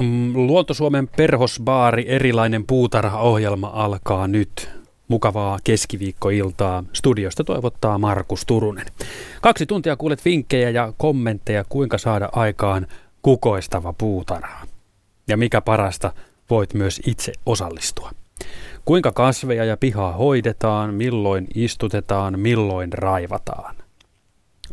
Mm, 0.00 0.32
Luontosuomen 0.34 1.08
perhosbaari 1.16 2.04
erilainen 2.08 2.66
puutarha-ohjelma 2.66 3.70
alkaa 3.74 4.28
nyt. 4.28 4.70
Mukavaa 5.08 5.58
keskiviikkoiltaa. 5.64 6.84
Studiosta 6.92 7.44
toivottaa 7.44 7.98
Markus 7.98 8.46
Turunen. 8.46 8.86
Kaksi 9.42 9.66
tuntia 9.66 9.96
kuulet 9.96 10.24
vinkkejä 10.24 10.70
ja 10.70 10.92
kommentteja, 10.96 11.64
kuinka 11.68 11.98
saada 11.98 12.28
aikaan 12.32 12.86
kukoistava 13.22 13.92
puutarha. 13.92 14.66
Ja 15.28 15.36
mikä 15.36 15.60
parasta, 15.60 16.12
voit 16.50 16.74
myös 16.74 17.00
itse 17.06 17.32
osallistua. 17.46 18.10
Kuinka 18.84 19.12
kasveja 19.12 19.64
ja 19.64 19.76
pihaa 19.76 20.12
hoidetaan, 20.12 20.94
milloin 20.94 21.46
istutetaan, 21.54 22.40
milloin 22.40 22.92
raivataan. 22.92 23.76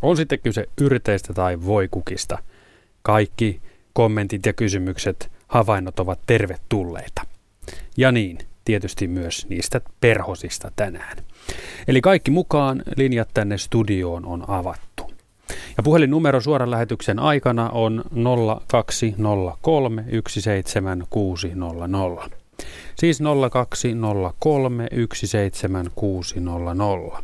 On 0.02 0.16
sitten 0.16 0.40
kyse 0.40 0.64
yrteistä 0.80 1.34
tai 1.34 1.64
voikukista. 1.64 2.38
Kaikki 3.02 3.60
kommentit 3.98 4.46
ja 4.46 4.52
kysymykset, 4.52 5.30
havainnot 5.48 6.00
ovat 6.00 6.20
tervetulleita. 6.26 7.22
Ja 7.96 8.12
niin, 8.12 8.38
tietysti 8.64 9.08
myös 9.08 9.46
niistä 9.48 9.80
perhosista 10.00 10.72
tänään. 10.76 11.16
Eli 11.88 12.00
kaikki 12.00 12.30
mukaan 12.30 12.82
linjat 12.96 13.28
tänne 13.34 13.58
studioon 13.58 14.26
on 14.26 14.50
avattu. 14.50 15.10
Ja 15.76 15.82
puhelinnumero 15.82 16.40
suoran 16.40 16.70
lähetyksen 16.70 17.18
aikana 17.18 17.70
on 17.70 18.04
0203 18.66 20.04
17600. 20.28 22.28
Siis 22.96 23.20
0203 23.50 24.86
17600. 25.14 27.22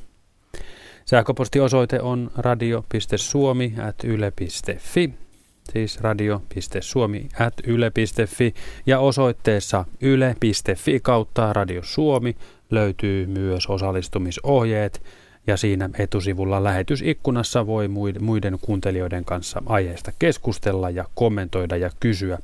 Sähköpostiosoite 1.05 2.01
on 2.01 2.31
radio.suomi.yle.fi 2.37 5.24
siis 5.73 6.01
radio.suomi.yle.fi 6.01 8.55
ja 8.87 9.01
osoitteessa 9.01 9.85
yle.fi 10.01 11.01
kautta 11.01 11.53
Radio 11.53 11.81
Suomi 11.85 12.37
löytyy 12.71 13.27
myös 13.27 13.67
osallistumisohjeet 13.67 15.03
ja 15.47 15.57
siinä 15.57 15.91
etusivulla 15.99 16.65
lähetysikkunassa 16.65 17.67
voi 17.67 17.89
muiden 18.21 18.59
kuuntelijoiden 18.61 19.25
kanssa 19.25 19.63
aiheesta 19.67 20.13
keskustella 20.19 20.91
ja 20.91 21.05
kommentoida 21.15 21.77
ja 21.77 21.91
kysyä. 22.01 22.39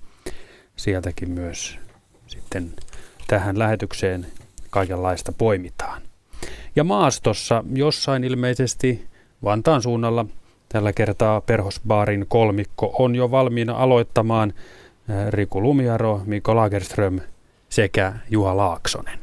Sieltäkin 0.77 1.31
myös 1.31 1.79
sitten 2.27 2.73
tähän 3.27 3.59
lähetykseen 3.59 4.27
kaikenlaista 4.71 5.33
poimitaan. 5.33 6.03
Ja 6.77 6.85
maastossa 6.85 7.65
jossain 7.75 8.25
ilmeisesti 8.25 9.11
Vantaan 9.45 9.83
suunnalla 9.83 10.27
Tällä 10.73 10.93
kertaa 10.93 11.41
Perhosbaarin 11.41 12.27
kolmikko 12.29 12.95
on 12.99 13.15
jo 13.15 13.31
valmiina 13.31 13.77
aloittamaan 13.77 14.53
Riku 15.31 15.63
Lumiaro, 15.63 16.21
Mikko 16.25 16.57
Lagerström 16.57 17.21
sekä 17.69 18.13
Juha 18.31 18.57
Laaksonen. 18.57 19.19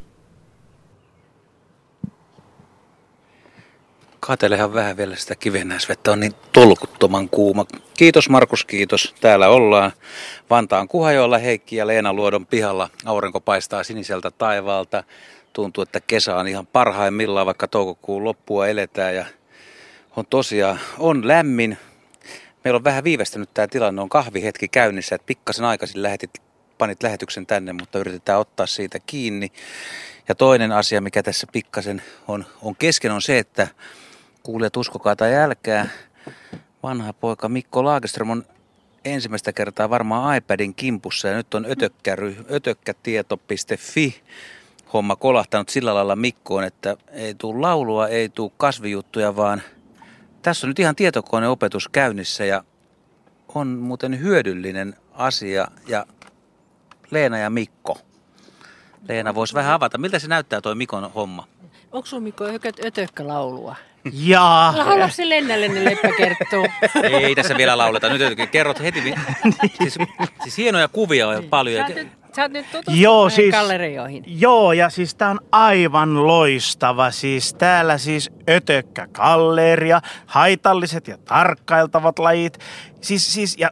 Katelehan 4.20 4.74
vähän 4.74 4.98
vielä 4.98 5.16
sitä 5.16 5.36
kivennäisvettä, 5.36 6.12
on 6.12 6.20
niin 6.20 6.34
tolkuttoman 6.54 7.30
kuuma. 7.30 7.66
Kiitos 7.98 8.30
Markus, 8.30 8.66
kiitos. 8.66 9.16
Täällä 9.22 9.50
ollaan 9.50 9.92
Vantaan 10.50 10.88
Kuhajoella 10.88 11.38
Heikki 11.38 11.76
ja 11.76 11.88
Leena 11.88 12.14
Luodon 12.14 12.46
pihalla. 12.46 12.90
Aurinko 13.06 13.42
paistaa 13.42 13.84
siniseltä 13.84 14.32
taivaalta. 14.32 15.04
Tuntuu, 15.54 15.82
että 15.82 16.00
kesä 16.08 16.36
on 16.36 16.48
ihan 16.48 16.68
parhaimmillaan, 16.68 17.46
vaikka 17.46 17.68
toukokuun 17.68 18.24
loppua 18.24 18.68
eletään 18.68 19.16
ja 19.16 19.26
on 20.18 20.26
tosiaan, 20.30 20.80
on 21.00 21.28
lämmin. 21.28 21.78
Meillä 22.64 22.78
on 22.78 22.84
vähän 22.84 23.04
viivästynyt 23.04 23.50
tämä 23.54 23.68
tilanne, 23.68 24.02
on 24.02 24.10
kahvihetki 24.10 24.68
käynnissä, 24.68 25.16
että 25.16 25.26
pikkasen 25.26 25.66
aikaisin 25.66 26.04
lähetit, 26.04 26.42
panit 26.78 27.04
lähetyksen 27.04 27.46
tänne, 27.46 27.74
mutta 27.74 28.00
yritetään 28.00 28.40
ottaa 28.40 28.66
siitä 28.66 29.00
kiinni. 29.06 29.52
Ja 30.28 30.36
toinen 30.36 30.72
asia, 30.72 31.02
mikä 31.02 31.24
tässä 31.24 31.48
pikkasen 31.52 32.02
on, 32.28 32.46
on 32.62 32.76
kesken, 32.76 33.12
on 33.12 33.22
se, 33.22 33.40
että 33.40 33.68
kuulijat 34.44 34.78
uskokaa 34.78 35.16
tai 35.16 35.36
älkää, 35.36 35.90
vanha 36.84 37.14
poika 37.14 37.50
Mikko 37.50 37.84
Laageström 37.84 38.30
on 38.30 38.46
ensimmäistä 39.06 39.54
kertaa 39.54 39.90
varmaan 39.90 40.38
iPadin 40.38 40.76
kimpussa 40.76 41.28
ja 41.28 41.38
nyt 41.38 41.54
on 41.54 41.66
ötökkäry, 41.72 42.46
ötökkätieto.fi 42.52 44.22
homma 44.94 45.16
kolahtanut 45.16 45.70
sillä 45.70 45.94
lailla 45.94 46.16
Mikkoon, 46.16 46.64
että 46.64 46.98
ei 47.12 47.36
tule 47.36 47.60
laulua, 47.60 48.08
ei 48.08 48.30
tule 48.30 48.52
kasvijuttuja, 48.58 49.36
vaan– 49.36 49.62
tässä 50.48 50.68
on 50.68 50.70
nyt 50.70 50.80
ihan 50.80 50.96
tietokoneopetus 50.96 51.88
käynnissä 51.88 52.46
ja 52.46 52.64
on 53.56 53.68
muuten 53.68 54.20
hyödyllinen 54.20 54.96
asia. 55.14 55.68
Ja 55.88 56.06
Leena 57.12 57.38
ja 57.38 57.50
Mikko. 57.50 57.98
Leena 59.10 59.36
voisi 59.36 59.54
vähän 59.54 59.74
avata. 59.74 59.98
Miltä 59.98 60.20
se 60.20 60.28
näyttää 60.28 60.62
tuo 60.62 60.76
Mikon 60.76 61.12
homma? 61.12 61.48
Onko 61.92 62.06
sun 62.06 62.24
Mikko 62.24 62.46
ötökkä 62.86 63.28
laulua? 63.28 63.76
Jaa. 64.14 64.72
Haluatko 64.72 65.16
se 65.16 65.30
Lennälle 65.30 65.68
ne 65.68 65.86
leppäkerttuu? 65.86 66.68
Ei 67.04 67.36
tässä 67.36 67.58
vielä 67.58 67.78
lauleta. 67.78 68.10
Nyt 68.10 68.50
kerrot 68.52 68.80
heti. 68.80 69.02
Siis, 69.78 69.98
siis 70.44 70.58
hienoja 70.58 70.88
kuvia 70.88 71.28
on 71.28 71.44
paljon. 71.44 71.88
Sä 71.88 72.06
oot 72.44 72.52
nyt 72.52 72.66
tutustunut 72.66 73.00
joo, 73.00 73.30
siis, 73.30 73.52
gallerioihin. 73.52 74.24
Joo, 74.28 74.74
ja 74.74 74.90
siis 74.90 75.16
tää 75.16 75.30
on 75.30 75.40
aivan 75.52 76.28
loistava. 76.28 77.12
Siis 77.12 77.54
täällä 77.54 77.98
siis 77.98 78.32
ötökkä 78.50 79.08
galleria, 79.08 80.02
haitalliset 80.26 81.08
ja 81.08 81.18
tarkkailtavat 81.18 82.20
lajit 82.20 82.58
Siis, 83.02 83.34
siis, 83.34 83.58
ja 83.58 83.70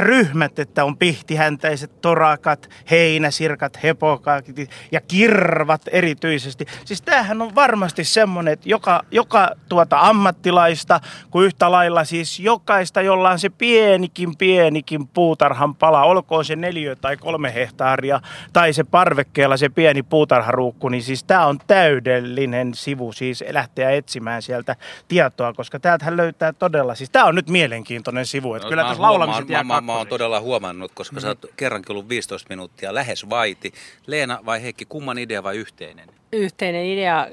ryhmät, 0.00 0.58
että 0.58 0.84
on 0.84 0.96
pihtihäntäiset, 0.96 2.00
torakat, 2.00 2.70
heinäsirkat, 2.90 3.82
hepokat 3.82 4.44
ja 4.92 5.00
kirvat 5.00 5.82
erityisesti. 5.92 6.66
Siis 6.84 7.02
tämähän 7.02 7.42
on 7.42 7.54
varmasti 7.54 8.04
semmoinen, 8.04 8.52
että 8.52 8.68
joka, 8.68 9.02
joka 9.10 9.50
tuota 9.68 9.98
ammattilaista, 10.00 11.00
kuin 11.30 11.46
yhtä 11.46 11.70
lailla 11.70 12.04
siis 12.04 12.40
jokaista, 12.40 13.02
jolla 13.02 13.30
on 13.30 13.38
se 13.38 13.48
pienikin, 13.48 14.36
pienikin 14.36 15.08
puutarhan 15.08 15.74
pala, 15.74 16.04
olkoon 16.04 16.44
se 16.44 16.56
neljä 16.56 16.96
tai 16.96 17.16
kolme 17.16 17.54
hehtaaria, 17.54 18.20
tai 18.52 18.72
se 18.72 18.84
parvekkeella 18.84 19.56
se 19.56 19.68
pieni 19.68 20.02
puutarharuukku, 20.02 20.88
niin 20.88 21.02
siis 21.02 21.24
tämä 21.24 21.46
on 21.46 21.58
täydellinen 21.66 22.74
sivu 22.74 23.12
siis 23.12 23.44
lähteä 23.50 23.90
etsimään 23.90 24.42
sieltä 24.42 24.76
tietoa, 25.08 25.52
koska 25.52 25.80
täältähän 25.80 26.16
löytää 26.16 26.52
todella, 26.52 26.94
siis 26.94 27.10
tämä 27.10 27.24
on 27.24 27.34
nyt 27.34 27.48
mielenkiintoinen 27.48 28.26
sivu, 28.26 28.57
että 28.58 28.68
kyllä 28.68 28.84
tässä 28.84 29.02
laulamiset 29.02 29.48
jää 29.48 29.64
mä, 29.64 29.74
mä, 29.74 29.80
mä 29.80 29.96
oon 29.96 30.06
todella 30.06 30.40
huomannut, 30.40 30.92
koska 30.94 31.16
mm. 31.16 31.20
sä 31.20 31.28
oot 31.28 31.46
kerrankin 31.56 31.92
ollut 31.92 32.08
15 32.08 32.46
minuuttia 32.48 32.94
lähes 32.94 33.30
vaiti. 33.30 33.72
Leena 34.06 34.38
vai 34.46 34.62
Heikki, 34.62 34.84
kumman 34.84 35.18
idea 35.18 35.42
vai 35.42 35.56
yhteinen? 35.56 36.17
Yhteinen 36.32 36.84
idea. 36.84 37.26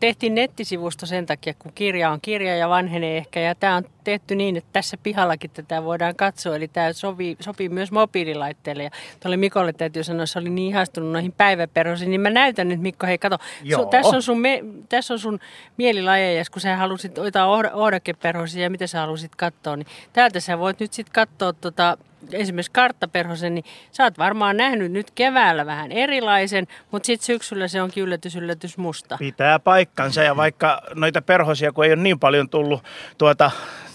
Tehtiin 0.00 0.34
nettisivusto 0.34 1.06
sen 1.06 1.26
takia, 1.26 1.54
kun 1.58 1.72
kirja 1.74 2.10
on 2.10 2.18
kirja 2.22 2.56
ja 2.56 2.68
vanhenee 2.68 3.16
ehkä. 3.16 3.40
Ja 3.40 3.54
tämä 3.54 3.76
on 3.76 3.84
tehty 4.04 4.34
niin, 4.34 4.56
että 4.56 4.70
tässä 4.72 4.96
pihallakin 5.02 5.50
tätä 5.50 5.84
voidaan 5.84 6.16
katsoa. 6.16 6.56
Eli 6.56 6.68
tämä 6.68 6.92
sopii, 6.92 7.36
sopii 7.40 7.68
myös 7.68 7.92
mobiililaitteelle. 7.92 8.82
Ja 8.82 8.90
tuolle 9.20 9.36
Mikolle 9.36 9.72
täytyy 9.72 10.04
sanoa, 10.04 10.22
että 10.22 10.32
se 10.32 10.38
oli 10.38 10.50
niin 10.50 10.68
ihastunut 10.68 11.12
noihin 11.12 11.32
päiväperhosiin. 11.32 12.10
Niin 12.10 12.20
mä 12.20 12.30
näytän 12.30 12.68
nyt, 12.68 12.80
Mikko, 12.80 13.06
hei 13.06 13.18
kato. 13.18 13.38
Su, 13.74 13.86
tässä, 13.86 14.16
on 14.16 14.22
sun 14.22 14.40
me, 14.40 14.64
tässä 14.88 15.14
on 15.14 15.18
sun 15.18 15.40
mielilajeja, 15.76 16.44
kun 16.52 16.60
sä 16.60 16.76
halusit 16.76 17.18
ottaa 17.18 17.46
ohdakeperhosia 17.72 18.62
ja 18.62 18.70
mitä 18.70 18.86
sä 18.86 19.00
halusit 19.00 19.34
katsoa. 19.36 19.76
Niin 19.76 19.86
täältä 20.12 20.40
sä 20.40 20.58
voit 20.58 20.80
nyt 20.80 20.92
sitten 20.92 21.12
katsoa 21.12 21.52
tota, 21.52 21.98
esimerkiksi 22.32 22.72
karttaperhosen, 22.72 23.54
niin 23.54 23.64
sä 23.92 24.04
oot 24.04 24.18
varmaan 24.18 24.56
nähnyt 24.56 24.92
nyt 24.92 25.10
keväällä 25.10 25.66
vähän 25.66 25.92
erilaisen, 25.92 26.66
mutta 26.90 27.06
sitten 27.06 27.26
syksyllä 27.26 27.68
se 27.68 27.82
onkin 27.82 28.02
yllätys, 28.02 28.36
yllätys 28.36 28.78
musta. 28.78 29.16
Pitää 29.18 29.58
paikkansa 29.58 30.22
ja 30.22 30.36
vaikka 30.36 30.82
noita 30.94 31.22
perhosia, 31.22 31.72
kun 31.72 31.84
ei 31.84 31.92
ole 31.92 32.02
niin 32.02 32.18
paljon 32.18 32.48
tullut 32.48 32.84
tuota 33.18 33.50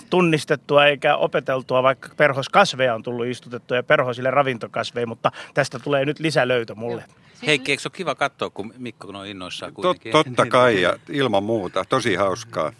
tunnistettua 0.10 0.86
eikä 0.86 1.16
opeteltua, 1.16 1.84
vaikka 1.84 2.10
perhoskasveja 2.18 2.96
on 2.96 3.04
tullut 3.04 3.26
istutettua 3.26 3.78
ja 3.78 3.84
perhosille 3.84 4.32
ravintokasveja, 4.32 5.08
mutta 5.08 5.32
tästä 5.54 5.80
tulee 5.80 6.06
nyt 6.06 6.20
lisälöytö 6.20 6.76
mulle. 6.76 7.04
Heikki, 7.48 7.72
eikö 7.72 7.82
se 7.82 7.88
ole 7.88 7.98
kiva 7.98 8.16
katsoa, 8.16 8.50
kun 8.50 8.74
Mikko 8.78 9.08
on 9.08 9.28
innoissaan 9.28 9.74
kuitenkin? 9.74 10.12
Tot, 10.12 10.28
totta 10.28 10.46
kai 10.46 10.82
ja 10.82 10.94
ilman 11.10 11.44
muuta, 11.44 11.86
tosi 11.90 12.16
hauskaa. 12.16 12.72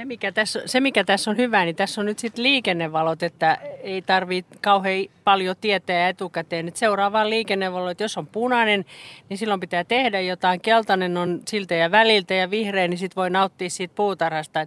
Se 0.00 0.04
mikä, 0.04 0.32
tässä, 0.32 0.62
se, 0.66 0.80
mikä 0.80 1.04
tässä 1.04 1.30
on 1.30 1.36
hyvä, 1.36 1.64
niin 1.64 1.76
tässä 1.76 2.00
on 2.00 2.04
nyt 2.04 2.18
sitten 2.18 2.42
liikennevalot, 2.42 3.22
että 3.22 3.58
ei 3.82 4.02
tarvitse 4.02 4.58
kauhean 4.60 5.04
paljon 5.24 5.56
tietää 5.60 6.08
etukäteen. 6.08 6.68
Et 6.68 6.76
seuraavaan 6.76 7.30
liikennevalot, 7.30 8.00
jos 8.00 8.18
on 8.18 8.26
punainen, 8.26 8.84
niin 9.28 9.38
silloin 9.38 9.60
pitää 9.60 9.84
tehdä 9.84 10.20
jotain. 10.20 10.60
Keltainen 10.60 11.16
on 11.16 11.40
siltä 11.48 11.74
ja 11.74 11.90
väliltä 11.90 12.34
ja 12.34 12.50
vihreä, 12.50 12.88
niin 12.88 12.98
sitten 12.98 13.16
voi 13.16 13.30
nauttia 13.30 13.70
siitä 13.70 13.94
puutarhasta. 13.94 14.66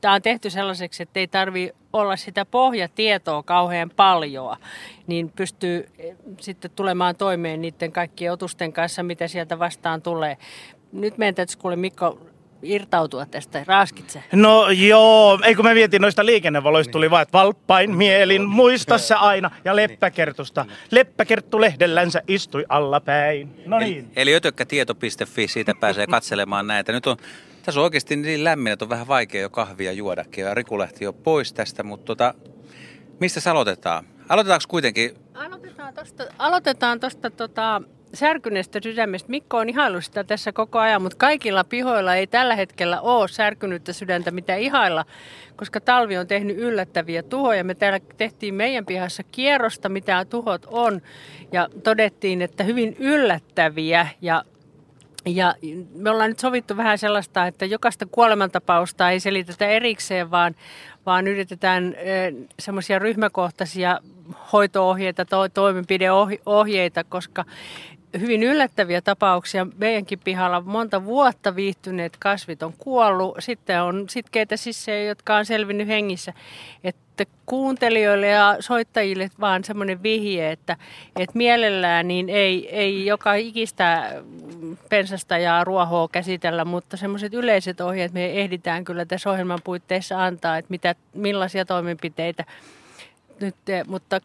Tämä 0.00 0.14
on 0.14 0.22
tehty 0.22 0.50
sellaiseksi, 0.50 1.02
että 1.02 1.20
ei 1.20 1.26
tarvitse 1.26 1.74
olla 1.92 2.16
sitä 2.16 2.44
pohjatietoa 2.44 3.42
kauhean 3.42 3.90
paljon, 3.96 4.56
niin 5.06 5.32
pystyy 5.36 5.88
eh, 5.98 6.16
sitten 6.40 6.70
tulemaan 6.70 7.16
toimeen 7.16 7.62
niiden 7.62 7.92
kaikkien 7.92 8.32
otusten 8.32 8.72
kanssa, 8.72 9.02
mitä 9.02 9.28
sieltä 9.28 9.58
vastaan 9.58 10.02
tulee. 10.02 10.36
Nyt 10.92 11.18
meidän 11.18 11.34
täytyisi 11.34 11.58
kuule 11.58 11.76
Mikko 11.76 12.31
irtautua 12.62 13.26
tästä? 13.26 13.64
Raaskitse? 13.66 14.22
No 14.32 14.70
joo, 14.70 15.38
ei 15.44 15.54
kun 15.54 15.64
me 15.64 15.74
vietiin 15.74 16.02
noista 16.02 16.26
liikennevaloista, 16.26 16.92
tuli 16.92 17.10
vaan, 17.10 17.22
että 17.22 17.32
valppain 17.38 17.96
mielin, 17.96 18.48
muista 18.48 18.98
se 18.98 19.14
aina. 19.14 19.50
Ja 19.64 19.76
leppäkertusta. 19.76 20.66
Leppäkerttu 20.90 21.60
lehdellänsä 21.60 22.22
istui 22.28 22.64
allapäin. 22.68 23.62
No 23.66 23.78
niin. 23.78 23.98
Eli, 23.98 24.06
eli 24.16 24.34
ötökkätieto.fi, 24.34 25.48
siitä 25.48 25.74
pääsee 25.80 26.06
katselemaan 26.06 26.66
näitä. 26.66 26.92
Nyt 26.92 27.06
on, 27.06 27.16
tässä 27.62 27.80
on 27.80 27.84
oikeasti 27.84 28.16
niin 28.16 28.44
lämmin, 28.44 28.72
että 28.72 28.84
on 28.84 28.88
vähän 28.88 29.08
vaikea 29.08 29.42
jo 29.42 29.50
kahvia 29.50 29.92
juodakin. 29.92 30.44
Ja 30.44 30.54
Riku 30.54 30.78
lähti 30.78 31.04
jo 31.04 31.12
pois 31.12 31.52
tästä, 31.52 31.82
mutta 31.82 32.04
tota, 32.04 32.34
mistä 33.20 33.50
aloitetaan? 33.50 34.04
Aloitetaanko 34.28 34.64
kuitenkin? 34.68 35.14
Aloitetaan 35.34 35.94
tuosta 35.94 36.24
aloitetaan 36.38 37.00
tosta, 37.00 37.30
tota, 37.30 37.82
särkyneestä 38.14 38.80
sydämestä. 38.82 39.30
Mikko 39.30 39.58
on 39.58 39.68
ihaillut 39.68 40.04
sitä 40.04 40.24
tässä 40.24 40.52
koko 40.52 40.78
ajan, 40.78 41.02
mutta 41.02 41.18
kaikilla 41.18 41.64
pihoilla 41.64 42.14
ei 42.14 42.26
tällä 42.26 42.56
hetkellä 42.56 43.00
ole 43.00 43.28
särkynyttä 43.28 43.92
sydäntä, 43.92 44.30
mitä 44.30 44.56
ihailla, 44.56 45.04
koska 45.56 45.80
talvi 45.80 46.16
on 46.16 46.26
tehnyt 46.26 46.58
yllättäviä 46.58 47.22
tuhoja. 47.22 47.64
Me 47.64 47.74
täällä 47.74 48.00
tehtiin 48.16 48.54
meidän 48.54 48.86
pihassa 48.86 49.22
kierrosta, 49.22 49.88
mitä 49.88 50.24
tuhot 50.24 50.66
on, 50.70 51.00
ja 51.52 51.68
todettiin, 51.84 52.42
että 52.42 52.64
hyvin 52.64 52.96
yllättäviä 52.98 54.08
ja 54.20 54.44
ja 55.26 55.54
me 55.94 56.10
ollaan 56.10 56.30
nyt 56.30 56.38
sovittu 56.38 56.76
vähän 56.76 56.98
sellaista, 56.98 57.46
että 57.46 57.64
jokaista 57.64 58.06
kuolemantapausta 58.06 59.10
ei 59.10 59.20
selitetä 59.20 59.66
erikseen, 59.66 60.30
vaan, 60.30 60.54
vaan 61.06 61.26
yritetään 61.26 61.94
semmoisia 62.58 62.98
ryhmäkohtaisia 62.98 64.00
hoitoohjeita, 64.52 65.24
to, 65.24 65.48
toimenpideohjeita, 65.48 67.04
koska 67.04 67.44
hyvin 68.20 68.42
yllättäviä 68.42 69.00
tapauksia. 69.00 69.66
Meidänkin 69.78 70.18
pihalla 70.18 70.60
monta 70.60 71.04
vuotta 71.04 71.56
viihtyneet 71.56 72.16
kasvit 72.18 72.62
on 72.62 72.72
kuollut. 72.78 73.36
Sitten 73.38 73.82
on 73.82 74.04
sitkeitä 74.08 74.56
sissejä, 74.56 75.04
jotka 75.04 75.36
on 75.36 75.46
selvinnyt 75.46 75.88
hengissä. 75.88 76.32
Että 76.84 77.24
kuuntelijoille 77.46 78.26
ja 78.28 78.56
soittajille 78.60 79.30
vaan 79.40 79.64
semmoinen 79.64 80.02
vihje, 80.02 80.52
että, 80.52 80.76
että 81.16 81.38
mielellään 81.38 82.08
niin 82.08 82.28
ei, 82.28 82.76
ei 82.76 83.06
joka 83.06 83.34
ikistä 83.34 84.12
pensasta 84.88 85.38
ja 85.38 85.64
ruohoa 85.64 86.08
käsitellä, 86.12 86.64
mutta 86.64 86.96
semmoiset 86.96 87.34
yleiset 87.34 87.80
ohjeet 87.80 88.12
me 88.12 88.40
ehditään 88.40 88.84
kyllä 88.84 89.04
tässä 89.04 89.30
ohjelman 89.30 89.60
puitteissa 89.64 90.24
antaa, 90.24 90.58
että 90.58 90.70
mitä, 90.70 90.94
millaisia 91.14 91.64
toimenpiteitä 91.64 92.44
nyt, 93.40 93.54
mutta 93.86 94.20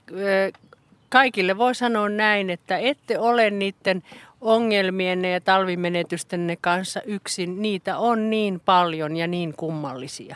kaikille 1.09 1.57
voi 1.57 1.75
sanoa 1.75 2.09
näin, 2.09 2.50
että 2.50 2.77
ette 2.77 3.19
ole 3.19 3.50
niiden 3.50 4.04
ongelmienne 4.42 5.31
ja 5.31 5.42
talvimenetystenne 5.42 6.56
kanssa 6.56 7.01
yksin. 7.01 7.62
Niitä 7.62 7.98
on 7.98 8.30
niin 8.30 8.59
paljon 8.59 9.18
ja 9.18 9.27
niin 9.27 9.54
kummallisia. 9.54 10.36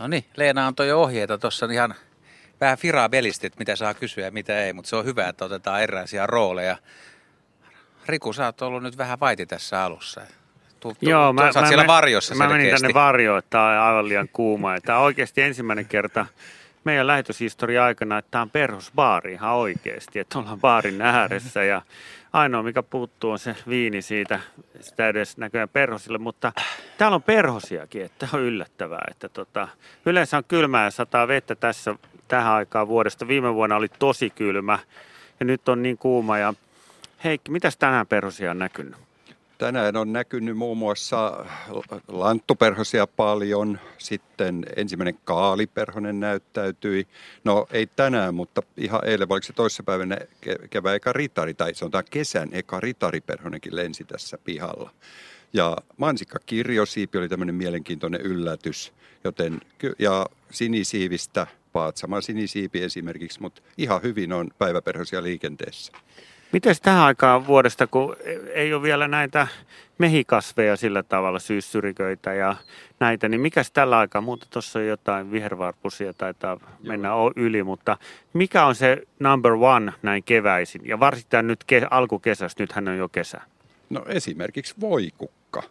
No 0.00 0.06
niin, 0.06 0.24
Leena 0.36 0.66
antoi 0.66 0.88
jo 0.88 1.02
ohjeita 1.02 1.38
tuossa 1.38 1.66
ihan 1.72 1.94
vähän 2.60 2.78
firaa 2.78 3.08
belistit, 3.08 3.58
mitä 3.58 3.76
saa 3.76 3.94
kysyä 3.94 4.24
ja 4.24 4.30
mitä 4.30 4.64
ei, 4.64 4.72
mutta 4.72 4.88
se 4.88 4.96
on 4.96 5.04
hyvä, 5.04 5.28
että 5.28 5.44
otetaan 5.44 5.82
erilaisia 5.82 6.26
rooleja. 6.26 6.76
Riku, 8.06 8.32
sä 8.32 8.44
oot 8.44 8.62
ollut 8.62 8.82
nyt 8.82 8.98
vähän 8.98 9.20
vaiti 9.20 9.46
tässä 9.46 9.84
alussa. 9.84 10.20
Tu, 10.80 10.94
tu, 11.00 11.10
Joo, 11.10 11.32
mä, 11.32 11.52
sä 11.52 11.60
mä, 11.60 11.68
siellä 11.68 11.86
varjossa 11.86 12.34
Mä 12.34 12.44
selkeästi. 12.44 12.64
menin 12.64 12.80
tänne 12.80 12.94
varjoon, 12.94 13.38
että 13.38 13.50
tämä 13.50 13.64
on 13.64 13.88
aivan 13.88 14.08
liian 14.08 14.28
kuuma. 14.32 14.80
Tämä 14.80 14.98
on 14.98 15.04
oikeasti 15.04 15.42
ensimmäinen 15.42 15.86
kerta 15.86 16.26
meidän 16.84 17.06
lähetyshistoria 17.06 17.84
aikana, 17.84 18.18
että 18.18 18.30
tämä 18.30 18.42
on 18.42 18.50
perhosbaari 18.50 19.32
ihan 19.32 19.54
oikeasti, 19.54 20.18
että 20.18 20.38
ollaan 20.38 20.60
baarin 20.60 21.02
ääressä 21.02 21.64
ja 21.64 21.82
ainoa 22.32 22.62
mikä 22.62 22.82
puuttuu 22.82 23.30
on 23.30 23.38
se 23.38 23.56
viini 23.68 24.02
siitä, 24.02 24.40
sitä 24.80 25.08
edes 25.08 25.36
näköjään 25.36 25.68
perhosille, 25.68 26.18
mutta 26.18 26.52
täällä 26.98 27.14
on 27.14 27.22
perhosiakin, 27.22 28.04
että 28.04 28.28
on 28.32 28.40
yllättävää, 28.40 29.04
että 29.10 29.28
tota, 29.28 29.68
yleensä 30.06 30.36
on 30.36 30.44
kylmää 30.48 30.84
ja 30.84 30.90
sataa 30.90 31.28
vettä 31.28 31.54
tässä 31.54 31.94
tähän 32.28 32.52
aikaan 32.52 32.88
vuodesta. 32.88 33.28
Viime 33.28 33.54
vuonna 33.54 33.76
oli 33.76 33.88
tosi 33.98 34.30
kylmä 34.30 34.78
ja 35.40 35.46
nyt 35.46 35.68
on 35.68 35.82
niin 35.82 35.98
kuuma 35.98 36.38
ja 36.38 36.54
Heikki, 37.24 37.50
mitäs 37.50 37.76
tänään 37.76 38.06
perhosia 38.06 38.50
on 38.50 38.58
näkynyt? 38.58 38.96
Tänään 39.58 39.96
on 39.96 40.12
näkynyt 40.12 40.56
muun 40.56 40.78
muassa 40.78 41.46
lanttuperhosia 42.08 43.06
paljon, 43.06 43.80
sitten 43.98 44.66
ensimmäinen 44.76 45.18
kaaliperhonen 45.24 46.20
näyttäytyi. 46.20 47.06
No 47.44 47.66
ei 47.70 47.86
tänään, 47.86 48.34
mutta 48.34 48.62
ihan 48.76 49.00
eilen, 49.04 49.26
oliko 49.30 49.46
se 49.46 49.52
toissapäivänä 49.52 50.18
kevään 50.70 50.96
eka 50.96 51.12
ritari, 51.12 51.54
tai 51.54 51.74
sanotaan 51.74 52.04
kesän 52.10 52.48
eka 52.52 52.80
ritariperhonenkin 52.80 53.76
lensi 53.76 54.04
tässä 54.04 54.38
pihalla. 54.44 54.90
Ja 55.52 55.76
mansikka 55.96 56.38
kirjosiipi 56.46 57.18
oli 57.18 57.28
tämmöinen 57.28 57.54
mielenkiintoinen 57.54 58.20
yllätys, 58.20 58.92
joten, 59.24 59.60
ja 59.98 60.26
sinisiivistä, 60.50 61.46
Paatsaman 61.72 62.22
sinisiipi 62.22 62.82
esimerkiksi, 62.82 63.40
mutta 63.40 63.62
ihan 63.78 64.02
hyvin 64.02 64.32
on 64.32 64.50
päiväperhosia 64.58 65.22
liikenteessä. 65.22 65.92
Miten 66.54 66.74
tähän 66.82 67.02
aikaan 67.02 67.46
vuodesta, 67.46 67.86
kun 67.86 68.16
ei 68.52 68.74
ole 68.74 68.82
vielä 68.82 69.08
näitä 69.08 69.46
mehikasveja 69.98 70.76
sillä 70.76 71.02
tavalla, 71.02 71.38
syyssyriköitä 71.38 72.34
ja 72.34 72.56
näitä, 73.00 73.28
niin 73.28 73.40
mikäs 73.40 73.70
tällä 73.70 73.98
aikaa, 73.98 74.20
muuta 74.20 74.46
tuossa 74.50 74.78
on 74.78 74.86
jotain 74.86 75.30
vihervarpusia 75.30 76.12
taitaa 76.12 76.60
mennä 76.82 77.08
Joo. 77.08 77.32
yli, 77.36 77.62
mutta 77.62 77.96
mikä 78.32 78.66
on 78.66 78.74
se 78.74 79.02
number 79.18 79.52
one 79.52 79.92
näin 80.02 80.22
keväisin 80.22 80.82
ja 80.84 81.00
varsinkin 81.00 81.46
nyt 81.46 81.64
ke- 81.72 81.88
alkukesästä, 81.90 82.62
nythän 82.62 82.88
on 82.88 82.96
jo 82.96 83.08
kesä? 83.08 83.40
No 83.90 84.04
esimerkiksi 84.08 84.74
voikukka 84.80 85.62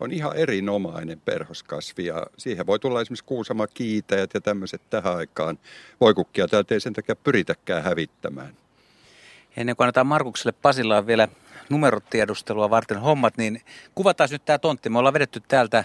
on 0.00 0.12
ihan 0.12 0.36
erinomainen 0.36 1.20
perhoskasvi 1.20 2.06
ja 2.06 2.26
siihen 2.36 2.66
voi 2.66 2.78
tulla 2.78 3.00
esimerkiksi 3.00 3.24
kuusama 3.24 3.66
kiitäjät 3.66 4.34
ja 4.34 4.40
tämmöiset 4.40 4.82
tähän 4.90 5.16
aikaan. 5.16 5.58
Voikukkia 6.00 6.48
täältä 6.48 6.74
ei 6.74 6.80
sen 6.80 6.92
takia 6.92 7.16
pyritäkään 7.16 7.82
hävittämään 7.82 8.52
ennen 9.58 9.76
kuin 9.76 9.84
annetaan 9.84 10.06
Markukselle 10.06 10.52
Pasilaan 10.62 11.06
vielä 11.06 11.28
numerotiedustelua 11.70 12.70
varten 12.70 13.00
hommat, 13.00 13.36
niin 13.36 13.62
kuvataan 13.94 14.28
nyt 14.32 14.44
tämä 14.44 14.58
tontti. 14.58 14.88
Me 14.90 14.98
ollaan 14.98 15.14
vedetty 15.14 15.42
täältä 15.48 15.84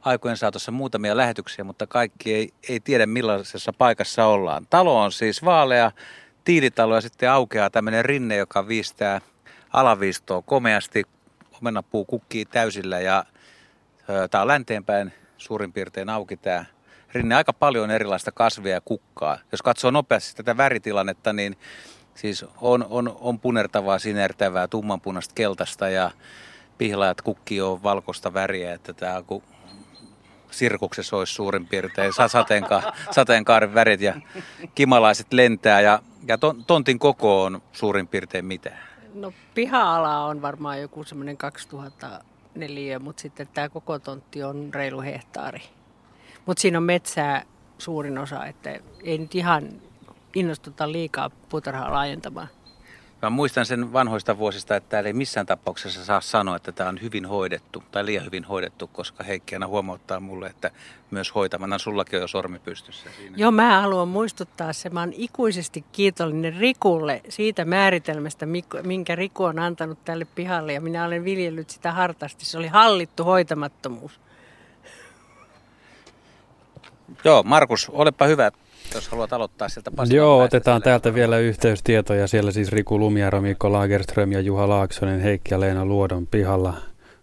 aikojen 0.00 0.36
saatossa 0.36 0.72
muutamia 0.72 1.16
lähetyksiä, 1.16 1.64
mutta 1.64 1.86
kaikki 1.86 2.34
ei, 2.34 2.48
ei 2.68 2.80
tiedä 2.80 3.06
millaisessa 3.06 3.72
paikassa 3.72 4.26
ollaan. 4.26 4.66
Talo 4.70 5.02
on 5.02 5.12
siis 5.12 5.44
vaalea, 5.44 5.90
tiilitalo 6.44 6.94
ja 6.94 7.00
sitten 7.00 7.30
aukeaa 7.30 7.70
tämmöinen 7.70 8.04
rinne, 8.04 8.36
joka 8.36 8.68
viistää 8.68 9.20
alaviistoa 9.72 10.42
komeasti. 10.42 11.04
Omenapuu 11.60 12.04
kukkii 12.04 12.44
täysillä 12.44 13.00
ja 13.00 13.24
tämä 14.30 14.42
on 14.42 14.48
länteenpäin 14.48 15.12
suurin 15.36 15.72
piirtein 15.72 16.08
auki 16.08 16.36
tämä 16.36 16.64
rinne. 17.12 17.34
Aika 17.34 17.52
paljon 17.52 17.90
erilaista 17.90 18.32
kasvia 18.32 18.74
ja 18.74 18.80
kukkaa. 18.80 19.38
Jos 19.52 19.62
katsoo 19.62 19.90
nopeasti 19.90 20.36
tätä 20.36 20.56
väritilannetta, 20.56 21.32
niin 21.32 21.56
Siis 22.16 22.44
on, 22.60 22.86
on, 22.90 23.16
on 23.20 23.38
punertavaa, 23.38 23.98
sinertävää, 23.98 24.68
tummanpunasta 24.68 25.34
keltaista 25.34 25.88
ja 25.88 26.10
pihlaajat 26.78 27.22
kukki 27.22 27.60
on 27.60 27.82
valkoista 27.82 28.34
väriä, 28.34 28.74
että 28.74 28.92
tämä 28.92 29.22
kun 29.26 29.42
sirkuksessa 30.50 31.16
olisi 31.16 31.34
suurin 31.34 31.66
piirtein 31.66 32.12
sateenka, 32.26 32.92
sateenkaaren 33.10 33.74
värit 33.74 34.00
ja 34.00 34.14
kimalaiset 34.74 35.32
lentää 35.32 35.80
ja, 35.80 36.02
ja 36.26 36.38
ton, 36.38 36.64
tontin 36.64 36.98
koko 36.98 37.42
on 37.42 37.62
suurin 37.72 38.08
piirtein 38.08 38.44
mitä? 38.44 38.70
No 39.14 39.32
piha-ala 39.54 40.24
on 40.24 40.42
varmaan 40.42 40.80
joku 40.80 41.04
semmoinen 41.04 41.36
2004, 41.36 42.98
mutta 42.98 43.20
sitten 43.20 43.48
tämä 43.54 43.68
koko 43.68 43.98
tontti 43.98 44.42
on 44.42 44.74
reilu 44.74 45.00
hehtaari. 45.00 45.62
Mutta 46.46 46.60
siinä 46.60 46.78
on 46.78 46.84
metsää 46.84 47.42
suurin 47.78 48.18
osa, 48.18 48.46
että 48.46 48.80
ei 49.04 49.18
nyt 49.18 49.34
ihan 49.34 49.68
innostuta 50.36 50.92
liikaa 50.92 51.30
puutarhaa 51.48 51.92
laajentamaan. 51.92 52.48
Mä 53.22 53.30
muistan 53.30 53.66
sen 53.66 53.92
vanhoista 53.92 54.38
vuosista, 54.38 54.76
että 54.76 54.88
täällä 54.88 55.06
ei 55.06 55.12
missään 55.12 55.46
tapauksessa 55.46 56.04
saa 56.04 56.20
sanoa, 56.20 56.56
että 56.56 56.72
tämä 56.72 56.88
on 56.88 57.00
hyvin 57.02 57.26
hoidettu 57.26 57.82
tai 57.90 58.06
liian 58.06 58.24
hyvin 58.24 58.44
hoidettu, 58.44 58.86
koska 58.86 59.24
Heikki 59.24 59.54
aina 59.54 59.66
huomauttaa 59.66 60.20
mulle, 60.20 60.46
että 60.46 60.70
myös 61.10 61.34
hoitamana 61.34 61.78
sullakin 61.78 62.16
on 62.16 62.20
jo 62.20 62.28
sormi 62.28 62.58
pystyssä. 62.58 63.10
Siinä. 63.16 63.36
Joo, 63.36 63.50
mä 63.50 63.80
haluan 63.80 64.08
muistuttaa 64.08 64.72
se. 64.72 64.90
Mä 64.90 65.00
oon 65.00 65.12
ikuisesti 65.12 65.84
kiitollinen 65.92 66.56
Rikulle 66.56 67.22
siitä 67.28 67.64
määritelmästä, 67.64 68.46
minkä 68.82 69.16
Riku 69.16 69.44
on 69.44 69.58
antanut 69.58 70.04
tälle 70.04 70.24
pihalle 70.24 70.72
ja 70.72 70.80
minä 70.80 71.04
olen 71.04 71.24
viljellyt 71.24 71.70
sitä 71.70 71.92
hartaasti. 71.92 72.44
Se 72.44 72.58
oli 72.58 72.68
hallittu 72.68 73.24
hoitamattomuus. 73.24 74.20
Joo, 77.24 77.42
Markus, 77.42 77.88
olepa 77.88 78.26
hyvä. 78.26 78.50
Jos 78.94 79.08
haluat 79.08 79.32
aloittaa 79.32 79.68
sieltä 79.68 79.90
Pasilan 79.90 80.16
Joo, 80.16 80.42
otetaan 80.42 80.82
täältä 80.82 81.14
vielä 81.14 81.38
yhteystietoja. 81.38 82.26
Siellä 82.26 82.52
siis 82.52 82.72
Riku 82.72 82.98
Lumiaro, 82.98 83.40
Mikko 83.40 83.72
Lagerström 83.72 84.32
ja 84.32 84.40
Juha 84.40 84.68
Laaksonen, 84.68 85.20
Heikki 85.20 85.54
ja 85.54 85.60
Leena 85.60 85.84
Luodon 85.84 86.26
pihalla. 86.26 86.74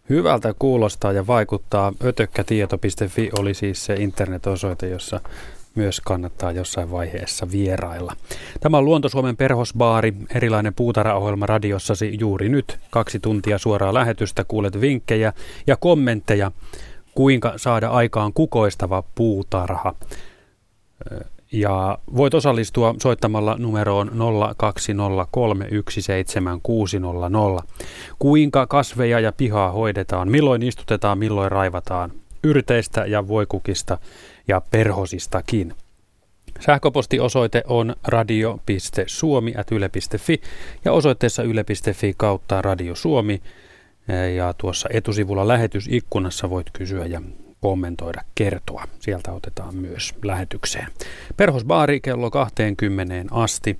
Hyvältä 0.10 0.54
kuulostaa 0.60 1.12
ja 1.12 1.28
vaikuttaa. 1.28 1.94
Ötökkätieto.fi 2.06 3.30
oli 3.40 3.54
siis 3.54 3.86
se 3.86 3.94
internetosoite, 3.94 4.90
jossa 4.90 5.20
myös 5.76 6.02
kannattaa 6.02 6.52
jossain 6.52 6.92
vaiheessa 6.92 7.52
vierailla. 7.52 8.16
Tämä 8.60 8.78
on 8.78 8.86
Luonto-Suomen 8.86 9.38
perhosbaari, 9.38 10.14
erilainen 10.36 10.74
puutarhaohjelma 10.74 11.46
radiossasi 11.46 12.18
juuri 12.20 12.50
nyt. 12.50 12.80
Kaksi 12.90 13.20
tuntia 13.20 13.58
suoraa 13.58 13.94
lähetystä, 13.94 14.44
kuulet 14.44 14.82
vinkkejä 14.82 15.34
ja 15.68 15.78
kommentteja 15.78 16.52
kuinka 17.16 17.54
saada 17.58 17.90
aikaan 17.90 18.34
kukoistava 18.34 19.04
puutarha. 19.16 19.96
Ja 21.54 21.98
voit 22.16 22.34
osallistua 22.34 22.96
soittamalla 23.02 23.56
numeroon 23.60 24.10
020317600. 24.10 24.14
Kuinka 28.20 28.68
kasveja 28.68 29.20
ja 29.20 29.32
pihaa 29.32 29.72
hoidetaan, 29.72 30.32
milloin 30.32 30.64
istutetaan, 30.64 31.18
milloin 31.18 31.52
raivataan, 31.52 32.12
yrteistä 32.44 33.06
ja 33.06 33.28
voikukista 33.28 33.98
ja 34.48 34.62
perhosistakin. 34.72 35.74
Sähköpostiosoite 36.60 37.64
on 37.68 37.96
radio.suomi.yle.fi 38.08 40.42
ja 40.86 40.92
osoitteessa 40.92 41.44
yle.fi 41.44 42.14
kautta 42.18 42.62
Radio 42.62 42.96
Suomi. 42.96 43.42
Ja 44.36 44.54
tuossa 44.54 44.90
etusivulla 44.92 45.48
lähetysikkunassa 45.48 46.50
voit 46.50 46.68
kysyä 46.74 47.06
ja 47.06 47.22
kommentoida, 47.64 48.22
kertoa. 48.36 48.88
Sieltä 49.00 49.32
otetaan 49.32 49.76
myös 49.76 50.14
lähetykseen. 50.24 50.88
Perhosbaari 51.38 52.02
kello 52.02 52.32
20 52.32 53.16
asti. 53.32 53.80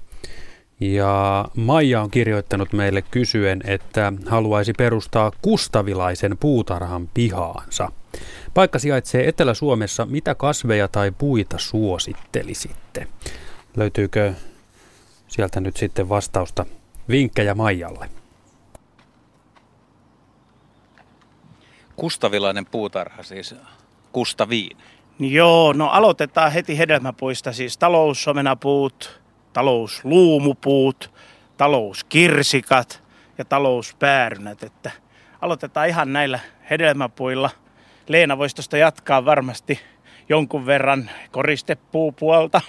Ja 0.80 1.46
Maija 1.56 2.02
on 2.02 2.12
kirjoittanut 2.12 2.74
meille 2.74 3.02
kysyen, 3.02 3.62
että 3.66 4.14
haluaisi 4.26 4.74
perustaa 4.78 5.32
kustavilaisen 5.42 6.38
puutarhan 6.38 7.10
pihaansa. 7.14 7.92
Paikka 8.54 8.80
sijaitsee 8.80 9.28
Etelä-Suomessa. 9.28 10.06
Mitä 10.06 10.36
kasveja 10.36 10.88
tai 10.88 11.12
puita 11.18 11.58
suosittelisitte? 11.60 13.08
Löytyykö 13.78 14.34
sieltä 15.28 15.60
nyt 15.60 15.78
sitten 15.78 16.10
vastausta 16.10 16.66
vinkkejä 17.10 17.56
Maijalle? 17.56 18.10
Kustavilainen 21.96 22.66
puutarha 22.66 23.24
siis, 23.24 23.56
Kustaviin. 24.12 24.78
Joo, 25.20 25.74
no 25.74 25.90
aloitetaan 25.90 26.52
heti 26.52 26.78
hedelmäpuista, 26.78 27.54
siis 27.54 27.78
taloussomenapuut, 27.78 29.22
talousluumupuut, 29.54 31.12
talouskirsikat 31.58 33.04
ja 33.38 33.46
talouspäärynät, 33.46 34.64
että 34.64 34.92
aloitetaan 35.42 35.88
ihan 35.88 36.14
näillä 36.14 36.40
hedelmäpuilla. 36.70 37.50
Leena 38.08 38.38
voisi 38.38 38.56
tuosta 38.56 38.78
jatkaa 38.78 39.26
varmasti 39.26 39.80
jonkun 40.30 40.66
verran 40.66 41.10
koristepuupuolta. 41.32 42.62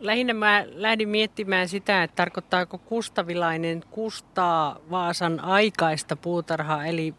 Lähinnä 0.00 0.34
mä 0.34 0.64
lähdin 0.66 1.08
miettimään 1.08 1.68
sitä, 1.68 2.02
että 2.02 2.16
tarkoittaako 2.16 2.78
kustavilainen 2.78 3.84
kustaa 3.90 4.78
Vaasan 4.90 5.40
aikaista 5.40 6.16
puutarhaa, 6.16 6.86
eli 6.86 7.14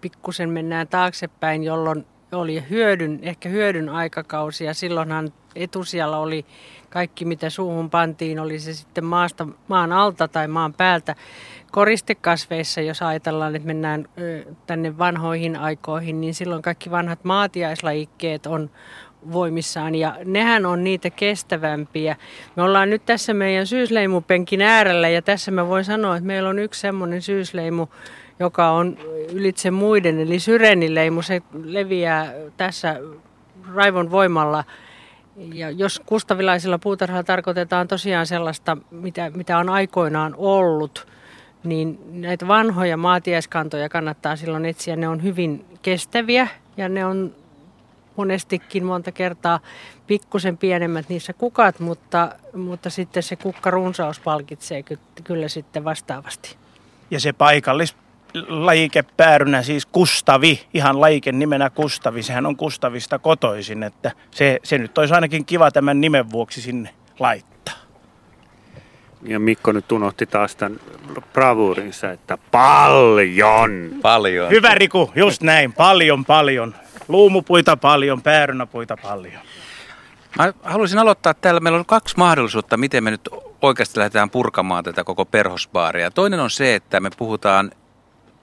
pikkusen 0.00 0.50
mennään 0.50 0.88
taaksepäin, 0.88 1.64
jolloin 1.64 2.06
oli 2.32 2.64
hyödyn, 2.70 3.18
ehkä 3.22 3.48
hyödyn 3.48 3.88
aikakausi 3.88 4.64
ja 4.64 4.74
silloinhan 4.74 5.32
etusijalla 5.54 6.18
oli 6.18 6.46
kaikki 6.90 7.24
mitä 7.24 7.50
suuhun 7.50 7.90
pantiin, 7.90 8.40
oli 8.40 8.58
se 8.58 8.74
sitten 8.74 9.04
maasta, 9.04 9.46
maan 9.68 9.92
alta 9.92 10.28
tai 10.28 10.48
maan 10.48 10.74
päältä. 10.74 11.14
Koristekasveissa, 11.70 12.80
jos 12.80 13.02
ajatellaan, 13.02 13.56
että 13.56 13.66
mennään 13.66 14.08
tänne 14.66 14.98
vanhoihin 14.98 15.56
aikoihin, 15.56 16.20
niin 16.20 16.34
silloin 16.34 16.62
kaikki 16.62 16.90
vanhat 16.90 17.24
maatiaislajikkeet 17.24 18.46
on, 18.46 18.70
voimissaan 19.32 19.94
ja 19.94 20.16
nehän 20.24 20.66
on 20.66 20.84
niitä 20.84 21.10
kestävämpiä. 21.10 22.16
Me 22.56 22.62
ollaan 22.62 22.90
nyt 22.90 23.02
tässä 23.06 23.34
meidän 23.34 23.66
syysleimupenkin 23.66 24.62
äärellä 24.62 25.08
ja 25.08 25.22
tässä 25.22 25.50
mä 25.50 25.68
voin 25.68 25.84
sanoa, 25.84 26.16
että 26.16 26.26
meillä 26.26 26.48
on 26.48 26.58
yksi 26.58 26.80
semmoinen 26.80 27.22
syysleimu, 27.22 27.86
joka 28.40 28.70
on 28.70 28.98
ylitse 29.32 29.70
muiden, 29.70 30.20
eli 30.20 30.40
syrenileimu. 30.40 31.22
Se 31.22 31.42
leviää 31.64 32.32
tässä 32.56 33.00
raivon 33.74 34.10
voimalla. 34.10 34.64
Ja 35.54 35.70
jos 35.70 36.02
kustavilaisilla 36.06 36.78
puutarhalla 36.78 37.24
tarkoitetaan 37.24 37.88
tosiaan 37.88 38.26
sellaista, 38.26 38.76
mitä, 38.90 39.30
mitä 39.34 39.58
on 39.58 39.68
aikoinaan 39.68 40.34
ollut, 40.38 41.06
niin 41.64 41.98
näitä 42.10 42.48
vanhoja 42.48 42.96
maatieskantoja 42.96 43.88
kannattaa 43.88 44.36
silloin 44.36 44.64
etsiä. 44.64 44.96
Ne 44.96 45.08
on 45.08 45.22
hyvin 45.22 45.64
kestäviä 45.82 46.48
ja 46.76 46.88
ne 46.88 47.06
on 47.06 47.34
monestikin 48.16 48.84
monta 48.84 49.12
kertaa 49.12 49.60
pikkusen 50.06 50.56
pienemmät 50.56 51.08
niissä 51.08 51.32
kukat, 51.32 51.80
mutta, 51.80 52.32
mutta 52.56 52.90
sitten 52.90 53.22
se 53.22 53.36
kukkarunsaus 53.36 54.20
palkitsee 54.20 54.82
ky- 54.82 54.98
kyllä 55.24 55.48
sitten 55.48 55.84
vastaavasti. 55.84 56.56
Ja 57.10 57.20
se 57.20 57.32
paikallis 57.32 57.96
lajikepäärynä, 58.48 59.62
siis 59.62 59.86
Kustavi, 59.86 60.60
ihan 60.74 61.00
lajiken 61.00 61.38
nimenä 61.38 61.70
Kustavi, 61.70 62.22
sehän 62.22 62.46
on 62.46 62.56
Kustavista 62.56 63.18
kotoisin, 63.18 63.82
että 63.82 64.12
se, 64.30 64.58
se 64.62 64.78
nyt 64.78 64.98
olisi 64.98 65.14
ainakin 65.14 65.44
kiva 65.44 65.70
tämän 65.70 66.00
nimen 66.00 66.30
vuoksi 66.30 66.62
sinne 66.62 66.94
laittaa. 67.18 67.74
Ja 69.22 69.40
Mikko 69.40 69.72
nyt 69.72 69.92
unohti 69.92 70.26
taas 70.26 70.56
tämän 70.56 70.80
bravuurinsa, 71.32 72.10
että 72.10 72.38
paljon! 72.50 73.90
Paljon. 74.02 74.50
Hyvä 74.50 74.74
Riku, 74.74 75.12
just 75.16 75.42
näin, 75.42 75.72
paljon 75.72 76.24
paljon. 76.24 76.74
Luumupuita 77.08 77.76
paljon, 77.76 78.22
päärynäpuita 78.22 78.96
paljon. 79.02 79.40
Mä 80.38 80.52
haluaisin 80.62 80.98
aloittaa 80.98 81.34
täällä. 81.34 81.60
Meillä 81.60 81.78
on 81.78 81.86
kaksi 81.86 82.14
mahdollisuutta, 82.16 82.76
miten 82.76 83.04
me 83.04 83.10
nyt 83.10 83.28
oikeasti 83.62 83.98
lähdetään 83.98 84.30
purkamaan 84.30 84.84
tätä 84.84 85.04
koko 85.04 85.24
perhosbaaria. 85.24 86.10
Toinen 86.10 86.40
on 86.40 86.50
se, 86.50 86.74
että 86.74 87.00
me 87.00 87.10
puhutaan 87.16 87.70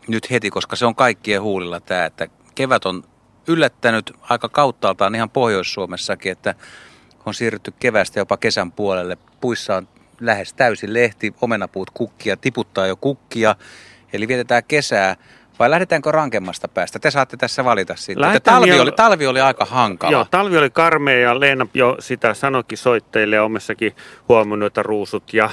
nyt 0.07 0.31
heti, 0.31 0.50
koska 0.50 0.75
se 0.75 0.85
on 0.85 0.95
kaikkien 0.95 1.41
huulilla 1.41 1.79
tämä, 1.79 2.05
että 2.05 2.27
kevät 2.55 2.85
on 2.85 3.03
yllättänyt 3.47 4.13
aika 4.21 4.50
kauttaaltaan 4.50 5.15
ihan 5.15 5.29
Pohjois-Suomessakin, 5.29 6.31
että 6.31 6.55
on 7.25 7.33
siirrytty 7.33 7.74
kevästä 7.79 8.19
jopa 8.19 8.38
kesän 8.38 8.71
puolelle. 8.71 9.17
Puissa 9.41 9.75
on 9.75 9.88
lähes 10.19 10.53
täysin 10.53 10.93
lehti, 10.93 11.33
omenapuut 11.41 11.89
kukkia, 11.89 12.38
tiputtaa 12.38 12.88
jo 12.88 12.95
kukkia, 12.95 13.55
eli 14.13 14.27
vietetään 14.27 14.63
kesää 14.63 15.15
vai 15.59 15.69
lähdetäänkö 15.69 16.12
rankemmasta 16.12 16.67
päästä? 16.67 17.00
Te 17.00 17.12
saatte 17.12 17.38
tässä 17.38 17.65
valita 17.65 17.95
sitten. 17.95 18.41
Talvi, 18.43 18.69
jo... 18.69 18.81
oli, 18.81 18.91
talvi 18.91 19.27
oli 19.27 19.41
aika 19.41 19.65
hankala. 19.65 20.12
Joo, 20.12 20.25
talvi 20.31 20.57
oli 20.57 20.69
karmea 20.69 21.19
ja 21.19 21.39
Leena 21.39 21.67
jo 21.74 21.95
sitä 22.00 22.33
sanoikin 22.33 22.77
soitteille 22.77 23.35
ja 23.35 23.43
omissakin 23.43 23.95
huomannut, 24.29 24.67
että 24.67 24.83
ruusut 24.83 25.33
ja 25.33 25.50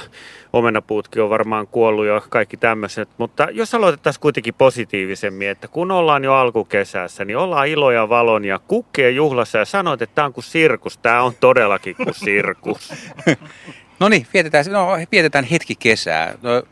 omenapuutkin 0.53 1.23
on 1.23 1.29
varmaan 1.29 1.67
kuollut 1.67 2.05
ja 2.05 2.21
kaikki 2.29 2.57
tämmöiset. 2.57 3.09
Mutta 3.17 3.47
jos 3.51 3.75
aloitettaisiin 3.75 4.21
kuitenkin 4.21 4.53
positiivisemmin, 4.53 5.49
että 5.49 5.67
kun 5.67 5.91
ollaan 5.91 6.23
jo 6.23 6.33
alkukesässä, 6.33 7.25
niin 7.25 7.37
ollaan 7.37 7.67
ilo 7.67 7.91
ja 7.91 8.09
valon 8.09 8.45
ja 8.45 8.59
kukkeen 8.59 9.15
juhlassa 9.15 9.57
ja 9.57 9.65
sanoit, 9.65 10.01
että 10.01 10.15
tämä 10.15 10.25
on 10.25 10.33
kuin 10.33 10.43
sirkus. 10.43 10.97
Tämä 10.97 11.21
on 11.21 11.33
todellakin 11.39 11.95
kuin 11.95 12.13
sirkus. 12.13 12.93
no 13.99 14.09
niin, 14.09 14.27
vietetään, 14.33 14.65
no, 14.69 14.97
vietetään 15.11 15.45
hetki 15.45 15.75
kesää. 15.75 16.33
No, 16.41 16.63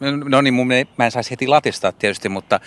no 0.00 0.40
niin, 0.40 0.54
mun, 0.54 0.68
mä 0.98 1.04
en 1.04 1.10
saisi 1.10 1.30
heti 1.30 1.46
latistaa 1.46 1.92
tietysti, 1.92 2.28
mutta 2.28 2.60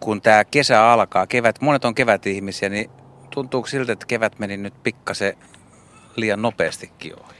kun 0.00 0.20
tämä 0.20 0.44
kesä 0.44 0.92
alkaa, 0.92 1.26
kevät, 1.26 1.60
monet 1.60 1.84
on 1.84 1.94
kevätihmisiä, 1.94 2.68
niin 2.68 2.90
tuntuuko 3.30 3.68
siltä, 3.68 3.92
että 3.92 4.06
kevät 4.06 4.38
meni 4.38 4.56
nyt 4.56 4.74
pikkasen 4.82 5.36
liian 6.16 6.42
nopeastikin 6.42 7.14
ohi? 7.20 7.34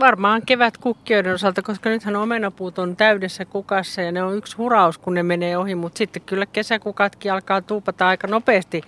Varmaan 0.00 0.42
kevät 0.46 0.78
kukkijoiden 0.78 1.34
osalta, 1.34 1.62
koska 1.62 1.90
nythän 1.90 2.16
omenapuut 2.16 2.78
on 2.78 2.96
täydessä 2.96 3.44
kukassa 3.44 4.02
ja 4.02 4.12
ne 4.12 4.22
on 4.22 4.36
yksi 4.36 4.56
huraus, 4.56 4.98
kun 4.98 5.14
ne 5.14 5.22
menee 5.22 5.56
ohi, 5.58 5.74
mutta 5.74 5.98
sitten 5.98 6.22
kyllä 6.22 6.46
kesäkukatkin 6.46 7.32
alkaa 7.32 7.62
tuupata 7.62 8.08
aika 8.08 8.26
nopeasti 8.26 8.82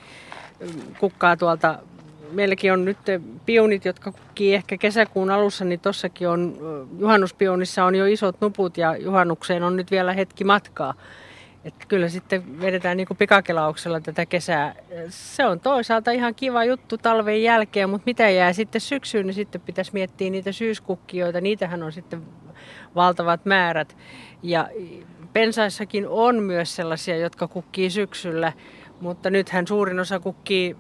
mm, 0.60 0.94
kukkaa 1.00 1.36
tuolta. 1.36 1.78
Meilläkin 2.30 2.72
on 2.72 2.84
nyt 2.84 2.98
pionit, 3.46 3.84
jotka 3.84 4.12
kukkii 4.12 4.54
ehkä 4.54 4.76
kesäkuun 4.76 5.30
alussa, 5.30 5.64
niin 5.64 5.80
tossakin 5.80 6.28
on, 6.28 6.56
juhannuspionissa 6.98 7.84
on 7.84 7.94
jo 7.94 8.06
isot 8.06 8.40
nuput 8.40 8.78
ja 8.78 8.96
juhannukseen 8.96 9.62
on 9.62 9.76
nyt 9.76 9.90
vielä 9.90 10.12
hetki 10.12 10.44
matkaa. 10.44 10.94
Että 11.64 11.84
kyllä 11.88 12.08
sitten 12.08 12.60
vedetään 12.60 12.96
niin 12.96 13.06
kuin 13.06 13.16
pikakelauksella 13.16 14.00
tätä 14.00 14.26
kesää. 14.26 14.74
Se 15.08 15.46
on 15.46 15.60
toisaalta 15.60 16.10
ihan 16.10 16.34
kiva 16.34 16.64
juttu 16.64 16.98
talven 16.98 17.42
jälkeen, 17.42 17.90
mutta 17.90 18.06
mitä 18.06 18.30
jää 18.30 18.52
sitten 18.52 18.80
syksyyn, 18.80 19.26
niin 19.26 19.34
sitten 19.34 19.60
pitäisi 19.60 19.90
miettiä 19.92 20.30
niitä 20.30 20.52
syyskukkijoita. 20.52 21.40
Niitähän 21.40 21.82
on 21.82 21.92
sitten 21.92 22.22
valtavat 22.94 23.44
määrät. 23.44 23.96
Ja 24.42 24.68
pensaissakin 25.32 26.08
on 26.08 26.42
myös 26.42 26.76
sellaisia, 26.76 27.16
jotka 27.16 27.48
kukkii 27.48 27.90
syksyllä, 27.90 28.52
mutta 29.00 29.30
nythän 29.30 29.66
suurin 29.66 30.00
osa 30.00 30.20
kukkii 30.20 30.76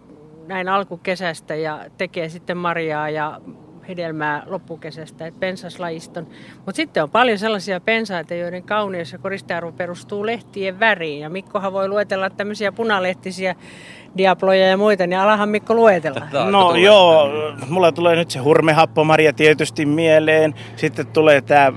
näin 0.46 0.68
alkukesästä 0.68 1.54
ja 1.54 1.84
tekee 1.98 2.28
sitten 2.28 2.56
marjaa 2.56 3.10
ja 3.10 3.40
hedelmää 3.88 4.42
loppukesästä, 4.46 5.26
että 5.26 5.40
pensaslajiston. 5.40 6.26
Mutta 6.56 6.76
sitten 6.76 7.02
on 7.02 7.10
paljon 7.10 7.38
sellaisia 7.38 7.80
pensaita, 7.80 8.34
joiden 8.34 8.62
kauneus 8.62 9.12
ja 9.12 9.18
koristearvo 9.18 9.72
perustuu 9.72 10.26
lehtien 10.26 10.80
väriin. 10.80 11.20
Ja 11.20 11.30
Mikkohan 11.30 11.72
voi 11.72 11.88
luetella 11.88 12.30
tämmöisiä 12.30 12.72
punalehtisiä 12.72 13.54
diabloja 14.16 14.66
ja 14.66 14.76
muita, 14.76 15.06
niin 15.06 15.18
alahan 15.18 15.48
Mikko 15.48 15.74
luetella. 15.74 16.50
No 16.50 16.74
joo, 16.74 17.30
mulla 17.68 17.92
tulee 17.92 18.16
nyt 18.16 18.30
se 18.30 18.38
hurmehappomaria 18.38 19.32
tietysti 19.32 19.86
mieleen. 19.86 20.54
Sitten 20.76 21.06
tulee 21.06 21.40
tämä 21.40 21.72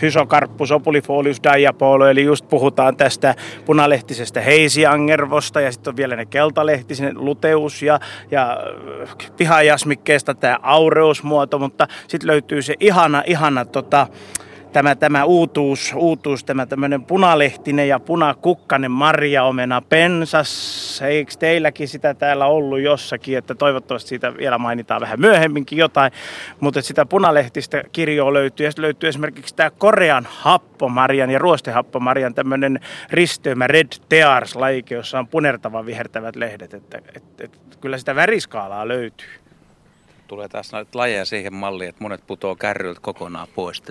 Physocarpus 0.00 0.72
opulifolius 0.72 1.42
diapolo, 1.42 2.06
eli 2.06 2.24
just 2.24 2.48
puhutaan 2.48 2.96
tästä 2.96 3.34
punalehtisestä 3.64 4.40
heisiangervosta 4.40 5.60
ja 5.60 5.72
sitten 5.72 5.90
on 5.90 5.96
vielä 5.96 6.16
ne 6.16 6.26
keltalehtisen 6.26 7.24
luteus 7.24 7.82
ja, 7.82 8.00
ja 8.30 8.58
pihajasmikkeesta 9.36 10.34
tämä 10.34 10.58
aureusmuoto, 10.62 11.58
mutta 11.58 11.88
sitten 12.08 12.26
löytyy 12.26 12.62
se 12.62 12.74
ihana, 12.80 13.22
ihana 13.26 13.64
tota, 13.64 14.06
tämä, 14.78 14.94
tämä 14.94 15.24
uutuus, 15.24 15.92
uutuus, 15.96 16.44
tämä 16.44 16.66
tämmöinen 16.66 17.04
punalehtinen 17.04 17.88
ja 17.88 18.00
punakukkanen 18.00 18.90
marjaomena 18.90 19.80
pensas. 19.80 21.02
Eikö 21.02 21.32
teilläkin 21.38 21.88
sitä 21.88 22.14
täällä 22.14 22.46
ollut 22.46 22.80
jossakin, 22.80 23.38
että 23.38 23.54
toivottavasti 23.54 24.08
siitä 24.08 24.36
vielä 24.36 24.58
mainitaan 24.58 25.00
vähän 25.00 25.20
myöhemminkin 25.20 25.78
jotain. 25.78 26.12
Mutta 26.60 26.82
sitä 26.82 27.06
punalehtistä 27.06 27.82
kirjoa 27.92 28.32
löytyy 28.32 28.66
ja 28.66 28.72
löytyy 28.76 29.08
esimerkiksi 29.08 29.54
tämä 29.54 29.70
Korean 29.70 30.28
happomarjan 30.30 31.30
ja 31.30 31.38
ruostehappomarjan 31.38 32.34
tämmöinen 32.34 32.80
risteymä 33.10 33.66
Red 33.66 33.88
Tears 34.08 34.56
lajike, 34.56 34.94
jossa 34.94 35.18
on 35.18 35.28
punertavan 35.28 35.86
vihertävät 35.86 36.36
lehdet. 36.36 36.74
Että, 36.74 36.98
et, 37.14 37.40
et, 37.40 37.58
kyllä 37.80 37.98
sitä 37.98 38.14
väriskaalaa 38.14 38.88
löytyy. 38.88 39.28
Tulee 40.26 40.48
taas 40.48 40.72
noita 40.72 40.98
lajeja 40.98 41.24
siihen 41.24 41.54
malliin, 41.54 41.88
että 41.88 42.04
monet 42.04 42.26
putoo 42.26 42.56
kärryltä 42.56 43.00
kokonaan 43.00 43.48
pois. 43.54 43.82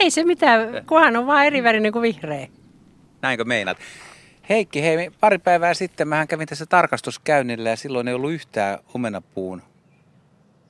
Ei 0.00 0.10
se 0.10 0.24
mitään, 0.24 0.86
kunhan 0.86 1.16
on 1.16 1.26
vaan 1.26 1.46
eri 1.46 1.62
värinen 1.62 1.92
kuin 1.92 2.02
vihreä. 2.02 2.48
Näinkö 3.22 3.44
meinaat? 3.44 3.78
Heikki, 4.48 4.82
hei, 4.82 5.10
pari 5.20 5.38
päivää 5.38 5.74
sitten 5.74 6.08
mähän 6.08 6.28
kävin 6.28 6.48
tässä 6.48 6.66
tarkastuskäynnillä 6.66 7.70
ja 7.70 7.76
silloin 7.76 8.08
ei 8.08 8.14
ollut 8.14 8.32
yhtään 8.32 8.78
omenapuun 8.94 9.62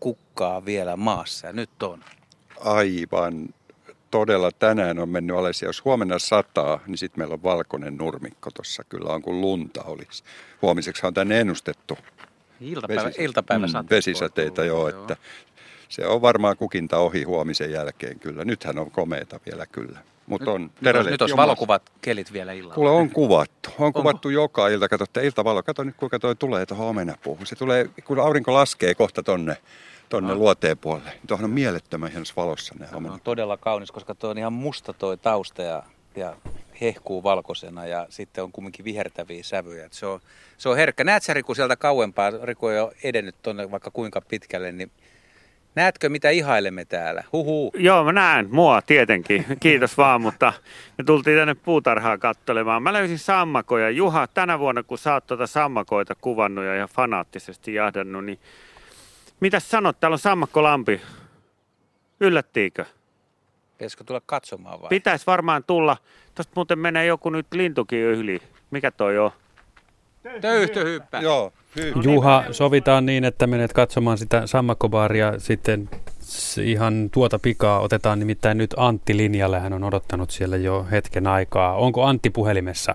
kukkaa 0.00 0.64
vielä 0.64 0.96
maassa 0.96 1.46
ja 1.46 1.52
nyt 1.52 1.82
on. 1.82 2.04
Aivan. 2.60 3.48
Todella 4.10 4.50
tänään 4.52 4.98
on 4.98 5.08
mennyt 5.08 5.36
alas. 5.36 5.62
Jos 5.62 5.84
huomenna 5.84 6.18
sataa, 6.18 6.80
niin 6.86 6.98
sitten 6.98 7.20
meillä 7.20 7.34
on 7.34 7.42
valkoinen 7.42 7.96
nurmikko 7.96 8.50
tuossa. 8.50 8.84
Kyllä 8.84 9.12
on 9.12 9.22
kuin 9.22 9.40
lunta 9.40 9.82
olisi. 9.82 10.24
Huomiseksi 10.62 11.06
on 11.06 11.14
tänne 11.14 11.40
ennustettu 11.40 11.98
Iltapäivä, 12.60 13.02
Vesis- 13.02 13.20
iltapäivä 13.20 13.66
mm, 13.66 13.72
voi 14.56 14.66
joo, 14.66 14.90
tulla, 14.90 15.02
että 15.02 15.16
se 15.88 16.06
on 16.06 16.22
varmaan 16.22 16.56
kukinta 16.56 16.98
ohi 16.98 17.22
huomisen 17.22 17.70
jälkeen 17.72 18.18
kyllä. 18.18 18.44
Nythän 18.44 18.78
on 18.78 18.90
komeeta 18.90 19.40
vielä 19.46 19.66
kyllä. 19.66 19.98
Mutta 20.26 20.52
on 20.52 20.62
Nyt, 20.62 20.72
terälehti 20.84 21.10
nyt 21.10 21.22
olisi 21.22 21.32
on 21.32 21.36
valokuvat 21.36 21.82
kelit 22.02 22.32
vielä 22.32 22.52
illalla. 22.52 22.74
Kuule, 22.74 22.90
on 22.90 23.10
kuvattu. 23.10 23.70
On 23.78 23.92
kuvattu 23.92 24.28
joka 24.28 24.68
ilta. 24.68 24.88
Kato, 24.88 25.04
että 25.04 25.20
iltavalo. 25.20 25.62
Kato 25.62 25.84
nyt, 25.84 25.96
kuinka 25.96 26.18
toi 26.18 26.36
tulee 26.36 26.66
tuohon 26.66 26.86
omenapuuhun. 26.86 27.46
Se 27.46 27.56
tulee, 27.56 27.90
kun 28.04 28.18
aurinko 28.20 28.52
laskee 28.54 28.94
kohta 28.94 29.22
tonne, 29.22 29.56
tonne 30.08 30.32
Ah. 30.32 30.38
luoteen 30.38 30.78
puolelle. 30.78 31.12
Tuohon 31.26 31.44
on 31.44 31.50
mielettömän 31.50 32.10
hienossa 32.10 32.34
valossa 32.36 32.74
ne 32.78 32.86
omenat. 32.94 33.14
on 33.14 33.20
todella 33.24 33.56
kaunis, 33.56 33.90
koska 33.92 34.14
tuo 34.14 34.30
on 34.30 34.38
ihan 34.38 34.52
musta 34.52 34.92
toi 34.92 35.16
tausta 35.18 35.62
ja, 35.62 35.82
ja 36.16 36.36
hehkuu 36.80 37.22
valkoisena 37.22 37.86
ja 37.86 38.06
sitten 38.10 38.44
on 38.44 38.52
kumminkin 38.52 38.84
vihertäviä 38.84 39.42
sävyjä. 39.42 39.84
Et 39.86 39.92
se, 39.92 40.06
on, 40.06 40.20
se 40.58 40.68
on 40.68 40.76
herkkä. 40.76 41.04
Näet 41.04 41.22
sä 41.22 41.34
Riku 41.34 41.54
sieltä 41.54 41.76
kauempaa, 41.76 42.30
Riku 42.42 42.66
on 42.66 42.74
jo 42.74 42.92
edennyt 43.02 43.34
tuonne 43.42 43.70
vaikka 43.70 43.90
kuinka 43.90 44.20
pitkälle, 44.20 44.72
niin 44.72 44.90
näetkö 45.76 46.08
mitä 46.08 46.30
ihailemme 46.30 46.84
täällä? 46.84 47.24
Huhu. 47.32 47.72
Joo, 47.74 48.04
mä 48.04 48.12
näen. 48.12 48.48
Mua 48.50 48.82
tietenkin. 48.82 49.46
Kiitos 49.60 49.98
vaan, 49.98 50.20
mutta 50.20 50.52
me 50.98 51.04
tultiin 51.04 51.38
tänne 51.38 51.54
puutarhaa 51.54 52.18
kattelemaan. 52.18 52.82
Mä 52.82 52.92
löysin 52.92 53.18
sammakoja. 53.18 53.90
Juha, 53.90 54.26
tänä 54.26 54.58
vuonna 54.58 54.82
kun 54.82 54.98
sä 54.98 55.14
oot 55.14 55.26
tuota 55.26 55.46
sammakoita 55.46 56.14
kuvannut 56.20 56.64
ja 56.64 56.76
ihan 56.76 56.88
fanaattisesti 56.88 57.74
jahdannut, 57.74 58.24
niin 58.24 58.38
mitä 59.40 59.60
sanot? 59.60 60.00
Täällä 60.00 60.14
on 60.14 60.18
sammakkolampi. 60.18 61.00
Yllättiikö? 62.20 62.84
Pitäisikö 63.72 64.04
tulla 64.04 64.22
katsomaan 64.26 64.80
vai? 64.80 64.88
Pitäisi 64.88 65.26
varmaan 65.26 65.64
tulla. 65.64 65.96
Tuosta 66.34 66.52
muuten 66.54 66.78
menee 66.78 67.06
joku 67.06 67.30
nyt 67.30 67.46
lintukin 67.52 67.98
yli. 67.98 68.42
Mikä 68.70 68.90
toi 68.90 69.18
on? 69.18 69.30
Töyhtöhyppä. 70.40 71.20
Joo, 71.20 71.52
hyvä. 71.76 72.00
Juha, 72.04 72.44
sovitaan 72.50 73.06
niin, 73.06 73.24
että 73.24 73.46
menet 73.46 73.72
katsomaan 73.72 74.18
sitä 74.18 74.46
sammakkobaaria 74.46 75.38
sitten 75.38 75.88
ihan 76.62 77.08
tuota 77.12 77.38
pikaa. 77.38 77.80
Otetaan 77.80 78.18
nimittäin 78.18 78.58
nyt 78.58 78.74
Antti 78.76 79.16
linjalle. 79.16 79.60
Hän 79.60 79.72
on 79.72 79.84
odottanut 79.84 80.30
siellä 80.30 80.56
jo 80.56 80.86
hetken 80.90 81.26
aikaa. 81.26 81.76
Onko 81.76 82.04
Antti 82.04 82.30
puhelimessa? 82.30 82.94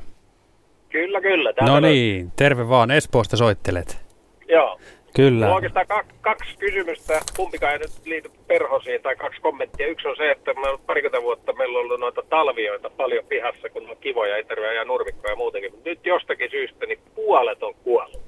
Kyllä, 0.90 1.22
kyllä. 1.22 1.54
Täällä 1.54 1.74
No 1.74 1.80
niin, 1.80 2.32
terve 2.36 2.70
vaan. 2.70 2.92
Espoosta 2.92 3.38
soittelet. 3.38 4.06
Joo. 4.50 4.80
Kyllä. 5.16 5.32
Mulla 5.32 5.48
on 5.48 5.56
oikeastaan 5.56 5.88
kaksi, 5.88 6.16
kaksi 6.22 6.58
kysymystä, 6.60 7.22
kumpikaan 7.38 7.74
ei 7.74 7.80
nyt 7.80 7.92
liity 8.06 8.32
perhosiin, 8.48 9.02
tai 9.02 9.16
kaksi 9.16 9.42
kommenttia. 9.42 9.88
Yksi 9.88 10.08
on 10.08 10.16
se, 10.16 10.32
että 10.32 10.54
me 10.54 10.68
parikymmentä 10.86 11.24
vuotta 11.26 11.54
meillä 11.54 11.80
on 11.80 11.86
ollut 11.86 12.00
noita 12.00 12.24
talvioita 12.30 12.90
paljon 12.90 13.26
pihassa, 13.26 13.70
kun 13.70 13.90
on 13.90 13.98
kivoja 13.98 14.38
eteröjä 14.38 14.74
ja 14.74 14.86
nurmikkoja 14.86 15.32
ja 15.32 15.36
muutenkin. 15.36 15.72
Mutta 15.72 15.90
nyt 15.90 16.06
jostakin 16.06 16.52
syystä 16.52 16.86
niin 16.86 17.00
puolet 17.16 17.64
on 17.64 17.74
kuollut. 17.84 18.22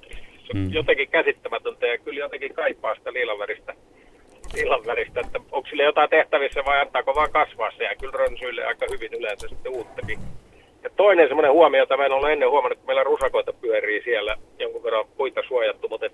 Se 0.43 0.49
on 0.55 0.59
Mm. 0.61 0.73
jotenkin 0.73 1.09
käsittämätöntä 1.09 1.87
ja 1.87 1.97
kyllä 1.97 2.19
jotenkin 2.19 2.53
kaipaa 2.53 2.95
sitä 2.95 3.13
liilanväristä. 3.13 3.73
liilanväristä 4.53 5.19
että 5.19 5.39
onko 5.51 5.69
sille 5.69 5.83
jotain 5.83 6.09
tehtävissä 6.09 6.65
vai 6.65 6.81
antaako 6.81 7.15
vaan 7.15 7.31
kasvaa 7.31 7.71
se 7.77 7.83
ja 7.83 7.95
kyllä 7.95 8.17
rönsyille 8.17 8.65
aika 8.65 8.85
hyvin 8.91 9.13
yleensä 9.13 9.47
sitten 9.47 9.71
uuttakin. 9.71 10.19
Ja 10.83 10.89
toinen 10.89 11.27
semmoinen 11.27 11.51
huomio, 11.51 11.79
jota 11.79 11.97
mä 11.97 12.05
en 12.05 12.11
ole 12.11 12.33
ennen 12.33 12.49
huomannut, 12.49 12.77
että 12.77 12.87
meillä 12.87 13.03
rusakoita 13.03 13.53
pyörii 13.53 14.03
siellä 14.03 14.35
jonkun 14.59 14.83
verran 14.83 15.05
puita 15.17 15.41
suojattu, 15.47 15.89
mutta 15.89 16.05
et 16.05 16.13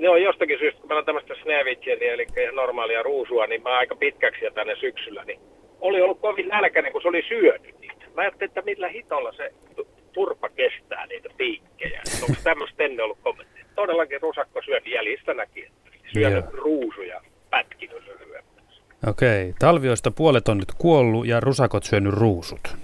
ne 0.00 0.08
on 0.08 0.22
jostakin 0.22 0.58
syystä, 0.58 0.80
kun 0.80 0.88
meillä 0.88 0.98
on 0.98 1.04
tämmöistä 1.06 1.34
Snevitjeniä, 1.42 2.12
eli 2.12 2.26
ihan 2.42 2.54
normaalia 2.54 3.02
ruusua, 3.02 3.46
niin 3.46 3.62
mä 3.62 3.78
aika 3.78 3.96
pitkäksi 3.96 4.44
ja 4.44 4.50
tänne 4.50 4.76
syksyllä, 4.76 5.24
niin 5.24 5.40
oli 5.80 6.02
ollut 6.02 6.20
kovin 6.20 6.48
nälkäinen, 6.48 6.92
kun 6.92 7.02
se 7.02 7.08
oli 7.08 7.22
syönyt 7.28 7.80
niitä. 7.80 8.04
Mä 8.14 8.22
ajattelin, 8.22 8.50
että 8.50 8.62
millä 8.62 8.88
hitolla 8.88 9.32
se 9.32 9.52
tu- 9.76 9.88
turpa 10.12 10.48
kestää 10.48 11.06
niitä 11.06 11.28
piikkejä. 11.36 12.02
Onko 12.22 12.40
tämmöistä 12.44 12.84
ennen 12.84 13.04
ollut 13.04 13.18
kommenttia? 13.22 13.64
Todellakin 13.74 14.20
rusakko 14.20 14.62
syönyt 14.62 14.86
jäljistä 14.86 15.34
näki, 15.34 15.64
että 15.64 15.90
syönyt 16.12 16.44
Joo. 16.44 16.62
ruusuja, 16.62 17.20
pätkinyt 17.50 18.02
lyhyemmäksi. 18.06 18.80
Okei, 19.06 19.54
talvioista 19.58 20.10
puolet 20.10 20.48
on 20.48 20.58
nyt 20.58 20.72
kuollut 20.78 21.26
ja 21.26 21.40
rusakot 21.40 21.84
syönyt 21.84 22.12
ruusut. 22.14 22.76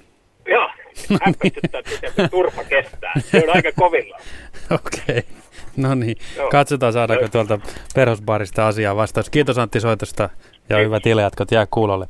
Joo, 0.46 0.68
hämmästyttää, 1.24 1.78
että 1.80 1.90
miten 1.90 2.12
se 2.16 2.28
turpa 2.28 2.64
kestää. 2.64 3.12
Se 3.18 3.42
on 3.48 3.56
aika 3.56 3.72
kovilla. 3.78 4.18
Okei, 4.84 5.22
no 5.76 5.94
niin. 5.94 6.16
Joo. 6.36 6.50
Katsotaan 6.50 6.92
saadaanko 6.92 7.28
tuolta 7.28 7.58
perhosbaarista 7.94 8.66
asiaa 8.66 8.96
vastaus. 8.96 9.30
Kiitos 9.30 9.58
Antti 9.58 9.80
soitosta 9.80 10.28
ja 10.68 10.78
hyvät 10.78 11.06
iljatkot 11.06 11.50
jää 11.50 11.66
kuulolle. 11.70 12.06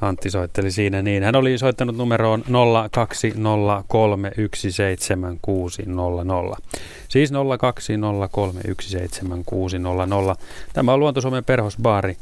Antti 0.00 0.30
soitteli 0.30 0.70
siinä 0.70 1.02
niin. 1.02 1.22
Hän 1.22 1.36
oli 1.36 1.58
soittanut 1.58 1.96
numeroon 1.96 2.44
020317600. 2.46 2.46
Siis 7.08 7.32
020317600. 7.32 7.36
Tämä 10.72 10.92
on 10.92 11.00
Luonto-Suomen 11.00 11.44
perhosbaari. 11.44 12.16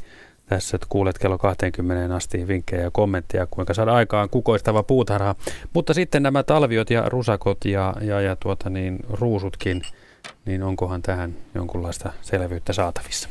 Tässä 0.45 0.75
että 0.75 0.87
kuulet 0.89 1.17
kello 1.17 1.37
20 1.37 2.15
asti 2.15 2.47
vinkkejä 2.47 2.83
ja 2.83 2.91
kommentteja, 2.91 3.47
kuinka 3.51 3.73
saada 3.73 3.93
aikaan 3.93 4.29
kukoistava 4.29 4.83
puutarha. 4.83 5.35
Mutta 5.73 5.93
sitten 5.93 6.23
nämä 6.23 6.43
talviot 6.43 6.89
ja 6.89 7.09
rusakot 7.09 7.65
ja, 7.65 7.93
ja, 8.01 8.21
ja 8.21 8.35
tuota 8.35 8.69
niin, 8.69 8.99
ruusutkin, 9.09 9.81
niin 10.45 10.63
onkohan 10.63 11.01
tähän 11.01 11.35
jonkunlaista 11.55 12.13
selvyyttä 12.21 12.73
saatavissa? 12.73 13.29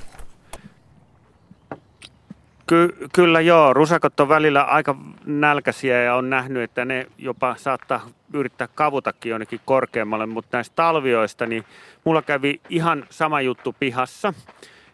Ky- 2.66 3.08
kyllä 3.12 3.40
joo, 3.40 3.74
rusakot 3.74 4.20
on 4.20 4.28
välillä 4.28 4.62
aika 4.62 4.96
nälkäisiä 5.26 6.02
ja 6.02 6.14
on 6.14 6.30
nähnyt, 6.30 6.62
että 6.62 6.84
ne 6.84 7.06
jopa 7.18 7.54
saattaa 7.58 8.06
yrittää 8.32 8.68
kavutakin 8.74 9.30
jonnekin 9.30 9.60
korkeammalle, 9.64 10.26
mutta 10.26 10.56
näistä 10.56 10.76
talvioista, 10.76 11.46
niin 11.46 11.64
mulla 12.04 12.22
kävi 12.22 12.60
ihan 12.68 13.06
sama 13.10 13.40
juttu 13.40 13.74
pihassa 13.80 14.34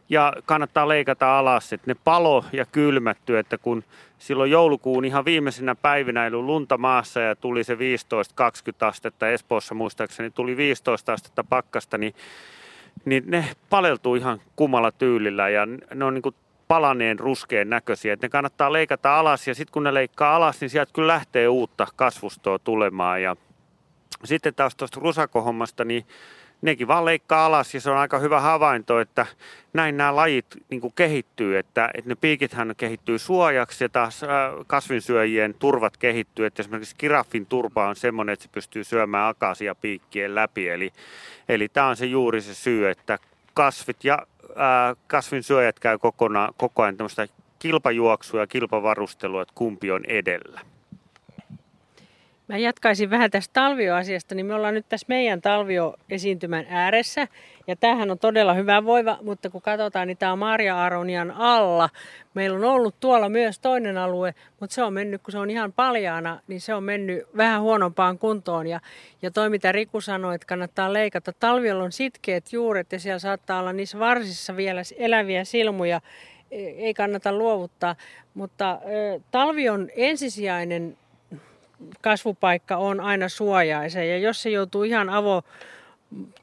ja 0.09 0.33
kannattaa 0.47 0.89
leikata 0.89 1.39
alas, 1.39 1.73
että 1.73 1.91
ne 1.91 1.97
palo 2.05 2.45
ja 2.53 2.67
kylmätty, 2.67 3.39
että 3.39 3.59
kun 3.59 3.85
silloin 4.19 4.51
joulukuun 4.51 5.05
ihan 5.05 5.25
viimeisenä 5.25 5.75
päivinä 5.75 6.27
ollut 6.27 6.45
lunta 6.45 6.79
maassa 6.79 7.21
ja 7.21 7.37
tuli 7.37 7.65
se 7.65 7.75
15-20 7.75 7.79
astetta, 8.81 9.29
Espoossa 9.29 9.75
muistaakseni 9.75 10.31
tuli 10.31 10.57
15 10.57 11.13
astetta 11.13 11.45
pakkasta, 11.45 11.99
niin 11.99 12.15
niin 13.05 13.25
ne 13.27 13.45
paleltuu 13.71 14.15
ihan 14.15 14.41
kumalla 14.57 14.93
tyylillä 14.93 15.49
ja 15.49 15.67
ne 15.95 16.05
on 16.05 16.15
niin 16.15 16.23
kuin 16.23 16.35
palaneen 16.69 17.19
ruskeen 17.19 17.71
näköisiä. 17.71 18.13
Et 18.13 18.23
ne 18.23 18.29
kannattaa 18.29 18.73
leikata 18.73 19.19
alas 19.19 19.49
ja 19.49 19.55
sitten 19.55 19.73
kun 19.73 19.85
ne 19.85 19.95
leikkaa 19.95 20.37
alas, 20.37 20.61
niin 20.61 20.71
sieltä 20.71 20.93
kyllä 20.93 21.13
lähtee 21.13 21.49
uutta 21.49 21.87
kasvustoa 21.97 22.59
tulemaan. 22.59 23.23
Ja 23.23 23.37
sitten 24.25 24.55
taas 24.55 24.77
tuosta 24.77 25.01
rusakohommasta, 25.01 25.85
niin 25.85 26.07
nekin 26.63 26.89
vaan 26.89 27.05
leikkaa 27.05 27.47
alas 27.47 27.75
ja 27.75 27.81
se 27.81 27.91
on 27.91 27.97
aika 27.97 28.19
hyvä 28.19 28.41
havainto, 28.41 29.01
että 29.01 29.27
näin 29.73 29.97
nämä 29.97 30.17
lajit 30.17 30.47
niin 30.71 30.81
kuin 30.81 30.93
kehittyy, 30.97 31.59
että, 31.59 31.91
että 31.95 32.09
ne 32.09 32.15
piikithän 32.15 32.75
kehittyy 32.77 33.19
suojaksi 33.19 33.85
ja 33.85 33.89
taas 33.89 34.23
äh, 34.23 34.29
kasvinsyöjien 34.67 35.55
turvat 35.55 35.97
kehittyy, 35.97 36.47
että 36.47 36.63
esimerkiksi 36.63 36.97
kiraffin 36.99 37.47
turpa 37.47 37.89
on 37.89 37.97
semmoinen, 37.97 38.33
että 38.33 38.43
se 38.43 38.49
pystyy 38.53 38.85
syömään 38.85 39.29
akasia 39.29 39.75
piikkien 39.75 40.35
läpi, 40.35 40.69
eli, 40.69 40.93
eli 41.49 41.69
tämä 41.69 41.89
on 41.89 41.97
se 41.97 42.07
juuri 42.07 42.41
se 42.41 42.55
syy, 42.55 42.89
että 42.89 43.19
kasvit 43.55 44.05
ja 44.05 44.19
äh, 44.51 44.97
kasvinsyöjät 45.07 45.81
käy 45.81 45.99
kokonaan, 45.99 46.55
koko 46.57 46.83
ajan 46.83 46.97
tämmöistä 46.97 47.29
kilpajuoksua 47.59 48.41
ja 48.41 48.47
kilpavarustelua, 48.47 49.43
että 49.43 49.55
kumpi 49.55 49.91
on 49.91 50.05
edellä. 50.05 50.61
Mä 52.49 52.59
jatkaisin 52.59 53.11
vähän 53.11 53.31
tästä 53.31 53.53
talvioasiasta, 53.53 54.35
niin 54.35 54.47
me 54.47 54.55
ollaan 54.55 54.75
nyt 54.75 54.89
tässä 54.89 55.07
meidän 55.09 55.43
talvioesiintymän 55.43 56.67
ääressä. 56.69 57.29
Ja 57.67 57.77
tämähän 57.77 58.11
on 58.11 58.19
todella 58.19 58.55
hyvä 58.55 58.85
voiva, 58.85 59.19
mutta 59.23 59.51
kun 59.51 59.63
katsotaan, 59.63 60.09
niin 60.09 60.19
tämä 60.19 60.33
on 60.33 60.39
Maria 60.39 60.83
Aronian 60.83 61.31
alla. 61.31 61.89
Meillä 62.35 62.57
on 62.57 62.65
ollut 62.65 63.01
tuolla 63.01 63.29
myös 63.29 63.59
toinen 63.59 63.99
alue, 63.99 64.35
mutta 64.61 64.75
se 64.75 64.83
on 64.83 64.93
mennyt, 64.93 65.23
kun 65.23 65.33
se 65.33 65.39
on 65.39 65.51
ihan 65.51 65.73
paljaana, 65.73 66.41
niin 66.47 66.61
se 66.61 66.75
on 66.75 66.85
mennyt 66.85 67.25
vähän 67.37 67.63
huonompaan 67.63 68.19
kuntoon. 68.19 68.67
Ja, 68.67 68.81
ja 69.23 69.31
toi, 69.31 69.51
mitä 69.51 69.73
Riku 69.73 70.01
sanoi, 70.01 70.35
että 70.35 70.47
kannattaa 70.47 70.93
leikata. 70.93 71.33
Talviolla 71.33 71.85
on 71.85 71.93
sitkeät 71.93 72.53
juuret 72.53 72.93
ja 72.93 73.01
siellä 73.01 73.19
saattaa 73.19 73.61
olla 73.61 73.73
niissä 73.73 73.99
varsissa 73.99 74.57
vielä 74.57 74.83
eläviä 74.97 75.45
silmuja. 75.45 76.01
E, 76.51 76.67
ei 76.67 76.95
kannata 76.95 77.33
luovuttaa, 77.33 77.97
mutta 78.35 78.79
talvi 79.31 79.69
on 79.69 79.91
ensisijainen 79.97 80.97
kasvupaikka 82.01 82.77
on 82.77 83.01
aina 83.01 83.29
suojaisen. 83.29 84.09
Ja 84.09 84.19
jos 84.19 84.43
se 84.43 84.51
joutuu 84.51 84.83
ihan 84.83 85.11
avo 85.11 85.43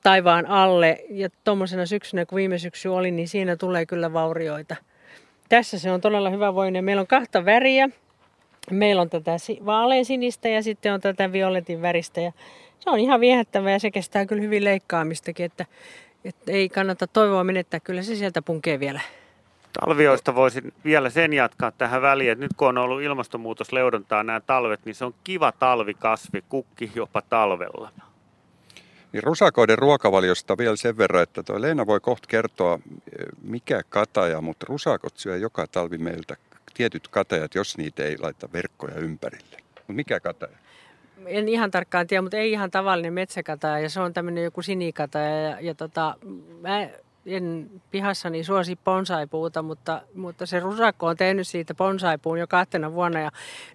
taivaan 0.04 0.46
alle 0.46 1.06
ja 1.10 1.30
tuommoisena 1.44 1.86
syksynä 1.86 2.26
kuin 2.26 2.38
viime 2.38 2.58
syksy 2.58 2.88
oli, 2.88 3.12
niin 3.12 3.28
siinä 3.28 3.56
tulee 3.56 3.86
kyllä 3.86 4.14
vaurioita. 4.14 4.76
Tässä 5.50 5.80
se 5.80 5.92
on 5.92 6.02
todella 6.02 6.30
hyvä 6.30 6.56
voinen. 6.56 6.86
Meillä 6.86 7.00
on 7.00 7.08
kahta 7.08 7.46
väriä. 7.46 7.90
Meillä 8.72 9.02
on 9.02 9.10
tätä 9.10 9.32
vaaleansinistä 9.66 10.50
ja 10.50 10.64
sitten 10.64 10.94
on 10.94 11.02
tätä 11.02 11.32
violetin 11.32 11.82
väristä. 11.82 12.22
Ja 12.22 12.32
se 12.80 12.90
on 12.90 13.00
ihan 13.00 13.20
viehättävä 13.20 13.72
ja 13.72 13.80
se 13.80 13.92
kestää 13.92 14.26
kyllä 14.26 14.42
hyvin 14.42 14.64
leikkaamistakin, 14.64 15.46
että, 15.46 15.66
että 16.26 16.52
ei 16.52 16.70
kannata 16.70 17.08
toivoa 17.08 17.44
menettää. 17.44 17.80
Kyllä 17.80 18.02
se 18.02 18.16
sieltä 18.16 18.42
punkee 18.42 18.80
vielä. 18.80 19.02
Talvioista 19.80 20.36
voisin 20.36 20.74
vielä 20.86 21.10
sen 21.10 21.34
jatkaa 21.34 21.72
tähän 21.72 22.02
väliin, 22.02 22.32
että 22.32 22.46
nyt 22.46 22.54
kun 22.58 22.68
on 22.68 22.78
ollut 22.78 23.02
ilmastonmuutos 23.02 23.72
leudontaa 23.72 24.24
nämä 24.24 24.40
talvet, 24.40 24.86
niin 24.86 24.96
se 24.96 25.06
on 25.06 25.14
kiva 25.24 25.52
talvikasvi, 25.52 26.44
kukki 26.50 26.92
jopa 26.96 27.22
talvella. 27.22 27.90
Niin 29.14 29.24
rusakoiden 29.24 29.78
ruokavaliosta 29.78 30.58
vielä 30.58 30.76
sen 30.76 30.98
verran, 30.98 31.24
että 31.24 31.44
tuo 31.44 31.62
Leena 31.62 31.88
voi 31.88 32.00
kohta 32.00 32.28
kertoa, 32.28 32.80
mikä 33.42 33.82
kataja, 33.90 34.42
mutta 34.42 34.66
rusakot 34.70 35.18
syö 35.18 35.38
joka 35.38 35.68
talvi 35.68 35.98
meiltä 35.98 36.36
tietyt 36.74 37.08
katajat, 37.08 37.56
jos 37.56 37.78
niitä 37.78 38.04
ei 38.04 38.18
laita 38.18 38.50
verkkoja 38.54 38.96
ympärille. 38.96 39.58
Mutta 39.76 39.94
mikä 39.94 40.20
kataja? 40.20 40.58
En 41.26 41.48
ihan 41.48 41.72
tarkkaan 41.72 42.08
tiedä, 42.08 42.22
mutta 42.22 42.38
ei 42.38 42.52
ihan 42.52 42.72
tavallinen 42.72 43.14
metsäkataja 43.14 43.80
ja 43.80 43.90
se 43.90 44.00
on 44.00 44.14
tämmöinen 44.14 44.44
joku 44.44 44.62
sinikataja 44.62 45.42
ja, 45.42 45.58
ja 45.62 45.76
tota, 45.76 46.16
mä 46.62 46.88
en 47.26 47.70
pihassani 47.92 48.44
suosi 48.44 48.80
bonsaipuuta, 48.84 49.62
mutta, 49.62 50.02
mutta 50.16 50.46
se 50.46 50.60
rusakko 50.60 51.08
on 51.08 51.18
tehnyt 51.18 51.48
siitä 51.48 51.74
bonsaipuun 51.74 52.40
jo 52.40 52.48
kahtena 52.48 52.94
vuonna 52.94 53.20
ja 53.20 53.32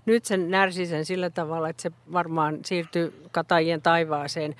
nyt 0.06 0.24
sen 0.24 0.50
närsi 0.50 0.86
sen 0.86 1.04
sillä 1.04 1.30
tavalla, 1.30 1.68
että 1.68 1.82
se 1.82 1.90
varmaan 2.12 2.58
siirtyy 2.64 3.22
katajien 3.30 3.82
taivaaseen. 3.82 4.54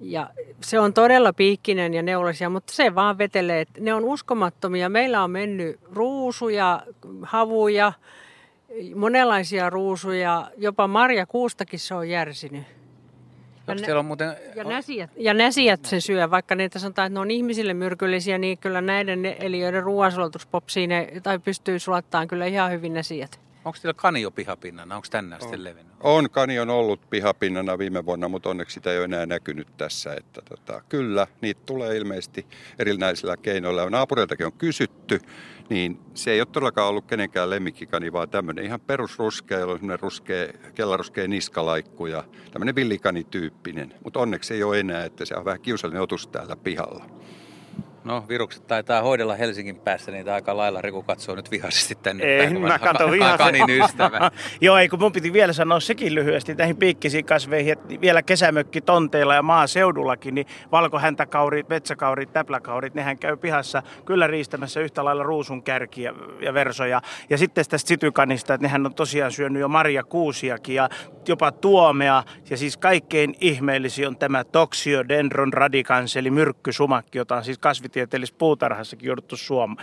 Ja 0.00 0.30
se 0.60 0.78
on 0.78 0.94
todella 0.94 1.32
piikkinen 1.32 1.94
ja 1.94 2.02
neulasia, 2.02 2.50
mutta 2.50 2.72
se 2.72 2.94
vaan 2.94 3.18
vetelee. 3.18 3.60
Että 3.60 3.80
ne 3.80 3.94
on 3.94 4.04
uskomattomia. 4.04 4.88
Meillä 4.88 5.24
on 5.24 5.30
mennyt 5.30 5.80
ruusuja, 5.92 6.82
havuja, 7.22 7.92
monenlaisia 8.94 9.70
ruusuja, 9.70 10.50
jopa 10.56 10.86
Marja 10.86 11.26
Kuustakin 11.26 11.78
se 11.78 11.94
on 11.94 12.08
järsinyt. 12.08 12.64
Ja, 13.68 13.74
nä- 13.74 13.98
on 13.98 14.04
muuten... 14.04 14.36
ja, 14.54 14.64
näsijät, 14.64 15.10
ja 15.16 15.34
näsijät 15.34 15.84
se 15.84 16.00
syö, 16.00 16.30
vaikka 16.30 16.54
niitä 16.54 16.78
sanotaan, 16.78 17.06
että 17.06 17.14
ne 17.14 17.20
on 17.20 17.30
ihmisille 17.30 17.74
myrkyllisiä, 17.74 18.38
niin 18.38 18.58
kyllä 18.58 18.80
näiden 18.80 19.26
eliöiden 19.26 19.82
ruoansulatus 19.82 20.46
popsii 20.46 20.86
ne, 20.86 21.12
tai 21.22 21.38
pystyy 21.38 21.78
sulattamaan 21.78 22.28
kyllä 22.28 22.46
ihan 22.46 22.70
hyvin 22.70 22.94
näsijät. 22.94 23.40
Onko 23.64 23.78
teillä 23.82 23.94
kani 23.94 24.22
jo 24.22 24.30
pihapinnana? 24.30 24.96
Onko 24.96 25.06
tänään 25.10 25.40
sitten 25.40 25.64
levinnyt? 25.64 25.96
On, 26.00 26.30
kani 26.30 26.58
on 26.58 26.70
ollut 26.70 27.10
pihapinnana 27.10 27.78
viime 27.78 28.06
vuonna, 28.06 28.28
mutta 28.28 28.48
onneksi 28.48 28.74
sitä 28.74 28.92
ei 28.92 28.98
ole 28.98 29.04
enää 29.04 29.26
näkynyt 29.26 29.68
tässä. 29.76 30.14
Että 30.14 30.42
tota, 30.48 30.82
kyllä, 30.88 31.26
niitä 31.40 31.60
tulee 31.66 31.96
ilmeisesti 31.96 32.46
erinäisillä 32.78 33.36
keinoilla. 33.36 33.90
Naapureiltakin 33.90 34.46
on 34.46 34.52
kysytty, 34.52 35.20
niin 35.68 36.00
se 36.14 36.30
ei 36.30 36.40
ole 36.40 36.48
todellakaan 36.52 36.88
ollut 36.88 37.06
kenenkään 37.06 37.50
lemmikkikani, 37.50 38.12
vaan 38.12 38.28
tämmöinen 38.28 38.64
ihan 38.64 38.80
perusruskea, 38.80 39.58
jolla 39.58 39.72
on 39.72 39.78
semmoinen 39.78 40.00
ruskea, 40.00 40.48
kellaruskea 40.74 41.28
niskalaikku 41.28 42.06
ja 42.06 42.24
tämmöinen 42.52 42.74
villikanityyppinen. 42.74 43.94
Mutta 44.04 44.20
onneksi 44.20 44.54
ei 44.54 44.62
ole 44.62 44.80
enää, 44.80 45.04
että 45.04 45.24
se 45.24 45.34
on 45.36 45.44
vähän 45.44 45.60
kiusallinen 45.60 46.02
otus 46.02 46.26
täällä 46.26 46.56
pihalla. 46.56 47.04
No, 48.06 48.24
virukset 48.28 48.66
taitaa 48.66 49.02
hoidella 49.02 49.34
Helsingin 49.34 49.76
päässä 49.76 50.12
niitä 50.12 50.34
aika 50.34 50.56
lailla. 50.56 50.82
Riku 50.82 51.02
katsoo 51.02 51.34
nyt 51.34 51.50
vihaisesti 51.50 51.94
tänne 52.02 52.24
ei, 52.24 52.38
päin. 52.38 52.60
mä 52.60 52.78
katson 52.78 53.10
vihaisesti. 53.10 53.58
Kanin 53.58 53.82
ystävä. 53.82 54.30
Joo, 54.60 54.76
ei 54.76 54.88
kun 54.88 54.98
mun 54.98 55.12
piti 55.12 55.32
vielä 55.32 55.52
sanoa 55.52 55.80
sekin 55.80 56.14
lyhyesti 56.14 56.54
näihin 56.54 56.76
piikkisiin 56.76 57.24
kasveihin, 57.24 57.72
että 57.72 58.00
vielä 58.00 58.22
kesämökki 58.22 58.80
tonteilla 58.80 59.34
ja 59.34 59.42
maaseudullakin, 59.42 60.34
niin 60.34 60.46
valkohäntäkaurit, 60.72 61.68
metsäkaurit, 61.68 62.32
täpläkaurit, 62.32 62.94
nehän 62.94 63.18
käy 63.18 63.36
pihassa 63.36 63.82
kyllä 64.04 64.26
riistämässä 64.26 64.80
yhtä 64.80 65.04
lailla 65.04 65.22
ruusun 65.22 65.62
kärkiä 65.62 66.14
ja 66.40 66.54
versoja. 66.54 67.02
Ja 67.30 67.38
sitten 67.38 67.64
tästä 67.64 67.88
sitykanista, 67.88 68.54
että 68.54 68.66
nehän 68.66 68.86
on 68.86 68.94
tosiaan 68.94 69.32
syönyt 69.32 69.60
jo 69.60 69.68
Maria 69.68 70.04
Kuusiakin 70.04 70.74
ja 70.74 70.88
jopa 71.28 71.52
tuomea. 71.52 72.22
Ja 72.50 72.56
siis 72.56 72.76
kaikkein 72.76 73.34
ihmeellisin 73.40 74.06
on 74.06 74.16
tämä 74.16 74.44
Toxiodendron 74.44 75.52
radicans, 75.52 76.16
eli 76.16 76.30
myrkkysumakki, 76.30 77.18
jota 77.18 77.36
on 77.36 77.44
siis 77.44 77.58
kasvitieteellisessä 77.96 78.38
puutarhassakin 78.38 79.06
jouduttu 79.06 79.36
suom- 79.36 79.76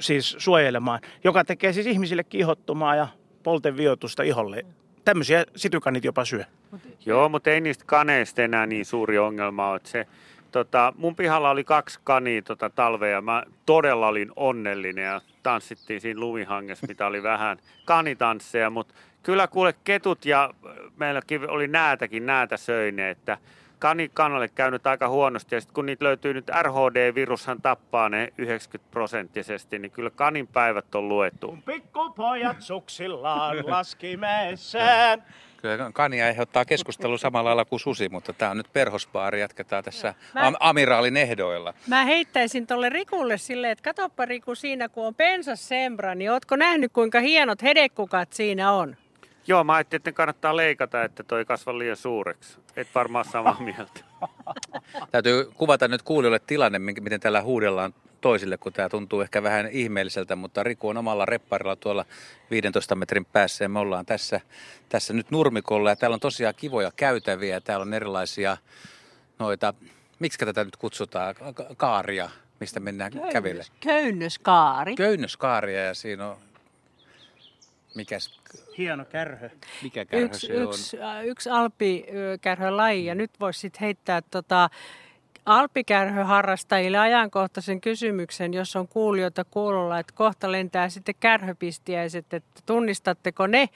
siis 0.00 0.36
suojelemaan, 0.38 1.00
joka 1.24 1.44
tekee 1.44 1.72
siis 1.72 1.86
ihmisille 1.86 2.24
kihottumaa 2.24 2.96
ja 2.96 3.08
polteviotusta 3.42 4.22
iholle. 4.22 4.66
Tämmöisiä 5.04 5.44
sitykanit 5.56 6.04
jopa 6.04 6.24
syö. 6.24 6.44
Joo, 7.06 7.28
mutta 7.28 7.50
ei 7.50 7.60
niistä 7.60 7.84
kaneista 7.86 8.42
enää 8.42 8.66
niin 8.66 8.84
suuri 8.84 9.18
ongelma 9.18 9.70
ole. 9.70 9.80
Se, 9.84 10.06
tota, 10.52 10.92
mun 10.96 11.16
pihalla 11.16 11.50
oli 11.50 11.64
kaksi 11.64 12.00
kania 12.04 12.42
tota, 12.42 12.70
talvea 12.70 13.20
mä 13.20 13.42
todella 13.66 14.08
olin 14.08 14.32
onnellinen 14.36 15.04
ja 15.04 15.20
tanssittiin 15.42 16.00
siinä 16.00 16.20
lumihangessa, 16.20 16.86
mitä 16.86 17.06
oli 17.06 17.22
vähän 17.22 17.58
kanitansseja, 17.84 18.70
mutta 18.70 18.94
kyllä 19.22 19.46
kuule 19.48 19.74
ketut 19.84 20.24
ja 20.24 20.50
meilläkin 20.96 21.50
oli 21.50 21.68
näätäkin, 21.68 22.26
näätä 22.26 22.56
söine, 22.56 23.10
että 23.10 23.38
kani 23.80 24.10
kanalle 24.14 24.48
käynyt 24.48 24.86
aika 24.86 25.08
huonosti 25.08 25.54
ja 25.54 25.60
sitten 25.60 25.74
kun 25.74 25.86
niitä 25.86 26.04
löytyy 26.04 26.34
nyt 26.34 26.48
RHD-virushan 26.62 27.62
tappaa 27.62 28.08
ne 28.08 28.32
90 28.38 28.90
prosenttisesti, 28.90 29.78
niin 29.78 29.90
kyllä 29.90 30.10
kanin 30.10 30.46
päivät 30.46 30.94
on 30.94 31.08
luettu. 31.08 31.46
Kun 31.46 31.62
pikkupojat 31.62 32.62
suksillaan 32.62 33.56
laskimessään. 33.70 35.22
Kyllä 35.56 35.90
kania 35.94 36.26
aiheuttaa 36.26 36.64
keskustelua 36.64 37.18
samalla 37.18 37.48
lailla 37.48 37.64
kuin 37.64 37.80
susi, 37.80 38.08
mutta 38.08 38.32
tämä 38.32 38.50
on 38.50 38.56
nyt 38.56 38.72
perhosbaari. 38.72 39.40
Jatketaan 39.40 39.84
tässä 39.84 40.14
Mä... 40.34 40.52
amiraalin 40.60 41.16
ehdoilla. 41.16 41.74
Mä 41.86 42.04
heittäisin 42.04 42.66
tuolle 42.66 42.88
Rikulle 42.88 43.38
silleen, 43.38 43.72
että 43.72 43.82
katoppa 43.82 44.24
Riku 44.24 44.54
siinä, 44.54 44.88
kun 44.88 45.06
on 45.06 45.14
pensas 45.14 45.68
sembra, 45.68 46.14
niin 46.14 46.30
ootko 46.30 46.56
nähnyt 46.56 46.92
kuinka 46.92 47.20
hienot 47.20 47.62
hedekukat 47.62 48.32
siinä 48.32 48.72
on? 48.72 48.96
Joo, 49.50 49.64
mä 49.64 49.74
ajattelin, 49.74 50.00
että 50.00 50.12
kannattaa 50.12 50.56
leikata, 50.56 51.04
että 51.04 51.22
toi 51.22 51.44
kasva 51.44 51.78
liian 51.78 51.96
suureksi. 51.96 52.58
Et 52.76 52.88
varmaan 52.94 53.24
samaa 53.24 53.60
mieltä. 53.74 54.00
Täytyy 55.10 55.50
kuvata 55.54 55.88
nyt 55.88 56.02
kuulijoille 56.02 56.40
tilanne, 56.46 56.78
miten 56.78 57.20
täällä 57.20 57.42
huudellaan 57.42 57.94
toisille, 58.20 58.56
kun 58.58 58.72
tämä 58.72 58.88
tuntuu 58.88 59.20
ehkä 59.20 59.42
vähän 59.42 59.68
ihmeelliseltä, 59.70 60.36
mutta 60.36 60.62
Riku 60.62 60.88
on 60.88 60.96
omalla 60.96 61.26
repparilla 61.26 61.76
tuolla 61.76 62.04
15 62.50 62.94
metrin 62.94 63.24
päässä 63.24 63.64
ja 63.64 63.68
me 63.68 63.78
ollaan 63.78 64.06
tässä, 64.06 64.40
tässä 64.88 65.12
nyt 65.12 65.30
nurmikolla 65.30 65.90
ja 65.90 65.96
täällä 65.96 66.14
on 66.14 66.20
tosiaan 66.20 66.54
kivoja 66.56 66.90
käytäviä 66.96 67.54
ja 67.54 67.60
täällä 67.60 67.82
on 67.82 67.94
erilaisia 67.94 68.56
noita, 69.38 69.74
miksi 70.18 70.38
tätä 70.38 70.64
nyt 70.64 70.76
kutsutaan, 70.76 71.34
kaaria, 71.76 72.30
mistä 72.60 72.80
mennään 72.80 73.12
Köynnös, 73.12 73.32
kävelle. 73.32 73.64
Köynnöskaari. 73.80 74.94
Köynnöskaaria 74.94 75.84
ja 75.84 75.94
siinä 75.94 76.26
on, 76.28 76.36
mikäs 77.94 78.40
hieno 78.78 79.04
kärhö. 79.04 79.50
Mikä 79.82 80.04
kärhö 80.04 80.24
yksi, 80.24 80.46
se 80.46 80.52
on? 80.56 80.62
Yksi, 80.62 80.96
yksi 81.24 81.50
alppikärhön 81.50 82.76
laji 82.76 83.04
ja 83.06 83.14
nyt 83.14 83.30
voisi 83.40 83.60
sitten 83.60 83.80
heittää 83.80 84.22
tota, 84.22 84.70
alpikärhöharrastajille 85.50 86.98
ajankohtaisen 86.98 87.80
kysymyksen, 87.80 88.54
jos 88.54 88.76
on 88.76 88.88
kuulijoita 88.88 89.44
kuulolla, 89.44 89.98
että 89.98 90.12
kohta 90.16 90.52
lentää 90.52 90.88
sitten 90.88 91.14
kärhöpistiäiset, 91.20 92.34
että 92.34 92.60
tunnistatteko 92.66 93.46
ne 93.46 93.68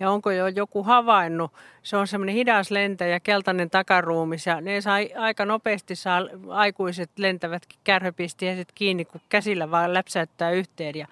ja 0.00 0.10
onko 0.10 0.30
jo 0.30 0.46
joku 0.46 0.82
havainnut. 0.82 1.52
Se 1.82 1.96
on 1.96 2.06
semmoinen 2.06 2.34
hidas 2.34 2.70
lentäjä, 2.70 3.20
keltainen 3.20 3.70
takaruumis 3.70 4.46
ja 4.46 4.60
ne 4.60 4.80
saa 4.80 4.96
aika 5.18 5.44
nopeasti 5.44 5.94
saa 5.94 6.22
aikuiset 6.48 7.10
lentävät 7.18 7.62
kärhöpistiäiset 7.84 8.68
kiinni, 8.74 9.04
kun 9.04 9.20
käsillä 9.28 9.70
vaan 9.70 9.94
läpsäyttää 9.94 10.50
yhteen. 10.50 10.94
Ja 10.94 11.06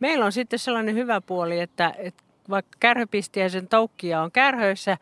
meillä 0.00 0.24
on 0.24 0.32
sitten 0.32 0.58
sellainen 0.58 0.94
hyvä 0.94 1.20
puoli, 1.20 1.60
että, 1.60 1.94
että 1.98 2.22
vaikka 2.50 2.76
kärhöpistiäisen 2.80 3.68
toukkia 3.68 4.22
on 4.22 4.32
kärhöissä, 4.32 4.98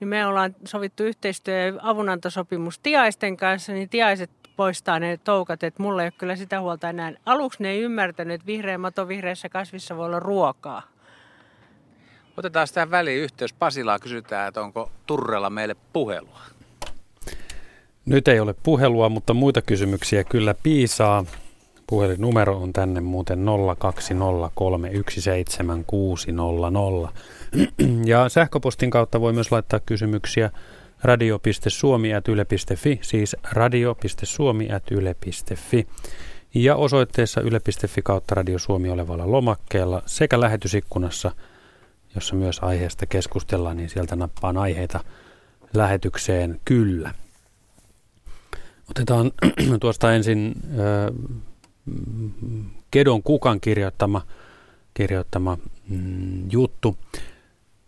niin 0.00 0.08
me 0.08 0.26
ollaan 0.26 0.56
sovittu 0.64 1.02
yhteistyö- 1.02 1.66
ja 1.66 1.72
avunantosopimus 1.82 2.78
tiaisten 2.78 3.36
kanssa, 3.36 3.72
niin 3.72 3.88
tiaiset 3.88 4.30
poistaa 4.56 4.98
ne 4.98 5.16
toukat, 5.24 5.62
että 5.62 5.82
mulla 5.82 6.02
ei 6.02 6.06
ole 6.06 6.12
kyllä 6.18 6.36
sitä 6.36 6.60
huolta 6.60 6.90
enää. 6.90 7.12
Aluksi 7.26 7.62
ne 7.62 7.70
ei 7.70 7.80
ymmärtänyt, 7.80 8.34
että 8.34 8.46
vihreä 8.46 8.78
mato 8.78 9.08
vihreässä 9.08 9.48
kasvissa 9.48 9.96
voi 9.96 10.06
olla 10.06 10.20
ruokaa. 10.20 10.82
Otetaan 12.36 12.68
tähän 12.74 12.90
väliin 12.90 13.22
yhteys. 13.22 13.52
Pasilaa 13.52 13.98
kysytään, 13.98 14.48
että 14.48 14.60
onko 14.60 14.90
Turrella 15.06 15.50
meille 15.50 15.76
puhelua. 15.92 16.40
Nyt 18.06 18.28
ei 18.28 18.40
ole 18.40 18.54
puhelua, 18.62 19.08
mutta 19.08 19.34
muita 19.34 19.62
kysymyksiä 19.62 20.24
kyllä 20.24 20.54
piisaa. 20.62 21.24
Puhelinnumero 21.88 22.56
on 22.56 22.72
tänne 22.72 23.00
muuten 23.00 23.44
020317600. 27.08 27.12
Ja 28.04 28.28
sähköpostin 28.28 28.90
kautta 28.90 29.20
voi 29.20 29.32
myös 29.32 29.52
laittaa 29.52 29.80
kysymyksiä 29.80 30.50
radio.suomi.yle.fi, 31.02 32.98
siis 33.02 33.36
radio.suomi.yle.fi. 33.52 35.86
Ja 36.54 36.76
osoitteessa 36.76 37.40
yle.fi 37.40 38.02
kautta 38.02 38.34
Radio 38.34 38.58
Suomi 38.58 38.90
olevalla 38.90 39.32
lomakkeella 39.32 40.02
sekä 40.06 40.40
lähetysikkunassa, 40.40 41.30
jossa 42.14 42.36
myös 42.36 42.58
aiheesta 42.62 43.06
keskustellaan, 43.06 43.76
niin 43.76 43.88
sieltä 43.88 44.16
nappaan 44.16 44.56
aiheita 44.56 45.00
lähetykseen 45.74 46.60
kyllä. 46.64 47.14
Otetaan 48.90 49.30
tuosta 49.80 50.14
ensin 50.14 50.54
Kedon 52.90 53.22
Kukan 53.22 53.60
kirjoittama, 53.60 54.22
kirjoittama 54.94 55.58
mm, 55.88 56.50
juttu. 56.50 56.96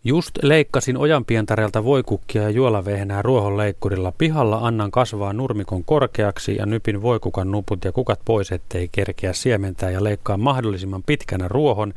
Just 0.03 0.31
leikkasin 0.41 0.97
ojanpientareelta 0.97 1.83
voikukkia 1.83 2.41
ja 2.41 2.49
juolavehnää 2.49 3.21
ruohonleikkurilla. 3.21 4.13
Pihalla 4.17 4.57
annan 4.57 4.91
kasvaa 4.91 5.33
nurmikon 5.33 5.83
korkeaksi 5.83 6.55
ja 6.55 6.65
nypin 6.65 7.01
voikukan 7.01 7.51
nuput 7.51 7.85
ja 7.85 7.91
kukat 7.91 8.19
pois, 8.25 8.51
ettei 8.51 8.89
kerkeä 8.91 9.33
siementää 9.33 9.89
ja 9.89 10.03
leikkaa 10.03 10.37
mahdollisimman 10.37 11.03
pitkänä 11.03 11.47
ruohon, 11.47 11.93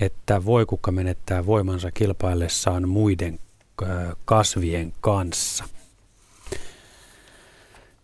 että 0.00 0.44
voikukka 0.44 0.92
menettää 0.92 1.46
voimansa 1.46 1.90
kilpaillessaan 1.90 2.88
muiden 2.88 3.38
kasvien 4.24 4.92
kanssa. 5.00 5.64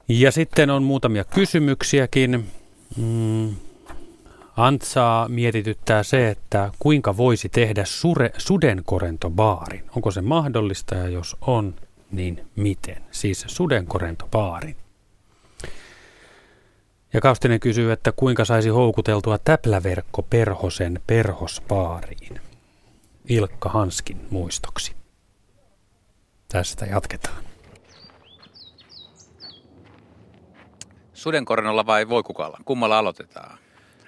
Ja 0.09 0.31
sitten 0.33 0.71
on 0.71 0.83
muutamia 0.83 1.25
kysymyksiäkin. 1.25 2.47
Mm, 2.97 3.57
Antsaa 4.57 5.29
mietityttää 5.29 6.03
se, 6.03 6.29
että 6.29 6.71
kuinka 6.79 7.17
voisi 7.17 7.49
tehdä 7.49 7.85
sure, 7.85 8.31
sudenkorentobaarin. 8.39 9.85
Onko 9.97 10.11
se 10.11 10.21
mahdollista 10.21 10.95
ja 10.95 11.09
jos 11.09 11.37
on, 11.41 11.75
niin 12.11 12.47
miten? 12.57 13.03
Siis 13.11 13.45
sudenkorentobaarin. 13.47 14.77
Ja 17.13 17.21
Kaustinen 17.21 17.61
kysyy, 17.61 17.93
että 17.93 18.13
kuinka 18.13 18.45
saisi 18.45 18.69
houkuteltua 18.69 19.39
täpläverkko 19.39 20.23
perhosen 20.23 21.01
perhosbaariin. 21.07 22.41
Ilkka 23.29 23.69
Hanskin 23.69 24.27
muistoksi. 24.31 24.93
Tästä 26.49 26.87
jatketaan. 26.87 27.52
Sudenkorennolla 31.23 31.87
vai 31.87 32.09
voikukalla? 32.09 32.59
Kummalla 32.65 32.99
aloitetaan? 32.99 33.59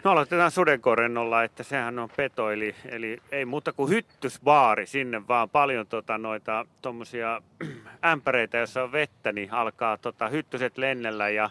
No 0.05 0.11
aloitetaan 0.11 0.51
sudenkorennolla, 0.51 1.45
että 1.45 1.63
sehän 1.63 1.99
on 1.99 2.09
peto, 2.17 2.51
eli, 2.51 2.75
eli 2.85 3.19
ei 3.33 3.45
muuta 3.45 3.73
kuin 3.73 3.91
hyttysbaari 3.91 4.87
sinne, 4.87 5.29
vaan 5.29 5.51
paljon 5.51 5.87
tota, 5.87 6.19
noita 6.19 6.67
tuommoisia 6.83 7.43
ämpäreitä, 8.13 8.59
joissa 8.59 8.83
on 8.83 8.93
vettä, 8.93 9.33
niin 9.33 9.53
alkaa 9.53 9.97
tota, 9.97 10.29
hyttyset 10.29 10.79
lennellä 10.79 11.29
ja 11.29 11.51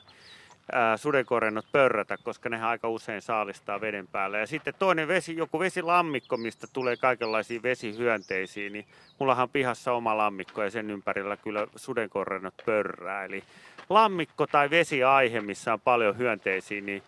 ää, 0.72 0.98
sudenkorennot 0.98 1.66
pörrätä, 1.72 2.18
koska 2.24 2.50
ne 2.50 2.64
aika 2.64 2.90
usein 2.90 3.22
saalistaa 3.22 3.82
veden 3.82 4.08
päällä. 4.08 4.38
Ja 4.38 4.48
sitten 4.48 4.74
toinen 4.80 5.08
vesi, 5.08 5.38
joku 5.38 5.60
vesilammikko, 5.60 6.38
mistä 6.38 6.68
tulee 6.74 6.98
kaikenlaisia 6.98 7.64
vesihyönteisiä, 7.64 8.70
niin 8.70 8.86
mullahan 9.20 9.50
pihassa 9.50 9.94
oma 9.94 10.18
lammikko 10.18 10.64
ja 10.64 10.72
sen 10.72 10.90
ympärillä 10.90 11.38
kyllä 11.38 11.68
sudenkorennot 11.76 12.54
pörrää. 12.66 13.26
Eli 13.26 13.44
lammikko 13.90 14.48
tai 14.48 14.70
vesiaihe, 14.70 15.42
missä 15.42 15.74
on 15.74 15.82
paljon 15.82 16.18
hyönteisiä, 16.18 16.82
niin, 16.82 17.04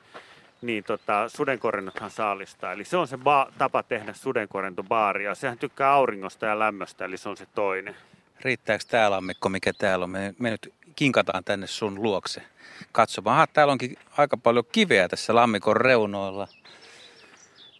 niin 0.62 0.84
tota, 0.84 1.30
sudenkorennothan 1.30 2.12
saalistaa. 2.12 2.72
Eli 2.72 2.86
se 2.86 2.98
on 2.98 3.08
se 3.08 3.16
ba- 3.16 3.52
tapa 3.58 3.84
tehdä 3.84 4.14
sudenkorentobaaria. 4.14 5.36
Sehän 5.36 5.58
tykkää 5.58 5.92
auringosta 5.92 6.46
ja 6.46 6.60
lämmöstä, 6.60 7.06
eli 7.06 7.18
se 7.18 7.30
on 7.30 7.38
se 7.38 7.48
toinen. 7.56 7.96
Riittääkö 8.42 8.84
tämä 8.88 9.12
lammikko, 9.12 9.50
mikä 9.50 9.74
täällä 9.74 10.04
on? 10.04 10.10
Me, 10.10 10.36
me 10.40 10.50
nyt 10.50 10.74
kinkataan 10.96 11.44
tänne 11.44 11.68
sun 11.68 12.04
luokse 12.04 12.42
katsomaan. 12.92 13.36
Aha, 13.36 13.48
täällä 13.48 13.72
onkin 13.72 13.98
aika 14.18 14.38
paljon 14.38 14.66
kiveä 14.72 15.08
tässä 15.08 15.36
lammikon 15.36 15.78
reunoilla. 15.78 16.48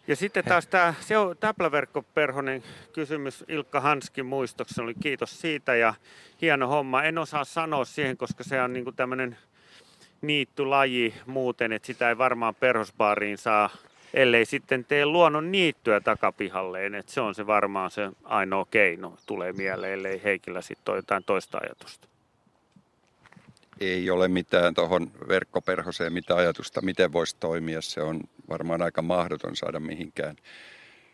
Ja 0.08 0.16
sitten 0.16 0.44
taas 0.44 0.66
tämä 0.66 0.94
se 1.00 1.18
on 1.18 1.36
täpläverkkoperhonen 1.36 2.62
kysymys 2.92 3.44
Ilkka 3.48 3.80
Hanskin 3.80 4.26
muistoksi. 4.26 4.80
Oli 4.80 4.94
kiitos 4.94 5.40
siitä 5.40 5.74
ja 5.74 5.94
hieno 6.42 6.68
homma. 6.68 7.02
En 7.02 7.18
osaa 7.18 7.44
sanoa 7.44 7.84
siihen, 7.84 8.16
koska 8.16 8.44
se 8.44 8.62
on 8.62 8.72
niinku 8.72 8.92
tämmöinen 8.92 9.36
niittulaji 10.20 11.14
muuten, 11.26 11.72
että 11.72 11.86
sitä 11.86 12.08
ei 12.08 12.18
varmaan 12.18 12.54
perhosbaariin 12.54 13.38
saa, 13.38 13.70
ellei 14.14 14.44
sitten 14.44 14.84
tee 14.84 15.06
luonnon 15.06 15.52
niittyä 15.52 16.00
takapihalleen. 16.00 16.94
Että 16.94 17.12
se 17.12 17.20
on 17.20 17.34
se 17.34 17.46
varmaan 17.46 17.90
se 17.90 18.10
ainoa 18.24 18.66
keino, 18.70 19.16
tulee 19.26 19.52
mieleen, 19.52 19.92
ellei 19.92 20.20
Heikillä 20.24 20.62
sitten 20.62 20.92
ole 20.92 20.98
jotain 20.98 21.24
toista 21.24 21.58
ajatusta 21.58 22.08
ei 23.80 24.10
ole 24.10 24.28
mitään 24.28 24.74
tuohon 24.74 25.10
verkkoperhoseen 25.28 26.12
mitä 26.12 26.36
ajatusta, 26.36 26.80
miten 26.80 27.12
voisi 27.12 27.36
toimia. 27.40 27.82
Se 27.82 28.00
on 28.00 28.20
varmaan 28.48 28.82
aika 28.82 29.02
mahdoton 29.02 29.56
saada 29.56 29.80
mihinkään. 29.80 30.36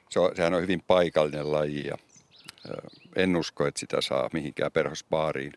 Se 0.08 0.20
on, 0.20 0.36
sehän 0.36 0.54
on 0.54 0.62
hyvin 0.62 0.82
paikallinen 0.86 1.52
laji 1.52 1.86
ja 1.86 1.96
en 3.16 3.36
usko, 3.36 3.66
että 3.66 3.80
sitä 3.80 4.00
saa 4.00 4.30
mihinkään 4.32 4.72
perhosbaariin. 4.72 5.52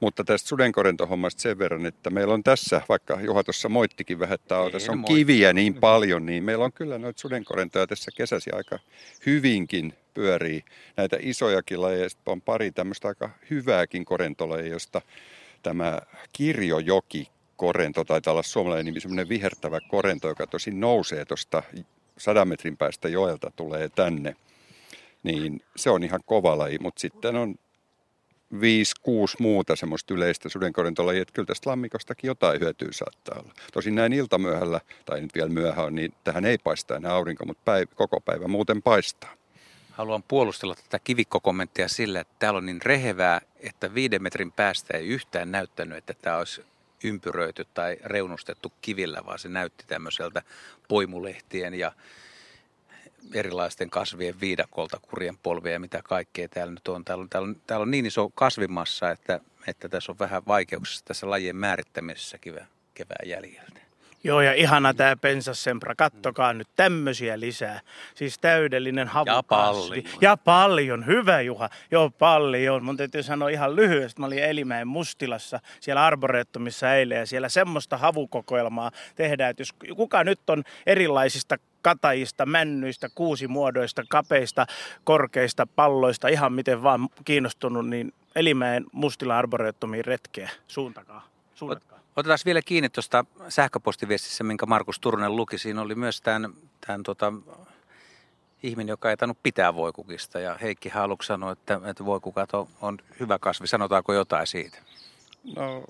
Mutta 0.00 0.24
tästä 0.24 0.48
sudenkorentohommasta 0.48 1.42
sen 1.42 1.58
verran, 1.58 1.86
että 1.86 2.10
meillä 2.10 2.34
on 2.34 2.42
tässä, 2.42 2.82
vaikka 2.88 3.20
Juha 3.20 3.44
tuossa 3.44 3.68
moittikin 3.68 4.18
vähän, 4.18 4.34
että 4.34 4.58
on, 4.58 4.72
tässä 4.72 4.92
on 4.92 5.04
kiviä 5.04 5.52
niin 5.52 5.74
paljon, 5.74 6.26
niin 6.26 6.44
meillä 6.44 6.64
on 6.64 6.72
kyllä 6.72 6.98
noita 6.98 7.20
sudenkorentoja 7.20 7.86
tässä 7.86 8.10
kesäsi 8.16 8.50
aika 8.52 8.78
hyvinkin 9.26 9.94
pyörii. 10.14 10.64
Näitä 10.96 11.16
isojakin 11.20 11.82
lajeja, 11.82 12.08
on 12.26 12.42
pari 12.42 12.72
tämmöistä 12.72 13.08
aika 13.08 13.30
hyvääkin 13.50 14.04
korentolajia, 14.04 14.72
josta 14.72 15.02
tämä 15.62 16.00
Kirjojoki 16.32 17.28
korento, 17.56 18.04
taitaa 18.04 18.32
olla 18.32 18.42
suomalainen 18.42 18.86
nimi, 18.86 19.00
semmoinen 19.00 19.28
vihertävä 19.28 19.78
korento, 19.88 20.28
joka 20.28 20.46
tosin 20.46 20.80
nousee 20.80 21.24
tuosta 21.24 21.62
sadan 22.18 22.48
metrin 22.48 22.76
päästä 22.76 23.08
joelta, 23.08 23.52
tulee 23.56 23.88
tänne. 23.88 24.36
Niin 25.22 25.60
se 25.76 25.90
on 25.90 26.02
ihan 26.02 26.20
kova 26.26 26.58
laji, 26.58 26.78
mutta 26.80 27.00
sitten 27.00 27.36
on 27.36 27.54
viisi, 28.60 28.94
kuusi 29.02 29.36
muuta 29.40 29.76
semmoista 29.76 30.14
yleistä 30.14 30.48
sudenkorentolajia, 30.48 31.22
että 31.22 31.32
kyllä 31.32 31.46
tästä 31.46 31.70
lammikostakin 31.70 32.28
jotain 32.28 32.60
hyötyä 32.60 32.88
saattaa 32.92 33.40
olla. 33.40 33.52
Tosin 33.72 33.94
näin 33.94 34.12
iltamyöhällä, 34.12 34.80
tai 35.04 35.20
nyt 35.20 35.34
vielä 35.34 35.48
myöhä 35.48 35.82
on, 35.82 35.94
niin 35.94 36.14
tähän 36.24 36.44
ei 36.44 36.58
paista 36.58 36.96
enää 36.96 37.14
aurinko, 37.14 37.46
mutta 37.46 37.62
päivä, 37.64 37.92
koko 37.94 38.20
päivä 38.20 38.48
muuten 38.48 38.82
paistaa 38.82 39.39
haluan 40.00 40.22
puolustella 40.22 40.74
tätä 40.74 40.98
kivikkokommenttia 40.98 41.88
sillä, 41.88 42.20
että 42.20 42.34
täällä 42.38 42.58
on 42.58 42.66
niin 42.66 42.82
rehevää, 42.82 43.40
että 43.56 43.94
viiden 43.94 44.22
metrin 44.22 44.52
päästä 44.52 44.96
ei 44.96 45.06
yhtään 45.06 45.52
näyttänyt, 45.52 45.98
että 45.98 46.14
tämä 46.14 46.36
olisi 46.36 46.64
ympyröity 47.04 47.66
tai 47.74 47.96
reunustettu 48.04 48.72
kivillä, 48.80 49.26
vaan 49.26 49.38
se 49.38 49.48
näytti 49.48 49.84
tämmöiseltä 49.86 50.42
poimulehtien 50.88 51.74
ja 51.74 51.92
erilaisten 53.34 53.90
kasvien 53.90 54.40
viidakolta, 54.40 55.00
kurjen 55.10 55.38
polvia 55.38 55.72
ja 55.72 55.80
mitä 55.80 56.00
kaikkea 56.02 56.48
täällä 56.48 56.72
nyt 56.72 56.88
on. 56.88 57.04
Täällä 57.04 57.22
on, 57.22 57.28
täällä 57.28 57.48
on, 57.48 57.56
täällä 57.66 57.82
on 57.82 57.90
niin 57.90 58.06
iso 58.06 58.30
kasvimassa, 58.34 59.10
että, 59.10 59.40
että 59.66 59.88
tässä 59.88 60.12
on 60.12 60.18
vähän 60.18 60.42
vaikeuksia 60.46 61.02
tässä 61.04 61.30
lajien 61.30 61.56
määrittämisessä 61.56 62.38
kevään, 62.38 62.68
jäljiltä. 63.24 63.79
Joo, 64.24 64.40
ja 64.40 64.54
ihana 64.54 64.94
tämä 64.94 65.16
pensassempra. 65.16 65.94
Kattokaa 65.94 66.52
nyt 66.52 66.68
tämmöisiä 66.76 67.40
lisää. 67.40 67.80
Siis 68.14 68.38
täydellinen 68.38 69.08
havukasvi. 69.08 69.98
Ja 69.98 70.02
paljon. 70.02 70.18
Ja 70.20 70.36
paljon. 70.36 71.06
Hyvä 71.06 71.40
Juha. 71.40 71.68
Joo, 71.90 72.10
paljon. 72.10 72.84
Mun 72.84 72.96
täytyy 72.96 73.22
sanoa 73.22 73.48
ihan 73.48 73.76
lyhyesti. 73.76 74.20
Mä 74.20 74.26
olin 74.26 74.44
Elimäen 74.44 74.88
Mustilassa 74.88 75.60
siellä 75.80 76.06
Arboretumissa 76.06 76.94
eilen 76.94 77.18
ja 77.18 77.26
siellä 77.26 77.48
semmoista 77.48 77.96
havukokoelmaa 77.96 78.90
tehdään, 79.14 79.50
että 79.50 79.60
jos 79.60 79.72
kuka 79.96 80.24
nyt 80.24 80.50
on 80.50 80.64
erilaisista 80.86 81.56
katajista, 81.82 82.46
männyistä, 82.46 83.08
kuusimuodoista, 83.14 84.02
kapeista, 84.08 84.66
korkeista 85.04 85.66
palloista, 85.76 86.28
ihan 86.28 86.52
miten 86.52 86.82
vaan 86.82 87.08
kiinnostunut, 87.24 87.88
niin 87.88 88.12
Elimäen 88.36 88.86
Mustila 88.92 89.38
Arboretumiin 89.38 90.04
retkeä. 90.04 90.50
Suuntakaa. 90.68 91.28
Suunnatkaa. 91.54 91.99
Otetaan 92.16 92.38
vielä 92.44 92.62
kiinni 92.62 92.88
tuosta 92.88 93.24
sähköpostiviestissä, 93.48 94.44
minkä 94.44 94.66
Markus 94.66 95.00
Turunen 95.00 95.36
luki. 95.36 95.58
Siinä 95.58 95.82
oli 95.82 95.94
myös 95.94 96.20
tämän, 96.20 96.54
tämän 96.86 97.02
tota, 97.02 97.32
ihminen, 98.62 98.92
joka 98.92 99.10
ei 99.10 99.16
tainnut 99.16 99.42
pitää 99.42 99.74
voikukista. 99.74 100.40
Ja 100.40 100.58
Heikki 100.62 100.88
Haaluks 100.88 101.26
sanoi, 101.26 101.52
että, 101.52 101.80
että 101.84 102.04
voikukat 102.04 102.54
on, 102.54 102.68
on 102.80 102.98
hyvä 103.20 103.38
kasvi. 103.38 103.66
Sanotaanko 103.66 104.12
jotain 104.12 104.46
siitä? 104.46 104.78
No 105.56 105.84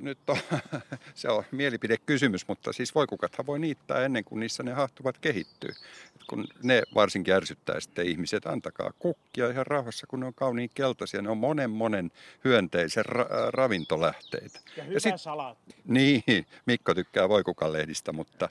nyt 0.00 0.18
on, 0.26 0.36
se 1.14 1.28
on 1.28 1.44
mielipidekysymys, 1.50 2.48
mutta 2.48 2.72
siis 2.72 2.94
voikukathan 2.94 3.46
voi 3.46 3.58
niittää 3.58 4.04
ennen 4.04 4.24
kuin 4.24 4.40
niissä 4.40 4.62
ne 4.62 4.72
hahtuvat 4.72 5.18
kehittyy. 5.18 5.70
Et 6.14 6.22
kun 6.28 6.46
ne 6.62 6.82
varsinkin 6.94 7.34
ärsyttää 7.34 7.80
sitten 7.80 8.06
ihmiset, 8.06 8.46
antakaa 8.46 8.90
kukkia 8.98 9.50
ihan 9.50 9.66
rauhassa, 9.66 10.06
kun 10.06 10.20
ne 10.20 10.26
on 10.26 10.34
kauniin 10.34 10.70
keltaisia. 10.74 11.22
Ne 11.22 11.30
on 11.30 11.38
monen 11.38 11.70
monen 11.70 12.10
hyönteisen 12.44 13.04
ra- 13.06 13.28
ravintolähteitä. 13.50 14.60
Ja 14.76 14.84
hyvä 14.84 14.98
sit- 14.98 15.20
salaatti. 15.20 15.74
Niin, 15.84 16.22
Mikko 16.66 16.94
tykkää 16.94 17.28
voikukalehdistä, 17.28 18.12
mutta 18.12 18.48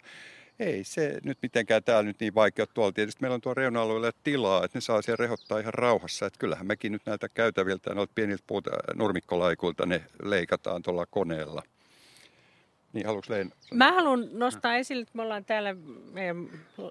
ei 0.60 0.84
se 0.84 1.20
nyt 1.24 1.38
mitenkään 1.42 1.84
täällä 1.84 2.04
nyt 2.04 2.20
niin 2.20 2.36
vaikea. 2.36 2.68
Tuolla 2.68 2.92
tietysti 2.92 3.22
meillä 3.22 3.36
on 3.36 3.42
tuo 3.42 3.54
reuna-alueella 3.54 4.12
tilaa, 4.24 4.66
että 4.66 4.78
ne 4.78 4.82
saa 4.82 5.02
siellä 5.02 5.22
rehottaa 5.22 5.60
ihan 5.60 5.74
rauhassa. 5.74 6.26
Että 6.26 6.40
kyllähän 6.40 6.68
mekin 6.68 6.92
nyt 6.92 7.02
näiltä 7.06 7.30
käytäviltä 7.30 7.94
noilta 7.96 8.12
pieniltä 8.16 8.44
puuta, 8.48 8.72
nurmikkolaikuilta 8.96 9.86
ne 9.86 10.04
leikataan 10.24 10.82
tuolla 10.82 11.06
koneella. 11.06 11.64
Niin, 12.94 13.06
haluatko? 13.06 13.34
Mä 13.74 13.94
haluan 13.94 14.30
nostaa 14.32 14.76
esille, 14.76 15.02
että 15.02 15.12
me 15.16 15.22
ollaan 15.22 15.46
täällä 15.46 15.76
meidän 16.12 16.50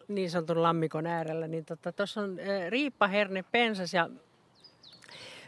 niin 0.09 0.31
sanotun 0.31 0.63
lammikon 0.63 1.07
äärellä, 1.07 1.49
niin 1.49 1.65
tuossa 1.65 1.93
tota, 1.93 2.21
on 2.21 2.39
äh, 2.41 2.71
riippaherne 2.71 3.45
pensas 3.53 3.95
ja 3.95 4.11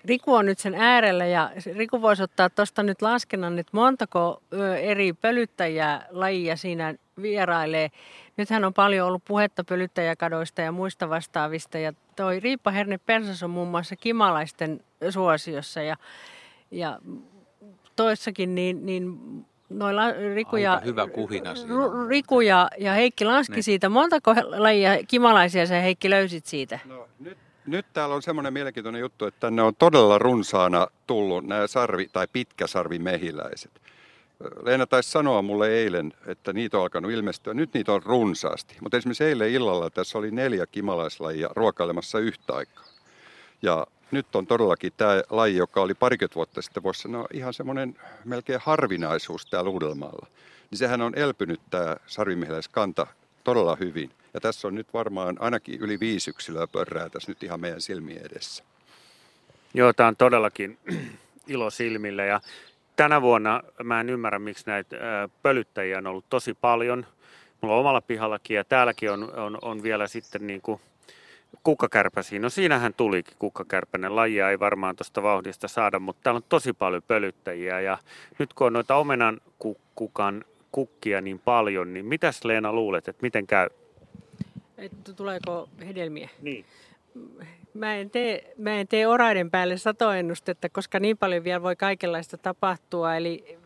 Riku 0.04 0.34
on 0.34 0.46
nyt 0.46 0.58
sen 0.58 0.74
äärellä 0.74 1.26
ja 1.26 1.50
Riku 1.76 2.02
voisi 2.02 2.22
ottaa 2.22 2.50
tuosta 2.50 2.82
nyt 2.82 3.02
laskennan, 3.02 3.58
että 3.58 3.70
montako 3.72 4.42
eri 4.80 5.12
pölyttäjää 5.12 6.06
lajia 6.10 6.56
siinä 6.56 6.94
vierailee. 7.22 7.90
Nythän 8.36 8.64
on 8.64 8.74
paljon 8.74 9.08
ollut 9.08 9.24
puhetta 9.24 9.64
pölyttäjäkadoista 9.64 10.60
ja 10.62 10.72
muista 10.72 11.08
vastaavista 11.08 11.78
ja 11.78 11.92
toi 12.16 12.40
riippaherne 12.40 12.98
pensas 12.98 13.42
on 13.42 13.50
muun 13.50 13.68
muassa 13.68 13.96
kimalaisten 13.96 14.80
suosiossa 15.10 15.82
ja, 15.82 15.96
ja 16.70 16.98
toissakin 17.96 18.54
niin, 18.54 18.86
niin 18.86 19.18
noilla 19.70 20.02
Riku 20.34 20.56
ja, 20.56 20.82
hyvä 20.84 21.06
kuhina 21.08 21.54
siinä. 21.54 21.74
Riku 22.08 22.40
ja, 22.40 22.68
ja 22.78 22.92
Heikki 22.92 23.24
laski 23.24 23.52
Niin. 23.54 23.62
siitä. 23.62 23.88
Montako 23.88 24.34
lajia 24.56 24.90
kimalaisia 25.08 25.66
sä 25.66 25.74
Heikki 25.74 26.10
löysit 26.10 26.46
siitä? 26.46 26.78
No, 26.84 27.08
nyt, 27.20 27.38
nyt 27.66 27.86
täällä 27.92 28.14
on 28.14 28.22
semmoinen 28.22 28.52
mielenkiintoinen 28.52 29.00
juttu, 29.00 29.26
että 29.26 29.40
tänne 29.40 29.62
on 29.62 29.74
todella 29.78 30.18
runsaana 30.18 30.86
tullut 31.06 31.46
nämä 31.46 31.66
sarvi- 31.66 32.08
tai 32.12 32.26
pitkäsarvimehiläiset. 32.32 33.70
Leena 34.62 34.86
taisi 34.86 35.10
sanoa 35.10 35.42
mulle 35.42 35.68
eilen, 35.68 36.12
että 36.26 36.52
niitä 36.52 36.76
on 36.76 36.82
alkanut 36.82 37.10
ilmestyä. 37.10 37.54
Nyt 37.54 37.74
niitä 37.74 37.92
on 37.92 38.02
runsaasti. 38.02 38.76
Mutta 38.80 38.96
esimerkiksi 38.96 39.24
eilen 39.24 39.50
illalla 39.50 39.90
tässä 39.90 40.18
oli 40.18 40.30
neljä 40.30 40.66
kimalaislajia 40.66 41.48
ruokailemassa 41.56 42.18
yhtä 42.18 42.52
aikaa. 42.52 42.84
Ja 43.62 43.86
nyt 44.10 44.36
on 44.36 44.46
todellakin 44.46 44.92
tämä 44.96 45.22
laji, 45.30 45.56
joka 45.56 45.80
oli 45.80 45.94
parikymmentä 45.94 46.34
vuotta 46.34 46.62
sitten, 46.62 46.82
voisi 46.82 47.02
sanoa 47.02 47.26
ihan 47.32 47.54
semmoinen 47.54 47.96
melkein 48.24 48.60
harvinaisuus 48.62 49.46
täällä 49.46 49.70
Uudellamaalla. 49.70 50.26
Niin 50.70 50.78
sehän 50.78 51.02
on 51.02 51.18
elpynyt 51.18 51.60
tämä 51.70 51.96
sarvimehiläiskanta 52.06 53.06
todella 53.44 53.76
hyvin. 53.80 54.10
Ja 54.34 54.40
tässä 54.40 54.68
on 54.68 54.74
nyt 54.74 54.94
varmaan 54.94 55.36
ainakin 55.40 55.80
yli 55.80 56.00
viisi 56.00 56.30
yksilöä 56.30 56.66
pörrää 56.66 57.08
tässä 57.08 57.30
nyt 57.30 57.42
ihan 57.42 57.60
meidän 57.60 57.80
silmien 57.80 58.26
edessä. 58.26 58.64
Joo, 59.74 59.92
tämä 59.92 60.06
on 60.06 60.16
todellakin 60.16 60.78
ilo 61.46 61.70
silmille 61.70 62.26
ja 62.26 62.40
tänä 62.96 63.22
vuonna 63.22 63.62
mä 63.82 64.00
en 64.00 64.10
ymmärrä, 64.10 64.38
miksi 64.38 64.64
näitä 64.66 64.96
pölyttäjiä 65.42 65.98
on 65.98 66.06
ollut 66.06 66.24
tosi 66.30 66.54
paljon. 66.54 67.06
Mulla 67.60 67.74
on 67.74 67.80
omalla 67.80 68.00
pihallakin 68.00 68.54
ja 68.54 68.64
täälläkin 68.64 69.10
on, 69.10 69.34
on, 69.34 69.58
on 69.62 69.82
vielä 69.82 70.06
sitten 70.06 70.46
niin 70.46 70.60
kuin 70.60 70.80
kukkakärpäsiä. 71.62 72.38
No 72.38 72.50
siinähän 72.50 72.94
tulikin 72.94 73.36
kukkakärpänen. 73.38 74.16
Lajia 74.16 74.50
ei 74.50 74.60
varmaan 74.60 74.96
tuosta 74.96 75.22
vauhdista 75.22 75.68
saada, 75.68 75.98
mutta 75.98 76.20
täällä 76.22 76.38
on 76.38 76.44
tosi 76.48 76.72
paljon 76.72 77.02
pölyttäjiä 77.02 77.80
ja 77.80 77.98
nyt 78.38 78.54
kun 78.54 78.66
on 78.66 78.72
noita 78.72 78.96
omenan 78.96 79.40
kukan 79.94 80.44
kukkia 80.74 81.20
niin 81.20 81.38
paljon, 81.38 81.94
niin 81.94 82.06
mitäs 82.06 82.44
Leena 82.44 82.72
luulet, 82.72 83.08
että 83.08 83.22
miten 83.22 83.46
käy? 83.46 83.68
Että 84.78 85.12
tuleeko 85.12 85.68
hedelmiä? 85.86 86.28
Niin. 86.42 86.64
Mä 87.74 87.96
en, 87.96 88.10
tee, 88.10 88.54
mä 88.58 88.80
en 88.80 88.88
tee 88.88 89.06
oraiden 89.06 89.50
päälle 89.50 89.76
satoennustetta, 89.76 90.68
koska 90.68 91.00
niin 91.00 91.18
paljon 91.18 91.44
vielä 91.44 91.62
voi 91.62 91.76
kaikenlaista 91.76 92.38
tapahtua. 92.38 93.16
Eli 93.16 93.58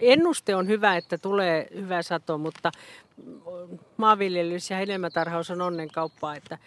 ennuste 0.00 0.56
on 0.56 0.68
hyvä, 0.68 0.96
että 0.96 1.18
tulee 1.18 1.66
hyvä 1.74 2.02
sato, 2.02 2.38
mutta 2.38 2.72
maanviljelys 3.96 4.70
ja 4.70 4.76
hedelmätarhaus 4.76 5.50
on 5.50 5.60
onnenkauppaa, 5.60 6.36
että 6.36 6.58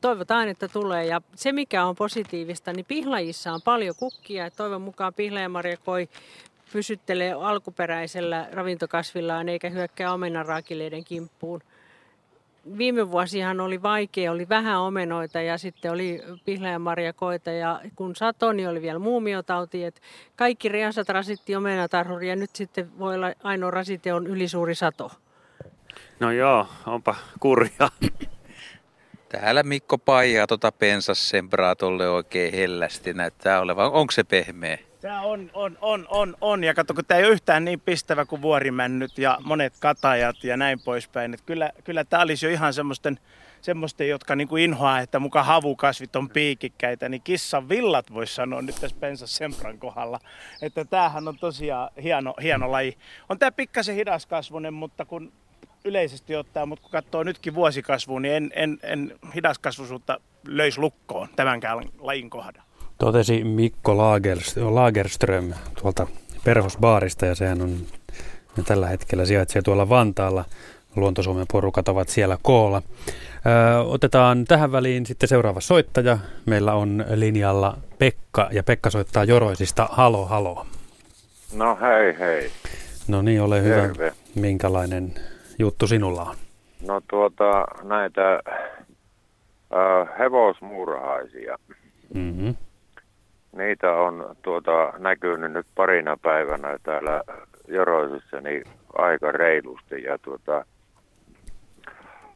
toivotaan, 0.00 0.48
että 0.48 0.68
tulee. 0.68 1.06
Ja 1.06 1.20
se, 1.34 1.52
mikä 1.52 1.84
on 1.84 1.96
positiivista, 1.96 2.72
niin 2.72 2.86
pihlajissa 2.86 3.52
on 3.52 3.60
paljon 3.64 3.94
kukkia. 3.98 4.50
Toivon 4.50 4.82
mukaan 4.82 5.14
pihlajamarjakoi 5.14 6.08
pysyttelee 6.74 7.32
alkuperäisellä 7.32 8.48
ravintokasvillaan 8.52 9.48
eikä 9.48 9.70
hyökkää 9.70 10.12
omenaraakileiden 10.12 11.04
kimppuun 11.04 11.60
viime 12.78 13.10
vuosihan 13.10 13.60
oli 13.60 13.82
vaikea, 13.82 14.32
oli 14.32 14.48
vähän 14.48 14.80
omenoita 14.80 15.40
ja 15.40 15.58
sitten 15.58 15.90
oli 15.90 16.22
pihlajanmarjakoita 16.44 17.50
ja 17.50 17.80
kun 17.96 18.16
sato, 18.16 18.52
niin 18.52 18.68
oli 18.68 18.82
vielä 18.82 18.98
muumiotauti, 18.98 19.84
että 19.84 20.00
kaikki 20.36 20.68
riansat 20.68 21.08
rasitti 21.08 21.56
omenatarhuria 21.56 22.32
ja 22.32 22.36
nyt 22.36 22.56
sitten 22.56 22.98
voi 22.98 23.14
olla 23.14 23.32
ainoa 23.42 23.70
rasite 23.70 24.14
on 24.14 24.26
ylisuuri 24.26 24.74
sato. 24.74 25.10
No 26.20 26.32
joo, 26.32 26.66
onpa 26.86 27.14
kurja. 27.40 27.88
Täällä 29.28 29.62
Mikko 29.62 29.98
paijaa 29.98 30.46
tota 30.46 30.72
pensassembraa 30.72 31.76
tolle 31.76 32.08
oikein 32.08 32.54
hellästi 32.54 33.14
näyttää 33.14 33.60
olevan. 33.60 33.92
Onko 33.92 34.10
se 34.10 34.24
pehmeä? 34.24 34.78
Tämä 35.04 35.20
on, 35.20 35.50
on, 35.54 35.78
on, 35.80 36.06
on, 36.08 36.36
on. 36.40 36.64
Ja 36.64 36.74
katso, 36.74 36.94
kun 36.94 37.04
tämä 37.04 37.18
ei 37.18 37.24
ole 37.24 37.32
yhtään 37.32 37.64
niin 37.64 37.80
pistävä 37.80 38.24
kuin 38.24 38.42
vuorimännyt 38.42 39.18
ja 39.18 39.38
monet 39.44 39.72
katajat 39.80 40.44
ja 40.44 40.56
näin 40.56 40.80
poispäin. 40.80 41.34
Että 41.34 41.46
kyllä, 41.46 41.70
kyllä 41.84 42.04
tämä 42.04 42.22
olisi 42.22 42.46
jo 42.46 42.52
ihan 42.52 42.74
semmoisten, 42.74 43.18
semmoisten 43.60 44.08
jotka 44.08 44.36
niin 44.36 44.48
kuin 44.48 44.62
inhoaa, 44.62 45.00
että 45.00 45.18
muka 45.18 45.42
havukasvit 45.42 46.16
on 46.16 46.30
piikikkäitä, 46.30 47.08
niin 47.08 47.22
kissan 47.22 47.68
villat 47.68 48.14
voisi 48.14 48.34
sanoa 48.34 48.62
nyt 48.62 48.76
tässä 48.80 48.96
Pensas 49.00 49.36
Sempran 49.36 49.78
kohdalla. 49.78 50.20
Että 50.62 50.84
tämähän 50.84 51.28
on 51.28 51.38
tosiaan 51.38 51.90
hieno, 52.02 52.34
hieno 52.42 52.72
laji. 52.72 52.98
On 53.28 53.38
tämä 53.38 53.52
pikkasen 53.52 53.94
hidaskasvunen, 53.94 54.74
mutta 54.74 55.04
kun 55.04 55.32
yleisesti 55.84 56.36
ottaa, 56.36 56.66
mutta 56.66 56.82
kun 56.82 56.90
katsoo 56.90 57.22
nytkin 57.22 57.54
vuosikasvua, 57.54 58.20
niin 58.20 58.34
en, 58.34 58.50
en, 58.54 58.78
en 58.82 59.18
hidaskasvuisuutta 59.34 60.20
löisi 60.48 60.80
lukkoon 60.80 61.28
tämänkään 61.36 61.78
lajin 61.98 62.30
kohdalla. 62.30 62.73
Totesi 63.04 63.44
Mikko 63.44 63.96
Lagerström, 64.74 65.52
tuolta 65.82 66.06
Perhosbaarista 66.44 67.26
ja 67.26 67.34
sehän 67.34 67.62
on 67.62 67.70
ne 68.56 68.62
tällä 68.66 68.86
hetkellä 68.86 69.24
sijaitsee 69.24 69.62
tuolla 69.62 69.88
Vantaalla. 69.88 70.44
Luontosuomen 70.96 71.46
porukat 71.52 71.88
ovat 71.88 72.08
siellä 72.08 72.38
koolla. 72.42 72.82
Ö, 73.76 73.80
otetaan 73.80 74.44
tähän 74.44 74.72
väliin 74.72 75.06
sitten 75.06 75.28
seuraava 75.28 75.60
soittaja. 75.60 76.18
Meillä 76.46 76.74
on 76.74 77.04
linjalla 77.14 77.78
Pekka 77.98 78.48
ja 78.52 78.62
Pekka 78.62 78.90
soittaa 78.90 79.24
Joroisista. 79.24 79.88
Halo, 79.92 80.24
halo. 80.24 80.66
No 81.54 81.78
hei 81.80 82.18
hei. 82.18 82.50
No 83.08 83.22
niin, 83.22 83.42
ole 83.42 83.62
hyvä. 83.62 83.74
Terve. 83.74 84.12
Minkälainen 84.34 85.14
juttu 85.58 85.86
sinulla 85.86 86.22
on? 86.22 86.36
No 86.86 87.00
tuota 87.10 87.64
näitä 87.82 88.34
äh, 88.34 90.18
hevosmurhaisia. 90.18 91.58
Mm-hmm. 92.14 92.54
Niitä 93.56 93.92
on 93.92 94.36
tuota 94.42 94.92
näkynyt 94.98 95.52
nyt 95.52 95.66
parina 95.74 96.16
päivänä 96.22 96.78
täällä 96.82 97.22
Joroisissa 97.68 98.40
niin 98.40 98.62
aika 98.98 99.32
reilusti. 99.32 100.02
Ja 100.02 100.18
tuota, 100.18 100.64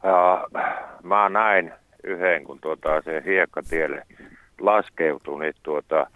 ja 0.03 0.47
mä 1.03 1.29
näin 1.29 1.73
yhden, 2.05 2.45
kun 2.45 2.61
tuota 2.61 3.03
se 3.03 3.23
hiekkatielle 3.27 4.03
laskeutui, 4.61 5.41
niin 5.41 5.55
tuota, 5.63 6.07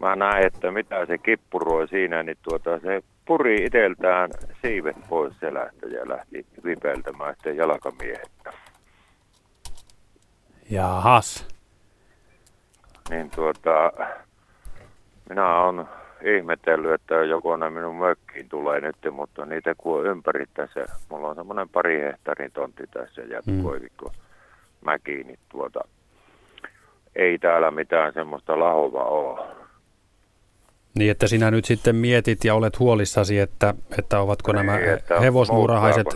mä 0.00 0.16
näin, 0.16 0.46
että 0.46 0.70
mitä 0.70 1.06
se 1.06 1.18
kippuroi 1.18 1.88
siinä, 1.88 2.22
niin 2.22 2.38
tuota 2.42 2.78
se 2.78 3.02
puri 3.24 3.64
iteltään 3.64 4.30
siivet 4.62 4.96
pois 5.08 5.34
selästä 5.40 5.86
ja 5.86 6.08
lähti 6.08 6.46
vipeltämään 6.64 7.34
sitten 7.34 7.56
jalkamiehettä. 7.56 8.52
Jahas. 10.70 11.51
Niin 13.10 13.30
tuota, 13.30 13.92
minä 15.28 15.58
olen 15.58 15.86
ihmetellyt, 16.24 16.92
että 16.92 17.14
joku 17.14 17.56
ne 17.56 17.70
minun 17.70 17.96
mökkiin 17.96 18.48
tulee 18.48 18.80
nyt, 18.80 18.96
mutta 19.12 19.46
niitä 19.46 19.74
kun 19.78 20.06
ympäri 20.06 20.44
tässä, 20.54 20.84
mulla 21.08 21.28
on 21.28 21.34
semmoinen 21.34 21.68
pari 21.68 22.00
hehtaarin 22.00 22.52
tontti 22.52 22.84
tässä 22.86 23.22
jatkoivikko 23.22 24.06
mm. 24.08 24.14
mäkiin, 24.84 25.26
niin 25.26 25.38
tuota, 25.48 25.80
ei 27.16 27.38
täällä 27.38 27.70
mitään 27.70 28.12
semmoista 28.12 28.58
lahova 28.58 29.04
ole. 29.04 29.46
Niin, 30.98 31.10
että 31.10 31.26
sinä 31.26 31.50
nyt 31.50 31.64
sitten 31.64 31.96
mietit 31.96 32.44
ja 32.44 32.54
olet 32.54 32.78
huolissasi, 32.78 33.38
että, 33.38 33.74
että 33.98 34.20
ovatko 34.20 34.52
niin, 34.52 34.66
nämä 34.66 34.78
että 34.78 35.20
hevosmuurahaiset 35.20 36.06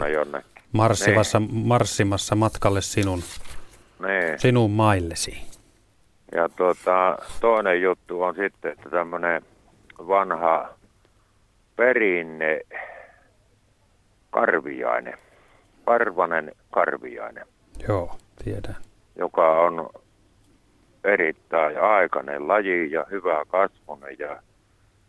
marssivassa, 0.73 1.39
niin. 1.39 1.67
marssimassa 1.67 2.35
matkalle 2.35 2.81
sinun, 2.83 3.23
niin. 4.01 4.39
sinun 4.39 4.71
maillesi. 4.71 5.56
Ja 6.37 6.49
tuota, 6.49 7.19
toinen 7.41 7.83
juttu 7.83 8.23
on 8.23 8.35
sitten, 8.35 8.73
että 8.73 8.91
tämmöinen 8.91 9.43
vanha 9.99 10.69
perinne 11.77 12.61
karviainen, 14.31 15.19
parvanen 15.85 16.53
karviainen. 16.71 17.47
Joo, 17.89 18.17
tiedän. 18.45 18.77
Joka 19.19 19.61
on 19.61 19.91
erittäin 21.05 21.81
aikainen 21.81 22.49
laji 22.49 22.91
ja 22.91 23.07
hyvä 23.11 23.45
kasvunen 23.49 24.17
ja 24.19 24.43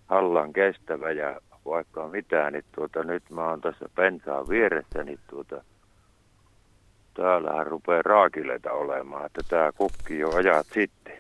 hallan 0.08 0.54
kestävä 0.54 1.12
ja 1.12 1.42
vaikka 1.66 2.08
mitään, 2.08 2.54
niin 2.54 2.66
tuota, 2.76 3.04
nyt 3.04 3.24
mä 3.30 3.50
oon 3.50 3.62
tässä 3.62 3.86
pensaan 3.96 4.50
vieressä, 4.50 5.04
niin 5.04 5.20
tuota, 5.30 5.64
täällähän 7.18 7.68
rupeaa 7.68 8.02
raakileita 8.02 8.72
olemaan, 8.72 9.26
että 9.26 9.42
tämä 9.50 9.72
kukki 9.72 10.20
jo 10.20 10.36
ajat 10.36 10.68
sitten. 10.74 11.18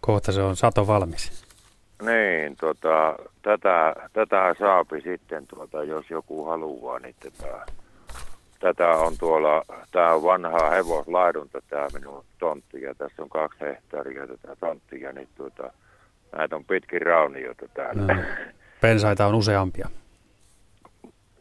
Kohta 0.00 0.32
se 0.32 0.42
on 0.42 0.56
sato 0.56 0.86
valmis. 0.86 1.44
Niin, 2.02 2.56
tota, 2.56 3.16
tätä, 3.42 3.94
tätä 4.12 4.54
saapi 4.58 5.00
sitten, 5.00 5.46
tuota, 5.46 5.84
jos 5.84 6.10
joku 6.10 6.44
haluaa, 6.44 6.98
niin 6.98 7.14
tätä, 7.20 7.66
tätä 8.60 8.88
on 8.88 9.18
tuolla, 9.18 9.62
tämä 9.90 10.12
on 10.12 10.22
vanhaa 10.22 10.70
hevoslaidunta, 10.70 11.62
tämä 11.70 11.86
minun 11.92 12.24
tontti, 12.38 12.82
ja 12.82 12.94
tässä 12.94 13.22
on 13.22 13.28
kaksi 13.28 13.60
hehtaaria 13.60 14.26
tätä 14.26 14.56
tonttia, 14.60 15.12
niin 15.12 15.28
tuota, 15.36 15.72
näitä 16.36 16.56
on 16.56 16.64
pitkin 16.64 17.02
raunioita 17.02 17.68
täällä. 17.74 18.14
No. 18.14 18.22
Pensaita 18.80 19.26
on 19.26 19.34
useampia. 19.34 19.88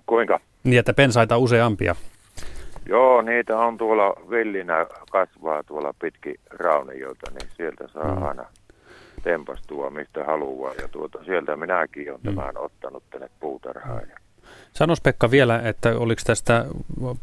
Kuinka? 0.05 0.39
Niin, 0.63 0.79
että 0.79 0.93
pensaita 0.93 1.38
useampia. 1.38 1.95
Joo, 2.86 3.21
niitä 3.21 3.57
on 3.57 3.77
tuolla 3.77 4.13
villinä 4.29 4.86
kasvaa 5.11 5.63
tuolla 5.63 5.93
pitkin 6.01 6.36
raunioita, 6.49 7.31
niin 7.31 7.49
sieltä 7.57 7.88
saa 7.88 8.15
mm. 8.15 8.23
aina 8.23 8.45
tempastua 9.23 9.89
mistä 9.89 10.23
haluaa. 10.23 10.73
Ja 10.73 10.88
tuota, 10.88 11.23
sieltä 11.23 11.55
minäkin 11.55 12.09
olen 12.09 12.21
mm. 12.23 12.36
tämän 12.36 12.57
ottanut 12.57 13.03
tänne 13.09 13.29
puutarhaan. 13.39 14.01
Sanos 14.73 15.01
Pekka 15.01 15.31
vielä, 15.31 15.59
että 15.59 15.97
oliko 15.97 16.21
tästä 16.25 16.65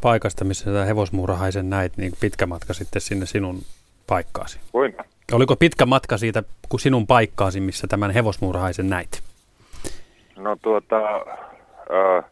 paikasta, 0.00 0.44
missä 0.44 0.64
tätä 0.64 0.84
hevosmuurahaisen 0.84 1.70
näit, 1.70 1.96
niin 1.96 2.12
pitkä 2.20 2.46
matka 2.46 2.74
sitten 2.74 3.02
sinne 3.02 3.26
sinun 3.26 3.58
paikkaasi? 4.06 4.60
Kuinka? 4.72 5.04
Oliko 5.32 5.56
pitkä 5.56 5.86
matka 5.86 6.18
siitä 6.18 6.42
kuin 6.68 6.80
sinun 6.80 7.06
paikkaasi, 7.06 7.60
missä 7.60 7.86
tämän 7.86 8.10
hevosmuurahaisen 8.10 8.90
näit? 8.90 9.22
No 10.36 10.56
tuota, 10.62 10.96
äh, 10.96 12.24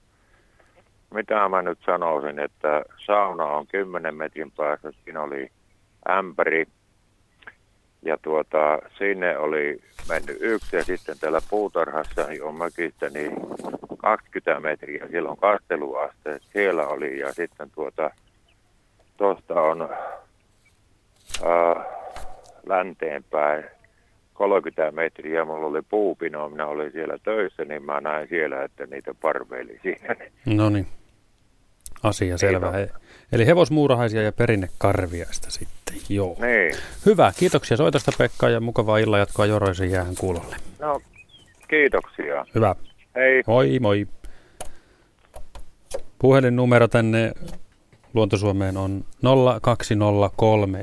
mitä 1.14 1.48
mä 1.48 1.62
nyt 1.62 1.78
sanoisin, 1.86 2.38
että 2.38 2.84
sauna 3.06 3.44
on 3.44 3.66
10 3.66 4.14
metrin 4.14 4.52
päässä, 4.56 4.92
siinä 5.04 5.22
oli 5.22 5.50
ämpäri. 6.10 6.66
Ja 8.02 8.18
tuota, 8.22 8.78
sinne 8.98 9.38
oli 9.38 9.80
mennyt 10.08 10.36
yksi 10.40 10.76
ja 10.76 10.84
sitten 10.84 11.18
täällä 11.18 11.40
puutarhassa 11.50 12.26
niin 12.26 12.42
on 12.42 12.58
mökistä 12.58 13.10
niin 13.10 13.32
20 13.98 14.60
metriä, 14.60 15.08
siellä 15.10 15.30
on 15.30 15.36
kasteluaste, 15.36 16.38
siellä 16.52 16.86
oli 16.86 17.18
ja 17.18 17.32
sitten 17.32 17.70
tuota, 17.70 18.10
tuosta 19.16 19.62
on 19.62 19.88
äh, 21.42 21.84
länteenpäin 22.66 23.64
30 24.34 24.90
metriä, 24.90 25.44
mulla 25.44 25.66
oli 25.66 25.82
puupino, 25.82 26.48
minä 26.48 26.66
olin 26.66 26.92
siellä 26.92 27.18
töissä, 27.22 27.64
niin 27.64 27.82
mä 27.82 28.00
näin 28.00 28.28
siellä, 28.28 28.62
että 28.64 28.86
niitä 28.86 29.14
parveili 29.14 29.78
siinä. 29.82 30.16
No 30.46 30.68
niin, 30.68 30.86
asia 32.02 32.38
selvä. 32.38 32.72
Niin 32.72 32.88
Eli 33.32 33.46
hevosmuurahaisia 33.46 34.22
ja 34.22 34.32
perinnekarviaista 34.32 35.50
sitten, 35.50 35.96
joo. 36.08 36.36
Niin. 36.40 36.74
Hyvä, 37.06 37.32
kiitoksia 37.38 37.76
soitosta 37.76 38.12
Pekka 38.18 38.48
ja 38.48 38.60
mukavaa 38.60 38.98
illan 38.98 39.20
jatkoa 39.20 39.46
Joroisen 39.46 39.90
jäähän 39.90 40.14
kuulolle. 40.14 40.56
No, 40.78 41.00
kiitoksia. 41.68 42.46
Hyvä. 42.54 42.74
Hei. 43.14 43.42
Moi 43.46 43.78
moi. 43.78 44.06
Puhelinnumero 46.18 46.88
tänne 46.88 47.32
Luontosuomeen 48.14 48.76
on 48.76 49.04
0203 49.62 50.78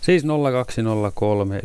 Siis 0.00 0.24
0203 0.52 1.60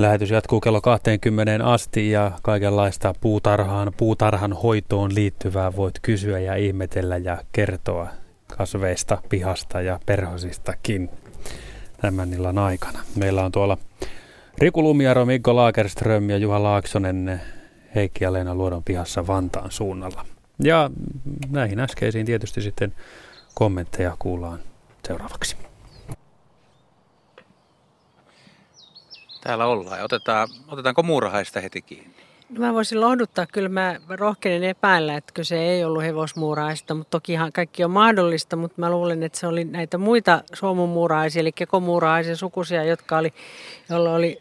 Lähetys 0.00 0.30
jatkuu 0.30 0.60
kello 0.60 0.80
20 0.80 1.64
asti 1.64 2.10
ja 2.10 2.32
kaikenlaista 2.42 3.14
puutarhaan, 3.20 3.92
puutarhan 3.96 4.52
hoitoon 4.52 5.14
liittyvää 5.14 5.76
voit 5.76 5.94
kysyä 6.02 6.38
ja 6.38 6.56
ihmetellä 6.56 7.16
ja 7.16 7.38
kertoa 7.52 8.08
kasveista, 8.56 9.22
pihasta 9.28 9.80
ja 9.80 10.00
perhosistakin 10.06 11.10
tämän 12.00 12.34
illan 12.34 12.58
aikana. 12.58 12.98
Meillä 13.16 13.44
on 13.44 13.52
tuolla 13.52 13.78
Riku 14.58 14.82
Lumiaro, 14.82 15.26
Mikko 15.26 15.56
Lagerström 15.56 16.30
ja 16.30 16.36
Juha 16.36 16.62
Laaksonen 16.62 17.40
Heikki 17.94 18.24
ja 18.24 18.32
Leena 18.32 18.54
Luodon 18.54 18.84
pihassa 18.84 19.26
Vantaan 19.26 19.70
suunnalla. 19.70 20.26
Ja 20.62 20.90
näihin 21.50 21.80
äskeisiin 21.80 22.26
tietysti 22.26 22.62
sitten 22.62 22.94
kommentteja 23.54 24.16
kuullaan 24.18 24.58
seuraavaksi. 25.06 25.69
Täällä 29.40 29.66
ollaan. 29.66 30.04
Otetaan, 30.04 30.48
otetaanko 30.68 31.02
muurahaista 31.02 31.60
heti 31.60 31.82
kiinni? 31.82 32.14
Mä 32.58 32.74
voisin 32.74 33.00
lohduttaa, 33.00 33.46
kyllä 33.46 33.68
mä 33.68 33.96
rohkenen 34.08 34.64
epäillä, 34.64 35.16
että 35.16 35.44
se 35.44 35.58
ei 35.58 35.84
ollut 35.84 36.02
hevosmuuraista, 36.02 36.94
mutta 36.94 37.10
tokihan 37.10 37.52
kaikki 37.52 37.84
on 37.84 37.90
mahdollista, 37.90 38.56
mutta 38.56 38.80
mä 38.80 38.90
luulen, 38.90 39.22
että 39.22 39.38
se 39.38 39.46
oli 39.46 39.64
näitä 39.64 39.98
muita 39.98 40.42
suomumuuraisia, 40.52 41.40
eli 41.40 41.52
kekomuurahaisen 41.52 42.36
sukusia, 42.36 42.84
jotka 42.84 43.18
oli, 43.18 43.32
joilla 43.88 44.14
oli 44.14 44.38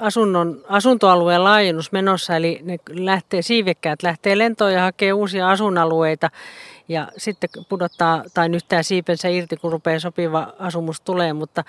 asunnon, 0.00 0.64
asuntoalueen 0.68 1.44
laajennus 1.44 1.92
menossa, 1.92 2.36
eli 2.36 2.60
ne 2.62 2.78
lähtee, 2.90 3.42
siivekkäät 3.42 4.02
lähtee 4.02 4.38
lentoon 4.38 4.72
ja 4.72 4.82
hakee 4.82 5.12
uusia 5.12 5.50
asunalueita, 5.50 6.30
ja 6.88 7.08
sitten 7.16 7.50
pudottaa 7.68 8.24
tai 8.34 8.48
nyttää 8.48 8.82
siipensä 8.82 9.28
irti, 9.28 9.56
kun 9.56 9.72
rupeaa 9.72 10.00
sopiva 10.00 10.52
asumus 10.58 11.00
tulee, 11.00 11.32
mutta 11.32 11.64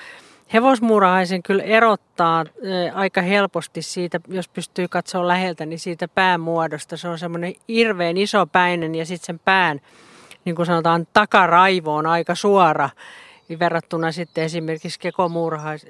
Hevosmuurahaisen 0.53 1.43
kyllä 1.43 1.63
erottaa 1.63 2.45
aika 2.93 3.21
helposti 3.21 3.81
siitä, 3.81 4.19
jos 4.27 4.47
pystyy 4.47 4.87
katsoa 4.87 5.27
läheltä, 5.27 5.65
niin 5.65 5.79
siitä 5.79 6.07
päämuodosta. 6.07 6.97
Se 6.97 7.07
on 7.07 7.19
semmoinen 7.19 7.53
hirveän 7.67 8.17
iso 8.17 8.45
päinen 8.45 8.95
ja 8.95 9.05
sitten 9.05 9.25
sen 9.25 9.39
pään, 9.45 9.81
niin 10.45 10.55
kuin 10.55 10.65
sanotaan, 10.65 11.07
takaraivo 11.13 11.95
on 11.95 12.05
aika 12.05 12.35
suora 12.35 12.89
verrattuna 13.59 14.11
sitten 14.11 14.43
esimerkiksi 14.43 14.99
kekomuurahais, 14.99 15.87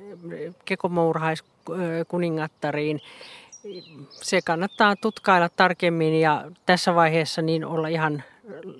kekomuurahaiskuningattariin. 0.66 3.02
Se 4.10 4.40
kannattaa 4.46 4.96
tutkailla 4.96 5.50
tarkemmin 5.50 6.20
ja 6.20 6.52
tässä 6.66 6.96
vaiheessa 6.96 7.42
niin 7.42 7.66
olla 7.66 7.88
ihan 7.88 8.24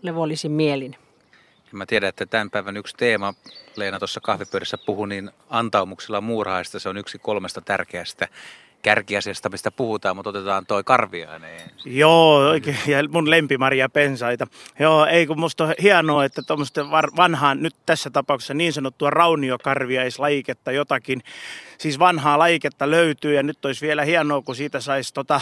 levollisin 0.02 0.52
mielin. 0.52 0.96
Mä 1.72 1.86
tiedän, 1.86 2.10
että 2.10 2.26
tämän 2.26 2.50
päivän 2.50 2.78
yksi 2.78 2.96
teema, 2.98 3.34
Leena 3.76 4.00
tuossa 4.00 4.22
kahvipöydässä 4.22 4.78
puhui, 4.86 5.08
niin 5.08 5.32
antaumuksella 5.50 6.22
muurahaista 6.22 6.80
se 6.80 6.90
on 6.90 6.98
yksi 6.98 7.20
kolmesta 7.20 7.62
tärkeästä 7.62 8.28
kärkiasiasta, 8.82 9.50
mistä 9.50 9.72
puhutaan, 9.72 10.16
mutta 10.16 10.30
otetaan 10.30 10.66
toi 10.66 10.84
karviainen 10.84 11.72
Joo, 11.86 12.38
oikein, 12.38 12.78
ja 12.88 12.98
mun 13.10 13.30
lempimaria 13.30 13.90
pensaita. 13.90 14.48
Joo, 14.80 15.06
ei 15.06 15.28
kun 15.28 15.40
musta 15.40 15.64
on 15.64 15.74
hienoa, 15.82 16.26
että 16.26 16.42
tuommoista 16.42 16.92
vanhaan, 16.92 17.64
nyt 17.64 17.76
tässä 17.86 18.10
tapauksessa 18.10 18.54
niin 18.54 18.74
sanottua 18.74 19.10
rauniokarviaislajiketta 19.10 20.72
jotakin, 20.72 21.22
siis 21.78 22.00
vanhaa 22.00 22.40
lajiketta 22.40 22.92
löytyy, 22.92 23.34
ja 23.34 23.44
nyt 23.44 23.66
olisi 23.66 23.88
vielä 23.88 24.04
hienoa, 24.04 24.42
kun 24.42 24.56
siitä 24.56 24.80
saisi 24.80 25.14
tota 25.14 25.42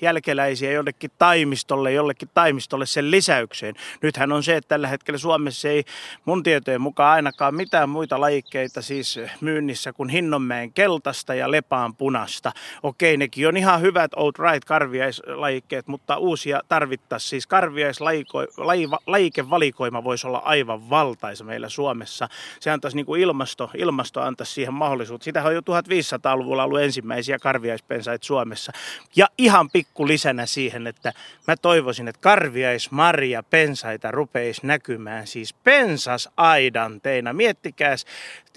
jälkeläisiä 0.00 0.72
jollekin 0.72 1.10
taimistolle, 1.18 1.92
jollekin 1.92 2.28
taimistolle 2.34 2.86
sen 2.86 3.10
lisäykseen. 3.10 3.74
Nythän 4.02 4.32
on 4.32 4.42
se, 4.42 4.56
että 4.56 4.68
tällä 4.68 4.88
hetkellä 4.88 5.18
Suomessa 5.18 5.68
ei 5.68 5.84
mun 6.24 6.42
tietojen 6.42 6.80
mukaan 6.80 7.12
ainakaan 7.12 7.54
mitään 7.54 7.88
muita 7.88 8.20
lajikkeita 8.20 8.82
siis 8.82 9.20
myynnissä 9.40 9.92
kuin 9.92 10.08
Hinnonmäen 10.08 10.72
keltaista 10.72 11.34
ja 11.34 11.50
Lepaan 11.50 11.96
punasta. 11.96 12.52
Okei, 12.82 13.16
nekin 13.16 13.48
on 13.48 13.56
ihan 13.56 13.80
hyvät 13.80 14.10
outright 14.16 14.64
karviaislajikkeet, 14.64 15.86
mutta 15.86 16.16
uusia 16.16 16.60
tarvittaisiin. 16.68 17.30
Siis 17.30 17.46
karviaislajikevalikoima 17.46 20.04
voisi 20.04 20.26
olla 20.26 20.38
aivan 20.38 20.90
valtaisa 20.90 21.44
meillä 21.44 21.68
Suomessa. 21.68 22.28
Se 22.60 22.70
antaisi 22.70 22.96
niin 22.96 23.06
kuin 23.06 23.20
ilmasto, 23.20 23.70
ilmasto 23.74 24.20
antaisi 24.20 24.52
siihen 24.52 24.74
mahdollisuutta. 24.74 25.24
Sitähän 25.24 25.48
on 25.48 25.54
jo 25.54 25.60
1500-luvulla 25.60 26.64
ollut 26.64 26.80
ensimmäisiä 26.80 27.38
karviaispensaita 27.38 28.26
Suomessa. 28.26 28.72
Ja 29.16 29.28
ihan 29.38 29.70
pikku 29.70 29.93
lisänä 30.02 30.46
siihen, 30.46 30.86
että 30.86 31.12
mä 31.48 31.56
toivoisin, 31.56 32.08
että 32.08 32.20
karviais, 32.20 32.90
marja, 32.90 33.42
pensaita 33.42 34.10
rupeisi 34.10 34.66
näkymään 34.66 35.26
siis 35.26 35.54
pensasaidanteina. 35.54 37.32
Miettikääs, 37.32 38.04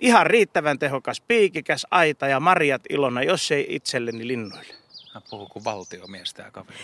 ihan 0.01 0.25
riittävän 0.25 0.79
tehokas 0.79 1.21
piikikäs 1.21 1.87
aita 1.91 2.27
ja 2.27 2.39
marjat 2.39 2.81
ilona, 2.89 3.23
jos 3.23 3.51
ei 3.51 3.65
itselleni 3.69 4.27
linnuille. 4.27 4.75
Hän 5.13 5.23
puhuu 5.29 5.47
kuin 5.47 5.65
valtiomies 5.65 6.33
tämä 6.33 6.51
kaveri. 6.51 6.77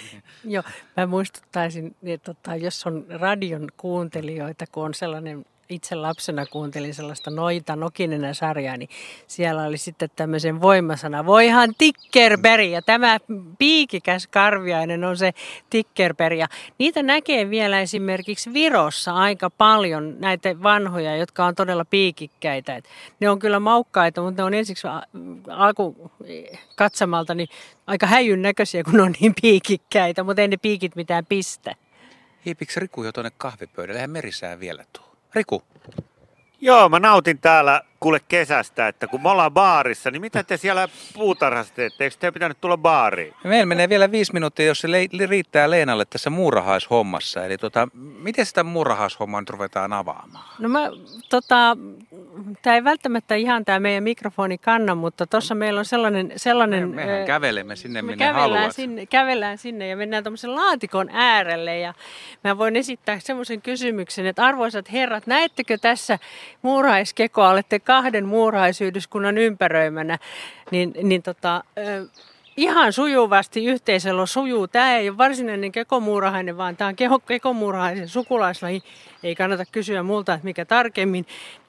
Joo, 0.44 0.64
mä 0.98 1.06
muistuttaisin, 1.06 1.96
että 2.04 2.34
tota, 2.34 2.56
jos 2.56 2.88
on 2.88 3.06
radion 3.10 3.68
kuuntelijoita, 3.78 4.66
kun 4.72 4.86
on 4.86 4.94
sellainen 4.94 5.46
itse 5.74 5.96
lapsena 5.96 6.46
kuuntelin 6.46 6.94
sellaista 6.94 7.32
Noita 7.32 7.76
Nokinen 7.76 8.36
sarjaa, 8.36 8.78
niin 8.78 8.90
siellä 9.28 9.64
oli 9.64 9.78
sitten 9.78 10.10
tämmöisen 10.16 10.62
voimasana, 10.62 11.26
voihan 11.26 11.74
Tikkerberi, 11.78 12.72
ja 12.72 12.82
tämä 12.82 13.20
piikikäs 13.60 14.28
karviainen 14.28 15.04
on 15.04 15.18
se 15.18 15.34
Tikkerberi. 15.70 16.40
Ja 16.40 16.48
niitä 16.78 17.04
näkee 17.04 17.50
vielä 17.50 17.80
esimerkiksi 17.80 18.54
Virossa 18.54 19.14
aika 19.14 19.50
paljon, 19.50 20.16
näitä 20.20 20.64
vanhoja, 20.64 21.18
jotka 21.18 21.46
on 21.46 21.56
todella 21.56 21.86
piikikkäitä. 21.86 22.76
Et 22.76 22.86
ne 23.20 23.30
on 23.30 23.40
kyllä 23.40 23.60
maukkaita, 23.60 24.22
mutta 24.22 24.42
ne 24.42 24.46
on 24.46 24.54
ensiksi 24.54 24.88
alku 25.50 26.12
katsomalta 26.76 27.36
niin 27.36 27.48
aika 27.88 28.08
häijyn 28.08 28.42
näköisiä, 28.42 28.84
kun 28.84 28.94
ne 28.94 29.02
on 29.02 29.14
niin 29.20 29.34
piikikkäitä, 29.42 30.24
mutta 30.24 30.42
ei 30.42 30.48
ne 30.48 30.58
piikit 30.58 30.96
mitään 30.96 31.26
pistä. 31.26 31.76
Hiipikö 32.46 32.74
Riku 32.78 33.04
jo 33.04 33.12
tuonne 33.12 33.32
kahvipöydälle? 33.38 34.00
Eihän 34.00 34.10
merisää 34.10 34.60
vielä 34.60 34.86
tuo. 34.94 35.13
Riku. 35.36 35.64
Joo, 36.62 36.90
mä 36.90 37.00
nautin 37.00 37.40
täällä 37.40 37.82
kuule 38.04 38.20
kesästä, 38.28 38.88
että 38.88 39.08
kun 39.08 39.22
me 39.22 39.30
ollaan 39.30 39.52
baarissa, 39.52 40.12
niin 40.12 40.22
mitä 40.22 40.44
te 40.44 40.58
siellä 40.58 40.88
puutarhassa 41.14 41.74
teette? 41.74 42.04
Eikö 42.04 42.16
te 42.20 42.32
pitänyt 42.32 42.62
tulla 42.62 42.78
baariin? 42.78 43.34
Meillä 43.44 43.66
menee 43.66 43.90
vielä 43.90 44.12
viisi 44.12 44.34
minuuttia, 44.34 44.66
jos 44.66 44.80
se 44.80 44.92
le- 44.92 45.28
riittää 45.28 45.70
Leenalle 45.70 46.06
tässä 46.06 46.30
muurahaishommassa. 46.30 47.46
Eli 47.46 47.58
tota, 47.58 47.88
miten 47.94 48.46
sitä 48.46 48.64
muurahaishommaa 48.64 49.42
nyt 49.42 49.50
ruvetaan 49.50 49.94
avaamaan? 49.94 50.46
No 50.60 50.70
mä, 50.70 50.90
tota, 51.30 51.78
tämä 52.62 52.76
ei 52.76 52.84
välttämättä 52.84 53.36
ihan 53.36 53.66
tämä 53.66 53.80
meidän 53.80 54.04
mikrofoni 54.04 54.58
kanna, 54.58 54.96
mutta 54.96 55.28
tuossa 55.28 55.56
meillä 55.56 55.80
on 55.80 55.86
sellainen... 55.86 56.34
sellainen 56.36 56.90
Me, 56.90 56.96
mehän 56.96 57.26
kävelemme 57.26 57.76
sinne, 57.76 58.02
me 58.02 58.06
minne 58.06 58.26
kävellään 58.26 58.52
haluat. 58.52 58.76
sinne, 58.76 59.06
kävellään 59.06 59.58
sinne 59.58 59.88
ja 59.88 59.98
mennään 59.98 60.24
tuommoisen 60.24 60.56
laatikon 60.56 61.10
äärelle 61.12 61.80
ja 61.80 61.94
mä 62.44 62.58
voin 62.58 62.76
esittää 62.76 63.20
semmoisen 63.20 63.62
kysymyksen, 63.62 64.26
että 64.26 64.46
arvoisat 64.46 64.92
herrat, 64.92 65.28
näettekö 65.28 65.78
tässä 65.78 66.20
muuraiskekoa, 66.62 67.50
olette 67.50 67.80
kahden 67.94 68.26
muurahaisyhdyskunnan 68.26 69.38
ympäröimänä, 69.38 70.20
niin, 70.72 70.94
niin 71.04 71.24
tota, 71.24 71.64
ihan 72.58 72.94
sujuvasti 72.94 73.66
yhteiselo 73.66 74.26
sujuu. 74.26 74.68
Tämä 74.68 74.96
ei 74.96 75.10
ole 75.10 75.18
varsinainen 75.18 75.72
kekomuurahainen, 75.72 76.58
vaan 76.58 76.78
tämä 76.78 76.88
on 76.88 76.96
keho- 76.96 77.20
kekomuurahaisen 77.28 78.08
sukulaislaji. 78.10 78.82
Ei 79.24 79.36
kannata 79.36 79.64
kysyä 79.72 80.04
multa, 80.04 80.34
että 80.34 80.46
mikä 80.46 80.66
tarkemmin. 80.66 81.26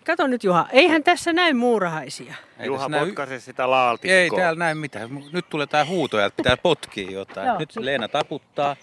Kato 0.07 0.27
nyt 0.27 0.45
Juha, 0.45 0.66
eihän 0.72 1.05
tässä 1.05 1.33
näy 1.33 1.53
muurahaisia. 1.53 2.35
Ei 2.59 2.66
Juha 2.66 2.89
näy- 2.89 3.07
potkaise 3.07 3.41
sitä 3.41 3.70
laatikkoa. 3.70 4.16
Ei 4.16 4.31
täällä 4.31 4.59
näy 4.59 4.75
mitään. 4.75 5.11
Nyt 5.33 5.49
tulee 5.51 5.66
tää 5.66 5.85
huutoja, 5.85 6.27
että 6.27 6.37
pitää 6.37 6.57
potkia 6.57 7.11
jotain. 7.11 7.47
Joo. 7.47 7.59
Nyt 7.59 7.77
Leena 7.77 8.09
taputtaa. 8.09 8.77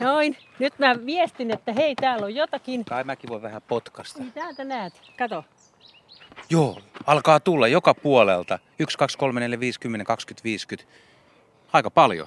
Noin, 0.00 0.36
nyt 0.58 0.78
mä 0.78 0.96
viestin, 1.06 1.50
että 1.50 1.72
hei, 1.72 1.94
täällä 1.94 2.24
on 2.26 2.34
jotakin. 2.34 2.84
Kai 2.84 3.04
mäkin 3.04 3.30
voi 3.30 3.42
vähän 3.42 3.62
potkasta. 3.68 4.18
Niin 4.18 4.32
täältä 4.32 4.64
näet, 4.64 4.92
kato. 5.18 5.44
Joo, 6.50 6.78
alkaa 7.06 7.40
tulla 7.40 7.68
joka 7.68 7.94
puolelta. 7.94 8.58
1, 8.78 8.98
2, 8.98 9.18
3, 9.18 9.40
4, 9.40 9.60
5, 9.60 9.80
10, 9.80 10.06
20, 10.06 10.44
50. 10.44 10.92
Aika 11.72 11.90
paljon. 11.90 12.26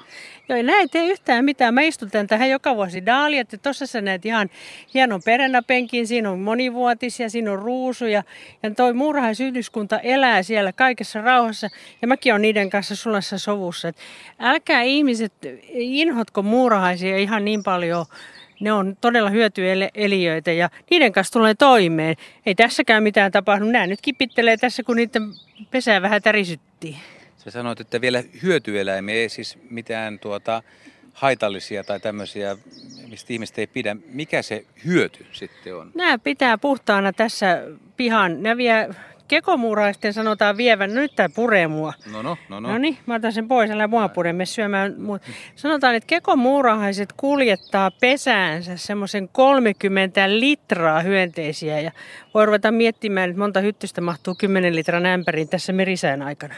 Joo, 0.50 0.58
ja 0.58 0.64
näin 0.64 0.90
tee 0.90 1.08
yhtään 1.08 1.46
mitään. 1.46 1.74
Mä 1.74 1.82
istutan 1.82 2.28
tähän 2.28 2.50
joka 2.50 2.76
vuosi 2.76 3.06
daaliat. 3.06 3.52
Ja 3.52 3.58
tossa 3.58 3.86
sä 3.86 4.02
näet 4.02 4.26
ihan 4.26 4.50
hienon 4.94 5.22
peränapenkin. 5.26 6.08
Siinä 6.08 6.32
on 6.32 6.40
monivuotisia, 6.40 7.30
siinä 7.30 7.52
on 7.52 7.60
ruusuja. 7.60 8.24
Ja 8.64 8.72
toi 8.72 8.94
muurahaisyhdyskunta 8.94 10.00
elää 10.00 10.44
siellä 10.44 10.74
kaikessa 10.74 11.22
rauhassa. 11.22 11.70
Ja 12.02 12.08
mäkin 12.08 12.34
on 12.34 12.42
niiden 12.42 12.70
kanssa 12.70 12.96
sulassa 12.96 13.38
sovussa. 13.38 13.88
Et 13.88 13.98
älkää 14.40 14.82
ihmiset 14.82 15.34
inhotko 15.74 16.42
muurahaisia 16.42 17.18
ihan 17.18 17.46
niin 17.46 17.64
paljon. 17.64 18.06
Ne 18.62 18.74
on 18.74 18.98
todella 19.02 19.30
hyötyelijöitä 19.30 20.52
ja 20.52 20.70
niiden 20.90 21.12
kanssa 21.12 21.34
tulee 21.34 21.54
toimeen. 21.54 22.16
Ei 22.46 22.56
tässäkään 22.56 23.04
mitään 23.04 23.32
tapahdu. 23.32 23.66
Nämä 23.66 23.88
nyt 23.88 24.02
kipittelee 24.02 24.58
tässä, 24.58 24.84
kun 24.84 24.96
niiden 24.96 25.24
pesää 25.72 26.02
vähän 26.02 26.22
tärisyttiin. 26.22 26.98
Sä 27.38 27.52
sanoit, 27.52 27.80
että 27.80 28.02
vielä 28.02 28.24
hyötyeläimiä, 28.44 29.16
ei 29.16 29.30
siis 29.30 29.58
mitään 29.70 30.20
tuota 30.20 30.64
haitallisia 31.14 31.84
tai 31.84 32.00
tämmöisiä, 32.00 32.58
mistä 33.08 33.34
ihmiset 33.34 33.60
ei 33.60 33.68
pidä. 33.68 33.96
Mikä 34.06 34.42
se 34.42 34.66
hyöty 34.86 35.26
sitten 35.32 35.76
on? 35.76 35.92
Nämä 35.96 36.18
pitää 36.18 36.58
puhtaana 36.58 37.14
tässä 37.14 37.64
pihan. 37.98 38.44
Nämä 38.44 38.58
vie 38.58 38.90
kekomuuraisten 39.32 40.14
sanotaan 40.14 40.58
vievän. 40.58 40.94
No 40.94 41.02
nyt 41.02 41.16
tämä 41.16 41.30
puree 41.36 41.68
mua. 41.68 41.94
No 42.12 42.22
no, 42.22 42.38
no 42.50 42.60
no. 42.60 42.70
No 42.70 42.78
niin, 42.78 42.98
mä 43.06 43.16
otan 43.16 43.34
sen 43.34 43.48
pois, 43.48 43.72
älä 43.72 43.88
mua 43.88 44.10
pure, 44.10 44.34
me 44.34 44.46
syömään. 44.46 44.94
mu- 44.98 45.32
Sanotaan, 45.56 45.96
että 45.96 46.08
kekomuurahaiset 46.08 47.14
kuljettaa 47.18 47.92
pesäänsä 47.92 48.78
semmoisen 48.78 49.30
30 49.30 50.30
litraa 50.40 51.02
hyönteisiä 51.02 51.80
ja 51.80 51.92
voi 52.34 52.46
ruveta 52.46 52.72
miettimään, 52.72 53.30
että 53.30 53.40
monta 53.40 53.60
hyttystä 53.60 54.02
mahtuu 54.02 54.36
10 54.36 54.76
litran 54.76 55.06
ämpäriin 55.06 55.50
tässä 55.50 55.74
merisään 55.74 56.22
aikana. 56.22 56.56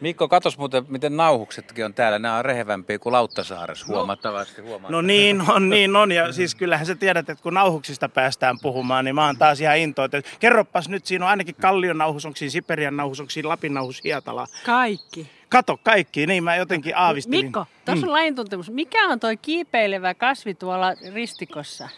Mikko, 0.00 0.28
katos 0.28 0.58
muuten, 0.58 0.84
miten 0.88 1.16
nauhuksetkin 1.16 1.84
on 1.84 1.94
täällä. 1.94 2.18
Nämä 2.18 2.36
on 2.36 2.44
rehevämpiä 2.44 2.98
kuin 2.98 3.12
Lauttasaaressa 3.12 3.86
huomattavasti. 3.86 4.60
huomattavasti. 4.60 4.92
No 4.92 5.00
niin 5.02 5.42
on, 5.48 5.68
niin 5.68 5.96
on. 5.96 6.12
Ja 6.12 6.32
siis 6.32 6.54
kyllähän 6.54 6.86
sä 6.86 6.94
tiedät, 6.94 7.30
että 7.30 7.42
kun 7.42 7.54
nauhuksista 7.54 8.08
päästään 8.08 8.58
puhumaan, 8.62 9.04
niin 9.04 9.14
mä 9.14 9.26
oon 9.26 9.38
taas 9.38 9.60
ihan 9.60 9.78
intoa. 9.78 10.08
Kerropas 10.40 10.88
nyt, 10.88 11.06
siinä 11.06 11.24
on 11.24 11.30
ainakin 11.30 11.54
Kallion 11.54 11.98
nauhus, 11.98 12.26
onko 12.26 12.36
siinä 12.36 12.50
Siperian 12.50 12.96
nauhus, 12.96 13.20
onko 13.20 13.30
siinä 13.30 13.48
Lapin 13.48 13.74
nauhus, 13.74 14.04
Hietala. 14.04 14.46
Kaikki. 14.66 15.30
Kato 15.48 15.76
kaikki, 15.82 16.26
niin 16.26 16.44
mä 16.44 16.56
jotenkin 16.56 16.96
aavistelin. 16.96 17.44
Mikko, 17.44 17.66
tuossa 17.84 18.06
on 18.06 18.12
lajintuntemus. 18.12 18.70
Mikä 18.70 19.08
on 19.08 19.20
toi 19.20 19.36
kiipeilevä 19.36 20.14
kasvi 20.14 20.54
tuolla 20.54 20.92
ristikossa? 21.14 21.88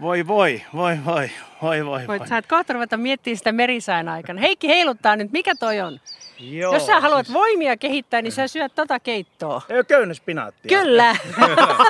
Voi 0.00 0.26
voi, 0.26 0.62
voi 0.74 0.98
voi, 1.04 1.30
voi 1.62 1.86
voi. 1.86 2.06
Voit 2.06 2.20
voi. 2.20 2.28
sä 2.28 2.38
et 2.38 2.46
kohta 2.46 2.72
ruveta 2.72 2.96
miettimään 2.96 3.36
sitä 3.36 3.52
merisään 3.52 4.08
aikana. 4.08 4.40
Heikki 4.40 4.68
heiluttaa 4.68 5.16
nyt, 5.16 5.32
mikä 5.32 5.54
toi 5.54 5.80
on? 5.80 6.00
Joo, 6.40 6.74
Jos 6.74 6.86
sä 6.86 7.00
haluat 7.00 7.26
siis- 7.26 7.34
voimia 7.38 7.76
kehittää, 7.76 8.22
niin 8.22 8.32
sä 8.32 8.48
syöt 8.48 8.74
tota 8.74 9.00
keittoa. 9.00 9.62
Ö, 9.70 9.84
Köynnöspinaattia. 9.84 10.78
Kyllä. 10.78 11.16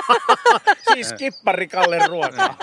siis 0.93 1.13
kipparikallen 1.13 2.09
ruokaa. 2.09 2.55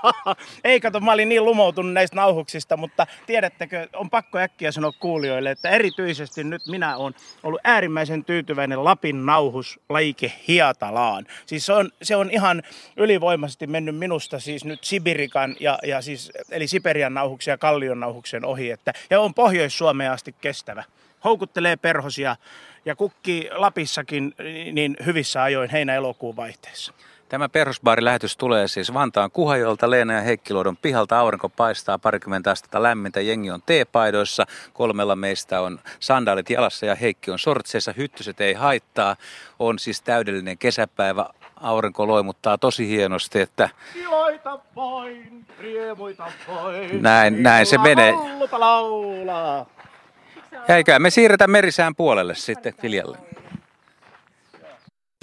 Ei 0.64 0.80
kato, 0.80 1.00
mä 1.00 1.12
olin 1.12 1.28
niin 1.28 1.44
lumoutunut 1.44 1.92
näistä 1.92 2.16
nauhuksista, 2.16 2.76
mutta 2.76 3.06
tiedättekö, 3.26 3.88
on 3.96 4.10
pakko 4.10 4.38
äkkiä 4.38 4.72
sanoa 4.72 4.92
kuulijoille, 4.92 5.50
että 5.50 5.70
erityisesti 5.70 6.44
nyt 6.44 6.62
minä 6.66 6.96
olen 6.96 7.14
ollut 7.42 7.60
äärimmäisen 7.64 8.24
tyytyväinen 8.24 8.84
Lapin 8.84 9.26
nauhuslajike 9.26 10.32
Hiatalaan. 10.48 11.26
Siis 11.46 11.66
se 11.66 11.72
on, 11.72 11.90
se 12.02 12.16
on 12.16 12.30
ihan 12.30 12.62
ylivoimaisesti 12.96 13.66
mennyt 13.66 13.96
minusta 13.96 14.38
siis 14.38 14.64
nyt 14.64 14.84
Sibirikan 14.84 15.56
ja, 15.60 15.78
ja 15.82 16.02
siis, 16.02 16.32
eli 16.50 16.68
Siperian 16.68 17.14
nauhuksen 17.14 17.52
ja 17.52 17.58
Kallion 17.58 18.00
nauhuksen 18.00 18.44
ohi, 18.44 18.70
että, 18.70 18.92
ja 19.10 19.20
on 19.20 19.34
Pohjois-Suomeen 19.34 20.12
asti 20.12 20.34
kestävä. 20.40 20.84
Houkuttelee 21.24 21.76
perhosia 21.76 22.36
ja 22.84 22.96
kukki 22.96 23.48
Lapissakin 23.52 24.34
niin 24.72 24.96
hyvissä 25.06 25.42
ajoin 25.42 25.70
heinä-elokuun 25.70 26.36
vaihteessa. 26.36 26.92
Tämä 27.28 27.48
perhosbaarilähetys 27.48 28.36
tulee 28.36 28.68
siis 28.68 28.94
Vantaan 28.94 29.30
Kuhajolta, 29.30 29.90
Leena 29.90 30.12
ja 30.12 30.20
Heikkiluodon 30.20 30.76
pihalta. 30.76 31.18
Aurinko 31.18 31.48
paistaa 31.48 31.98
parikymmentä 31.98 32.50
astetta 32.50 32.82
lämmintä. 32.82 33.20
Jengi 33.20 33.50
on 33.50 33.62
teepaidoissa. 33.66 34.46
Kolmella 34.72 35.16
meistä 35.16 35.60
on 35.60 35.80
sandaalit 36.00 36.50
jalassa 36.50 36.86
ja 36.86 36.94
Heikki 36.94 37.30
on 37.30 37.38
sortseissa. 37.38 37.94
Hyttyset 37.96 38.40
ei 38.40 38.54
haittaa. 38.54 39.16
On 39.58 39.78
siis 39.78 40.02
täydellinen 40.02 40.58
kesäpäivä. 40.58 41.26
Aurinko 41.56 42.06
loimuttaa 42.06 42.58
tosi 42.58 42.88
hienosti, 42.88 43.40
että 43.40 43.68
Iloita 43.94 44.58
vain, 44.76 45.46
riemuita 45.60 46.26
vain. 46.48 47.02
Näin- 47.02 47.42
näin 47.42 47.66
se 47.66 47.78
menee. 47.78 48.14
Ja 50.68 50.76
eiköhän 50.76 51.02
me 51.02 51.10
siirretä 51.10 51.46
merisään 51.46 51.94
puolelle 51.94 52.34
sitten 52.34 52.74
Viljalle. 52.82 53.18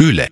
Yle. 0.09 0.27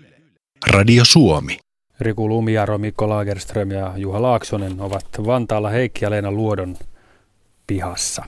Radio 0.68 1.06
Suomi. 1.06 1.58
Riku 1.99 2.30
Lumiaro, 2.30 2.78
Mikko 2.78 3.10
Lagerström 3.10 3.72
ja 3.72 3.93
Juha 3.97 4.22
Laaksonen 4.22 4.82
ovat 4.82 5.06
Vantaalla 5.26 5.70
Heikki 5.70 6.06
ja 6.06 6.10
Leena 6.10 6.32
Luodon 6.32 6.78
pihassa 7.68 8.24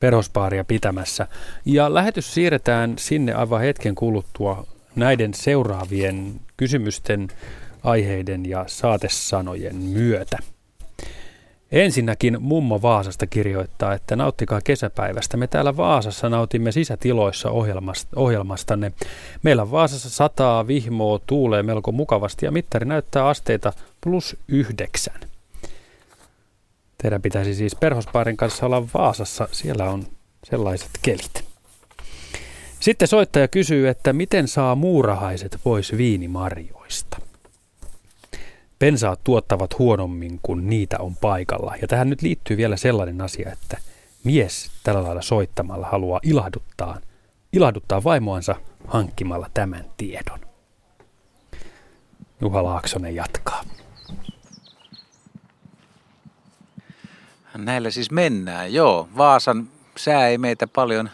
perhospaaria 0.00 0.64
pitämässä. 0.64 1.26
Ja 1.64 1.94
lähetys 1.94 2.34
siirretään 2.34 2.94
sinne 2.98 3.34
aivan 3.34 3.60
hetken 3.60 3.94
kuluttua 3.94 4.66
näiden 4.96 5.34
seuraavien 5.34 6.40
kysymysten, 6.56 7.28
aiheiden 7.82 8.46
ja 8.46 8.64
saatesanojen 8.66 9.76
myötä. 9.76 10.38
Ensinnäkin 11.72 12.36
mummo 12.40 12.82
Vaasasta 12.82 13.26
kirjoittaa, 13.26 13.94
että 13.94 14.16
nauttikaa 14.16 14.60
kesäpäivästä. 14.64 15.36
Me 15.36 15.46
täällä 15.46 15.76
Vaasassa 15.76 16.28
nautimme 16.28 16.72
sisätiloissa 16.72 17.50
ohjelmastanne. 18.16 18.92
Meillä 19.42 19.70
Vaasassa 19.70 20.10
sataa, 20.10 20.66
vihmoo, 20.66 21.20
tuulee 21.26 21.62
melko 21.62 21.92
mukavasti 21.92 22.46
ja 22.46 22.52
mittari 22.52 22.86
näyttää 22.86 23.28
asteita 23.28 23.72
plus 24.00 24.36
yhdeksän. 24.48 25.20
Teidän 27.02 27.22
pitäisi 27.22 27.54
siis 27.54 27.74
perhospaarin 27.74 28.36
kanssa 28.36 28.66
olla 28.66 28.86
Vaasassa. 28.94 29.48
Siellä 29.52 29.90
on 29.90 30.06
sellaiset 30.44 30.90
kelit. 31.02 31.51
Sitten 32.82 33.08
soittaja 33.08 33.48
kysyy, 33.48 33.88
että 33.88 34.12
miten 34.12 34.48
saa 34.48 34.74
muurahaiset 34.74 35.60
pois 35.64 35.96
viinimarjoista. 35.96 37.18
Pensaat 38.78 39.24
tuottavat 39.24 39.78
huonommin, 39.78 40.40
kun 40.42 40.70
niitä 40.70 40.98
on 40.98 41.16
paikalla. 41.16 41.74
Ja 41.82 41.88
tähän 41.88 42.10
nyt 42.10 42.22
liittyy 42.22 42.56
vielä 42.56 42.76
sellainen 42.76 43.20
asia, 43.20 43.52
että 43.52 43.78
mies 44.24 44.70
tällä 44.82 45.02
lailla 45.02 45.22
soittamalla 45.22 45.86
haluaa 45.86 46.20
ilahduttaa, 46.22 46.98
ilahduttaa 47.52 48.04
vaimoansa 48.04 48.54
hankkimalla 48.86 49.50
tämän 49.54 49.84
tiedon. 49.96 50.40
Juha 52.40 52.64
Laaksonen 52.64 53.14
jatkaa. 53.14 53.64
Näillä 57.56 57.90
siis 57.90 58.10
mennään, 58.10 58.74
joo. 58.74 59.08
Vaasan 59.16 59.68
sää 59.96 60.28
ei 60.28 60.38
meitä 60.38 60.66
paljon, 60.66 61.10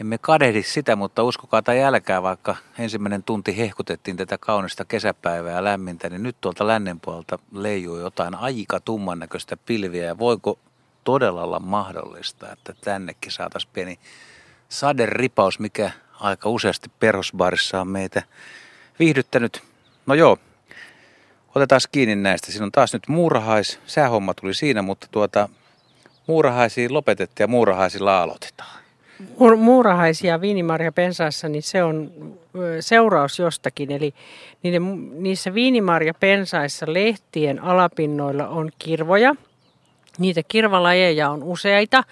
emme 0.00 0.18
kadehdi 0.18 0.62
sitä, 0.62 0.96
mutta 0.96 1.22
uskokaa 1.22 1.62
tai 1.62 1.82
älkää, 1.82 2.22
vaikka 2.22 2.56
ensimmäinen 2.78 3.22
tunti 3.22 3.58
hehkutettiin 3.58 4.16
tätä 4.16 4.38
kaunista 4.38 4.84
kesäpäivää 4.84 5.64
lämmintä, 5.64 6.10
niin 6.10 6.22
nyt 6.22 6.36
tuolta 6.40 6.66
lännen 6.66 7.00
puolelta 7.00 7.38
leijuu 7.52 7.98
jotain 7.98 8.34
aika 8.34 8.80
tumman 8.80 9.18
näköistä 9.18 9.56
pilviä 9.56 10.04
ja 10.04 10.18
voiko 10.18 10.58
todella 11.04 11.42
olla 11.42 11.60
mahdollista, 11.60 12.52
että 12.52 12.74
tännekin 12.84 13.32
saataisiin 13.32 13.70
pieni 13.72 13.98
saderipaus, 14.68 15.58
mikä 15.58 15.90
aika 16.20 16.48
useasti 16.48 16.90
perhosbarissa 17.00 17.80
on 17.80 17.88
meitä 17.88 18.22
viihdyttänyt. 18.98 19.62
No 20.06 20.14
joo, 20.14 20.38
Otetaan 21.54 21.80
kiinni 21.92 22.16
näistä. 22.16 22.52
Siinä 22.52 22.64
on 22.64 22.72
taas 22.72 22.92
nyt 22.92 23.08
muurahais. 23.08 23.80
Säähomma 23.86 24.34
tuli 24.34 24.54
siinä, 24.54 24.82
mutta 24.82 25.06
tuota, 25.10 25.48
muurahaisiin 26.26 26.94
lopetettiin 26.94 27.44
ja 27.44 27.48
muurahaisilla 27.48 28.22
aloitetaan. 28.22 28.81
Muurahaisia 29.56 30.40
viinimarja 30.40 30.92
pensaassa, 30.92 31.48
niin 31.48 31.62
se 31.62 31.82
on 31.82 32.12
seuraus 32.80 33.38
jostakin. 33.38 33.92
Eli 33.92 34.14
niiden, 34.62 34.82
niissä 35.22 35.54
viinimarja 35.54 36.14
pensaissa 36.14 36.86
lehtien 36.88 37.64
alapinnoilla 37.64 38.48
on 38.48 38.70
kirvoja. 38.78 39.34
Niitä 40.18 40.40
kirvalajeja 40.48 41.30
on 41.30 41.42
useita 41.42 42.04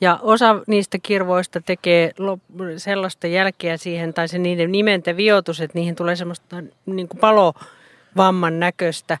ja 0.00 0.18
osa 0.22 0.60
niistä 0.66 0.98
kirvoista 1.02 1.60
tekee 1.60 2.12
sellaista 2.76 3.26
jälkeä 3.26 3.76
siihen, 3.76 4.14
tai 4.14 4.28
se 4.28 4.38
niiden 4.38 4.72
nimentä 4.72 5.16
viotus, 5.16 5.60
että 5.60 5.78
niihin 5.78 5.96
tulee 5.96 6.16
semmoista 6.16 6.62
niin 6.86 7.08
kuin 7.08 7.20
palo, 7.20 7.54
vamman 8.16 8.60
näköistä. 8.60 9.18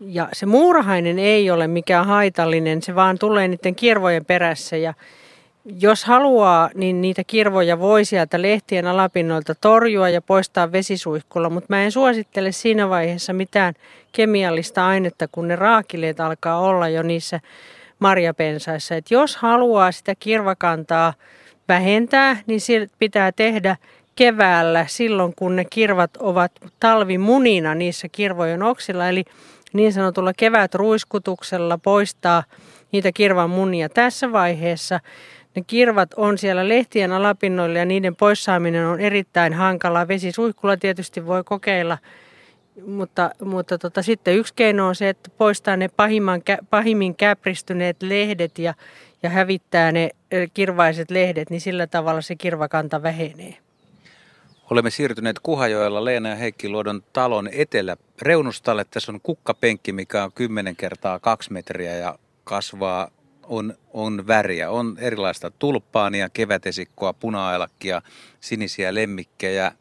Ja 0.00 0.28
se 0.32 0.46
muurahainen 0.46 1.18
ei 1.18 1.50
ole 1.50 1.66
mikään 1.66 2.06
haitallinen, 2.06 2.82
se 2.82 2.94
vaan 2.94 3.18
tulee 3.18 3.48
niiden 3.48 3.74
kirvojen 3.74 4.24
perässä 4.24 4.76
ja 4.76 4.94
jos 5.64 6.04
haluaa, 6.04 6.70
niin 6.74 7.00
niitä 7.00 7.24
kirvoja 7.24 7.78
voi 7.78 8.04
sieltä 8.04 8.42
lehtien 8.42 8.86
alapinnoilta 8.86 9.54
torjua 9.54 10.08
ja 10.08 10.22
poistaa 10.22 10.72
vesisuihkulla, 10.72 11.50
mutta 11.50 11.66
mä 11.68 11.82
en 11.82 11.92
suosittele 11.92 12.52
siinä 12.52 12.88
vaiheessa 12.88 13.32
mitään 13.32 13.74
kemiallista 14.12 14.86
ainetta, 14.86 15.28
kun 15.32 15.48
ne 15.48 15.56
raakileet 15.56 16.20
alkaa 16.20 16.60
olla 16.60 16.88
jo 16.88 17.02
niissä 17.02 17.40
marjapensaissa. 17.98 18.94
Et 18.94 19.10
jos 19.10 19.36
haluaa 19.36 19.92
sitä 19.92 20.14
kirvakantaa 20.20 21.14
vähentää, 21.68 22.36
niin 22.46 22.60
pitää 22.98 23.32
tehdä 23.32 23.76
keväällä 24.16 24.86
silloin, 24.88 25.34
kun 25.36 25.56
ne 25.56 25.64
kirvat 25.70 26.16
ovat 26.16 26.52
talvimunina 26.80 27.74
niissä 27.74 28.08
kirvojen 28.12 28.62
oksilla, 28.62 29.08
eli 29.08 29.24
niin 29.72 29.92
sanotulla 29.92 30.32
kevätruiskutuksella 30.36 31.78
poistaa 31.78 32.42
niitä 32.92 33.12
kirvan 33.12 33.50
munia. 33.50 33.88
Tässä 33.88 34.32
vaiheessa 34.32 35.00
ne 35.56 35.62
kirvat 35.66 36.14
on 36.16 36.38
siellä 36.38 36.68
lehtien 36.68 37.12
alapinnoilla 37.12 37.78
ja 37.78 37.84
niiden 37.84 38.16
poissaaminen 38.16 38.86
on 38.86 39.00
erittäin 39.00 39.54
hankalaa. 39.54 40.08
Vesisuihkulla 40.08 40.76
tietysti 40.76 41.26
voi 41.26 41.44
kokeilla, 41.44 41.98
mutta, 42.86 43.30
mutta 43.44 43.78
tota, 43.78 44.02
sitten 44.02 44.36
yksi 44.36 44.54
keino 44.56 44.88
on 44.88 44.94
se, 44.94 45.08
että 45.08 45.30
poistaa 45.38 45.76
ne 45.76 45.88
pahimman, 45.88 46.42
pahimmin 46.70 47.14
käpristyneet 47.14 48.02
lehdet 48.02 48.58
ja, 48.58 48.74
ja 49.22 49.30
hävittää 49.30 49.92
ne 49.92 50.10
kirvaiset 50.54 51.10
lehdet, 51.10 51.50
niin 51.50 51.60
sillä 51.60 51.86
tavalla 51.86 52.20
se 52.20 52.36
kirvakanta 52.36 53.02
vähenee. 53.02 53.56
Olemme 54.70 54.90
siirtyneet 54.90 55.38
Kuhajoella 55.38 56.04
Leena 56.04 56.28
ja 56.28 56.34
Heikki 56.34 56.68
Luodon 56.68 57.02
talon 57.12 57.48
eteläreunustalle. 57.52 58.84
Tässä 58.90 59.12
on 59.12 59.20
kukkapenkki, 59.22 59.92
mikä 59.92 60.24
on 60.24 60.32
10 60.32 60.76
kertaa 60.76 61.18
2 61.18 61.52
metriä 61.52 61.96
ja 61.96 62.18
kasvaa, 62.44 63.10
on, 63.50 63.74
on 63.92 64.26
väriä. 64.26 64.70
On 64.70 64.96
erilaista 64.98 65.50
tulppaania, 65.50 66.28
kevätesikkoa, 66.28 67.12
puna 67.12 67.68
sinisiä 68.40 68.94
lemmikkejä, 68.94 69.72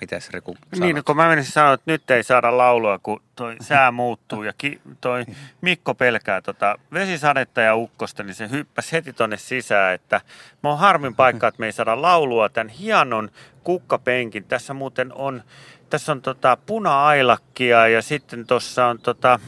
Mitäs 0.00 0.30
Riku 0.30 0.54
sanot? 0.54 0.80
Niin, 0.80 0.96
no 0.96 1.02
kun 1.06 1.16
mä 1.16 1.28
menisin 1.28 1.52
sanoa, 1.52 1.72
että 1.72 1.90
nyt 1.90 2.10
ei 2.10 2.22
saada 2.22 2.56
laulua, 2.56 2.98
kun 2.98 3.22
toi 3.36 3.56
sää 3.60 3.90
muuttuu 3.90 4.42
ja 4.42 4.52
ki, 4.58 4.80
toi 5.00 5.24
Mikko 5.60 5.94
pelkää 5.94 6.40
tota 6.40 6.78
vesisadetta 6.92 7.60
ja 7.60 7.76
ukkosta, 7.76 8.22
niin 8.22 8.34
se 8.34 8.50
hyppäsi 8.50 8.92
heti 8.92 9.12
tonne 9.12 9.36
sisään, 9.36 9.94
että 9.94 10.20
mä 10.62 10.68
oon 10.68 10.78
harmin 10.78 11.14
paikka, 11.14 11.48
että 11.48 11.60
me 11.60 11.66
ei 11.66 11.72
saada 11.72 12.02
laulua 12.02 12.48
tämän 12.48 12.68
hienon 12.68 13.30
kukkapenkin. 13.64 14.44
Tässä 14.44 14.74
muuten 14.74 15.12
on, 15.12 15.42
tässä 15.90 16.12
on 16.12 16.22
tota 16.22 16.58
puna-ailakkia 16.66 17.88
ja 17.88 18.02
sitten 18.02 18.46
tuossa 18.46 18.86
on 18.86 18.98
tota, 18.98 19.40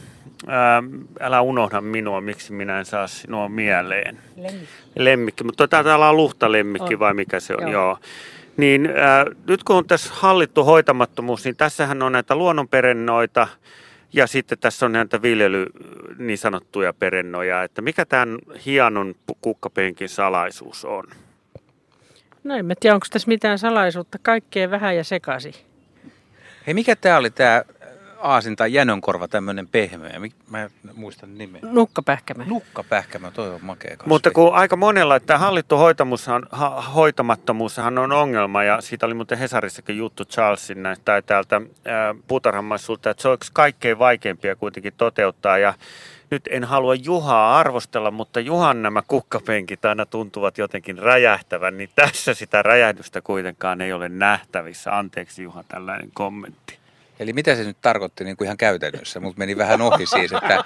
ää, 0.47 0.83
älä 1.19 1.41
unohda 1.41 1.81
minua, 1.81 2.21
miksi 2.21 2.53
minä 2.53 2.79
en 2.79 2.85
saa 2.85 3.07
sinua 3.07 3.49
mieleen. 3.49 4.19
Lemmikki. 4.35 4.67
Lemmikki, 4.95 5.43
mutta 5.43 5.67
täällä 5.67 6.09
on 6.09 6.17
luhtalemmikki 6.17 6.93
on. 6.93 6.99
vai 6.99 7.13
mikä 7.13 7.39
se 7.39 7.53
on, 7.53 7.61
joo. 7.61 7.71
joo. 7.71 7.97
Niin 8.57 8.85
äh, 8.85 9.25
nyt 9.47 9.63
kun 9.63 9.75
on 9.75 9.87
tässä 9.87 10.09
hallittu 10.13 10.63
hoitamattomuus, 10.63 11.45
niin 11.45 11.55
tässähän 11.55 12.01
on 12.01 12.11
näitä 12.11 12.35
luonnonperennoita 12.35 13.47
ja 14.13 14.27
sitten 14.27 14.57
tässä 14.57 14.85
on 14.85 14.91
näitä 14.91 15.21
viljely 15.21 15.65
niin 16.17 16.37
sanottuja 16.37 16.93
perennoja. 16.93 17.63
Että 17.63 17.81
mikä 17.81 18.05
tämän 18.05 18.37
hienon 18.65 19.15
kukkapenkin 19.41 20.09
salaisuus 20.09 20.85
on? 20.85 21.03
No 22.43 22.55
en 22.55 22.75
tiedä, 22.79 22.93
onko 22.93 23.07
tässä 23.09 23.27
mitään 23.27 23.59
salaisuutta. 23.59 24.17
Kaikkea 24.21 24.71
vähän 24.71 24.95
ja 24.95 25.03
sekasi. 25.03 25.53
Hei, 26.67 26.73
mikä 26.73 26.95
tämä 26.95 27.17
oli 27.17 27.29
tämä 27.29 27.63
aasin 28.23 28.55
tai 28.55 28.73
jänönkorva, 28.73 29.27
tämmöinen 29.27 29.67
pehmeä. 29.67 30.19
Mä 30.49 30.61
en 30.61 30.69
muista 30.95 31.27
nimeä. 31.27 31.61
Nukkapähkämä. 31.63 32.45
Nukkapähkämä, 32.45 33.31
toi 33.31 33.49
on 33.49 33.59
makea 33.61 33.97
kasvi. 33.97 34.09
Mutta 34.09 34.31
kun 34.31 34.53
aika 34.53 34.75
monella, 34.75 35.15
että 35.15 35.37
hallittu 35.37 35.77
hoitamushan, 35.77 36.45
ha, 36.51 36.81
hoitamattomuushan 36.81 37.97
on 37.97 38.11
ongelma, 38.11 38.63
ja 38.63 38.81
siitä 38.81 39.05
oli 39.05 39.13
muuten 39.13 39.37
Hesarissakin 39.37 39.97
juttu 39.97 40.25
Charlesin 40.25 40.83
näistä 40.83 41.21
täältä 41.21 41.61
puutarhamaisulta, 42.27 43.09
että 43.09 43.21
se 43.21 43.27
olisi 43.27 43.51
kaikkein 43.53 43.99
vaikeimpia 43.99 44.55
kuitenkin 44.55 44.93
toteuttaa, 44.97 45.57
ja 45.57 45.73
nyt 46.31 46.43
en 46.49 46.63
halua 46.63 46.95
Juhaa 46.95 47.59
arvostella, 47.59 48.11
mutta 48.11 48.39
Juhan 48.39 48.81
nämä 48.81 49.03
kukkapenkit 49.07 49.85
aina 49.85 50.05
tuntuvat 50.05 50.57
jotenkin 50.57 50.97
räjähtävän, 50.97 51.77
niin 51.77 51.89
tässä 51.95 52.33
sitä 52.33 52.61
räjähdystä 52.61 53.21
kuitenkaan 53.21 53.81
ei 53.81 53.93
ole 53.93 54.09
nähtävissä. 54.09 54.97
Anteeksi 54.97 55.43
Juha 55.43 55.63
tällainen 55.67 56.09
kommentti. 56.13 56.82
Eli 57.19 57.33
mitä 57.33 57.55
se 57.55 57.63
nyt 57.63 57.77
tarkoitti 57.81 58.23
niin 58.23 58.37
kuin 58.37 58.45
ihan 58.45 58.57
käytännössä? 58.57 59.19
Mutta 59.19 59.39
meni 59.39 59.57
vähän 59.57 59.81
ohi 59.81 60.05
siis, 60.05 60.33
että, 60.33 60.63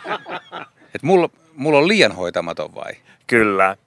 että 0.95 1.07
mulla, 1.07 1.29
mulla 1.55 1.77
on 1.77 1.87
liian 1.87 2.11
hoitamaton 2.11 2.75
vai? 2.75 2.93
Kyllä. 3.27 3.77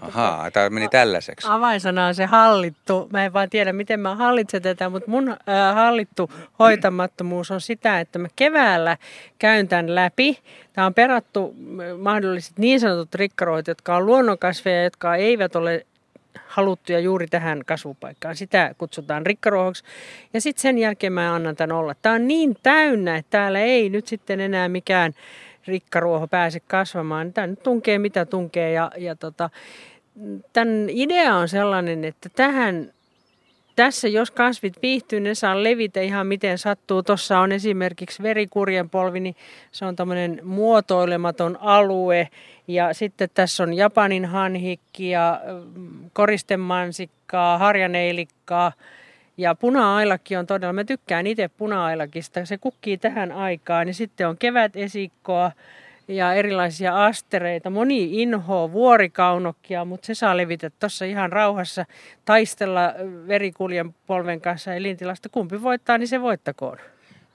Ahaa, 0.00 0.50
tämä 0.50 0.70
meni 0.70 0.88
tällaiseksi. 0.88 1.46
Avainsana 1.50 2.06
on 2.06 2.14
se 2.14 2.24
hallittu. 2.24 3.08
Mä 3.12 3.24
en 3.24 3.32
vaan 3.32 3.50
tiedä, 3.50 3.72
miten 3.72 4.00
mä 4.00 4.14
hallitsen 4.14 4.62
tätä, 4.62 4.88
mutta 4.88 5.10
mun 5.10 5.28
äh, 5.28 5.74
hallittu 5.74 6.30
hoitamattomuus 6.58 7.50
on 7.50 7.60
sitä, 7.60 8.00
että 8.00 8.18
mä 8.18 8.28
keväällä 8.36 8.96
käyn 9.38 9.68
tämän 9.68 9.94
läpi. 9.94 10.38
Tämä 10.72 10.86
on 10.86 10.94
perattu 10.94 11.54
mahdolliset 11.98 12.58
niin 12.58 12.80
sanotut 12.80 13.14
rikkaroit, 13.14 13.66
jotka 13.66 13.96
on 13.96 14.06
luonnonkasveja, 14.06 14.84
jotka 14.84 15.16
eivät 15.16 15.56
ole 15.56 15.86
haluttuja 16.46 16.98
juuri 16.98 17.26
tähän 17.26 17.62
kasvupaikkaan. 17.66 18.36
Sitä 18.36 18.74
kutsutaan 18.78 19.26
rikkaruohoksi. 19.26 19.84
Ja 20.32 20.40
sitten 20.40 20.62
sen 20.62 20.78
jälkeen 20.78 21.12
mä 21.12 21.34
annan 21.34 21.56
tämän 21.56 21.76
olla. 21.76 21.94
Tämä 22.02 22.14
on 22.14 22.28
niin 22.28 22.56
täynnä, 22.62 23.16
että 23.16 23.30
täällä 23.30 23.60
ei 23.60 23.90
nyt 23.90 24.06
sitten 24.06 24.40
enää 24.40 24.68
mikään 24.68 25.12
rikkaruoho 25.66 26.26
pääse 26.26 26.60
kasvamaan. 26.60 27.32
Tämä 27.32 27.46
nyt 27.46 27.62
tunkee 27.62 27.98
mitä 27.98 28.26
tunkee 28.26 28.72
ja, 28.72 28.90
ja 28.96 29.16
tota, 29.16 29.50
tämän 30.52 30.86
idea 30.88 31.34
on 31.34 31.48
sellainen, 31.48 32.04
että 32.04 32.28
tähän 32.28 32.92
tässä 33.76 34.08
jos 34.08 34.30
kasvit 34.30 34.82
viihtyy, 34.82 35.20
ne 35.20 35.34
saa 35.34 35.62
levitä 35.62 36.00
ihan 36.00 36.26
miten 36.26 36.58
sattuu. 36.58 37.02
Tuossa 37.02 37.38
on 37.38 37.52
esimerkiksi 37.52 38.22
verikurjen 38.22 38.90
polvi, 38.90 39.20
niin 39.20 39.36
se 39.72 39.84
on 39.84 39.96
tämmöinen 39.96 40.40
muotoilematon 40.44 41.58
alue. 41.60 42.28
Ja 42.68 42.94
sitten 42.94 43.28
tässä 43.34 43.62
on 43.62 43.74
Japanin 43.74 44.24
hanhikki 44.24 45.10
ja 45.10 45.40
mm, 45.74 46.10
koristemansikkaa, 46.12 47.58
harjaneilikkaa. 47.58 48.72
Ja 49.36 49.54
puna-ailakin 49.54 50.38
on 50.38 50.46
todella, 50.46 50.72
mä 50.72 50.84
tykkään 50.84 51.26
itse 51.26 51.48
puna-ailakista, 51.48 52.44
se 52.44 52.58
kukkii 52.58 52.96
tähän 52.96 53.32
aikaan. 53.32 53.88
Ja 53.88 53.94
sitten 53.94 54.28
on 54.28 54.38
kevätesikkoa 54.38 55.52
ja 56.08 56.34
erilaisia 56.34 57.04
astereita. 57.04 57.70
Moni 57.70 58.22
inhoa 58.22 58.72
vuorikaunokkia, 58.72 59.84
mutta 59.84 60.06
se 60.06 60.14
saa 60.14 60.36
levitä 60.36 60.70
tuossa 60.70 61.04
ihan 61.04 61.32
rauhassa 61.32 61.86
taistella 62.24 62.94
verikuljen 63.28 63.94
polven 64.06 64.40
kanssa 64.40 64.74
elintilasta. 64.74 65.28
Kumpi 65.28 65.62
voittaa, 65.62 65.98
niin 65.98 66.08
se 66.08 66.20
voittakoon. 66.20 66.78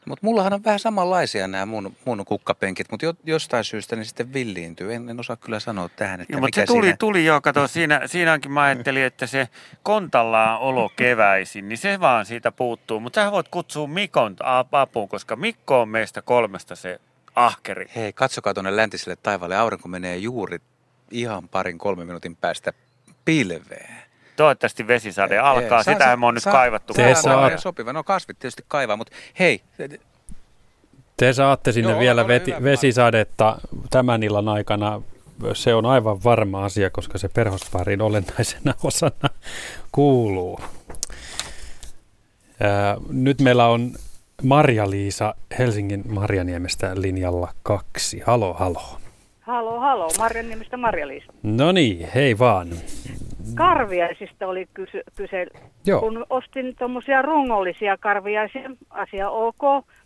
Mutta 0.06 0.26
mullahan 0.26 0.54
on 0.54 0.64
vähän 0.64 0.80
samanlaisia 0.80 1.48
nämä 1.48 1.66
mun, 1.66 1.96
mun 2.06 2.26
kukkapenkit, 2.26 2.92
mutta 2.92 3.06
jo, 3.06 3.14
jostain 3.24 3.64
syystä 3.64 3.96
ne 3.96 4.04
sitten 4.04 4.34
villiintyy. 4.34 4.94
En, 4.94 5.10
en 5.10 5.20
osaa 5.20 5.36
kyllä 5.36 5.60
sanoa 5.60 5.90
tähän, 5.90 6.22
että 6.22 6.34
Joo, 6.34 6.42
mikä 6.42 6.62
mutta 6.62 6.62
se 6.62 6.66
tuli, 6.66 6.86
siinä... 6.86 6.98
tuli 6.98 7.26
jo, 7.26 7.42
kato, 7.42 7.68
siinä, 7.68 8.02
siinäkin 8.06 8.52
mä 8.52 8.62
ajattelin, 8.62 9.04
että 9.04 9.28
se 9.28 9.48
kontallaan 9.84 10.60
olo 10.60 10.90
keväisin, 10.96 11.70
niin 11.70 11.78
se 11.78 12.00
vaan 12.00 12.26
siitä 12.26 12.52
puuttuu. 12.52 13.00
Mutta 13.00 13.24
sä 13.24 13.32
voit 13.32 13.48
kutsua 13.48 13.88
Mikon 13.88 14.36
apuun, 14.72 15.10
koska 15.10 15.36
Mikko 15.36 15.82
on 15.82 15.90
meistä 15.90 16.22
kolmesta 16.22 16.76
se 16.76 17.00
ahkeri. 17.36 17.86
Hei, 17.96 18.14
katsokaa 18.14 18.54
tuonne 18.54 18.76
läntiselle 18.76 19.16
taivaalle. 19.16 19.58
Aurinko 19.58 19.88
menee 19.88 20.18
juuri 20.18 20.60
ihan 21.12 21.48
parin 21.48 21.78
kolmen 21.78 22.08
minuutin 22.08 22.36
päästä 22.36 22.74
pilveen. 23.26 23.96
Toivottavasti 24.36 24.88
vesisade 24.88 25.38
alkaa. 25.40 25.84
Saa- 25.84 25.94
Sitähän 25.94 26.20
me 26.20 26.26
on 26.26 26.34
nyt 26.34 26.44
saa- 26.44 26.54
kaivattu. 26.54 26.94
Te 26.94 27.16
saa- 27.16 27.58
sopiva. 27.58 27.94
No 27.94 28.04
kasvit 28.04 28.40
tietysti 28.40 28.66
kaivaa, 28.68 28.96
mutta 28.98 29.16
hei, 29.40 29.62
Te 31.18 31.34
saatte 31.34 31.72
sinne 31.72 31.92
Joo, 31.92 32.00
vielä 32.00 32.28
veti, 32.28 32.54
vesisadetta 32.64 33.58
tämän 33.90 34.24
illan 34.24 34.48
aikana. 34.50 35.02
Se 35.54 35.74
on 35.74 35.86
aivan 35.86 36.24
varma 36.24 36.66
asia, 36.66 36.90
koska 36.90 37.18
se 37.18 37.30
perhosparin 37.30 38.02
olennaisena 38.02 38.74
osana 38.84 39.30
kuuluu. 39.92 40.60
Ää, 42.60 42.98
nyt 43.10 43.42
meillä 43.42 43.68
on 43.68 43.92
Marja-Liisa 44.44 45.36
Helsingin 45.60 46.04
Marjaniemestä 46.10 46.92
linjalla 46.96 47.50
kaksi. 47.64 48.20
Halo, 48.20 48.54
halo. 48.54 48.82
Halo, 49.42 49.80
halo. 49.80 50.08
Marjaniemestä 50.20 50.78
Marja-Liisa. 50.78 51.34
No 51.44 51.72
niin, 51.72 52.08
hei 52.16 52.40
vaan. 52.40 52.68
Karviaisista 53.56 54.48
oli 54.48 54.68
kyse, 54.74 55.04
kyse 55.16 55.48
Joo. 55.86 56.00
kun 56.00 56.26
ostin 56.30 56.76
tuommoisia 56.80 57.22
rungollisia 57.22 57.98
karviaisia, 57.98 58.72
asia 58.90 59.30
ok, 59.30 59.62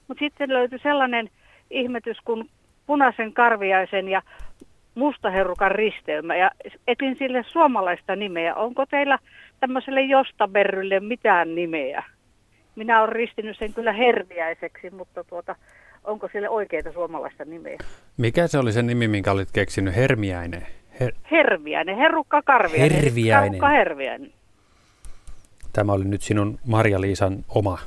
mutta 0.08 0.20
sitten 0.20 0.54
löytyi 0.54 0.80
sellainen 0.84 1.30
ihmetys 1.72 2.18
kuin 2.26 2.50
punaisen 2.86 3.34
karviaisen 3.34 4.08
ja 4.08 4.22
mustaherrukan 4.96 5.72
risteymä 5.72 6.36
ja 6.36 6.52
etin 6.88 7.16
sille 7.16 7.44
suomalaista 7.48 8.16
nimeä. 8.16 8.56
Onko 8.56 8.86
teillä 8.86 9.20
tämmöiselle 9.60 10.02
jostaberrylle 10.02 11.00
mitään 11.00 11.56
nimeä? 11.56 12.04
Minä 12.76 13.02
olen 13.02 13.12
ristinyt 13.16 13.58
sen 13.60 13.74
kyllä 13.74 13.94
herviäiseksi, 13.94 14.90
mutta 14.90 15.24
tuota, 15.24 15.56
onko 16.04 16.30
sille 16.34 16.50
oikeita 16.50 16.92
suomalaista 16.92 17.46
nimeä? 17.46 17.78
Mikä 18.18 18.48
se 18.48 18.58
oli 18.58 18.72
se 18.72 18.82
nimi, 18.82 19.08
minkä 19.08 19.32
olit 19.32 19.50
keksinyt? 19.54 19.96
Hermiäinen. 19.96 20.68
Her- 21.02 21.16
Herviäinen, 21.32 21.98
herukka 21.98 22.42
karviainen. 22.42 23.02
Herviäinen. 23.04 23.44
Herukka 23.52 23.70
herviäinen. 23.70 24.34
Tämä 25.74 25.92
oli 25.94 26.06
nyt 26.06 26.22
sinun 26.22 26.60
Marja-Liisan 26.68 27.46
oma. 27.50 27.78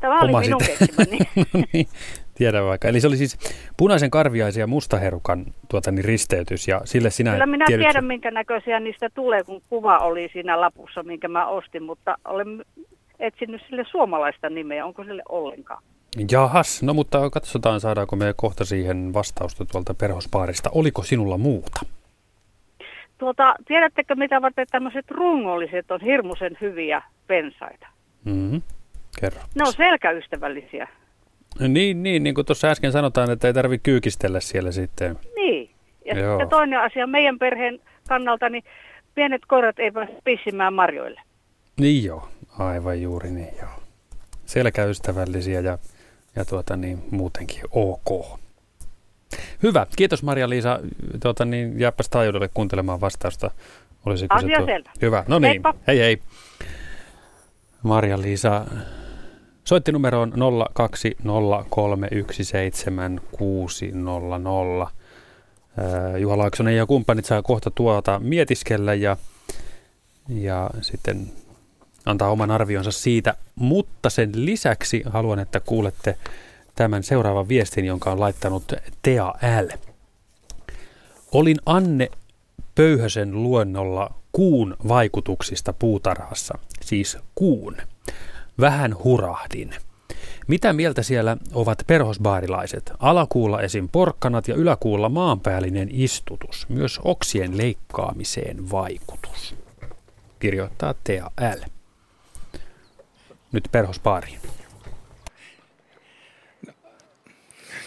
Tämä 0.00 0.20
oli 0.20 0.28
oma 0.28 0.40
minun 0.40 0.60
keksimäni. 0.66 1.18
no 1.54 1.60
niin, 1.72 1.86
tiedän 2.34 2.64
vaikka. 2.64 2.88
Eli 2.88 3.00
se 3.00 3.06
oli 3.06 3.16
siis 3.16 3.38
punaisen 3.76 4.10
karviaisen 4.10 4.60
ja 4.60 4.66
mustaherukan 4.66 5.44
tuota, 5.70 5.90
niin 5.90 6.04
risteytys 6.04 6.68
ja 6.68 6.80
sille 6.84 7.10
sinä 7.10 7.32
Kyllä 7.32 7.46
minä 7.46 7.64
tiedät- 7.66 7.84
tiedän, 7.84 8.04
minkä 8.04 8.30
näköisiä 8.30 8.80
niistä 8.80 9.08
tulee, 9.14 9.44
kun 9.44 9.62
kuva 9.68 9.98
oli 9.98 10.30
siinä 10.32 10.60
lapussa, 10.60 11.02
minkä 11.02 11.28
mä 11.28 11.46
ostin, 11.46 11.82
mutta 11.82 12.16
olen 12.24 12.64
etsinyt 13.22 13.62
sille 13.68 13.84
suomalaista 13.90 14.50
nimeä. 14.50 14.86
Onko 14.86 15.04
sille 15.04 15.22
ollenkaan? 15.28 15.82
Jahas, 16.30 16.82
no 16.82 16.94
mutta 16.94 17.30
katsotaan 17.30 17.80
saadaanko 17.80 18.16
me 18.16 18.34
kohta 18.36 18.64
siihen 18.64 19.14
vastausta 19.14 19.64
tuolta 19.64 19.94
perhospaarista. 19.94 20.70
Oliko 20.74 21.02
sinulla 21.02 21.38
muuta? 21.38 21.80
Tuota, 23.18 23.54
tiedättekö 23.66 24.14
mitä 24.14 24.42
varten 24.42 24.66
tämmöiset 24.70 25.10
rungolliset 25.10 25.90
on 25.90 26.00
hirmuisen 26.00 26.56
hyviä 26.60 27.02
pensaita? 27.26 27.86
Mm-hmm. 28.24 28.62
Kerro. 29.20 29.40
Ne 29.54 29.64
on 29.66 29.72
selkäystävällisiä. 29.72 30.88
Niin, 31.68 32.02
niin, 32.02 32.22
niin 32.22 32.34
kuin 32.34 32.46
tuossa 32.46 32.68
äsken 32.68 32.92
sanotaan, 32.92 33.30
että 33.30 33.46
ei 33.46 33.54
tarvitse 33.54 33.82
kyykistellä 33.82 34.40
siellä 34.40 34.72
sitten. 34.72 35.18
Niin. 35.36 35.70
Ja 36.04 36.18
Joo. 36.18 36.32
sitten 36.32 36.48
toinen 36.48 36.80
asia 36.80 37.06
meidän 37.06 37.38
perheen 37.38 37.80
kannalta, 38.08 38.48
niin 38.48 38.64
pienet 39.14 39.42
koirat 39.46 39.78
ei 39.78 39.90
pääse 39.90 40.12
pissimään 40.24 40.74
marjoille. 40.74 41.20
Niin 41.80 42.04
joo, 42.04 42.28
aivan 42.58 43.02
juuri 43.02 43.30
niin 43.30 43.54
joo. 43.60 43.70
Selkäystävällisiä 44.46 45.60
ja, 45.60 45.78
ja 46.36 46.44
tuota 46.44 46.76
niin, 46.76 47.04
muutenkin 47.10 47.62
ok. 47.70 48.38
Hyvä, 49.62 49.86
kiitos 49.96 50.22
Maria-Liisa. 50.22 50.80
Tuota 51.22 51.44
niin, 51.44 51.80
jääpäs 51.80 52.08
taajuudelle 52.08 52.50
kuuntelemaan 52.54 53.00
vastausta. 53.00 53.50
Olisiko 54.06 54.34
Asia 54.34 54.58
tuo- 54.58 54.66
selvä. 54.66 54.90
Hyvä, 55.02 55.24
no 55.28 55.38
niin, 55.38 55.48
Heippa. 55.48 55.74
hei 55.86 55.98
hei. 55.98 56.18
Maria-Liisa 57.82 58.64
soitti 59.64 59.92
numeroon 59.92 60.32
020317600. 60.32 60.36
Ää, 65.76 66.18
Juha 66.18 66.38
Laaksonen 66.38 66.76
ja 66.76 66.86
kumppanit 66.86 67.24
saa 67.24 67.42
kohta 67.42 67.70
tuota 67.70 68.18
mietiskellä 68.18 68.94
ja, 68.94 69.16
ja 70.28 70.70
sitten 70.80 71.26
antaa 72.06 72.30
oman 72.30 72.50
arvionsa 72.50 72.90
siitä. 72.90 73.34
Mutta 73.54 74.10
sen 74.10 74.30
lisäksi 74.34 75.02
haluan, 75.06 75.38
että 75.38 75.60
kuulette 75.60 76.18
tämän 76.74 77.02
seuraavan 77.02 77.48
viestin, 77.48 77.84
jonka 77.84 78.12
on 78.12 78.20
laittanut 78.20 78.72
Tea 79.02 79.34
L. 79.62 79.68
Olin 81.32 81.56
Anne 81.66 82.10
Pöyhösen 82.74 83.42
luennolla 83.42 84.14
kuun 84.32 84.76
vaikutuksista 84.88 85.72
puutarhassa, 85.72 86.58
siis 86.80 87.18
kuun. 87.34 87.76
Vähän 88.60 88.96
hurahdin. 89.04 89.74
Mitä 90.46 90.72
mieltä 90.72 91.02
siellä 91.02 91.36
ovat 91.52 91.82
perhosbaarilaiset? 91.86 92.92
Alakuulla 92.98 93.62
esim. 93.62 93.88
porkkanat 93.92 94.48
ja 94.48 94.54
yläkuulla 94.54 95.08
maanpäällinen 95.08 95.88
istutus. 95.92 96.66
Myös 96.68 97.00
oksien 97.04 97.58
leikkaamiseen 97.58 98.70
vaikutus. 98.70 99.54
Kirjoittaa 100.38 100.94
Tea 101.04 101.30
L. 101.40 101.81
Nyt 103.52 103.68
perhosbaariin. 103.72 104.38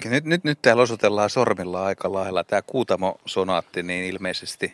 Nyt, 0.06 0.26
nyt, 0.26 0.44
nyt 0.44 0.62
täällä 0.62 0.84
osoitellaan 0.84 1.30
sormilla 1.30 1.86
aika 1.86 2.14
lailla. 2.14 2.44
Tämä 2.44 2.62
Kuutamo-sonaatti 2.62 3.84
niin 3.84 4.06
ilmeisesti 4.06 4.74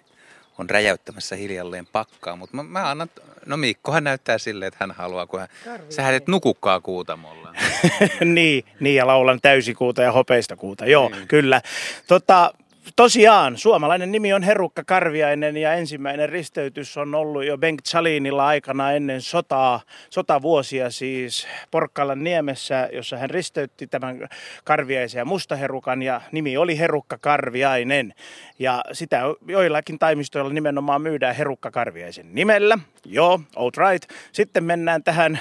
on 0.57 0.69
räjäyttämässä 0.69 1.35
hiljalleen 1.35 1.87
pakkaa, 1.87 2.35
mutta 2.35 2.55
mä, 2.55 2.63
mä 2.63 2.89
annan, 2.89 3.09
no 3.45 3.57
Mikkohan 3.57 4.03
näyttää 4.03 4.37
silleen, 4.37 4.67
että 4.67 4.77
hän 4.79 4.91
haluaa, 4.91 5.27
kun 5.27 5.39
hän, 5.39 5.49
sähän 5.89 6.13
et 6.13 6.27
nukukkaa 6.27 6.79
Kuutamolla. 6.79 7.53
niin, 8.35 8.65
niin, 8.79 8.95
ja 8.95 9.07
laulan 9.07 9.39
täysikuuta 9.41 10.01
ja 10.01 10.11
hopeista 10.11 10.55
kuuta. 10.55 10.85
Joo, 10.85 11.09
niin. 11.09 11.27
kyllä. 11.27 11.61
Tota, 12.07 12.53
tosiaan, 12.95 13.57
suomalainen 13.57 14.11
nimi 14.11 14.33
on 14.33 14.43
Herukka 14.43 14.83
Karviainen 14.83 15.57
ja 15.57 15.73
ensimmäinen 15.73 16.29
risteytys 16.29 16.97
on 16.97 17.15
ollut 17.15 17.45
jo 17.45 17.57
Bengt 17.57 17.85
Salinilla 17.85 18.47
aikana 18.47 18.91
ennen 18.91 19.21
sotaa, 19.21 19.81
sotavuosia 20.09 20.89
siis 20.89 21.47
Porkkalan 21.71 22.23
niemessä, 22.23 22.89
jossa 22.93 23.17
hän 23.17 23.29
risteytti 23.29 23.87
tämän 23.87 24.27
Karviaisen 24.63 25.19
ja 25.19 25.25
Mustaherukan 25.25 26.01
ja 26.01 26.21
nimi 26.31 26.57
oli 26.57 26.79
Herukka 26.79 27.17
Karviainen. 27.17 28.13
Ja 28.59 28.83
sitä 28.91 29.21
joillakin 29.47 29.99
taimistoilla 29.99 30.53
nimenomaan 30.53 31.01
myydään 31.01 31.35
Herukka 31.35 31.71
Karviaisen 31.71 32.35
nimellä. 32.35 32.77
Joo, 33.05 33.39
all 33.55 33.71
right. 33.77 34.11
Sitten 34.31 34.63
mennään 34.63 35.03
tähän 35.03 35.39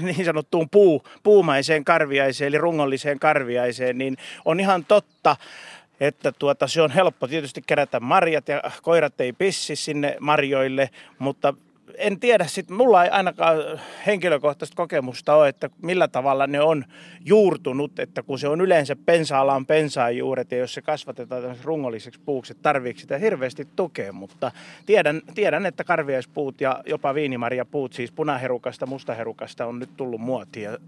niin 0.00 0.24
sanottuun 0.24 0.70
puu, 0.70 1.02
puumaiseen 1.22 1.84
karviaiseen, 1.84 2.48
eli 2.48 2.58
rungolliseen 2.58 3.18
karviaiseen, 3.18 3.98
niin 3.98 4.16
on 4.44 4.60
ihan 4.60 4.84
totta, 4.84 5.36
että 6.00 6.32
tuota, 6.32 6.66
se 6.66 6.82
on 6.82 6.90
helppo 6.90 7.28
tietysti 7.28 7.62
kerätä 7.66 8.00
marjat 8.00 8.48
ja 8.48 8.62
koirat 8.82 9.20
ei 9.20 9.32
pissi 9.32 9.76
sinne 9.76 10.16
marjoille, 10.20 10.90
mutta 11.18 11.54
en 11.98 12.20
tiedä, 12.20 12.46
sit, 12.46 12.70
mulla 12.70 13.04
ei 13.04 13.10
ainakaan 13.10 13.56
henkilökohtaista 14.06 14.76
kokemusta 14.76 15.34
ole, 15.34 15.48
että 15.48 15.70
millä 15.82 16.08
tavalla 16.08 16.46
ne 16.46 16.60
on 16.60 16.84
juurtunut, 17.24 17.98
että 17.98 18.22
kun 18.22 18.38
se 18.38 18.48
on 18.48 18.60
yleensä 18.60 18.96
pensaalla 18.96 19.54
on 19.54 19.66
pensaan 19.66 20.16
juuret 20.16 20.52
ja 20.52 20.58
jos 20.58 20.74
se 20.74 20.82
kasvatetaan 20.82 21.56
rungolliseksi 21.64 22.20
puuksi, 22.24 22.54
tarviiko 22.54 23.00
sitä 23.00 23.18
hirveästi 23.18 23.68
tukea, 23.76 24.12
mutta 24.12 24.52
tiedän, 24.86 25.22
tiedän, 25.34 25.66
että 25.66 25.84
karviaispuut 25.84 26.60
ja 26.60 26.82
jopa 26.86 27.14
viinimarjapuut, 27.14 27.92
siis 27.92 28.12
punaherukasta, 28.12 28.86
mustaherukasta 28.86 29.66
on 29.66 29.78
nyt 29.78 29.96
tullut 29.96 30.20
muotia. 30.20 30.78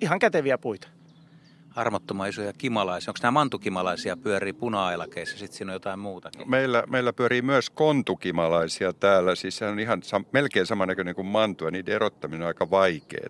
Ihan 0.00 0.18
käteviä 0.18 0.58
puita 0.58 0.88
armottoman 1.78 2.28
isoja 2.28 2.52
kimalaisia. 2.52 3.10
Onko 3.10 3.18
nämä 3.22 3.30
mantukimalaisia 3.30 4.16
pyörii 4.16 4.52
puna-ailakeissa, 4.52 5.38
sitten 5.38 5.56
siinä 5.56 5.72
on 5.72 5.74
jotain 5.74 5.98
muuta? 5.98 6.30
Meillä, 6.46 6.84
meillä 6.90 7.12
pyörii 7.12 7.42
myös 7.42 7.70
kontukimalaisia 7.70 8.92
täällä, 8.92 9.34
siis 9.34 9.56
se 9.56 9.66
on 9.66 9.80
ihan 9.80 10.02
sam, 10.02 10.24
melkein 10.32 10.66
samannäköinen 10.66 11.14
kuin 11.14 11.26
mantu 11.26 11.64
ja 11.64 11.70
niiden 11.70 11.94
erottaminen 11.94 12.42
on 12.42 12.48
aika 12.48 12.70
vaikeaa. 12.70 13.28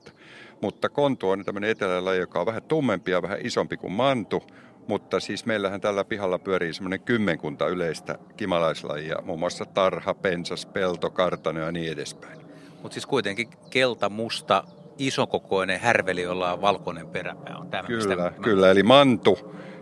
Mutta 0.61 0.89
kontu 0.89 1.31
on 1.31 1.45
tämmöinen 1.45 1.71
etelälaji, 1.71 2.21
joka 2.21 2.41
on 2.41 2.47
vähän 2.47 2.63
tummempi 2.63 3.11
ja 3.11 3.23
vähän 3.23 3.39
isompi 3.43 3.77
kuin 3.77 3.93
mantu, 3.93 4.43
mutta 4.87 5.21
siis 5.21 5.47
meillähän 5.47 5.81
tällä 5.81 6.05
pihalla 6.05 6.39
pyörii 6.39 6.73
semmoinen 6.73 7.01
kymmenkunta 7.01 7.67
yleistä 7.69 8.19
kimalaislajia, 8.37 9.23
muun 9.23 9.39
muassa 9.39 9.65
tarha, 9.65 10.15
pensas, 10.15 10.67
pelto, 10.67 11.11
kartano 11.11 11.61
ja 11.61 11.73
niin 11.73 11.93
edespäin. 11.93 12.39
Mutta 12.83 12.95
siis 12.95 13.07
kuitenkin 13.07 13.49
kelta, 13.71 14.09
musta, 14.09 14.65
isokokoinen 14.99 15.81
härveli, 15.81 16.23
jolla 16.23 16.53
on 16.53 16.61
valkoinen 16.61 17.09
peräpää. 17.09 17.59
On 17.59 17.71
tämä, 17.71 17.83
kyllä, 17.83 18.17
mistä 18.17 18.43
kyllä, 18.43 18.71
eli 18.71 18.83
mantu 18.83 19.39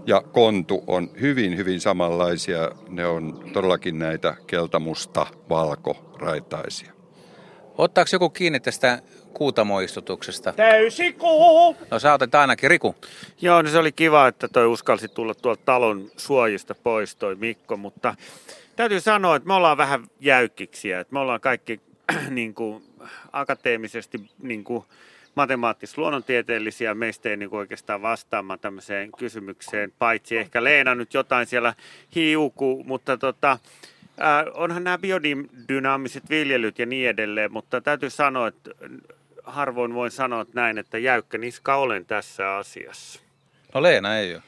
ja 0.06 0.20
kontu 0.20 0.84
on 0.86 1.10
hyvin, 1.20 1.56
hyvin 1.56 1.80
samanlaisia. 1.80 2.70
Ne 2.88 3.06
on 3.06 3.50
todellakin 3.52 3.98
näitä 3.98 4.36
keltamusta 4.46 5.26
valkoraitaisia. 5.48 6.92
Ottaako 7.78 8.08
joku 8.12 8.30
kiinni 8.30 8.60
tästä 8.60 9.02
kuutamoistutuksesta? 9.34 10.52
Täysi 10.52 11.12
kuu! 11.12 11.76
No 11.90 11.98
sä 11.98 12.14
otet 12.14 12.34
ainakin, 12.34 12.70
Riku. 12.70 12.94
Joo, 13.40 13.62
niin 13.62 13.72
se 13.72 13.78
oli 13.78 13.92
kiva, 13.92 14.28
että 14.28 14.48
toi 14.48 14.66
uskalsi 14.66 15.08
tulla 15.08 15.34
tuolta 15.34 15.62
talon 15.64 16.10
suojista 16.16 16.74
pois 16.74 17.16
toi 17.16 17.34
Mikko, 17.34 17.76
mutta 17.76 18.14
täytyy 18.76 19.00
sanoa, 19.00 19.36
että 19.36 19.46
me 19.46 19.54
ollaan 19.54 19.76
vähän 19.76 20.04
jäykkiksiä. 20.20 21.00
Että 21.00 21.12
me 21.12 21.18
ollaan 21.18 21.40
kaikki 21.40 21.80
niin 22.30 22.54
kuin, 22.54 22.84
akateemisesti 23.32 24.30
niin 24.42 24.64
kuin, 24.64 24.84
matemaattis-luonnontieteellisiä. 25.36 26.94
Meistä 26.94 27.28
ei 27.28 27.36
niin 27.36 27.50
kuin, 27.50 27.58
oikeastaan 27.58 28.02
vastaamaan 28.02 28.58
tämmöiseen 28.58 29.12
kysymykseen, 29.18 29.92
paitsi 29.98 30.36
ehkä 30.36 30.64
Leena 30.64 30.94
nyt 30.94 31.14
jotain 31.14 31.46
siellä 31.46 31.74
hiuku, 32.14 32.84
mutta 32.86 33.16
tota, 33.16 33.52
äh, 33.52 34.44
onhan 34.54 34.84
nämä 34.84 34.98
biodynaamiset 34.98 36.30
viljelyt 36.30 36.78
ja 36.78 36.86
niin 36.86 37.08
edelleen, 37.08 37.52
mutta 37.52 37.80
täytyy 37.80 38.10
sanoa, 38.10 38.48
että 38.48 38.70
harvoin 39.44 39.94
voin 39.94 40.10
sanoa 40.10 40.46
näin, 40.54 40.78
että 40.78 40.98
jäykkä 40.98 41.38
niska 41.38 41.76
olen 41.76 42.06
tässä 42.06 42.54
asiassa. 42.56 43.20
No 43.74 43.82
Leena 43.82 44.18
ei 44.18 44.34
ole. 44.34 44.42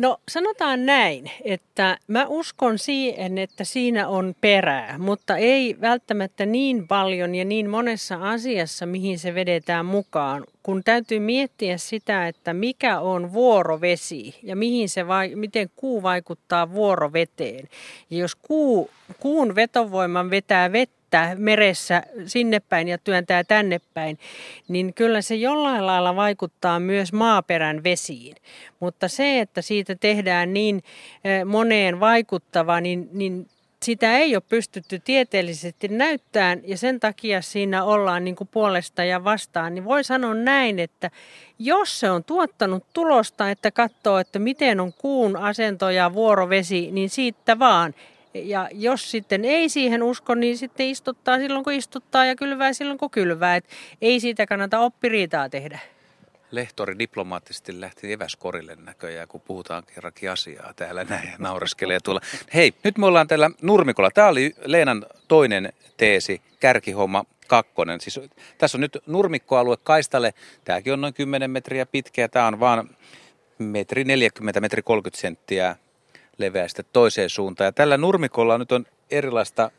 No 0.00 0.20
sanotaan 0.28 0.86
näin, 0.86 1.30
että 1.44 1.98
mä 2.06 2.26
uskon 2.28 2.78
siihen, 2.78 3.38
että 3.38 3.64
siinä 3.64 4.08
on 4.08 4.34
perää, 4.40 4.98
mutta 4.98 5.36
ei 5.36 5.76
välttämättä 5.80 6.46
niin 6.46 6.88
paljon 6.88 7.34
ja 7.34 7.44
niin 7.44 7.70
monessa 7.70 8.30
asiassa, 8.30 8.86
mihin 8.86 9.18
se 9.18 9.34
vedetään 9.34 9.86
mukaan. 9.86 10.44
Kun 10.62 10.84
täytyy 10.84 11.20
miettiä 11.20 11.78
sitä, 11.78 12.28
että 12.28 12.54
mikä 12.54 13.00
on 13.00 13.32
vuorovesi 13.32 14.38
ja 14.42 14.56
mihin 14.56 14.88
se 14.88 15.06
vai, 15.06 15.34
miten 15.34 15.70
kuu 15.76 16.02
vaikuttaa 16.02 16.72
vuoroveteen. 16.72 17.68
Ja 18.10 18.18
jos 18.18 18.34
kuu, 18.34 18.90
kuun 19.20 19.54
vetovoiman 19.54 20.30
vetää 20.30 20.72
vettä, 20.72 21.36
meressä 21.38 22.02
sinne 22.26 22.60
päin 22.60 22.88
ja 22.88 22.98
työntää 22.98 23.44
tänne 23.44 23.80
päin, 23.94 24.18
niin 24.68 24.94
kyllä 24.94 25.22
se 25.22 25.34
jollain 25.34 25.86
lailla 25.86 26.16
vaikuttaa 26.16 26.80
myös 26.80 27.12
maaperän 27.12 27.84
vesiin. 27.84 28.36
Mutta 28.80 29.08
se, 29.08 29.40
että 29.40 29.62
siitä 29.62 29.94
tehdään 29.94 30.54
niin 30.54 30.82
eh, 31.24 31.44
moneen 31.44 32.00
vaikuttava, 32.00 32.80
niin, 32.80 33.08
niin 33.12 33.46
sitä 33.84 34.18
ei 34.18 34.36
ole 34.36 34.42
pystytty 34.48 34.98
tieteellisesti 34.98 35.88
näyttämään 35.88 36.60
ja 36.66 36.76
sen 36.76 37.00
takia 37.00 37.42
siinä 37.42 37.84
ollaan 37.84 38.24
niin 38.24 38.36
kuin 38.36 38.48
puolesta 38.48 39.04
ja 39.04 39.24
vastaan, 39.24 39.74
niin 39.74 39.84
voi 39.84 40.04
sanoa 40.04 40.34
näin, 40.34 40.78
että 40.78 41.10
jos 41.58 42.00
se 42.00 42.10
on 42.10 42.24
tuottanut 42.24 42.84
tulosta, 42.92 43.50
että 43.50 43.70
katsoo, 43.70 44.18
että 44.18 44.38
miten 44.38 44.80
on 44.80 44.92
kuun 44.92 45.36
asento 45.36 45.90
ja 45.90 46.12
vuorovesi, 46.12 46.90
niin 46.92 47.10
siitä 47.10 47.58
vaan. 47.58 47.94
Ja 48.34 48.68
jos 48.72 49.10
sitten 49.10 49.44
ei 49.44 49.68
siihen 49.68 50.02
usko, 50.02 50.34
niin 50.34 50.58
sitten 50.58 50.86
istuttaa 50.86 51.38
silloin 51.38 51.64
kun 51.64 51.72
istuttaa 51.72 52.26
ja 52.26 52.36
kylvää 52.36 52.72
silloin 52.72 52.98
kun 52.98 53.10
kylvää. 53.10 53.56
Et 53.56 53.64
ei 54.02 54.20
siitä 54.20 54.46
kannata 54.46 54.78
oppiriitaa 54.78 55.48
tehdä. 55.48 55.78
Lehtori 56.50 56.98
diplomaattisesti 56.98 57.80
lähti 57.80 58.12
eväskorille 58.12 58.76
näköjään, 58.76 59.28
kun 59.28 59.40
puhutaan 59.40 59.82
kerrankin 59.94 60.30
asiaa 60.30 60.74
täällä 60.74 61.04
näin 61.04 61.34
naureskelee 61.38 62.00
tuolla. 62.00 62.20
Hei, 62.54 62.74
nyt 62.84 62.98
me 62.98 63.06
ollaan 63.06 63.28
täällä 63.28 63.50
Nurmikolla. 63.62 64.10
Tämä 64.10 64.28
oli 64.28 64.54
Leenan 64.64 65.06
toinen 65.28 65.72
teesi, 65.96 66.42
kärkihomma 66.60 67.24
kakkonen. 67.46 68.00
Siis, 68.00 68.20
tässä 68.58 68.78
on 68.78 68.80
nyt 68.80 68.98
nurmikkoalue 69.06 69.76
kaistalle. 69.76 70.34
Tämäkin 70.64 70.92
on 70.92 71.00
noin 71.00 71.14
10 71.14 71.50
metriä 71.50 71.86
pitkä 71.86 72.22
ja 72.22 72.28
tämä 72.28 72.46
on 72.46 72.60
vaan 72.60 72.96
metri 73.58 74.04
40, 74.04 74.60
metri 74.60 74.82
30 74.82 75.20
senttiä 75.20 75.76
leveä 76.38 76.68
sitten 76.68 76.84
toiseen 76.92 77.30
suuntaan. 77.30 77.66
Ja 77.66 77.72
tällä 77.72 77.96
nurmikolla 77.96 78.58
nyt 78.58 78.72
on 78.72 78.86
erilaista 79.10 79.70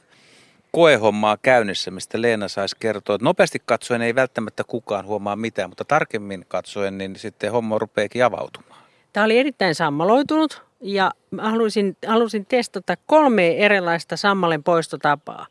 koehommaa 0.72 1.38
käynnissä, 1.42 1.92
mistä 1.92 2.22
Leena 2.22 2.48
saisi 2.48 2.76
kertoa. 2.80 3.18
Nopeasti 3.22 3.62
katsoen 3.66 4.02
ei 4.02 4.16
välttämättä 4.16 4.64
kukaan 4.64 5.06
huomaa 5.06 5.36
mitään, 5.36 5.70
mutta 5.70 5.86
tarkemmin 5.86 6.46
katsoen 6.48 6.98
niin 6.98 7.16
sitten 7.16 7.52
homma 7.52 7.80
rupeekin 7.80 8.26
avautumaan. 8.26 8.82
Tämä 9.14 9.24
oli 9.24 9.40
erittäin 9.40 9.76
sammaloitunut 9.76 10.62
ja 10.82 11.12
halusin, 11.38 11.98
halusin 12.08 12.46
testata 12.46 12.96
kolme 13.06 13.58
erilaista 13.58 14.18
sammalen 14.18 14.64
poistotapaa. 14.64 15.48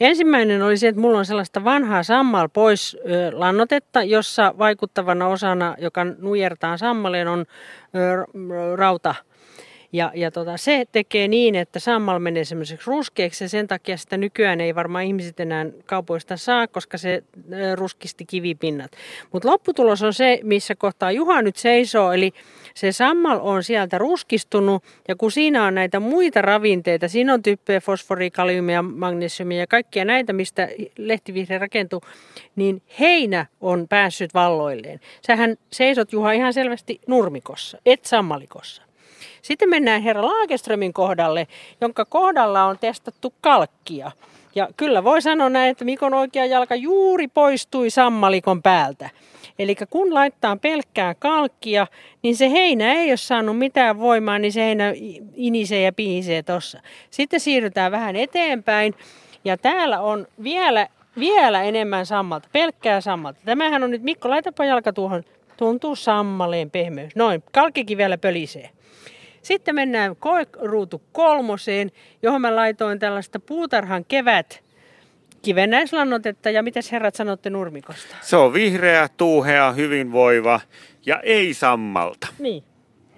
Ensimmäinen 0.00 0.62
oli 0.62 0.76
se, 0.76 0.88
että 0.88 1.00
mulla 1.00 1.18
on 1.18 1.26
sellaista 1.26 1.64
vanhaa 1.64 2.02
sammal 2.02 2.48
pois 2.52 2.96
lannotetta, 3.32 4.02
jossa 4.02 4.54
vaikuttavana 4.58 5.28
osana, 5.28 5.74
joka 5.78 6.04
nujertaa 6.04 6.76
sammaleen, 6.76 7.28
on 7.28 7.46
rauta 8.76 9.14
ja, 9.96 10.12
ja 10.14 10.30
tota, 10.30 10.56
se 10.56 10.84
tekee 10.92 11.28
niin, 11.28 11.54
että 11.54 11.80
sammal 11.80 12.18
menee 12.18 12.44
semmoiseksi 12.44 12.90
ruskeaksi 12.90 13.44
ja 13.44 13.48
sen 13.48 13.66
takia 13.66 13.96
sitä 13.96 14.16
nykyään 14.16 14.60
ei 14.60 14.74
varmaan 14.74 15.04
ihmiset 15.04 15.40
enää 15.40 15.66
kaupoista 15.86 16.36
saa, 16.36 16.66
koska 16.68 16.98
se 16.98 17.22
ruskisti 17.74 18.24
kivipinnat. 18.24 18.92
Mutta 19.32 19.48
lopputulos 19.48 20.02
on 20.02 20.14
se, 20.14 20.40
missä 20.42 20.74
kohtaa 20.74 21.12
Juha 21.12 21.42
nyt 21.42 21.56
seisoo, 21.56 22.12
eli 22.12 22.32
se 22.74 22.92
sammal 22.92 23.38
on 23.42 23.62
sieltä 23.62 23.98
ruskistunut 23.98 24.84
ja 25.08 25.16
kun 25.16 25.32
siinä 25.32 25.64
on 25.64 25.74
näitä 25.74 26.00
muita 26.00 26.42
ravinteita, 26.42 27.08
siinä 27.08 27.34
on 27.34 27.42
typpeä, 27.42 27.80
fosforia, 27.80 28.30
kaliumia, 28.30 28.82
magnesiumia 28.82 29.58
ja 29.58 29.66
kaikkia 29.66 30.04
näitä, 30.04 30.32
mistä 30.32 30.68
lehtivihreä 30.98 31.58
rakentuu, 31.58 32.00
niin 32.56 32.82
heinä 33.00 33.46
on 33.60 33.86
päässyt 33.88 34.34
valloilleen. 34.34 35.00
Sähän 35.26 35.56
seisot 35.72 36.12
Juha 36.12 36.32
ihan 36.32 36.52
selvästi 36.52 37.00
nurmikossa, 37.06 37.78
et 37.86 38.04
sammalikossa. 38.04 38.85
Sitten 39.46 39.70
mennään 39.70 40.02
herra 40.02 40.26
Laageströmin 40.26 40.92
kohdalle, 40.92 41.46
jonka 41.80 42.04
kohdalla 42.04 42.64
on 42.64 42.78
testattu 42.78 43.34
kalkkia. 43.40 44.10
Ja 44.54 44.68
kyllä 44.76 45.04
voi 45.04 45.22
sanoa 45.22 45.48
näin, 45.48 45.70
että 45.70 45.84
Mikon 45.84 46.14
oikea 46.14 46.46
jalka 46.46 46.74
juuri 46.74 47.28
poistui 47.28 47.90
sammalikon 47.90 48.62
päältä. 48.62 49.10
Eli 49.58 49.76
kun 49.90 50.14
laittaa 50.14 50.56
pelkkää 50.56 51.14
kalkkia, 51.14 51.86
niin 52.22 52.36
se 52.36 52.50
heinä 52.50 52.92
ei 52.92 53.10
ole 53.10 53.16
saanut 53.16 53.58
mitään 53.58 53.98
voimaa, 53.98 54.38
niin 54.38 54.52
se 54.52 54.60
heinä 54.60 54.92
inisee 55.34 55.82
ja 55.82 55.92
pihisee 55.92 56.42
tuossa. 56.42 56.80
Sitten 57.10 57.40
siirrytään 57.40 57.92
vähän 57.92 58.16
eteenpäin. 58.16 58.94
Ja 59.44 59.56
täällä 59.56 60.00
on 60.00 60.26
vielä, 60.42 60.88
vielä 61.18 61.62
enemmän 61.62 62.06
sammalta, 62.06 62.48
pelkkää 62.52 63.00
sammalta. 63.00 63.40
Tämähän 63.44 63.82
on 63.82 63.90
nyt, 63.90 64.02
Mikko, 64.02 64.30
laitapa 64.30 64.64
jalka 64.64 64.92
tuohon, 64.92 65.22
tuntuu 65.56 65.96
sammaleen 65.96 66.70
pehmeys. 66.70 67.16
Noin, 67.16 67.42
kalkkikin 67.52 67.98
vielä 67.98 68.18
pölisee. 68.18 68.70
Sitten 69.46 69.74
mennään 69.74 70.16
koeruutu 70.16 71.02
kolmoseen, 71.12 71.90
johon 72.22 72.40
mä 72.40 72.56
laitoin 72.56 72.98
tällaista 72.98 73.40
puutarhan 73.40 74.04
kevät 74.04 74.64
kivennäislannotetta. 75.42 76.50
Ja 76.50 76.62
mitä 76.62 76.80
herrat 76.92 77.14
sanotte 77.14 77.50
nurmikosta? 77.50 78.16
Se 78.20 78.36
on 78.36 78.52
vihreä, 78.52 79.08
tuuhea, 79.16 79.72
hyvinvoiva 79.72 80.60
ja 81.06 81.20
ei 81.20 81.54
sammalta. 81.54 82.26
Niin, 82.38 82.64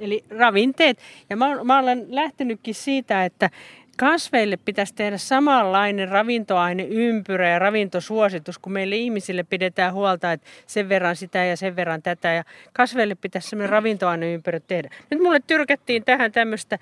eli 0.01 0.25
ravinteet. 0.31 0.99
Ja 1.31 1.37
mä, 1.37 1.65
mä 1.65 1.79
olen 1.79 2.07
lähtenytkin 2.09 2.75
siitä, 2.75 3.25
että 3.25 3.51
kasveille 3.99 4.57
pitäisi 4.57 4.95
tehdä 4.95 5.19
samanlainen 5.19 6.09
ravintoaineympyrä 6.09 7.49
ja 7.49 7.59
ravintosuositus, 7.59 8.59
kun 8.59 8.73
meille 8.73 8.97
ihmisille 8.97 9.43
pidetään 9.43 9.95
huolta, 9.95 10.33
että 10.33 10.47
sen 10.67 10.89
verran 10.89 11.17
sitä 11.17 11.45
ja 11.45 11.57
sen 11.57 11.77
verran 11.77 12.03
tätä. 12.03 12.33
Ja 12.33 12.45
kasveille 12.73 13.15
pitäisi 13.15 13.49
sellainen 13.49 13.71
ravintoaineympyrä 13.71 14.61
tehdä. 14.61 14.91
Nyt 15.11 15.21
mulle 15.21 15.41
tyrkättiin 15.47 16.05
tähän 16.05 16.33
tämmöistä 16.33 16.79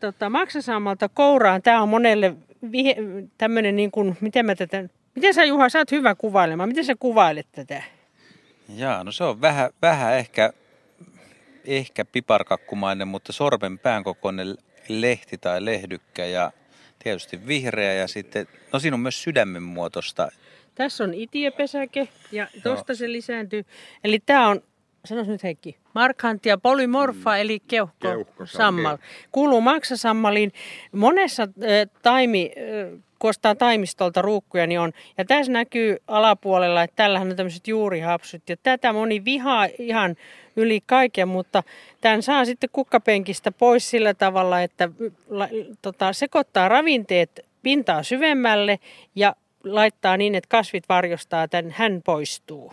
tota, 0.00 0.30
maksasammalta 0.30 1.08
kouraan. 1.08 1.62
Tämä 1.62 1.82
on 1.82 1.88
monelle 1.88 2.34
vihe, 2.72 2.96
tämmöinen 3.38 3.76
niin 3.76 3.90
kuin, 3.90 4.16
miten 4.20 4.46
mä 4.46 4.54
tätä, 4.54 4.84
miten 5.14 5.34
sä 5.34 5.44
Juha, 5.44 5.68
sä 5.68 5.78
oot 5.78 5.90
hyvä 5.90 6.14
kuvailemaan, 6.14 6.68
miten 6.68 6.84
sä 6.84 6.94
kuvailet 6.98 7.46
tätä? 7.52 7.82
Jaa, 8.76 9.04
no 9.04 9.12
se 9.12 9.24
on 9.24 9.40
vähän, 9.40 9.70
vähän 9.82 10.14
ehkä, 10.14 10.52
ehkä 11.64 12.04
piparkakkumainen, 12.04 13.08
mutta 13.08 13.32
sormen 13.32 13.78
pään 13.78 14.04
kokoinen 14.04 14.56
lehti 14.88 15.38
tai 15.38 15.64
lehdykkä 15.64 16.26
ja 16.26 16.52
tietysti 16.98 17.46
vihreä 17.46 17.94
ja 17.94 18.08
sitten, 18.08 18.46
no 18.72 18.78
siinä 18.78 18.94
on 18.94 19.00
myös 19.00 19.22
sydämen 19.22 19.62
muotoista. 19.62 20.28
Tässä 20.74 21.04
on 21.04 21.14
itiepesäke 21.14 22.08
ja 22.32 22.48
tuosta 22.62 22.92
no. 22.92 22.96
se 22.96 23.12
lisääntyy. 23.12 23.64
Eli 24.04 24.18
tämä 24.26 24.48
on, 24.48 24.62
sanois 25.04 25.28
nyt 25.28 25.42
Heikki, 25.42 25.76
markanttia 25.94 26.58
polymorfa 26.58 27.30
mm. 27.30 27.40
eli 27.40 27.60
keuhko, 27.60 27.96
keuhko 28.00 28.46
sammal. 28.46 28.98
Kuuluu 29.32 29.60
maksasammaliin. 29.60 30.52
Monessa 30.92 31.42
äh, 31.42 31.48
taimi 32.02 32.52
äh, 32.56 33.02
ostaa 33.26 33.54
taimistolta 33.54 34.22
ruukkuja, 34.22 34.66
niin 34.66 34.80
on. 34.80 34.92
Ja 35.18 35.24
tässä 35.24 35.52
näkyy 35.52 35.96
alapuolella, 36.06 36.82
että 36.82 36.96
tällähän 36.96 37.30
on 37.30 37.36
tämmöiset 37.36 37.68
juurihapsut. 37.68 38.48
Ja 38.48 38.56
tätä 38.62 38.92
moni 38.92 39.24
vihaa 39.24 39.68
ihan 39.78 40.16
yli 40.56 40.80
kaiken, 40.86 41.28
mutta 41.28 41.62
tämän 42.00 42.22
saa 42.22 42.44
sitten 42.44 42.70
kukkapenkistä 42.72 43.52
pois 43.52 43.90
sillä 43.90 44.14
tavalla, 44.14 44.60
että 44.60 44.88
tota, 45.82 46.12
sekoittaa 46.12 46.68
ravinteet 46.68 47.46
pintaa 47.62 48.02
syvemmälle 48.02 48.78
ja 49.14 49.36
laittaa 49.64 50.16
niin, 50.16 50.34
että 50.34 50.48
kasvit 50.48 50.84
varjostaa 50.88 51.48
tämän, 51.48 51.74
hän 51.76 52.00
poistuu. 52.04 52.72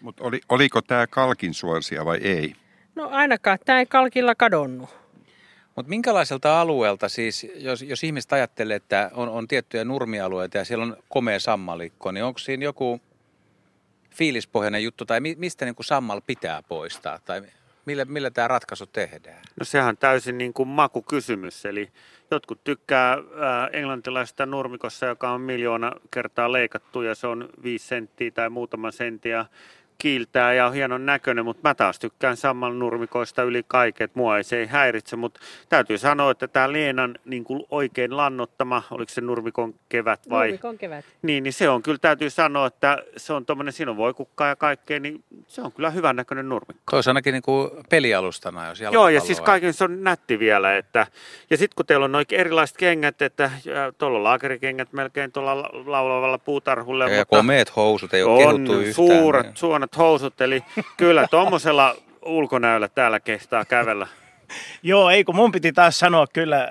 Mutta 0.00 0.24
oli, 0.24 0.40
oliko 0.48 0.82
tämä 0.82 1.06
kalkin 1.06 1.54
suosia 1.54 2.04
vai 2.04 2.18
ei? 2.22 2.54
No 2.94 3.08
ainakaan, 3.08 3.58
tämä 3.64 3.78
ei 3.78 3.86
kalkilla 3.86 4.34
kadonnut. 4.34 5.01
Mutta 5.76 5.88
minkälaiselta 5.88 6.60
alueelta 6.60 7.08
siis, 7.08 7.46
jos, 7.54 7.82
jos 7.82 8.04
ihmiset 8.04 8.32
ajattelee, 8.32 8.76
että 8.76 9.10
on, 9.14 9.28
on 9.28 9.48
tiettyjä 9.48 9.84
nurmialueita 9.84 10.58
ja 10.58 10.64
siellä 10.64 10.84
on 10.84 10.96
komea 11.08 11.40
sammalikko, 11.40 12.12
niin 12.12 12.24
onko 12.24 12.38
siinä 12.38 12.64
joku 12.64 13.00
fiilispohjainen 14.10 14.84
juttu? 14.84 15.04
Tai 15.04 15.20
mi, 15.20 15.34
mistä 15.38 15.64
niin 15.64 15.74
kuin 15.74 15.86
sammal 15.86 16.20
pitää 16.26 16.62
poistaa? 16.68 17.18
Tai 17.24 17.42
millä, 17.86 18.04
millä 18.04 18.30
tämä 18.30 18.48
ratkaisu 18.48 18.86
tehdään? 18.86 19.42
No 19.60 19.64
sehän 19.64 19.88
on 19.88 19.96
täysin 19.96 20.38
niin 20.38 20.52
kuin 20.52 20.68
makukysymys, 20.68 21.66
eli 21.66 21.90
jotkut 22.30 22.64
tykkää 22.64 23.18
ää, 23.40 23.68
englantilaisesta 23.72 24.46
nurmikossa, 24.46 25.06
joka 25.06 25.30
on 25.30 25.40
miljoona 25.40 25.92
kertaa 26.10 26.52
leikattu 26.52 27.02
ja 27.02 27.14
se 27.14 27.26
on 27.26 27.48
viisi 27.62 27.86
senttiä 27.86 28.30
tai 28.30 28.50
muutama 28.50 28.90
senttiä 28.90 29.46
kiiltää 29.98 30.54
ja 30.54 30.66
on 30.66 30.74
hienon 30.74 31.06
näköinen, 31.06 31.44
mutta 31.44 31.68
mä 31.68 31.74
taas 31.74 31.98
tykkään 31.98 32.36
samman 32.36 32.78
nurmikoista 32.78 33.42
yli 33.42 33.62
kaiken, 33.68 34.04
että 34.04 34.18
mua 34.18 34.36
ei 34.36 34.44
se 34.44 34.56
ei 34.56 34.66
häiritse, 34.66 35.16
mutta 35.16 35.40
täytyy 35.68 35.98
sanoa, 35.98 36.30
että 36.30 36.48
tämä 36.48 36.72
Leenan 36.72 37.18
niin 37.24 37.44
kuin 37.44 37.64
oikein 37.70 38.16
lannottama, 38.16 38.82
oliko 38.90 39.12
se 39.12 39.20
nurmikon 39.20 39.74
kevät 39.88 40.30
vai? 40.30 40.46
Nurmikon 40.46 40.78
kevät. 40.78 41.04
Niin, 41.22 41.42
niin 41.42 41.52
se 41.52 41.68
on 41.68 41.82
kyllä, 41.82 41.98
täytyy 41.98 42.30
sanoa, 42.30 42.66
että 42.66 42.98
se 43.16 43.32
on 43.32 43.46
tuommoinen, 43.46 43.72
siinä 43.72 43.90
on 43.90 43.96
voikukkaa 43.96 44.48
ja 44.48 44.56
kaikkea, 44.56 45.00
niin 45.00 45.24
se 45.48 45.62
on 45.62 45.72
kyllä 45.72 45.90
hyvän 45.90 46.16
näköinen 46.16 46.48
nurmikko. 46.48 46.82
Toisi 46.90 47.10
ainakin 47.10 47.32
niin 47.32 47.42
kuin 47.42 47.70
pelialustana, 47.90 48.68
jos 48.68 48.80
Joo, 48.80 49.08
ja 49.08 49.20
siis 49.20 49.40
kaiken 49.40 49.72
se 49.72 49.84
on 49.84 50.04
nätti 50.04 50.38
vielä, 50.38 50.76
että, 50.76 51.06
ja 51.50 51.56
sitten 51.56 51.76
kun 51.76 51.86
teillä 51.86 52.04
on 52.04 52.12
noin 52.12 52.26
erilaiset 52.30 52.76
kengät, 52.76 53.22
että 53.22 53.50
tuolla 53.98 54.18
on 54.18 54.24
laakerikengät 54.24 54.92
melkein 54.92 55.32
tuolla 55.32 55.70
laulavalla 55.86 56.38
puutarhulle. 56.38 57.04
Ja, 57.04 57.18
mutta 57.18 57.36
komeet 57.36 57.76
housut, 57.76 58.14
ei 58.14 58.22
ole 58.22 58.32
on 58.32 58.38
kehuttu 58.38 58.72
yhtään. 58.72 58.94
suuret, 58.94 59.46
niin. 59.46 59.56
Suonat 59.82 59.98
housut, 59.98 60.40
eli 60.40 60.64
kyllä 60.96 61.28
tuommoisella 61.30 61.96
ulkonäöllä 62.24 62.88
täällä 62.88 63.20
kestää 63.20 63.64
kävellä. 63.64 64.06
Joo, 64.82 65.10
ei 65.10 65.24
kun 65.24 65.36
mun 65.36 65.52
piti 65.52 65.72
taas 65.72 65.98
sanoa 65.98 66.26
kyllä 66.26 66.62
äh, 66.62 66.70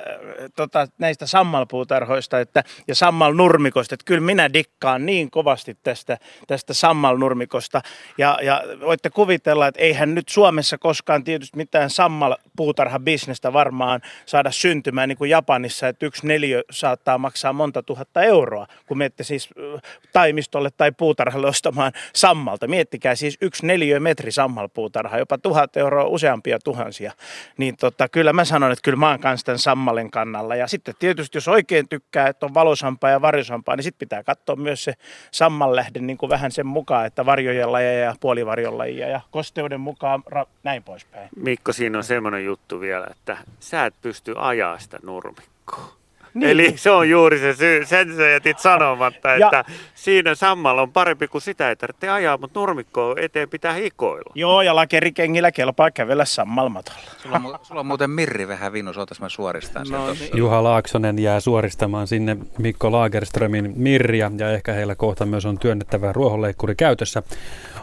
tota, 0.56 0.88
näistä 0.98 1.26
sammalpuutarhoista 1.26 2.40
että, 2.40 2.64
ja 2.88 2.96
sammalnurmikoista, 2.96 3.96
että 3.96 4.06
kyllä 4.06 4.22
minä 4.22 4.54
dikkaan 4.54 5.06
niin 5.06 5.32
kovasti 5.32 5.78
tästä, 5.84 6.18
tästä 6.48 6.74
sammalnurmikosta. 6.74 7.82
Ja, 8.18 8.40
ja 8.42 8.64
voitte 8.82 9.10
kuvitella, 9.10 9.68
että 9.68 9.82
eihän 9.82 10.16
nyt 10.16 10.30
Suomessa 10.30 10.78
koskaan 10.78 11.24
tietysti 11.24 11.58
mitään 11.58 11.90
sammalpuutarhabisnestä 11.90 13.54
varmaan 13.54 14.02
saada 14.26 14.52
syntymään 14.52 15.10
niin 15.10 15.18
kuin 15.18 15.30
Japanissa, 15.30 15.88
että 15.88 16.06
yksi 16.06 16.28
neliö 16.28 16.64
saattaa 16.72 17.18
maksaa 17.18 17.54
monta 17.54 17.84
tuhatta 17.84 18.22
euroa, 18.22 18.68
kun 18.86 18.98
menette 18.98 19.24
siis 19.24 19.50
äh, 19.76 19.82
taimistolle 20.14 20.70
tai 20.78 20.92
puutarhalle 20.92 21.48
ostamaan 21.48 21.92
sammalta. 22.16 22.68
Miettikää 22.68 23.16
siis 23.16 23.38
yksi 23.42 23.66
neliö 23.66 24.00
metri 24.00 24.32
sammalpuutarha, 24.32 25.18
jopa 25.18 25.38
tuhat 25.38 25.78
euroa 25.78 26.06
useampia 26.06 26.60
tuhansia. 26.60 27.12
Niin 27.58 27.71
tota, 27.78 28.02
tota, 28.02 28.10
kyllä 28.10 28.34
mä 28.34 28.46
sanon, 28.46 28.72
että 28.72 28.82
kyllä 28.84 28.98
mä 28.98 29.10
oon 29.10 29.20
kanssa 29.20 29.46
tämän 29.46 29.60
sammalin 29.60 30.12
kannalla. 30.12 30.56
Ja 30.56 30.68
sitten 30.68 30.96
tietysti, 31.00 31.38
jos 31.38 31.48
oikein 31.48 31.90
tykkää, 31.90 32.28
että 32.28 32.46
on 32.46 32.54
valosampaa 32.54 33.10
ja 33.10 33.22
varjosampaa, 33.22 33.76
niin 33.76 33.84
sitten 33.84 34.00
pitää 34.00 34.24
katsoa 34.24 34.56
myös 34.56 34.84
se 34.84 34.94
sammallähde 35.32 36.00
niin 36.00 36.18
kuin 36.18 36.30
vähän 36.30 36.52
sen 36.52 36.68
mukaan, 36.68 37.06
että 37.06 37.26
varjojen 37.26 37.72
lajeja 37.72 38.06
ja 38.06 38.16
puolivarjon 38.20 38.78
lajeja 38.78 39.08
ja 39.08 39.22
kosteuden 39.32 39.80
mukaan 39.80 40.24
ra- 40.36 40.50
näin 40.64 40.84
poispäin. 40.84 41.30
Mikko, 41.36 41.74
siinä 41.74 41.98
on 41.98 42.04
semmoinen 42.04 42.46
juttu 42.46 42.80
vielä, 42.80 43.08
että 43.12 43.38
sä 43.60 43.86
et 43.86 43.96
pysty 44.02 44.34
ajaa 44.38 44.80
sitä 44.80 45.00
nurmikkoa. 45.04 46.01
Niin. 46.34 46.50
Eli 46.50 46.74
se 46.76 46.92
on 46.92 47.10
juuri 47.10 47.40
se 47.40 47.54
syy, 47.54 47.86
sen 47.86 48.16
sä 48.16 48.30
jätit 48.30 48.60
sanomatta, 48.60 49.30
ja. 49.30 49.48
että 49.48 49.66
siinä 49.96 50.36
sammalla 50.36 50.82
on 50.82 50.92
parempi 50.92 51.28
kuin 51.28 51.42
sitä 51.42 51.70
ei 51.70 51.76
tarvitse 51.76 52.10
ajaa, 52.10 52.38
mutta 52.38 52.60
nurmikko 52.60 53.16
eteen 53.18 53.50
pitää 53.50 53.74
hikoilla. 53.74 54.32
Joo, 54.36 54.62
ja 54.62 54.76
lakerikengillä 54.76 55.52
kelpaa 55.52 55.92
kävellä 55.92 56.26
sammalmatolla. 56.26 57.00
Sulla 57.18 57.36
on, 57.36 57.60
sulla 57.62 57.80
on 57.80 57.86
muuten 57.86 58.10
Mirri 58.10 58.48
vähän 58.48 58.74
vinus, 58.74 58.98
ootas 58.98 59.22
mä 59.22 59.30
suoristan 59.30 59.86
no, 59.90 60.14
niin. 60.14 60.38
Juha 60.38 60.64
Laaksonen 60.64 61.20
jää 61.20 61.40
suoristamaan 61.40 62.08
sinne 62.08 62.38
Mikko 62.58 62.92
Lagerströmin 62.92 63.74
Mirriä, 63.76 64.32
ja 64.38 64.52
ehkä 64.52 64.74
heillä 64.74 64.96
kohta 64.96 65.26
myös 65.26 65.46
on 65.46 65.60
työnnettävä 65.60 66.14
ruohonleikkuri 66.14 66.76
käytössä. 66.76 67.24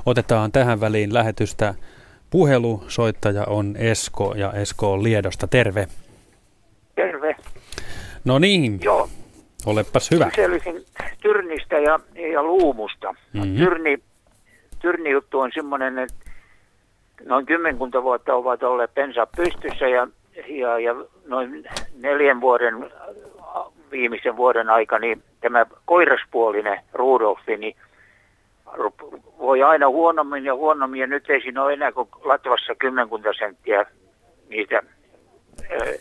Otetaan 0.06 0.52
tähän 0.52 0.80
väliin 0.80 1.14
lähetystä 1.14 1.74
puhelu. 2.30 2.84
Soittaja 2.88 3.44
on 3.44 3.76
Esko, 3.76 4.34
ja 4.36 4.52
Esko 4.52 4.92
on 4.92 5.02
Liedosta. 5.02 5.46
Terve. 5.46 5.88
Terve. 6.94 7.36
No 8.24 8.38
niin. 8.38 8.78
Joo. 8.82 9.08
Olepas 9.66 10.10
hyvä. 10.10 10.30
Kyselisin 10.30 10.84
Tyrnistä 11.22 11.78
ja, 11.78 12.00
ja 12.32 12.42
Luumusta. 12.42 13.14
Mm-hmm. 13.32 13.56
Tyrni, 13.56 13.98
Tyrni 14.78 15.10
juttu 15.10 15.40
on 15.40 15.50
semmoinen, 15.54 15.98
että 15.98 16.14
noin 17.24 17.46
kymmenkunta 17.46 18.02
vuotta 18.02 18.34
ovat 18.34 18.62
olleet 18.62 18.94
pensa 18.94 19.26
pystyssä 19.36 19.88
ja, 19.88 20.08
ja, 20.48 20.78
ja 20.78 20.94
noin 21.26 21.64
neljän 22.00 22.40
vuoden 22.40 22.90
viimeisen 23.90 24.36
vuoden 24.36 24.70
aikana 24.70 25.00
niin 25.00 25.22
tämä 25.40 25.66
koiraspuolinen 25.84 26.80
Rudolfi 26.92 27.56
niin 27.56 27.76
voi 29.38 29.62
aina 29.62 29.88
huonommin 29.88 30.44
ja 30.44 30.54
huonommin 30.54 31.00
ja 31.00 31.06
nyt 31.06 31.30
ei 31.30 31.40
siinä 31.40 31.62
ole 31.62 31.72
enää 31.72 31.92
kuin 31.92 32.08
Latvassa 32.24 32.74
kymmenkunta 32.74 33.28
senttiä 33.38 33.84
niitä 34.48 34.82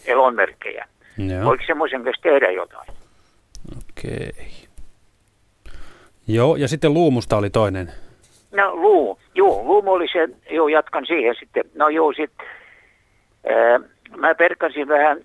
elonmerkkejä. 0.05 0.87
Joo. 1.17 1.45
Voiko 1.45 1.63
semmoisen 1.67 2.03
kanssa 2.03 2.21
tehdä 2.21 2.51
jotain? 2.51 2.87
Okei. 3.77 4.31
Joo, 6.27 6.55
ja 6.55 6.67
sitten 6.67 6.93
luumusta 6.93 7.37
oli 7.37 7.49
toinen. 7.49 7.91
No 8.51 8.75
luu, 8.75 9.19
joo, 9.35 9.63
luumu 9.63 9.91
oli 9.91 10.07
se, 10.11 10.29
joo 10.51 10.67
jatkan 10.67 11.05
siihen 11.05 11.35
sitten. 11.39 11.63
No 11.75 11.89
joo, 11.89 12.13
sitten 12.13 12.47
mä 14.17 14.35
perkasin 14.35 14.87
vähän 14.87 15.17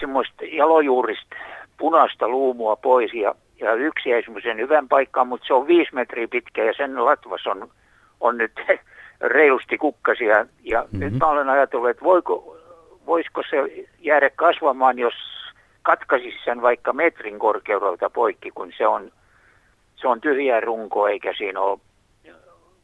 semmoista 0.00 0.44
jalojuurista 0.52 1.36
punaista 1.78 2.28
luumua 2.28 2.76
pois 2.76 3.14
ja, 3.14 3.34
ja 3.60 3.74
yksi 3.74 4.10
jäi 4.10 4.22
semmoisen 4.22 4.58
hyvän 4.58 4.88
paikkaan, 4.88 5.26
mutta 5.26 5.46
se 5.46 5.54
on 5.54 5.66
viisi 5.66 5.94
metriä 5.94 6.28
pitkä 6.28 6.64
ja 6.64 6.72
sen 6.76 7.04
latvas 7.04 7.46
on, 7.46 7.68
on 8.20 8.38
nyt 8.38 8.52
reilusti 9.20 9.78
kukkasia. 9.78 10.46
Ja 10.62 10.82
mm-hmm. 10.82 11.00
nyt 11.00 11.12
mä 11.18 11.26
olen 11.26 11.48
ajatellut, 11.48 11.90
että 11.90 12.04
voiko, 12.04 12.56
voisiko 13.06 13.42
se 13.50 13.86
jäädä 13.98 14.30
kasvamaan, 14.30 14.98
jos 14.98 15.14
katkaisisi 15.82 16.36
sen 16.44 16.62
vaikka 16.62 16.92
metrin 16.92 17.38
korkeudelta 17.38 18.10
poikki, 18.10 18.50
kun 18.50 18.72
se 18.78 18.86
on, 18.86 19.12
se 19.96 20.08
on 20.08 20.20
tyhjä 20.20 20.60
runko, 20.60 21.08
eikä 21.08 21.34
siinä 21.38 21.60
ole, 21.60 21.78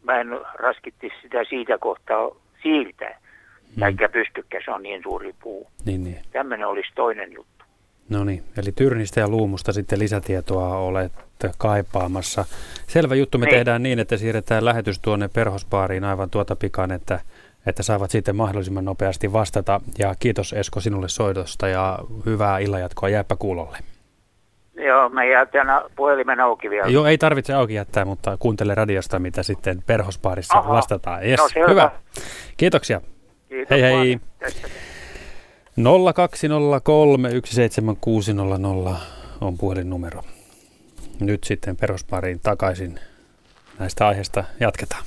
mä 0.03 0.21
en 0.21 0.41
raskitti 0.55 1.11
sitä 1.23 1.45
siitä 1.49 1.79
kohtaa 1.79 2.31
siirtää, 2.63 3.21
mm. 3.77 3.83
eikä 3.83 4.09
pystykkä, 4.09 4.61
se 4.65 4.71
on 4.71 4.83
niin 4.83 5.03
suuri 5.03 5.35
puu. 5.43 5.67
Niin, 5.85 6.05
niin. 6.05 6.23
Tämmöinen 6.33 6.67
olisi 6.67 6.91
toinen 6.95 7.33
juttu. 7.33 7.65
No 8.09 8.25
niin, 8.25 8.43
eli 8.63 8.73
Tyrnistä 8.73 9.21
ja 9.21 9.29
Luumusta 9.29 9.73
sitten 9.73 9.99
lisätietoa 9.99 10.79
olette 10.79 11.51
kaipaamassa. 11.59 12.45
Selvä 12.87 13.15
juttu, 13.15 13.39
me 13.39 13.47
niin. 13.47 13.55
tehdään 13.55 13.83
niin, 13.83 13.99
että 13.99 14.17
siirretään 14.17 14.65
lähetys 14.65 14.99
tuonne 14.99 15.29
perhosbaariin 15.29 16.05
aivan 16.05 16.31
tuota 16.31 16.57
pikan, 16.57 16.93
että 16.93 17.21
että 17.67 17.83
saavat 17.83 18.11
sitten 18.11 18.37
mahdollisimman 18.37 18.85
nopeasti 18.85 19.33
vastata. 19.33 19.81
Ja 19.99 20.15
kiitos 20.19 20.53
Esko 20.53 20.81
sinulle 20.81 21.09
soitosta 21.09 21.69
ja 21.69 21.99
hyvää 22.27 22.59
illanjatkoa 22.59 23.09
jääpä 23.09 23.37
kuulolle. 23.37 23.79
Joo, 24.87 25.09
mä 25.09 25.25
jätän 25.25 25.67
puhelimen 25.97 26.41
auki 26.41 26.71
vielä. 26.71 26.89
Joo, 26.89 27.07
ei 27.07 27.19
tarvitse 27.19 27.55
auki 27.55 27.75
jättää, 27.75 28.05
mutta 28.05 28.37
kuuntele 28.39 28.75
radiosta, 28.75 29.19
mitä 29.19 29.43
sitten 29.43 29.83
perhospaarissa 29.87 30.59
Aha. 30.59 30.75
vastataan. 30.75 31.27
Yes, 31.27 31.41
No, 31.41 31.49
selvä. 31.49 31.69
hyvä. 31.71 31.91
Kiitoksia. 32.57 33.01
Kiitos 33.49 33.71
hei 33.71 33.83
hei. 33.83 33.93
paljon 33.93 34.21
tästä. 34.39 34.69
020317600 38.93 38.97
on 39.41 39.59
puhelinnumero. 39.59 40.23
Nyt 41.21 41.45
sitten 41.45 41.77
perhospariin 41.77 42.41
takaisin. 42.43 43.01
Näistä 43.79 44.07
aiheista 44.09 44.45
jatketaan. 44.61 45.03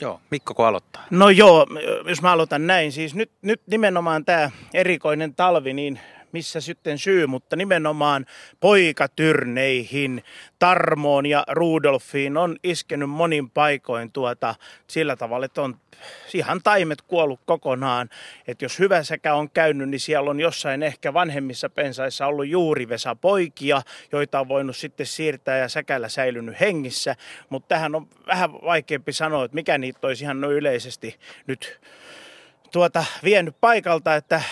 Joo, 0.00 0.20
Mikko 0.30 0.54
kun 0.54 0.66
aloittaa. 0.66 1.04
No 1.10 1.30
joo, 1.30 1.66
jos 2.08 2.22
mä 2.22 2.32
aloitan 2.32 2.66
näin, 2.66 2.92
siis 2.92 3.14
nyt, 3.14 3.30
nyt 3.42 3.60
nimenomaan 3.66 4.24
tämä 4.24 4.50
erikoinen 4.74 5.34
talvi, 5.34 5.72
niin 5.72 6.00
missä 6.32 6.60
sitten 6.60 6.98
syy, 6.98 7.26
mutta 7.26 7.56
nimenomaan 7.56 8.26
poikatyrneihin, 8.60 10.24
Tarmoon 10.58 11.26
ja 11.26 11.44
Rudolfiin 11.48 12.36
on 12.36 12.56
iskenyt 12.62 13.10
monin 13.10 13.50
paikoin 13.50 14.12
tuota 14.12 14.54
sillä 14.86 15.16
tavalla, 15.16 15.46
että 15.46 15.62
on 15.62 15.76
ihan 16.34 16.60
taimet 16.64 17.02
kuollut 17.02 17.40
kokonaan. 17.46 18.08
Että 18.48 18.64
jos 18.64 18.78
hyvä 18.78 19.02
säkä 19.02 19.34
on 19.34 19.50
käynyt, 19.50 19.88
niin 19.88 20.00
siellä 20.00 20.30
on 20.30 20.40
jossain 20.40 20.82
ehkä 20.82 21.14
vanhemmissa 21.14 21.70
pensaissa 21.70 22.26
ollut 22.26 22.48
juurivesa 22.48 23.14
poikia, 23.14 23.82
joita 24.12 24.40
on 24.40 24.48
voinut 24.48 24.76
sitten 24.76 25.06
siirtää 25.06 25.58
ja 25.58 25.68
säkällä 25.68 26.08
säilynyt 26.08 26.60
hengissä. 26.60 27.16
Mutta 27.48 27.68
tähän 27.68 27.94
on 27.94 28.08
vähän 28.26 28.52
vaikeampi 28.52 29.12
sanoa, 29.12 29.44
että 29.44 29.54
mikä 29.54 29.78
niitä 29.78 30.06
olisi 30.06 30.24
ihan 30.24 30.40
noin 30.40 30.56
yleisesti 30.56 31.16
nyt 31.46 31.80
tuota, 32.72 33.04
vienyt 33.24 33.56
paikalta, 33.60 34.14
että, 34.14 34.42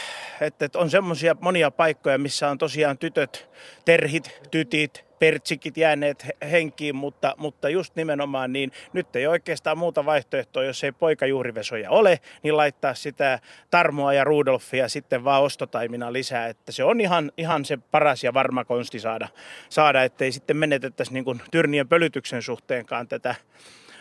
että 0.40 0.68
on 0.74 0.90
semmoisia 0.90 1.36
monia 1.40 1.70
paikkoja, 1.70 2.18
missä 2.18 2.48
on 2.48 2.58
tosiaan 2.58 2.98
tytöt, 2.98 3.48
terhit, 3.84 4.40
tytit, 4.50 5.06
pertsikit 5.18 5.76
jääneet 5.76 6.26
henkiin, 6.50 6.96
mutta, 6.96 7.34
mutta 7.36 7.68
just 7.68 7.96
nimenomaan 7.96 8.52
niin 8.52 8.72
nyt 8.92 9.16
ei 9.16 9.26
oikeastaan 9.26 9.78
muuta 9.78 10.04
vaihtoehtoa, 10.04 10.64
jos 10.64 10.84
ei 10.84 10.92
poikajuurivesoja 10.92 11.90
ole, 11.90 12.20
niin 12.42 12.56
laittaa 12.56 12.94
sitä 12.94 13.38
Tarmoa 13.70 14.12
ja 14.12 14.24
Rudolfia 14.24 14.88
sitten 14.88 15.24
vaan 15.24 15.42
ostotaimina 15.42 16.12
lisää, 16.12 16.46
että 16.46 16.72
se 16.72 16.84
on 16.84 17.00
ihan, 17.00 17.32
ihan 17.36 17.64
se 17.64 17.76
paras 17.76 18.24
ja 18.24 18.34
varma 18.34 18.64
konsti 18.64 18.98
saada, 18.98 19.28
saada 19.68 20.02
ettei 20.02 20.32
sitten 20.32 20.56
menetettäisi 20.56 21.12
niin 21.12 21.24
kuin 21.24 21.42
tyrnien 21.50 21.88
pölytyksen 21.88 22.42
suhteenkaan 22.42 23.08
tätä 23.08 23.34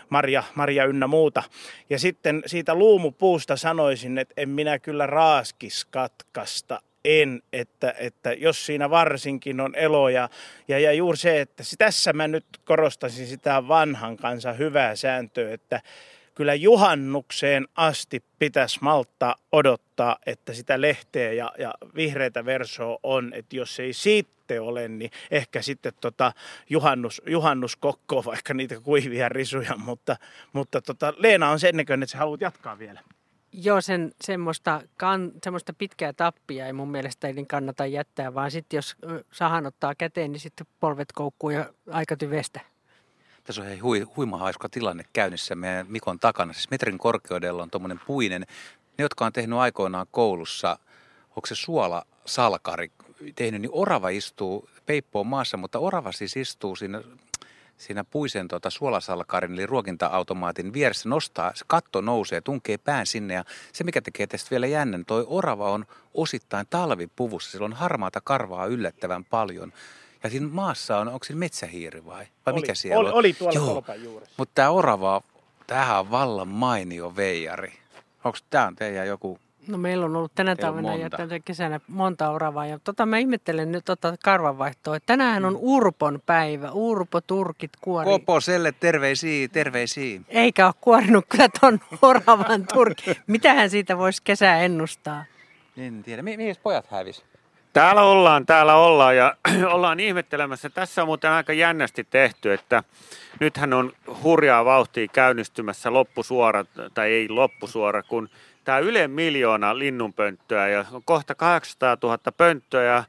marja, 0.10 0.44
marja 0.56 0.86
ynnä 0.86 1.08
muuta. 1.08 1.44
Ja 1.90 2.00
sitten 2.00 2.44
siitä 2.46 2.76
luumupuusta 2.76 3.56
sanoisin, 3.56 4.18
että 4.18 4.34
en 4.38 4.50
minä 4.50 4.80
kyllä 4.80 5.06
raaskis 5.06 5.86
katkasta 5.86 6.82
en, 7.06 7.42
että, 7.54 7.94
että 7.98 8.34
jos 8.34 8.66
siinä 8.66 8.90
varsinkin 8.90 9.60
on 9.60 9.76
eloja. 9.76 10.30
Ja, 10.68 10.80
ja 10.80 10.94
juuri 10.94 11.18
se, 11.18 11.42
että 11.42 11.64
tässä 11.78 12.14
mä 12.14 12.28
nyt 12.28 12.46
korostaisin 12.66 13.28
sitä 13.28 13.68
vanhan 13.68 14.18
kansan 14.18 14.58
hyvää 14.58 14.96
sääntöä, 14.96 15.54
että 15.54 15.82
kyllä 16.36 16.54
juhannukseen 16.54 17.68
asti 17.76 18.24
pitäisi 18.40 18.80
malttaa 18.82 19.36
odottaa, 19.52 20.18
että 20.26 20.54
sitä 20.54 20.82
lehteä 20.82 21.34
ja, 21.34 21.52
ja 21.58 21.74
vihreitä 21.96 22.46
versoa 22.46 22.98
on. 23.04 23.34
Että 23.34 23.56
jos 23.56 23.80
ei 23.80 23.94
sitten 23.94 24.62
ole, 24.62 24.88
niin 24.88 25.12
ehkä 25.32 25.62
sitten 25.62 25.94
tota 26.02 26.32
juhannus, 26.70 27.22
juhannuskokko, 27.28 28.24
vaikka 28.26 28.54
niitä 28.54 28.80
kuivia 28.80 29.30
risuja. 29.30 29.76
Mutta, 29.78 30.16
mutta 30.54 30.82
tota, 30.82 31.14
Leena 31.18 31.50
on 31.50 31.60
sen 31.60 31.78
näköinen, 31.78 32.04
että 32.04 32.12
sä 32.12 32.18
haluat 32.18 32.42
jatkaa 32.42 32.80
vielä. 32.80 33.02
Joo, 33.52 33.82
sen, 33.82 34.12
semmoista, 34.22 34.82
kan, 34.98 35.32
semmoista 35.44 35.74
pitkää 35.74 36.14
tappia 36.14 36.66
ei 36.68 36.74
mun 36.74 36.92
mielestä 36.92 37.34
niin 37.34 37.48
kannata 37.48 37.86
jättää, 37.86 38.34
vaan 38.34 38.52
sitten 38.52 38.78
jos 38.78 38.96
sahan 39.32 39.66
ottaa 39.66 39.96
käteen, 39.96 40.32
niin 40.32 40.40
sitten 40.40 40.68
polvet 40.80 41.12
koukkuu 41.14 41.50
ja 41.50 41.74
aika 41.92 42.18
tyvestä. 42.18 42.75
Tässä 43.46 43.62
on 43.62 43.68
hei, 43.68 43.80
hui, 43.80 44.08
huima 44.16 44.38
hauska 44.38 44.70
tilanne 44.70 45.06
käynnissä 45.14 45.56
meidän 45.56 45.86
Mikon 45.90 46.20
takana. 46.20 46.54
Siis 46.54 46.72
metrin 46.72 46.98
korkeudella 46.98 47.64
on 47.64 47.70
tuommoinen 47.70 48.00
puinen. 48.08 48.42
Ne, 48.98 49.04
jotka 49.04 49.26
on 49.26 49.34
tehnyt 49.34 49.60
aikoinaan 49.60 50.06
koulussa, 50.12 50.80
onko 51.30 51.46
se 51.46 51.56
suola 51.56 52.06
salkari 52.26 52.92
tehnyt, 53.36 53.62
niin 53.62 53.72
orava 53.74 54.10
istuu, 54.10 54.70
peippo 54.86 55.20
on 55.20 55.28
maassa, 55.28 55.58
mutta 55.58 55.80
orava 55.80 56.12
siis 56.12 56.38
istuu 56.38 56.76
siinä, 56.76 57.02
siinä 57.78 58.04
puisen 58.04 58.48
tota, 58.48 58.70
suolasalkarin 58.70 59.54
eli 59.54 59.66
ruokinta-automaatin 59.66 60.74
vieressä, 60.74 61.10
nostaa, 61.10 61.52
se 61.56 61.66
katto 61.68 62.02
nousee, 62.02 62.42
tunkee 62.42 62.78
pään 62.78 63.06
sinne 63.06 63.34
ja 63.34 63.44
se 63.74 63.84
mikä 63.84 64.02
tekee 64.02 64.28
tästä 64.28 64.52
vielä 64.52 64.68
jännän, 64.68 65.06
toi 65.06 65.26
orava 65.28 65.72
on 65.72 65.86
osittain 66.14 66.68
talvipuvussa, 66.70 67.52
sillä 67.52 67.66
on 67.66 67.74
harmaata 67.74 68.22
karvaa 68.24 68.66
yllättävän 68.66 69.26
paljon. 69.26 69.74
Ja 70.26 70.30
siinä 70.30 70.48
maassa 70.52 70.98
on, 70.98 71.08
onko 71.08 71.24
siinä 71.24 71.40
metsähiiri 71.40 72.06
vai? 72.06 72.26
Vai 72.46 72.54
oli, 72.54 72.62
mikä 72.62 72.76
siellä 72.76 73.00
oli, 73.00 73.10
on? 73.10 73.16
Oli 73.16 73.34
tuolla 73.34 73.56
Joo. 73.56 73.74
kolpan 73.74 74.04
juuressa. 74.04 74.36
Mutta 74.38 74.52
tämä 74.56 74.70
orava, 74.70 75.22
tämähän 75.68 76.00
on 76.00 76.12
vallan 76.12 76.48
mainio 76.48 77.16
veijari. 77.16 77.74
Onko 78.24 78.38
tämä 78.50 78.68
on 78.68 78.76
teidän 78.76 79.08
joku... 79.08 79.40
No 79.68 79.78
meillä 79.78 80.06
on 80.06 80.16
ollut 80.16 80.32
tänä 80.36 80.56
Teillä 80.56 80.68
talvena 80.68 80.96
ja 80.96 81.10
tänä 81.10 81.40
kesänä 81.40 81.80
monta 81.88 82.30
oravaa. 82.30 82.66
Ja 82.68 82.80
tota 82.80 83.06
mä 83.06 83.18
ihmettelen 83.18 83.72
nyt 83.72 83.86
tota 83.86 84.16
karvanvaihtoa. 84.24 84.96
että 84.96 85.06
Tänään 85.08 85.46
on 85.46 85.58
Urpon 85.60 86.20
päivä. 86.26 86.72
Urpo, 86.72 87.22
turkit, 87.22 87.72
kuori. 87.82 88.10
Koposelle 88.10 88.72
terveisiä, 88.72 89.48
terveisiä. 89.48 90.22
Eikä 90.28 90.66
ole 90.66 90.74
kuorinut 90.82 91.26
kyllä 91.30 91.50
ton 91.62 91.80
oravan 92.02 92.68
turki. 92.74 93.18
Mitähän 93.28 93.70
siitä 93.70 93.98
voisi 93.98 94.22
kesää 94.24 94.58
ennustaa? 94.60 95.26
En 95.78 96.04
tiedä. 96.04 96.22
Mi- 96.22 96.38
mihin 96.38 96.56
pojat 96.64 96.88
hävis? 96.88 97.24
Täällä 97.76 98.02
ollaan, 98.02 98.46
täällä 98.46 98.76
ollaan 98.76 99.18
ja 99.18 99.36
ollaan 99.74 100.00
ihmettelemässä. 100.00 100.70
Tässä 100.70 101.02
on 101.02 101.08
muuten 101.08 101.32
aika 101.32 101.54
jännästi 101.54 102.08
tehty, 102.10 102.54
että 102.54 102.84
nythän 103.40 103.74
on 103.74 103.94
hurjaa 104.24 104.66
vauhtia 104.66 105.08
käynnistymässä 105.08 105.94
loppusuora, 105.94 106.66
tai 106.94 107.12
ei 107.12 107.30
loppusuora, 107.30 108.04
kun 108.04 108.30
tämä 108.64 108.80
Yle 108.80 109.08
miljoona 109.08 109.80
linnunpönttöä 109.80 110.68
ja 110.68 110.86
on 110.92 111.02
kohta 111.06 111.36
800 111.36 111.98
000 112.04 112.18
pönttöä 112.38 112.84
ja 112.84 113.04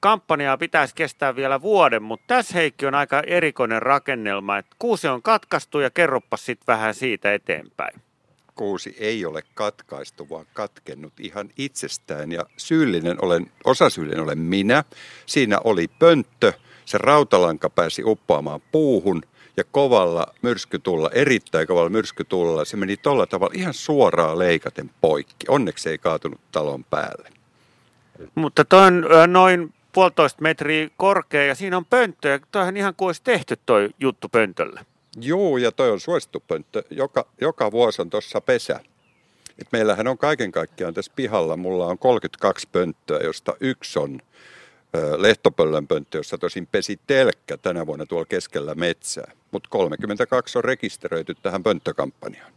kampanjaa 0.00 0.58
pitäisi 0.58 0.94
kestää 0.94 1.36
vielä 1.36 1.62
vuoden, 1.62 2.02
mutta 2.02 2.24
tässä 2.26 2.54
Heikki 2.54 2.86
on 2.86 2.94
aika 2.94 3.22
erikoinen 3.26 3.82
rakennelma, 3.82 4.58
että 4.58 4.76
kuusi 4.78 5.08
on 5.08 5.22
katkaistu 5.22 5.80
ja 5.80 5.90
kerropa 5.90 6.36
sitten 6.36 6.66
vähän 6.66 6.94
siitä 6.94 7.34
eteenpäin. 7.34 8.00
Kuusi 8.54 8.96
ei 8.98 9.24
ole 9.24 9.42
katkaistu, 9.54 10.30
vaan 10.30 10.46
katkennut 10.54 11.12
ihan 11.20 11.50
itsestään. 11.58 12.32
Ja 12.32 12.46
syyllinen 12.56 13.24
olen, 13.24 13.50
osasyyllinen 13.64 14.24
olen 14.24 14.38
minä. 14.38 14.84
Siinä 15.26 15.58
oli 15.64 15.88
pönttö, 15.98 16.52
se 16.84 16.98
rautalanka 16.98 17.70
pääsi 17.70 18.02
uppoamaan 18.04 18.60
puuhun 18.72 19.22
ja 19.56 19.64
kovalla 19.64 20.26
myrskytulla, 20.42 21.10
erittäin 21.10 21.66
kovalla 21.66 21.90
myrskytulla, 21.90 22.64
se 22.64 22.76
meni 22.76 22.96
tuolla 22.96 23.26
tavalla 23.26 23.54
ihan 23.56 23.74
suoraan 23.74 24.38
leikaten 24.38 24.90
poikki. 25.00 25.46
Onneksi 25.48 25.90
ei 25.90 25.98
kaatunut 25.98 26.40
talon 26.52 26.84
päälle. 26.84 27.28
Mutta 28.34 28.64
toi 28.64 28.86
on 28.86 29.06
ö, 29.12 29.26
noin 29.26 29.74
puolitoista 29.92 30.42
metriä 30.42 30.88
korkea 30.96 31.44
ja 31.44 31.54
siinä 31.54 31.76
on 31.76 31.84
pönttö 31.84 32.28
ja 32.28 32.38
toihan 32.52 32.76
ihan 32.76 32.94
kuin 32.96 33.06
olisi 33.06 33.22
tehty 33.24 33.58
toi 33.66 33.90
juttu 34.00 34.28
pöntöllä. 34.28 34.84
Joo, 35.20 35.56
ja 35.56 35.72
toi 35.72 35.90
on 35.90 36.00
suosittu 36.00 36.42
pönttö. 36.48 36.82
Joka, 36.90 37.26
joka 37.40 37.72
vuosi 37.72 38.02
on 38.02 38.10
tuossa 38.10 38.40
pesä. 38.40 38.80
Et 39.58 39.68
meillähän 39.72 40.08
on 40.08 40.18
kaiken 40.18 40.52
kaikkiaan 40.52 40.94
tässä 40.94 41.12
pihalla, 41.16 41.56
mulla 41.56 41.86
on 41.86 41.98
32 41.98 42.68
pönttöä, 42.72 43.18
josta 43.18 43.54
yksi 43.60 43.98
on 43.98 44.20
lehtopöllön 45.16 45.86
pönttö, 45.86 46.18
jossa 46.18 46.38
tosin 46.38 46.66
pesi 46.66 47.00
telkkä 47.06 47.56
tänä 47.56 47.86
vuonna 47.86 48.06
tuolla 48.06 48.26
keskellä 48.26 48.74
metsää. 48.74 49.32
Mutta 49.50 49.68
32 49.70 50.58
on 50.58 50.64
rekisteröity 50.64 51.34
tähän 51.42 51.62
pönttökampanjaan. 51.62 52.52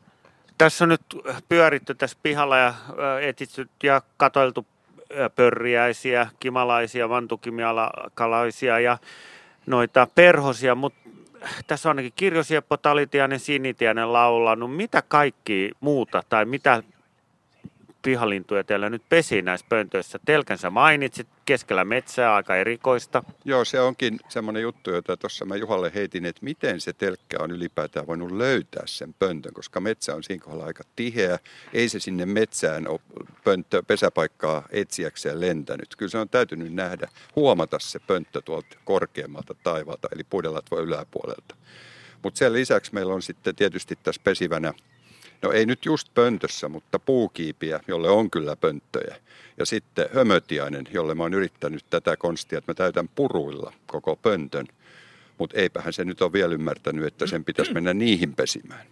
Tässä 0.58 0.86
on 0.86 0.90
nyt 0.90 1.02
pyöritty 1.50 1.96
tässä 1.96 2.18
pihalla 2.24 2.58
ja 2.58 2.74
ö, 2.90 3.20
etsitty 3.22 3.70
ja 3.84 4.02
katoiltu 4.18 4.66
pörriäisiä, 5.36 6.28
kimalaisia, 6.40 7.10
vantukimialaisia 7.10 8.80
ja 8.80 8.98
noita 9.66 10.08
perhosia, 10.16 10.76
mutta 10.76 11.10
tässä 11.68 11.90
on 11.90 11.92
ainakin 11.92 12.14
Kirjosieppo 12.16 12.78
Talitiainen, 12.78 13.40
Sinitiainen 13.40 14.14
laulanut. 14.14 14.76
Mitä 14.76 15.02
kaikki 15.02 15.72
muuta 15.80 16.24
tai 16.30 16.46
mitä 16.46 16.84
pihalintuja 18.06 18.64
teillä 18.64 18.90
nyt 18.90 19.02
pesi 19.10 19.42
näissä 19.42 19.66
pöntöissä? 19.70 20.20
Telkänsä 20.26 20.70
mainitsit, 20.70 21.28
keskellä 21.46 21.86
metsää, 21.86 22.36
aika 22.36 22.56
erikoista. 22.56 23.24
Joo, 23.46 23.66
se 23.66 23.80
onkin 23.80 24.20
semmoinen 24.30 24.62
juttu, 24.64 24.92
jota 24.92 25.18
tuossa 25.18 25.46
mä 25.46 25.56
Juhalle 25.56 25.92
heitin, 25.96 26.26
että 26.26 26.46
miten 26.46 26.82
se 26.82 26.94
telkkä 26.94 27.38
on 27.40 27.52
ylipäätään 27.52 28.08
voinut 28.08 28.32
löytää 28.32 28.84
sen 28.86 29.14
pöntön, 29.20 29.54
koska 29.54 29.80
metsä 29.80 30.16
on 30.16 30.24
siinä 30.24 30.44
kohdalla 30.44 30.66
aika 30.66 30.84
tiheä. 30.96 31.40
Ei 31.74 31.90
se 31.90 32.00
sinne 32.00 32.26
metsään 32.26 32.86
pönttö, 33.44 33.84
pesäpaikkaa 33.84 34.68
etsiäkseen 34.72 35.42
lentänyt. 35.42 35.96
Kyllä 35.98 36.10
se 36.10 36.18
on 36.18 36.30
täytynyt 36.30 36.74
nähdä, 36.74 37.08
huomata 37.36 37.80
se 37.80 38.00
pönttö 38.00 38.42
tuolta 38.42 38.78
korkeammalta 38.84 39.56
taivaalta, 39.64 40.08
eli 40.16 40.24
puidelatvo 40.24 40.80
yläpuolelta. 40.80 41.56
Mutta 42.24 42.38
sen 42.38 42.54
lisäksi 42.54 42.94
meillä 42.94 43.14
on 43.14 43.22
sitten 43.22 43.56
tietysti 43.56 43.98
tässä 44.04 44.22
pesivänä, 44.24 44.74
no 45.46 45.52
ei 45.52 45.66
nyt 45.66 45.86
just 45.86 46.08
pöntössä, 46.14 46.70
mutta 46.70 47.00
puukiipiä, 47.00 47.80
jolle 47.88 48.10
on 48.10 48.32
kyllä 48.32 48.56
pönttöjä. 48.56 49.16
Ja 49.58 49.66
sitten 49.66 50.06
hömötiainen, 50.14 50.84
jolle 50.94 51.16
mä 51.16 51.24
oon 51.24 51.34
yrittänyt 51.34 51.86
tätä 51.90 52.18
konstia, 52.18 52.58
että 52.58 52.72
mä 52.72 52.76
täytän 52.76 53.10
puruilla 53.16 53.74
koko 53.86 54.16
pöntön. 54.16 54.66
Mutta 55.38 55.58
eipähän 55.58 55.94
se 55.94 56.06
nyt 56.06 56.22
ole 56.22 56.34
vielä 56.34 56.54
ymmärtänyt, 56.54 57.06
että 57.06 57.28
sen 57.28 57.44
pitäisi 57.44 57.74
mennä 57.74 57.94
niihin 57.94 58.36
pesimään. 58.36 58.86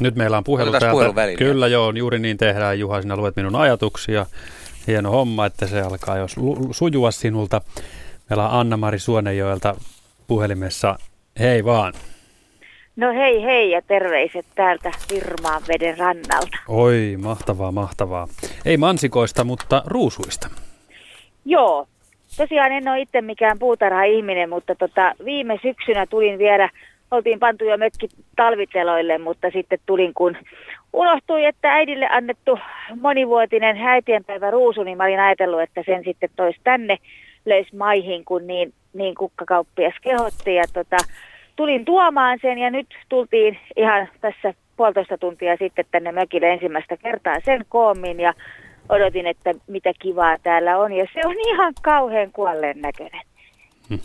Nyt 0.00 0.16
meillä 0.16 0.38
on 0.38 0.44
puhelu 0.44 0.70
Otetaan 0.70 1.14
täältä. 1.14 1.36
Kyllä 1.38 1.66
joo, 1.66 1.92
juuri 1.96 2.18
niin 2.18 2.38
tehdään. 2.38 2.78
Juha, 2.78 3.02
sinä 3.02 3.16
luet 3.16 3.36
minun 3.36 3.56
ajatuksia. 3.56 4.26
Hieno 4.86 5.10
homma, 5.10 5.46
että 5.46 5.66
se 5.66 5.80
alkaa 5.80 6.16
jos 6.16 6.36
sujua 6.70 7.10
sinulta. 7.10 7.60
Meillä 8.30 8.48
on 8.48 8.60
Anna-Mari 8.60 8.98
Suonenjoelta 8.98 9.76
puhelimessa. 10.26 10.98
Hei 11.38 11.64
vaan. 11.64 11.94
No 12.98 13.12
hei 13.12 13.42
hei 13.42 13.70
ja 13.70 13.82
terveiset 13.82 14.46
täältä 14.54 14.90
Virmaan 15.12 15.62
veden 15.68 15.98
rannalta. 15.98 16.58
Oi, 16.68 17.16
mahtavaa, 17.22 17.72
mahtavaa. 17.72 18.26
Ei 18.64 18.76
mansikoista, 18.76 19.44
mutta 19.44 19.82
ruusuista. 19.86 20.48
Joo, 21.44 21.86
tosiaan 22.36 22.72
en 22.72 22.88
ole 22.88 23.00
itse 23.00 23.20
mikään 23.20 23.58
puutarha-ihminen, 23.58 24.48
mutta 24.48 24.74
tota, 24.74 25.14
viime 25.24 25.58
syksynä 25.62 26.06
tulin 26.06 26.38
vielä, 26.38 26.70
oltiin 27.10 27.38
pantu 27.38 27.64
jo 27.64 27.76
mökki 27.76 28.08
talviteloille, 28.36 29.18
mutta 29.18 29.50
sitten 29.50 29.78
tulin 29.86 30.14
kun 30.14 30.36
unohtui, 30.92 31.44
että 31.44 31.72
äidille 31.72 32.08
annettu 32.10 32.58
monivuotinen 33.00 33.76
äitienpäivä 33.76 34.50
ruusu, 34.50 34.82
niin 34.82 34.96
mä 34.96 35.04
olin 35.04 35.20
ajatellut, 35.20 35.60
että 35.60 35.82
sen 35.86 36.04
sitten 36.04 36.30
tois 36.36 36.56
tänne 36.64 36.96
löys 37.44 37.72
maihin, 37.72 38.24
kun 38.24 38.46
niin, 38.46 38.72
niin 38.94 39.14
kukkakauppias 39.14 39.94
kehotti. 40.02 40.54
Ja 40.54 40.64
tota, 40.72 40.96
tulin 41.58 41.84
tuomaan 41.84 42.38
sen 42.42 42.58
ja 42.58 42.70
nyt 42.70 42.86
tultiin 43.08 43.58
ihan 43.76 44.08
tässä 44.20 44.54
puolitoista 44.76 45.18
tuntia 45.18 45.56
sitten 45.56 45.84
tänne 45.90 46.12
mökille 46.12 46.50
ensimmäistä 46.50 46.96
kertaa 46.96 47.34
sen 47.44 47.64
koommin 47.68 48.20
ja 48.20 48.34
odotin, 48.88 49.26
että 49.26 49.54
mitä 49.66 49.92
kivaa 49.98 50.36
täällä 50.42 50.78
on 50.78 50.92
ja 50.92 51.06
se 51.14 51.20
on 51.24 51.34
ihan 51.48 51.72
kauhean 51.82 52.32
kuolleen 52.32 52.80
näköinen. 52.80 53.20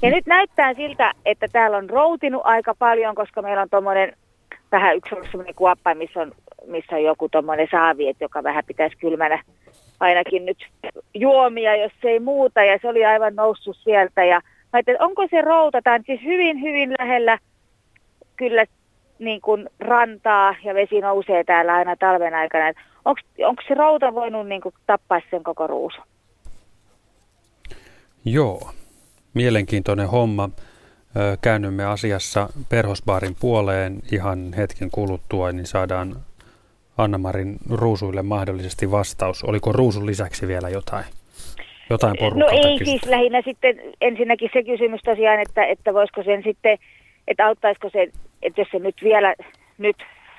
Ja 0.02 0.10
nyt 0.10 0.26
näyttää 0.26 0.74
siltä, 0.74 1.12
että 1.26 1.48
täällä 1.52 1.78
on 1.78 1.90
routinut 1.90 2.42
aika 2.44 2.76
paljon, 2.80 3.16
koska 3.16 3.42
meillä 3.42 3.62
on 3.62 3.70
tuommoinen 3.70 4.14
vähän 4.72 4.96
yksi 4.96 5.16
semmoinen 5.32 5.56
kuoppa, 5.56 5.96
missä 5.96 6.22
on, 6.22 6.32
missä 6.68 6.96
on 6.96 7.04
joku 7.04 7.30
tuommoinen 7.30 7.68
saavi, 7.72 8.10
että 8.10 8.24
joka 8.24 8.44
vähän 8.44 8.64
pitäisi 8.68 8.98
kylmänä 8.98 9.44
ainakin 10.00 10.46
nyt 10.46 10.68
juomia, 11.14 11.76
jos 11.76 11.92
ei 12.04 12.20
muuta. 12.20 12.64
Ja 12.64 12.80
se 12.82 12.88
oli 12.88 13.06
aivan 13.06 13.36
noussut 13.36 13.78
sieltä. 13.84 14.24
Ja 14.24 14.42
mä 14.74 14.80
että 14.80 14.92
onko 15.00 15.28
se 15.30 15.42
routa, 15.42 15.82
tämä 15.82 15.96
on 15.96 16.04
siis 16.06 16.22
hyvin, 16.24 16.62
hyvin 16.62 16.94
lähellä 17.00 17.38
kyllä 18.36 18.66
niin 19.20 19.42
kuin 19.42 19.70
rantaa 19.80 20.56
ja 20.64 20.74
vesi 20.74 21.02
nousee 21.02 21.44
täällä 21.44 21.74
aina 21.74 21.96
talven 21.96 22.34
aikana. 22.34 22.74
Onko 23.06 23.62
se 23.68 23.74
routa 23.74 24.14
voinut 24.14 24.48
niin 24.48 24.62
kuin 24.62 24.76
tappaa 24.86 25.22
sen 25.32 25.44
koko 25.44 25.68
ruusun? 25.68 26.04
Joo, 28.26 28.72
mielenkiintoinen 29.34 30.08
homma. 30.08 30.50
Käännymme 31.42 31.86
asiassa 31.86 32.50
Perhosbaarin 32.70 33.36
puoleen 33.40 34.02
ihan 34.12 34.54
hetken 34.54 34.92
kuluttua, 34.92 35.52
niin 35.52 35.66
saadaan 35.66 36.16
Anna-Marin 36.98 37.58
ruusuille 37.70 38.22
mahdollisesti 38.22 38.92
vastaus. 38.92 39.44
Oliko 39.44 39.72
ruusun 39.72 40.06
lisäksi 40.06 40.48
vielä 40.48 40.70
jotain? 40.70 41.06
Jotain 41.90 42.14
No 42.14 42.20
porukalta 42.20 42.54
ei 42.54 42.62
kysytty? 42.62 42.86
siis 42.86 43.06
lähinnä 43.06 43.42
sitten 43.42 43.82
ensinnäkin 44.02 44.50
se 44.54 44.64
kysymys 44.64 45.02
tosiaan, 45.02 45.40
että, 45.40 45.66
että 45.66 45.94
voisiko 45.94 46.24
sen 46.24 46.44
sitten, 46.44 46.78
että 47.28 47.46
auttaisiko 47.46 47.90
se, 47.90 48.10
että 48.42 48.62
jos 48.62 48.68
se 48.72 48.80
nyt 48.80 48.96
vielä 49.04 49.36
nyt 49.78 49.96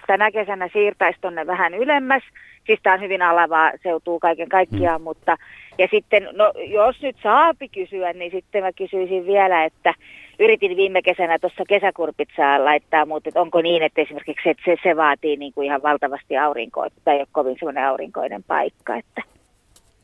tänä 0.06 0.30
kesänä 0.30 0.68
siirtäisi 0.72 1.18
tuonne 1.20 1.46
vähän 1.46 1.74
ylemmäs, 1.74 2.22
siis 2.66 2.80
tämä 2.82 2.94
on 2.94 3.00
hyvin 3.00 3.22
alavaa 3.22 3.72
seutuu 3.82 4.20
kaiken 4.20 4.48
kaikkiaan, 4.48 5.00
mm. 5.00 5.04
mutta 5.04 5.36
ja 5.78 5.88
sitten, 5.90 6.28
no 6.32 6.52
jos 6.56 7.02
nyt 7.02 7.16
saapi 7.22 7.68
kysyä, 7.68 8.12
niin 8.12 8.30
sitten 8.30 8.62
mä 8.62 8.72
kysyisin 8.72 9.26
vielä, 9.26 9.64
että 9.64 9.94
yritin 10.38 10.76
viime 10.76 11.02
kesänä 11.02 11.38
tuossa 11.38 11.64
kesäkurpitsaa 11.68 12.64
laittaa, 12.64 13.06
mutta 13.06 13.28
että 13.28 13.40
onko 13.40 13.62
niin, 13.62 13.82
että 13.82 14.00
esimerkiksi 14.00 14.48
että 14.48 14.62
se, 14.64 14.76
se 14.82 14.96
vaatii 14.96 15.36
niin 15.36 15.52
kuin 15.52 15.66
ihan 15.66 15.82
valtavasti 15.82 16.36
aurinkoa, 16.36 16.86
että 16.86 17.12
ei 17.12 17.18
ole 17.18 17.26
kovin 17.32 17.56
semmoinen 17.58 17.86
aurinkoinen 17.86 18.42
paikka, 18.42 18.96
että 18.96 19.22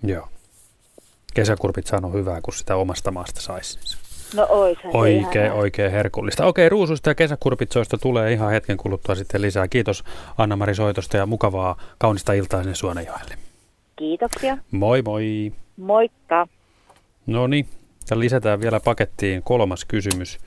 Joo. 0.02 0.26
Kesäkurpit 1.34 1.86
sanoo 1.86 2.12
hyvää, 2.12 2.40
kun 2.42 2.54
sitä 2.54 2.76
omasta 2.76 3.10
maasta 3.10 3.40
saisi. 3.40 3.78
no 4.36 4.46
oishan 4.50 4.92
se 4.92 4.98
Oikein, 4.98 5.44
ihan- 5.46 5.58
oikein 5.58 5.90
herkullista. 5.92 6.46
Okei, 6.46 6.68
ruusuista 6.68 7.10
ja 7.10 7.14
kesäkurpitsoista 7.14 7.98
tulee 7.98 8.32
ihan 8.32 8.50
hetken 8.52 8.76
kuluttua 8.76 9.14
sitten 9.14 9.42
lisää. 9.42 9.68
Kiitos 9.68 10.04
Anna-Mari 10.38 10.74
Soitosta 10.74 11.16
ja 11.16 11.26
mukavaa 11.26 11.76
kaunista 11.98 12.32
iltaa 12.32 12.62
sinne 12.62 12.74
Suonejoelle. 12.74 13.34
Kiitoksia. 13.96 14.58
Moi 14.70 15.02
moi! 15.02 15.52
Moikka. 15.76 16.48
No 17.26 17.46
niin, 17.46 17.66
ja 18.10 18.18
lisätään 18.18 18.60
vielä 18.60 18.80
pakettiin 18.80 19.42
kolmas 19.42 19.84
kysymys. 19.84 20.38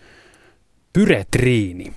Pyretriini. 0.94 1.94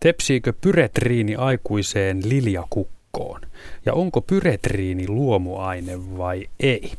Tepsiikö 0.00 0.52
pyretriini 0.60 1.36
aikuiseen 1.36 2.22
liljakukkoon? 2.28 3.40
Ja 3.86 3.92
onko 3.94 4.20
pyretriini 4.20 5.08
luomuaine 5.08 6.18
vai 6.18 6.46
ei? 6.60 6.92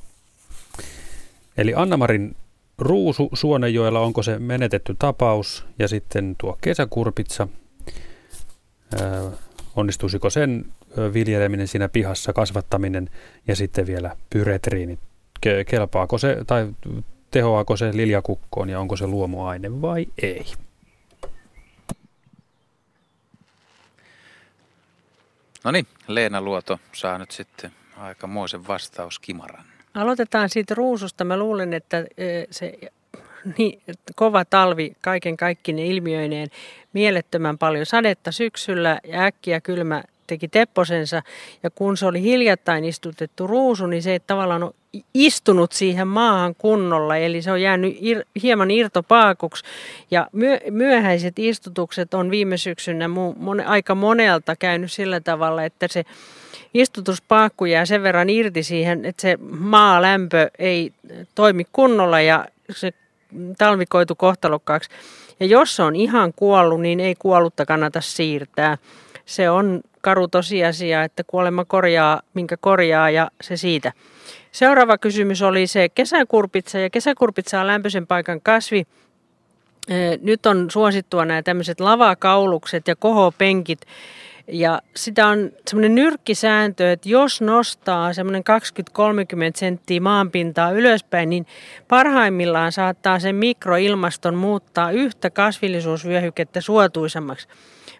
Eli 1.57 1.73
Annamarin 1.75 2.35
ruusu 2.77 3.29
Suonenjoella, 3.33 3.99
onko 3.99 4.23
se 4.23 4.39
menetetty 4.39 4.95
tapaus? 4.99 5.65
Ja 5.79 5.87
sitten 5.87 6.35
tuo 6.37 6.57
kesäkurpitsa, 6.61 7.47
ää, 9.01 9.31
onnistuisiko 9.75 10.29
sen 10.29 10.65
viljeleminen 11.13 11.67
siinä 11.67 11.89
pihassa, 11.89 12.33
kasvattaminen 12.33 13.09
ja 13.47 13.55
sitten 13.55 13.87
vielä 13.87 14.17
pyretriini. 14.29 14.99
Ke- 15.45 15.63
kelpaako 15.65 16.17
se 16.17 16.37
tai 16.47 16.73
tehoaako 17.31 17.77
se 17.77 17.91
liljakukkoon 17.93 18.69
ja 18.69 18.79
onko 18.79 18.95
se 18.95 19.07
luomuaine 19.07 19.81
vai 19.81 20.07
ei? 20.21 20.45
No 25.63 25.71
niin, 25.71 25.87
Leena 26.07 26.41
Luoto 26.41 26.79
saa 26.93 27.17
nyt 27.17 27.31
sitten 27.31 27.71
aikamoisen 27.97 28.67
vastaus 28.67 29.19
Kimaran. 29.19 29.65
Aloitetaan 29.95 30.49
siitä 30.49 30.75
ruususta. 30.75 31.23
Mä 31.23 31.37
luulen, 31.37 31.73
että 31.73 32.05
se 32.51 32.79
niin, 33.57 33.81
kova 34.15 34.45
talvi 34.45 34.95
kaiken 35.01 35.37
kaikkine 35.37 35.85
ilmiöineen, 35.85 36.47
mielettömän 36.93 37.57
paljon 37.57 37.85
sadetta 37.85 38.31
syksyllä 38.31 38.99
ja 39.07 39.23
äkkiä 39.23 39.61
kylmä 39.61 40.03
teki 40.27 40.47
tepposensa. 40.47 41.21
Ja 41.63 41.69
kun 41.69 41.97
se 41.97 42.05
oli 42.05 42.21
hiljattain 42.21 42.85
istutettu 42.85 43.47
ruusu, 43.47 43.87
niin 43.87 44.03
se 44.03 44.11
ei 44.11 44.19
tavallaan 44.19 44.63
ole 44.63 44.73
istunut 45.13 45.71
siihen 45.71 46.07
maahan 46.07 46.55
kunnolla, 46.55 47.17
eli 47.17 47.41
se 47.41 47.51
on 47.51 47.61
jäänyt 47.61 47.97
ir, 47.99 48.23
hieman 48.43 48.71
irtopaakuksi. 48.71 49.63
Ja 50.11 50.27
myö, 50.31 50.59
myöhäiset 50.71 51.39
istutukset 51.39 52.13
on 52.13 52.31
viime 52.31 52.57
syksynä 52.57 53.07
mu, 53.07 53.33
mon, 53.37 53.61
aika 53.61 53.95
monelta 53.95 54.55
käynyt 54.55 54.91
sillä 54.91 55.19
tavalla, 55.19 55.63
että 55.63 55.87
se 55.87 56.03
istutuspaakku 56.75 57.65
jää 57.65 57.85
sen 57.85 58.03
verran 58.03 58.29
irti 58.29 58.63
siihen, 58.63 59.05
että 59.05 59.21
se 59.21 59.37
maalämpö 59.49 60.49
ei 60.59 60.93
toimi 61.35 61.67
kunnolla 61.71 62.21
ja 62.21 62.45
se 62.69 62.93
talvi 63.57 63.85
koitu 63.85 64.15
kohtalokkaaksi. 64.15 64.89
Ja 65.39 65.45
jos 65.45 65.75
se 65.75 65.83
on 65.83 65.95
ihan 65.95 66.33
kuollut, 66.35 66.81
niin 66.81 66.99
ei 66.99 67.15
kuollutta 67.19 67.65
kannata 67.65 68.01
siirtää. 68.01 68.77
Se 69.25 69.49
on 69.49 69.81
karu 70.01 70.27
tosiasia, 70.27 71.03
että 71.03 71.23
kuolema 71.27 71.65
korjaa, 71.65 72.21
minkä 72.33 72.57
korjaa 72.57 73.09
ja 73.09 73.31
se 73.41 73.57
siitä. 73.57 73.91
Seuraava 74.51 74.97
kysymys 74.97 75.41
oli 75.41 75.67
se 75.67 75.89
kesäkurpitsa 75.89 76.79
ja 76.79 76.89
kesäkurpitsa 76.89 77.61
on 77.61 77.67
lämpöisen 77.67 78.07
paikan 78.07 78.41
kasvi. 78.41 78.87
Nyt 80.21 80.45
on 80.45 80.71
suosittua 80.71 81.25
nämä 81.25 81.43
tämmöiset 81.43 81.79
lavakaulukset 81.79 82.87
ja 82.87 82.95
kohopenkit. 82.95 83.79
Ja 84.47 84.81
sitä 84.95 85.27
on 85.27 85.51
semmoinen 85.67 85.95
nyrkkisääntö, 85.95 86.91
että 86.91 87.09
jos 87.09 87.41
nostaa 87.41 88.13
semmoinen 88.13 88.43
20-30 89.53 89.55
senttiä 89.55 90.01
maanpintaa 90.01 90.71
ylöspäin, 90.71 91.29
niin 91.29 91.45
parhaimmillaan 91.87 92.71
saattaa 92.71 93.19
sen 93.19 93.35
mikroilmaston 93.35 94.35
muuttaa 94.35 94.91
yhtä 94.91 95.29
kasvillisuusvyöhykettä 95.29 96.61
suotuisammaksi. 96.61 97.47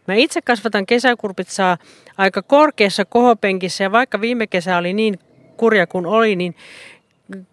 Mä 0.08 0.14
itse 0.14 0.42
kasvatan 0.42 0.86
kesäkurpitsaa 0.86 1.78
aika 2.18 2.42
korkeassa 2.42 3.06
kohopenkissä 3.06 3.84
ja 3.84 3.92
vaikka 3.92 4.22
viime 4.22 4.48
kesä 4.48 4.78
oli 4.78 4.94
niin 4.94 5.20
kurja 5.58 5.88
kuin 5.88 6.06
oli, 6.06 6.36
niin 6.36 6.56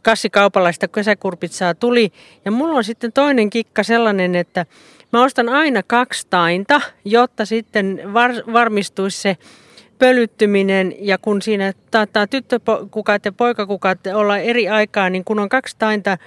kassikaupalaista 0.03 0.89
kesäkurpitsaa 0.89 1.75
tuli. 1.75 2.13
Ja 2.45 2.51
mulla 2.51 2.77
on 2.77 2.85
sitten 2.85 3.13
toinen 3.13 3.51
kikka 3.51 3.83
sellainen, 3.83 4.35
että 4.35 4.67
mä 5.13 5.25
ostan 5.25 5.49
aina 5.49 5.83
kaksi 5.87 6.27
tainta, 6.31 6.81
jotta 7.05 7.45
sitten 7.45 8.01
var, 8.13 8.31
varmistuisi 8.53 9.21
se 9.21 9.37
pölyttyminen 9.99 10.95
ja 10.99 11.19
kun 11.19 11.43
siinä 11.43 11.73
taattaa 11.91 12.27
tyttökukat 12.27 13.25
ja 13.25 13.33
poikakukat 13.33 13.99
olla 14.15 14.39
eri 14.39 14.69
aikaa, 14.69 15.11
niin 15.11 15.25
kun 15.25 15.39
on 15.39 15.49
kaksi 15.49 15.77
tainta 15.79 16.19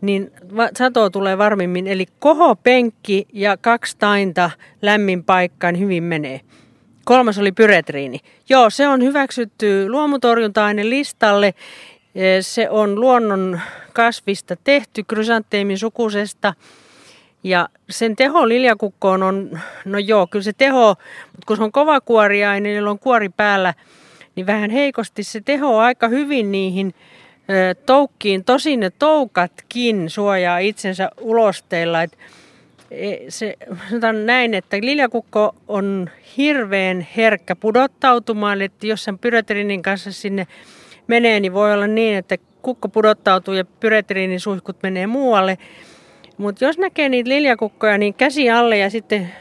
niin 0.00 0.30
sato 0.78 1.10
tulee 1.10 1.38
varmimmin. 1.38 1.86
Eli 1.86 2.06
kohopenkki 2.18 3.26
ja 3.32 3.56
kaksi 3.56 3.96
tainta 3.98 4.50
lämmin 4.82 5.24
paikkaan 5.24 5.78
hyvin 5.78 6.02
menee. 6.02 6.40
Kolmas 7.04 7.38
oli 7.38 7.52
pyretriini. 7.52 8.18
Joo, 8.48 8.70
se 8.70 8.88
on 8.88 9.02
hyväksytty 9.02 9.88
luomutorjunta-aine 9.88 10.88
listalle. 10.88 11.54
Se 12.40 12.70
on 12.70 13.00
luonnon 13.00 13.60
kasvista 13.92 14.56
tehty, 14.64 15.02
krysanteemin 15.02 15.78
sukusesta. 15.78 16.54
Ja 17.44 17.68
sen 17.90 18.16
teho 18.16 18.48
liljakukkoon 18.48 19.22
on, 19.22 19.58
no 19.84 19.98
joo, 19.98 20.26
kyllä 20.26 20.42
se 20.42 20.52
teho, 20.52 20.88
mutta 21.26 21.46
kun 21.46 21.56
se 21.56 21.62
on 21.62 21.72
kova 21.72 22.00
kuoriaine, 22.00 22.68
niin 22.68 22.88
on 22.88 22.98
kuori 22.98 23.28
päällä, 23.28 23.74
niin 24.36 24.46
vähän 24.46 24.70
heikosti 24.70 25.22
se 25.22 25.40
teho 25.40 25.78
aika 25.78 26.08
hyvin 26.08 26.52
niihin 26.52 26.94
toukkiin. 27.86 28.44
Tosin 28.44 28.80
ne 28.80 28.90
toukatkin 28.90 30.10
suojaa 30.10 30.58
itsensä 30.58 31.10
ulosteilla. 31.20 32.02
Et 32.02 32.18
e, 32.90 33.16
se, 33.28 33.56
sanotaan 33.88 34.26
näin, 34.26 34.54
että 34.54 34.76
liljakukko 34.80 35.54
on 35.68 36.10
hirveän 36.36 37.06
herkkä 37.16 37.56
pudottautumaan, 37.56 38.62
että 38.62 38.86
jos 38.86 39.04
sen 39.04 39.18
pyretrinin 39.18 39.82
kanssa 39.82 40.12
sinne 40.12 40.46
menee, 41.06 41.40
niin 41.40 41.54
voi 41.54 41.72
olla 41.72 41.86
niin, 41.86 42.16
että 42.16 42.36
kukko 42.62 42.88
pudottautuu 42.88 43.54
ja 43.54 43.64
pyretriinin 43.64 44.40
suihkut 44.40 44.76
menee 44.82 45.06
muualle. 45.06 45.58
Mutta 46.40 46.64
jos 46.64 46.78
näkee 46.78 47.08
niitä 47.08 47.28
liljakukkoja, 47.28 47.98
niin 47.98 48.14
käsi 48.14 48.50
alle 48.50 48.78
ja 48.78 48.90
sitten 48.90 49.32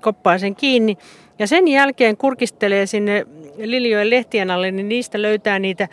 koppaa 0.00 0.38
sen 0.38 0.56
kiinni. 0.56 0.98
Ja 1.38 1.46
sen 1.46 1.68
jälkeen 1.68 2.16
kurkistelee 2.16 2.86
sinne 2.86 3.26
liljojen 3.56 4.10
lehtien 4.10 4.50
alle, 4.50 4.70
niin 4.70 4.88
niistä 4.88 5.22
löytää 5.22 5.58
niitä 5.58 5.88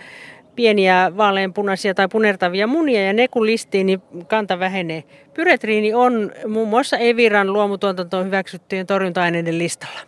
pieniä 0.56 1.12
vaaleanpunaisia 1.18 1.94
tai 1.94 2.08
punertavia 2.08 2.68
munia 2.68 3.06
ja 3.06 3.14
ne 3.14 3.28
kun 3.28 3.46
listiin, 3.46 3.86
niin 3.86 4.02
kanta 4.28 4.60
vähenee. 4.60 5.04
Pyretriini 5.34 5.94
on 5.94 6.32
muun 6.48 6.68
muassa 6.68 6.98
Eviran 6.98 7.54
luomutuotantoon 7.54 8.26
hyväksyttyjen 8.26 8.88
torjunta-aineiden 8.88 9.58
listalla. 9.58 10.00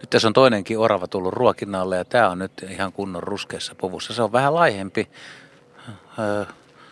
Nyt 0.00 0.10
tässä 0.10 0.28
on 0.28 0.34
toinenkin 0.34 0.78
orava 0.78 1.06
tullut 1.06 1.34
ruokinnalle 1.34 1.96
ja 1.96 2.04
tämä 2.04 2.30
on 2.30 2.38
nyt 2.38 2.52
ihan 2.70 2.92
kunnon 2.92 3.22
ruskeassa 3.22 3.74
puvussa. 3.74 4.14
Se 4.14 4.22
on 4.22 4.32
vähän 4.32 4.54
laihempi, 4.54 5.08
öö, 6.18 6.44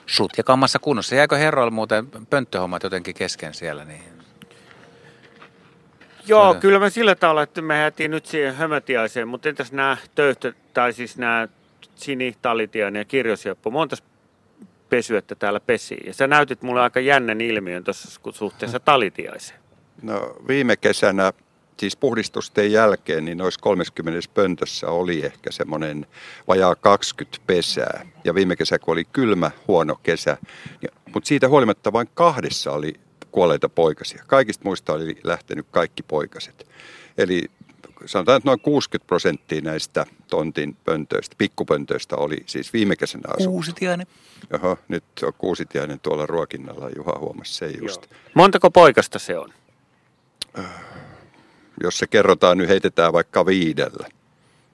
sut 0.06 0.32
ja 0.36 0.44
kammassa 0.44 0.78
kunnossa. 0.78 1.14
Jääkö 1.14 1.36
herroilla 1.36 1.70
muuten 1.70 2.06
pönttöhommat 2.30 2.82
jotenkin 2.82 3.14
kesken 3.14 3.54
siellä? 3.54 3.84
Niin... 3.84 4.02
Joo, 6.26 6.54
se... 6.54 6.60
kyllä 6.60 6.78
me 6.78 6.90
sillä 6.90 7.14
tavalla, 7.14 7.42
että 7.42 7.62
me 7.62 7.80
jätiin 7.80 8.10
nyt 8.10 8.26
siihen 8.26 8.54
hömötiaiseen, 8.54 9.28
mutta 9.28 9.48
entäs 9.48 9.72
nämä 9.72 9.96
töyhtö, 10.14 10.52
tai 10.74 10.92
siis 10.92 11.16
nämä 11.18 11.48
Sini, 11.94 12.36
Talitiainen 12.42 13.00
ja 13.00 13.04
Kirjosieppo, 13.04 13.70
monta 13.70 13.96
pesyettä 14.88 15.34
täällä 15.34 15.60
pesi. 15.60 15.96
Ja 16.06 16.14
sä 16.14 16.26
näytit 16.26 16.62
mulle 16.62 16.80
aika 16.80 17.00
jännän 17.00 17.40
ilmiön 17.40 17.84
tuossa 17.84 18.20
suhteessa 18.32 18.80
Talitiaiseen. 18.90 19.60
No 20.02 20.36
viime 20.48 20.76
kesänä, 20.76 21.32
siis 21.76 21.96
puhdistusten 21.96 22.72
jälkeen, 22.72 23.24
niin 23.24 23.38
noissa 23.38 23.60
30 23.60 24.28
pöntössä 24.34 24.86
oli 24.86 25.24
ehkä 25.24 25.52
semmoinen 25.52 26.06
vajaa 26.48 26.74
20 26.74 27.38
pesää. 27.46 28.06
Ja 28.24 28.34
viime 28.34 28.56
kesä, 28.56 28.78
kun 28.78 28.92
oli 28.92 29.04
kylmä, 29.04 29.50
huono 29.68 29.94
kesä, 30.02 30.36
niin, 30.82 30.90
mutta 31.14 31.28
siitä 31.28 31.48
huolimatta 31.48 31.92
vain 31.92 32.08
kahdessa 32.14 32.72
oli 32.72 32.94
kuolleita 33.30 33.68
poikasia. 33.68 34.24
Kaikista 34.26 34.64
muista 34.64 34.92
oli 34.92 35.16
lähtenyt 35.24 35.66
kaikki 35.70 36.02
poikaset. 36.02 36.66
Eli 37.18 37.42
sanotaan, 38.06 38.36
että 38.36 38.48
noin 38.48 38.60
60 38.60 39.06
prosenttia 39.06 39.60
näistä 39.60 40.06
tontin 40.30 40.76
pöntöistä, 40.84 41.34
pikkupöntöistä 41.38 42.16
oli 42.16 42.42
siis 42.46 42.72
viime 42.72 42.96
kesänä 42.96 43.22
asumassa. 43.26 43.50
Kuusitiainen. 43.50 44.06
Oho, 44.52 44.78
nyt 44.88 45.04
on 45.22 45.32
kuusitiainen 45.38 46.00
tuolla 46.00 46.26
ruokinnalla, 46.26 46.90
Juha 46.96 47.18
huomasi 47.18 47.54
se 47.54 47.66
just. 47.66 48.02
Joo. 48.10 48.20
Montako 48.34 48.70
poikasta 48.70 49.18
se 49.18 49.38
on? 49.38 49.52
Äh, 50.58 50.64
jos 51.82 51.98
se 51.98 52.06
kerrotaan, 52.06 52.58
nyt 52.58 52.68
heitetään 52.68 53.12
vaikka 53.12 53.46
viidellä. 53.46 54.08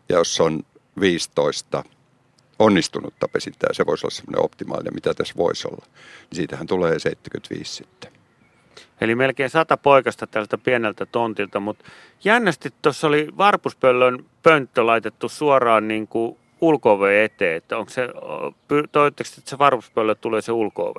Ja 0.08 0.18
jos 0.18 0.40
on 0.40 0.62
15 1.00 1.84
onnistunutta 2.58 3.28
pesintää, 3.28 3.72
se 3.72 3.86
voisi 3.86 4.06
olla 4.06 4.14
semmoinen 4.14 4.44
optimaalinen, 4.44 4.94
mitä 4.94 5.14
tässä 5.14 5.34
voisi 5.36 5.68
olla. 5.68 5.86
Niin 5.86 6.36
siitähän 6.36 6.66
tulee 6.66 6.98
75 6.98 7.74
sitten. 7.74 8.12
Eli 9.00 9.14
melkein 9.14 9.50
sata 9.50 9.76
poikasta 9.76 10.26
tältä 10.26 10.58
pieneltä 10.58 11.06
tontilta, 11.06 11.60
mutta 11.60 11.84
jännästi 12.24 12.68
tuossa 12.82 13.06
oli 13.06 13.28
varpuspöllön 13.38 14.24
pönttö 14.42 14.86
laitettu 14.86 15.28
suoraan 15.28 15.88
niin 15.88 16.08
kuin 16.08 16.36
eteen. 17.24 17.56
Että 17.56 17.78
onko 17.78 17.90
se, 17.90 18.08
toivottavasti, 18.92 19.40
että 19.40 19.50
se 19.50 19.58
varpuspöllö 19.58 20.14
tulee 20.14 20.42
se 20.42 20.52
ulko 20.52 20.94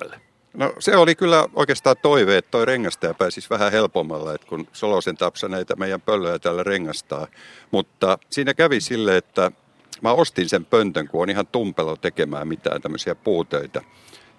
No 0.54 0.72
se 0.78 0.96
oli 0.96 1.14
kyllä 1.14 1.48
oikeastaan 1.54 1.96
toive, 2.02 2.36
että 2.36 2.50
toi 2.50 2.66
rengastaja 2.66 3.14
pääsisi 3.14 3.50
vähän 3.50 3.72
helpommalla, 3.72 4.34
että 4.34 4.46
kun 4.46 4.68
Solosen 4.72 5.16
tapsa 5.16 5.48
näitä 5.48 5.76
meidän 5.76 6.00
pöllöjä 6.00 6.38
täällä 6.38 6.62
rengastaa. 6.62 7.26
Mutta 7.70 8.18
siinä 8.30 8.54
kävi 8.54 8.80
sille, 8.80 9.16
että 9.16 9.52
mä 10.00 10.12
ostin 10.12 10.48
sen 10.48 10.64
pöntön, 10.64 11.08
kun 11.08 11.22
on 11.22 11.30
ihan 11.30 11.46
tumpelo 11.46 11.96
tekemään 11.96 12.48
mitään 12.48 12.82
tämmöisiä 12.82 13.14
puutöitä. 13.14 13.82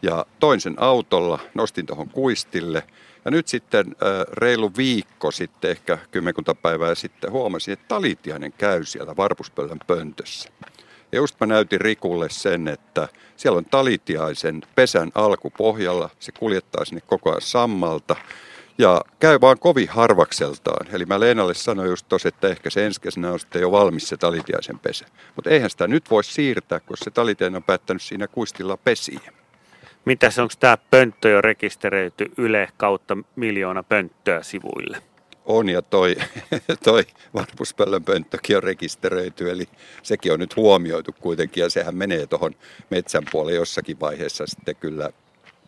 Ja 0.01 0.25
toin 0.39 0.61
sen 0.61 0.75
autolla, 0.77 1.39
nostin 1.53 1.85
tuohon 1.85 2.09
kuistille– 2.09 2.83
ja 3.25 3.31
nyt 3.31 3.47
sitten 3.47 3.95
reilu 4.31 4.71
viikko 4.77 5.31
sitten, 5.31 5.71
ehkä 5.71 5.97
kymmenkunta 6.11 6.55
päivää 6.55 6.95
sitten, 6.95 7.31
huomasin, 7.31 7.73
että 7.73 7.85
Talitiainen 7.87 8.53
käy 8.53 8.85
siellä 8.85 9.15
Varpuspöllön 9.15 9.79
pöntössä. 9.87 10.49
Ja 11.13 11.19
just 11.19 11.39
mä 11.39 11.47
näytin 11.47 11.81
Rikulle 11.81 12.29
sen, 12.29 12.67
että 12.67 13.07
siellä 13.37 13.57
on 13.57 13.65
Talitiaisen 13.65 14.61
pesän 14.75 15.11
alkupohjalla. 15.15 16.09
Se 16.19 16.31
kuljettaa 16.31 16.85
sinne 16.85 17.01
koko 17.07 17.29
ajan 17.29 17.41
sammalta. 17.41 18.15
Ja 18.77 19.01
käy 19.19 19.41
vaan 19.41 19.59
kovin 19.59 19.89
harvakseltaan. 19.89 20.87
Eli 20.93 21.05
mä 21.05 21.19
Leenalle 21.19 21.53
sanoin 21.53 21.89
just 21.89 22.05
tos, 22.09 22.25
että 22.25 22.47
ehkä 22.47 22.69
se 22.69 22.85
ensi 22.85 23.01
kesänä 23.01 23.31
on 23.31 23.39
sitten 23.39 23.61
jo 23.61 23.71
valmis 23.71 24.09
se 24.09 24.17
talitiaisen 24.17 24.79
pesä. 24.79 25.05
Mutta 25.35 25.49
eihän 25.49 25.69
sitä 25.69 25.87
nyt 25.87 26.11
voi 26.11 26.23
siirtää, 26.23 26.79
koska 26.79 27.03
se 27.03 27.11
talitiainen 27.11 27.57
on 27.57 27.63
päättänyt 27.63 28.01
siinä 28.01 28.27
kuistilla 28.27 28.77
pesiä. 28.77 29.33
Mitäs 30.05 30.39
onko 30.39 30.53
tämä 30.59 30.77
pönttö 30.91 31.29
jo 31.29 31.41
rekisteröity 31.41 32.31
Yle 32.37 32.69
kautta 32.77 33.17
miljoona 33.35 33.83
pönttöä 33.83 34.43
sivuille? 34.43 35.12
On 35.45 35.69
ja 35.69 35.81
toi, 35.81 36.15
toi 36.83 37.03
varpuspöllön 37.33 38.03
pönttökin 38.03 38.57
on 38.57 38.63
rekisteröity, 38.63 39.51
eli 39.51 39.67
sekin 40.03 40.33
on 40.33 40.39
nyt 40.39 40.55
huomioitu 40.55 41.15
kuitenkin 41.19 41.61
ja 41.61 41.69
sehän 41.69 41.95
menee 41.95 42.27
tuohon 42.27 42.55
metsän 42.89 43.23
puolelle 43.31 43.55
jossakin 43.55 43.99
vaiheessa 43.99 44.47
sitten 44.47 44.75
kyllä 44.75 45.09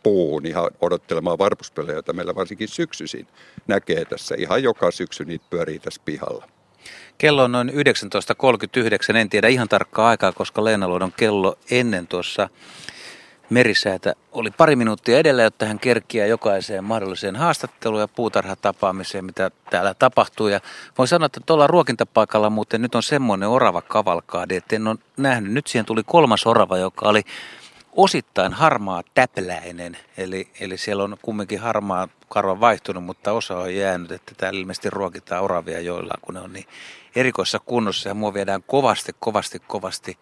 puuhun 0.03 0.45
ihan 0.45 0.71
odottelemaan 0.81 1.37
varpuspöllöjä, 1.37 1.95
joita 1.95 2.13
meillä 2.13 2.35
varsinkin 2.35 2.67
syksyisin 2.67 3.27
näkee 3.67 4.05
tässä. 4.05 4.35
Ihan 4.37 4.63
joka 4.63 4.91
syksy 4.91 5.25
niitä 5.25 5.45
pyörii 5.49 5.79
tässä 5.79 6.01
pihalla. 6.05 6.47
Kello 7.17 7.43
on 7.43 7.51
noin 7.51 7.69
19.39, 7.69 9.15
en 9.15 9.29
tiedä 9.29 9.47
ihan 9.47 9.69
tarkkaa 9.69 10.09
aikaa, 10.09 10.31
koska 10.31 10.63
Leenaluodon 10.63 11.13
kello 11.17 11.57
ennen 11.71 12.07
tuossa 12.07 12.49
merisäätä 13.49 14.13
oli 14.31 14.51
pari 14.51 14.75
minuuttia 14.75 15.17
edellä, 15.17 15.43
jotta 15.43 15.65
hän 15.65 15.79
kerkiää 15.79 16.27
jokaiseen 16.27 16.83
mahdolliseen 16.83 17.35
haastatteluun 17.35 18.01
ja 18.01 18.07
puutarhatapaamiseen, 18.07 19.25
mitä 19.25 19.51
täällä 19.69 19.93
tapahtuu. 19.93 20.47
Ja 20.47 20.59
voin 20.97 21.07
sanoa, 21.07 21.25
että 21.25 21.41
tuolla 21.45 21.67
ruokintapaikalla 21.67 22.49
muuten 22.49 22.81
nyt 22.81 22.95
on 22.95 23.03
semmoinen 23.03 23.49
orava 23.49 23.81
kavalkaadi, 23.81 24.55
että 24.55 24.75
en 24.75 24.87
ole 24.87 24.97
nähnyt. 25.17 25.53
Nyt 25.53 25.67
siihen 25.67 25.85
tuli 25.85 26.03
kolmas 26.05 26.47
orava, 26.47 26.77
joka 26.77 27.09
oli 27.09 27.21
osittain 27.95 28.53
harmaa 28.53 29.03
täpläinen, 29.13 29.97
eli, 30.17 30.47
eli 30.59 30.77
siellä 30.77 31.03
on 31.03 31.17
kumminkin 31.21 31.59
harmaa 31.59 32.07
karva 32.29 32.59
vaihtunut, 32.59 33.03
mutta 33.03 33.31
osa 33.31 33.57
on 33.57 33.75
jäänyt, 33.75 34.11
että 34.11 34.31
täällä 34.37 34.59
ilmeisesti 34.59 34.89
ruokitaan 34.89 35.43
oravia 35.43 35.79
joillaan, 35.79 36.19
kun 36.21 36.33
ne 36.33 36.41
on 36.41 36.53
niin 36.53 36.65
erikoissa 37.15 37.59
kunnossa 37.59 38.09
ja 38.09 38.15
mua 38.15 38.33
viedään 38.33 38.63
kovasti, 38.67 39.11
kovasti, 39.19 39.61
kovasti 39.67 40.17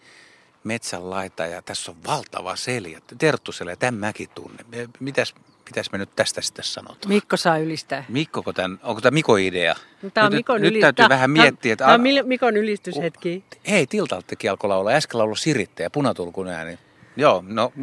metsän 0.63 1.09
laita 1.09 1.45
ja 1.45 1.61
tässä 1.61 1.91
on 1.91 1.97
valtava 2.07 2.55
seljä. 2.55 3.01
Terttuselä, 3.17 3.75
tämän 3.75 3.93
mäkin 3.99 4.29
tunne. 4.35 4.63
Mitäs, 4.99 5.35
mitäs 5.65 5.91
me 5.91 5.97
nyt 5.97 6.15
tästä 6.15 6.41
sitten 6.41 6.65
sanotaan? 6.65 7.13
Mikko 7.13 7.37
saa 7.37 7.57
ylistää. 7.57 8.05
Mikko, 8.09 8.53
tämän, 8.53 8.79
onko 8.83 9.01
tämä 9.01 9.13
Mikon 9.13 9.39
idea? 9.39 9.75
No, 10.01 10.09
tämä 10.09 10.25
on 10.25 10.31
nyt, 10.31 10.39
Mikon 10.39 10.61
nyt 10.61 10.79
täytyy 10.79 11.09
vähän 11.09 11.31
miettiä. 11.31 11.73
Että, 11.73 11.85
tämä 11.85 11.95
on 11.95 12.27
Mikon 12.27 12.57
ylistyshetki. 12.57 13.43
Hei, 13.67 13.87
Tiltaltakin 13.87 14.51
alkoi 14.51 14.67
laulaa. 14.67 14.93
Äsken 14.93 15.19
laulu 15.19 15.35
Siritte 15.35 15.83
ja 15.83 15.89
punatulkun 15.89 16.47
ääni. 16.47 16.79
Joo, 17.15 17.43
no 17.47 17.73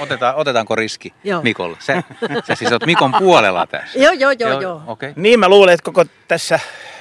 otetaan, 0.00 0.34
otetaanko 0.34 0.74
riski 0.74 1.14
Joo. 1.24 1.42
Mikolle? 1.42 1.76
Sä, 1.80 2.02
sä 2.46 2.54
siis 2.54 2.72
oot 2.72 2.86
Mikon 2.86 3.12
puolella 3.18 3.66
tässä. 3.66 3.98
joo, 4.04 4.12
joo, 4.12 4.32
joo. 4.38 4.60
joo. 4.60 4.82
Okay. 4.86 5.12
Niin 5.16 5.40
mä 5.40 5.48
luulen, 5.48 5.74
että 5.74 5.84
koko 5.84 6.04
tässä 6.28 6.60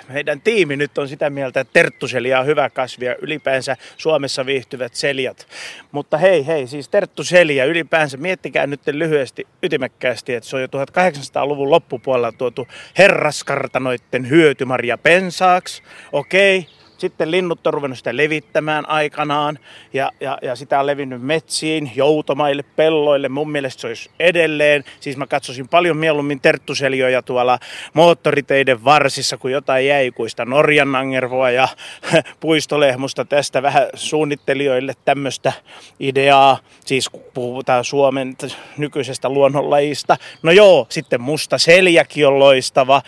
meidän 0.09 0.41
tiimi 0.41 0.77
nyt 0.77 0.97
on 0.97 1.07
sitä 1.07 1.29
mieltä, 1.29 1.59
että 1.59 1.73
terttuselia 1.73 2.39
on 2.39 2.45
hyvä 2.45 2.69
kasvia, 2.69 3.15
ylipäänsä 3.21 3.77
Suomessa 3.97 4.45
viihtyvät 4.45 4.93
seljat. 4.93 5.47
Mutta 5.91 6.17
hei, 6.17 6.47
hei, 6.47 6.67
siis 6.67 6.89
terttuselia 6.89 7.65
ylipäänsä, 7.65 8.17
miettikää 8.17 8.67
nyt 8.67 8.81
lyhyesti, 8.87 9.47
ytimekkäästi, 9.63 10.33
että 10.33 10.49
se 10.49 10.55
on 10.55 10.61
jo 10.61 10.67
1800-luvun 10.67 11.71
loppupuolella 11.71 12.31
tuotu 12.31 12.67
herraskartanoitten 12.97 14.29
hyötymarja 14.29 14.97
pensaaks. 14.97 15.83
Okei, 16.11 16.67
sitten 16.97 17.31
linnut 17.31 17.67
on 17.67 17.73
ruvennut 17.73 17.97
sitä 17.97 18.17
levittämään 18.17 18.89
aikanaan 18.89 19.59
ja, 19.93 20.11
ja, 20.19 20.37
ja 20.41 20.55
sitä 20.55 20.79
on 20.79 20.85
levinnyt 20.85 21.21
metsiin, 21.21 21.91
joutomaille, 21.95 22.63
pelloille. 22.63 23.29
Mun 23.29 23.51
mielestä 23.51 23.81
se 23.81 23.87
olisi 23.87 24.09
edelleen. 24.19 24.83
Siis 24.99 25.17
mä 25.17 25.27
katsoisin 25.27 25.67
paljon 25.67 25.97
mieluummin 25.97 26.41
terttuseljoja 26.41 27.21
tuolla 27.21 27.59
moottoriteiden 27.93 28.83
varsissa 28.83 29.37
kuin 29.37 29.51
jotain 29.51 29.87
jäikuista 29.87 30.45
Norjan 30.45 30.95
Angervoa 30.95 31.51
ja 31.51 31.67
puistolehmusta. 32.39 33.25
Tästä 33.25 33.61
vähän 33.61 33.87
suunnittelijoille 33.93 34.93
tämmöistä 35.05 35.53
ideaa. 35.99 36.57
Siis 36.85 37.09
puhutaan 37.33 37.85
Suomen 37.85 38.35
nykyisestä 38.77 39.29
luonnonlajista. 39.29 40.17
No 40.43 40.51
joo, 40.51 40.85
sitten 40.89 41.21
musta 41.21 41.57
seljäkin 41.57 42.27
on 42.27 42.39
loistava 42.39 43.01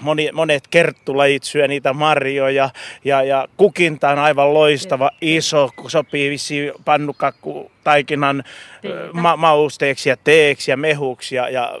moni, 0.00 0.30
monet 0.32 0.68
kerttulajit 0.68 1.42
syö 1.42 1.68
niitä 1.68 1.92
marjoja 1.92 2.70
ja, 3.04 3.22
ja 3.22 3.48
kukinta 3.56 4.08
on 4.08 4.18
aivan 4.18 4.54
loistava, 4.54 5.10
iso, 5.20 5.70
sopii 5.88 6.30
vissiin 6.30 6.72
pannukakku 6.84 7.70
taikinan 7.84 8.44
ma- 9.12 9.36
mausteeksi 9.36 10.08
ja 10.08 10.16
teeksi 10.16 10.70
ja 10.70 10.76
mehuksi 10.76 11.36
ja, 11.36 11.48
ja 11.48 11.80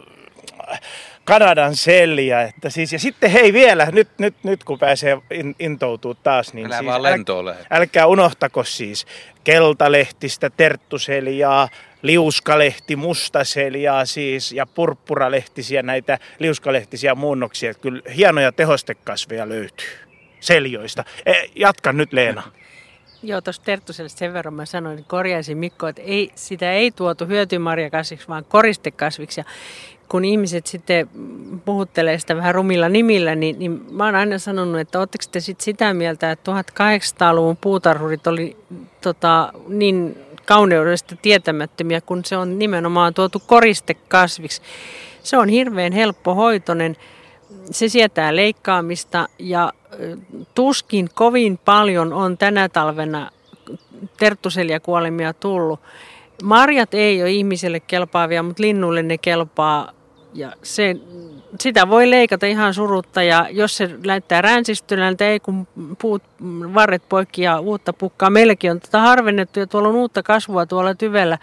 Kanadan 1.28 1.76
selja. 1.76 2.42
Että 2.42 2.70
siis, 2.70 2.92
ja 2.92 2.98
sitten 2.98 3.30
hei 3.30 3.52
vielä, 3.52 3.86
nyt, 3.92 4.08
nyt, 4.18 4.34
nyt 4.42 4.64
kun 4.64 4.78
pääsee 4.78 5.18
in, 5.30 5.54
intoutuu 5.58 6.14
taas, 6.14 6.54
niin 6.54 6.66
Älä 6.66 6.76
siis 6.76 6.86
vaan 6.86 7.02
lentoon 7.02 7.44
lähde. 7.44 7.66
älkää 7.70 8.06
unohtako 8.06 8.64
siis 8.64 9.06
keltalehtistä 9.44 10.50
terttuseliaa, 10.50 11.68
liuskalehti, 12.02 12.96
mustaseliaa 12.96 14.04
siis 14.04 14.52
ja 14.52 14.66
purppuralehtisiä 14.66 15.82
näitä 15.82 16.18
liuskalehtisiä 16.38 17.14
muunnoksia. 17.14 17.70
Että 17.70 17.80
Kyllä 17.80 18.02
hienoja 18.16 18.52
tehostekasveja 18.52 19.48
löytyy 19.48 19.88
seljoista. 20.40 21.04
E, 21.26 21.32
jatka 21.54 21.92
nyt 21.92 22.12
Leena. 22.12 22.42
Joo, 23.22 23.40
tuossa 23.40 23.62
Terttuselle 23.62 24.08
sen 24.08 24.32
verran 24.32 24.54
mä 24.54 24.66
sanoin, 24.66 25.04
korjaisin 25.04 25.58
Mikko, 25.58 25.88
että 25.88 26.02
ei, 26.02 26.30
sitä 26.34 26.72
ei 26.72 26.90
tuotu 26.90 27.26
hyötymarjakasviksi, 27.26 28.28
vaan 28.28 28.44
koristekasviksi. 28.44 29.40
Ja 29.40 29.44
kun 30.08 30.24
ihmiset 30.24 30.66
sitten 30.66 31.08
puhuttelee 31.64 32.18
sitä 32.18 32.36
vähän 32.36 32.54
rumilla 32.54 32.88
nimillä, 32.88 33.34
niin, 33.34 33.58
niin 33.58 33.86
mä 33.90 34.04
oon 34.04 34.14
aina 34.14 34.38
sanonut, 34.38 34.80
että 34.80 34.98
ootteko 34.98 35.24
te 35.32 35.40
sit 35.40 35.60
sitä 35.60 35.94
mieltä, 35.94 36.30
että 36.30 36.52
1800-luvun 36.52 37.56
puutarhurit 37.56 38.26
oli 38.26 38.56
tota, 39.00 39.52
niin 39.68 40.18
kauneudesta 40.44 41.16
tietämättömiä, 41.16 42.00
kun 42.00 42.24
se 42.24 42.36
on 42.36 42.58
nimenomaan 42.58 43.14
tuotu 43.14 43.42
koristekasviksi. 43.46 44.62
Se 45.22 45.36
on 45.36 45.48
hirveän 45.48 45.92
helppohoitoinen, 45.92 46.96
se 47.70 47.88
sietää 47.88 48.36
leikkaamista 48.36 49.28
ja 49.38 49.72
tuskin 50.54 51.08
kovin 51.14 51.58
paljon 51.64 52.12
on 52.12 52.38
tänä 52.38 52.68
talvena 52.68 53.30
terttuseliakuolemia 54.18 55.32
tullut. 55.32 55.80
Marjat 56.42 56.94
ei 56.94 57.22
ole 57.22 57.30
ihmiselle 57.30 57.80
kelpaavia, 57.80 58.42
mutta 58.42 58.62
linnuille 58.62 59.02
ne 59.02 59.18
kelpaa 59.18 59.92
ja 60.34 60.52
se, 60.62 60.96
sitä 61.60 61.88
voi 61.88 62.10
leikata 62.10 62.46
ihan 62.46 62.74
surutta 62.74 63.22
ja 63.22 63.46
jos 63.50 63.76
se 63.76 63.90
näyttää 64.06 64.42
ränsistyneenä, 64.42 65.16
ei 65.20 65.40
kun 65.40 65.68
puut 65.98 66.22
varret 66.74 67.02
poikki 67.08 67.42
ja 67.42 67.60
uutta 67.60 67.92
pukkaa. 67.92 68.30
Meilläkin 68.30 68.70
on 68.70 68.80
tätä 68.80 68.98
harvennettu 68.98 69.60
ja 69.60 69.66
tuolla 69.66 69.88
on 69.88 69.94
uutta 69.94 70.22
kasvua 70.22 70.66
tuolla 70.66 70.94
tyvellä. 70.94 71.38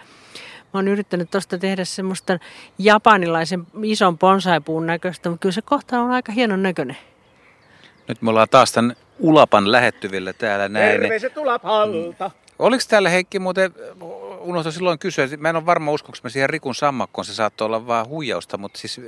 Mä 0.74 0.78
oon 0.78 0.88
yrittänyt 0.88 1.30
tuosta 1.30 1.58
tehdä 1.58 1.84
semmoista 1.84 2.38
japanilaisen 2.78 3.66
ison 3.82 4.18
bonsaipuun 4.18 4.86
näköistä, 4.86 5.30
mutta 5.30 5.42
kyllä 5.42 5.52
se 5.52 5.62
kohta 5.62 6.00
on 6.00 6.10
aika 6.10 6.32
hienon 6.32 6.62
näköinen. 6.62 6.96
Nyt 8.08 8.22
me 8.22 8.30
ollaan 8.30 8.48
taas 8.50 8.72
tämän 8.72 8.96
Ulapan 9.18 9.72
lähettyvillä 9.72 10.32
täällä 10.32 10.68
näin. 10.68 11.00
Terveiset 11.00 11.36
Ulapalta. 11.36 12.30
Oliko 12.58 12.82
täällä 12.88 13.08
Heikki 13.08 13.38
muuten, 13.38 13.74
unohtu 14.40 14.72
silloin 14.72 14.98
kysyä, 14.98 15.28
mä 15.38 15.50
en 15.50 15.56
ole 15.56 15.66
varma 15.66 15.92
uskonko 15.92 16.18
mä 16.22 16.30
siihen 16.30 16.50
Rikun 16.50 16.74
sammakkoon, 16.74 17.24
se 17.24 17.34
saattoi 17.34 17.66
olla 17.66 17.86
vaan 17.86 18.08
huijausta, 18.08 18.58
mutta 18.58 18.78
siis 18.78 19.00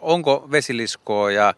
onko 0.00 0.48
vesiliskoa 0.50 1.30
ja 1.30 1.54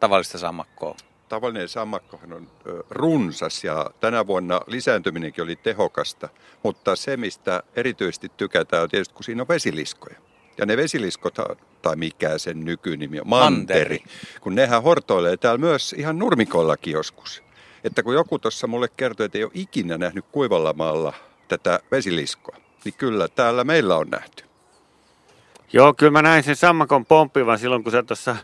tavallista 0.00 0.38
sammakkoa? 0.38 0.96
Tavallinen 1.28 1.68
sammakkohan 1.68 2.32
on 2.32 2.48
runsas 2.90 3.64
ja 3.64 3.90
tänä 4.00 4.26
vuonna 4.26 4.60
lisääntyminenkin 4.66 5.44
oli 5.44 5.56
tehokasta, 5.56 6.28
mutta 6.62 6.96
se 6.96 7.16
mistä 7.16 7.62
erityisesti 7.76 8.28
tykätään 8.36 8.82
on 8.82 8.88
tietysti 8.88 9.14
kun 9.14 9.24
siinä 9.24 9.42
on 9.42 9.48
vesiliskoja. 9.48 10.16
Ja 10.58 10.66
ne 10.66 10.76
vesiliskot, 10.76 11.34
tai 11.82 11.96
mikä 11.96 12.38
sen 12.38 12.64
nykynimi 12.64 13.20
on, 13.20 13.28
manteri, 13.28 13.98
Manteri. 13.98 14.04
kun 14.40 14.54
nehän 14.54 14.82
hortoilee 14.82 15.36
täällä 15.36 15.58
myös 15.58 15.92
ihan 15.92 16.18
nurmikollakin 16.18 16.92
joskus. 16.92 17.42
Että 17.84 18.02
kun 18.02 18.14
joku 18.14 18.38
tuossa 18.38 18.66
mulle 18.66 18.88
kertoi, 18.96 19.26
että 19.26 19.38
ei 19.38 19.44
ole 19.44 19.52
ikinä 19.54 19.98
nähnyt 19.98 20.24
kuivalla 20.32 20.72
maalla 20.72 21.12
tätä 21.48 21.80
vesiliskoa, 21.90 22.56
niin 22.84 22.94
kyllä 22.98 23.28
täällä 23.28 23.64
meillä 23.64 23.96
on 23.96 24.10
nähty. 24.10 24.44
Joo, 25.72 25.94
kyllä 25.94 26.12
mä 26.12 26.22
näin 26.22 26.42
sen 26.42 26.56
sammakon 26.56 27.06
pomppivan 27.06 27.58
silloin, 27.58 27.82
kun 27.82 27.92
sä 27.92 28.02
tuossa 28.02 28.36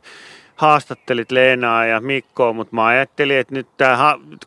haastattelit 0.56 1.30
Leenaa 1.30 1.86
ja 1.86 2.00
Mikkoa, 2.00 2.52
mutta 2.52 2.76
mä 2.76 2.86
ajattelin, 2.86 3.38
että 3.38 3.54
nyt 3.54 3.76
tää 3.76 3.98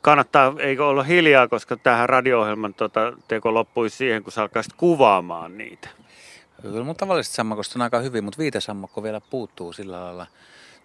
kannattaa, 0.01 0.53
eikö 0.59 0.85
olla 0.85 1.03
hiljaa, 1.03 1.47
koska 1.47 1.77
tähän 1.77 2.09
radio-ohjelman 2.09 2.73
tota, 2.73 3.13
teko 3.27 3.53
loppuisi 3.53 3.97
siihen, 3.97 4.23
kun 4.23 4.31
sä 4.31 4.41
alkaisit 4.41 4.73
kuvaamaan 4.73 5.57
niitä. 5.57 5.89
Kyllä 6.61 6.83
mun 6.83 6.95
tavallisesta 6.95 7.35
sammakosta 7.35 7.77
on 7.79 7.81
aika 7.81 7.99
hyvin, 7.99 8.23
mutta 8.23 8.37
viitesammakko 8.37 9.03
vielä 9.03 9.21
puuttuu 9.21 9.73
sillä 9.73 10.01
lailla. 10.01 10.27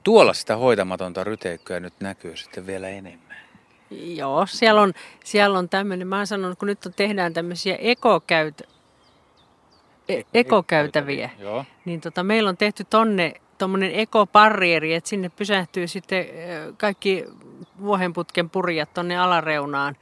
Tuolla 0.03 0.35
sitä 0.35 0.57
hoitamatonta 0.57 1.25
ryteikköä 1.25 1.81
nyt 1.81 1.95
näkyy 2.01 2.37
sitten 2.37 2.67
vielä 2.67 2.89
enemmän. 2.89 3.46
Joo, 3.91 4.47
siellä 4.47 4.81
on, 4.81 4.93
siellä 5.25 5.59
on 5.59 5.69
tämmöinen, 5.69 6.09
mä 6.09 6.17
oon 6.17 6.27
sanonut, 6.27 6.59
kun 6.59 6.69
nyt 6.69 6.87
on, 6.87 6.93
tehdään 6.95 7.33
tämmöisiä 7.33 7.77
ekokäyt, 7.77 8.63
e- 10.09 10.23
ekokäytäviä, 10.35 11.31
Joo. 11.39 11.65
niin 11.85 12.01
tota, 12.01 12.23
meillä 12.23 12.49
on 12.49 12.57
tehty 12.57 12.85
tonne 12.91 13.35
tuommoinen 13.59 13.91
ekoparrieri, 13.95 14.95
että 14.95 15.11
sinne 15.11 15.29
pysähtyy 15.29 15.89
sitten 15.89 16.27
kaikki 16.77 17.25
vuohenputken 17.81 18.51
purjat 18.51 18.95
tonne 18.95 19.19
alareunaan. 19.19 19.97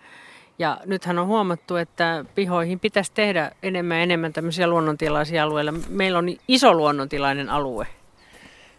Ja 0.59 0.81
nythän 0.85 1.19
on 1.19 1.27
huomattu, 1.27 1.77
että 1.77 2.24
pihoihin 2.35 2.81
pitäisi 2.81 3.12
tehdä 3.15 3.51
enemmän 3.62 3.97
ja 3.97 4.02
enemmän 4.02 4.32
tämmöisiä 4.32 4.66
luonnontilaisia 4.66 5.44
alueilla. 5.44 5.73
Meillä 5.89 6.19
on 6.19 6.28
iso 6.48 6.74
luonnontilainen 6.74 7.51
alue. 7.51 7.86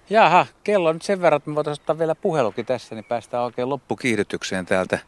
Jaha, 0.09 0.45
kello 0.63 0.89
on 0.89 0.95
nyt 0.95 1.01
sen 1.01 1.21
verran, 1.21 1.37
että 1.37 1.49
me 1.49 1.55
voitaisiin 1.55 1.83
ottaa 1.83 1.99
vielä 1.99 2.15
puhelukin 2.15 2.65
tässä, 2.65 2.95
niin 2.95 3.05
päästään 3.05 3.43
oikein 3.43 3.69
loppukiihdytykseen 3.69 4.65
täältä 4.65 4.99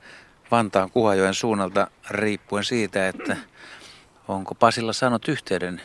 Vantaan 0.52 0.91
Kuhajoen 0.91 1.34
suunnalta 1.34 1.88
riippuen 2.10 2.64
siitä, 2.64 3.07
että 3.07 3.38
onko 4.28 4.56
Pasilla 4.56 4.94
saanut 4.94 5.28
yhteyden. 5.28 5.82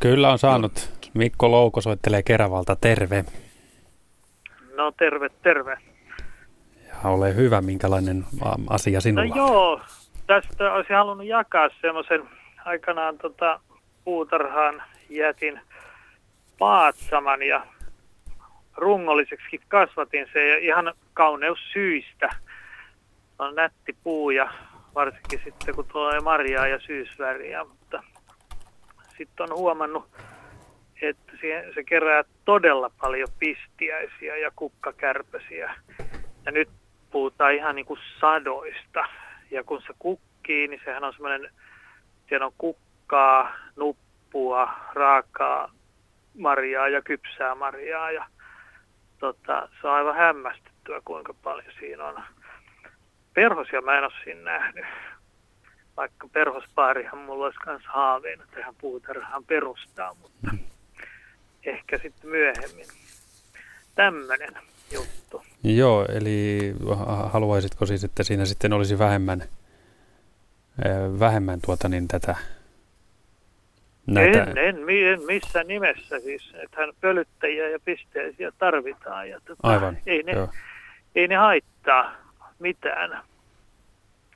Kyllä 0.00 0.30
on 0.30 0.38
saanut. 0.38 0.90
Mikko 1.14 1.50
Louko 1.50 1.80
soittelee 1.80 2.22
Keravalta. 2.22 2.76
Terve. 2.76 3.24
No 4.76 4.92
terve, 4.92 5.28
terve. 5.42 5.78
Ja 6.88 7.10
ole 7.10 7.34
hyvä, 7.34 7.60
minkälainen 7.60 8.24
asia 8.70 8.96
No 8.96 9.00
sinulla 9.00 9.32
on. 9.34 9.36
joo, 9.38 9.80
tästä 10.26 10.72
olisin 10.72 10.96
halunnut 10.96 11.26
jakaa 11.26 11.68
semmoisen 11.80 12.28
aikanaan 12.64 13.18
tota, 13.18 13.60
puutarhaan 14.04 14.82
jätin 15.10 15.60
paatsaman 16.58 17.42
ja 17.42 17.66
rungolliseksi 18.78 19.60
kasvatin 19.68 20.26
se 20.32 20.48
ja 20.48 20.58
ihan 20.58 20.94
kauneussyistä. 21.14 22.28
On 23.38 23.54
nätti 23.54 23.96
puu 24.04 24.30
ja 24.30 24.52
varsinkin 24.94 25.40
sitten 25.44 25.74
kun 25.74 25.88
tulee 25.92 26.20
marjaa 26.20 26.66
ja 26.66 26.80
syysväriä, 26.80 27.64
mutta 27.64 28.02
sitten 29.18 29.52
on 29.52 29.58
huomannut, 29.58 30.04
että 31.02 31.32
se 31.74 31.84
kerää 31.84 32.24
todella 32.44 32.90
paljon 33.00 33.28
pistiäisiä 33.38 34.36
ja 34.36 34.50
kukkakärpäsiä. 34.56 35.74
Ja 36.46 36.52
nyt 36.52 36.68
puhutaan 37.10 37.54
ihan 37.54 37.74
niin 37.74 37.86
kuin 37.86 38.00
sadoista. 38.20 39.04
Ja 39.50 39.64
kun 39.64 39.82
se 39.82 39.94
kukkii, 39.98 40.68
niin 40.68 40.80
sehän 40.84 41.04
on 41.04 41.12
semmoinen, 41.12 41.50
siellä 42.28 42.46
on 42.46 42.52
kukkaa, 42.58 43.52
nuppua, 43.76 44.72
raakaa 44.94 45.72
marjaa 46.38 46.88
ja 46.88 47.02
kypsää 47.02 47.54
marjaa. 47.54 48.10
Ja 48.10 48.26
tota, 49.18 49.68
se 49.80 49.86
on 49.86 49.94
aivan 49.94 50.16
hämmästyttävä, 50.16 51.00
kuinka 51.04 51.34
paljon 51.42 51.72
siinä 51.78 52.04
on. 52.04 52.22
Perhosia 53.34 53.80
mä 53.80 53.98
en 53.98 54.04
ole 54.04 54.12
siinä 54.24 54.40
nähnyt. 54.42 54.84
Vaikka 55.96 56.28
perhospaarihan 56.28 57.18
mulla 57.18 57.44
olisi 57.44 57.58
myös 57.66 57.82
haaveena 57.86 58.44
tähän 58.54 58.74
puutarhaan 58.80 59.44
perustaa, 59.44 60.14
mutta 60.14 60.50
ehkä 61.64 61.98
sitten 61.98 62.30
myöhemmin. 62.30 62.86
Tämmöinen 63.94 64.58
juttu. 64.92 65.42
Joo, 65.64 66.06
eli 66.08 66.74
ha- 66.96 67.28
haluaisitko 67.28 67.86
siis, 67.86 68.04
että 68.04 68.22
siinä 68.22 68.44
sitten 68.44 68.72
olisi 68.72 68.98
vähemmän, 68.98 69.42
ö, 70.86 71.18
vähemmän 71.18 71.60
tuota 71.64 71.88
niin 71.88 72.08
tätä 72.08 72.36
näitä, 74.14 74.42
En, 74.42 74.58
en, 74.58 74.76
en 74.88 75.20
missään 75.26 75.66
nimessä 75.66 76.20
siis. 76.20 76.54
Ethän 76.54 76.92
pölyttäjiä 77.00 77.68
ja 77.68 77.78
pisteisiä 77.84 78.52
tarvitaan. 78.58 79.28
Ja 79.30 79.40
tota, 79.40 79.68
Aivan, 79.68 79.98
ei, 80.06 80.22
ne, 80.22 80.32
joo. 80.32 80.48
ei 81.14 81.28
ne 81.28 81.36
haittaa 81.36 82.12
mitään. 82.58 83.20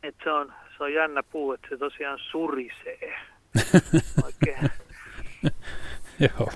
Et 0.03 0.15
se, 0.25 0.31
on, 0.31 0.53
se 0.77 0.85
on 0.85 0.93
jännä 0.93 1.23
puu, 1.23 1.53
että 1.53 1.67
se 1.71 1.77
tosiaan 1.77 2.19
surisee. 2.19 3.15
Oikein. 4.25 4.71
Joo, 6.21 6.53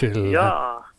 kyllä. 0.00 0.28
Jaa. 0.28 0.90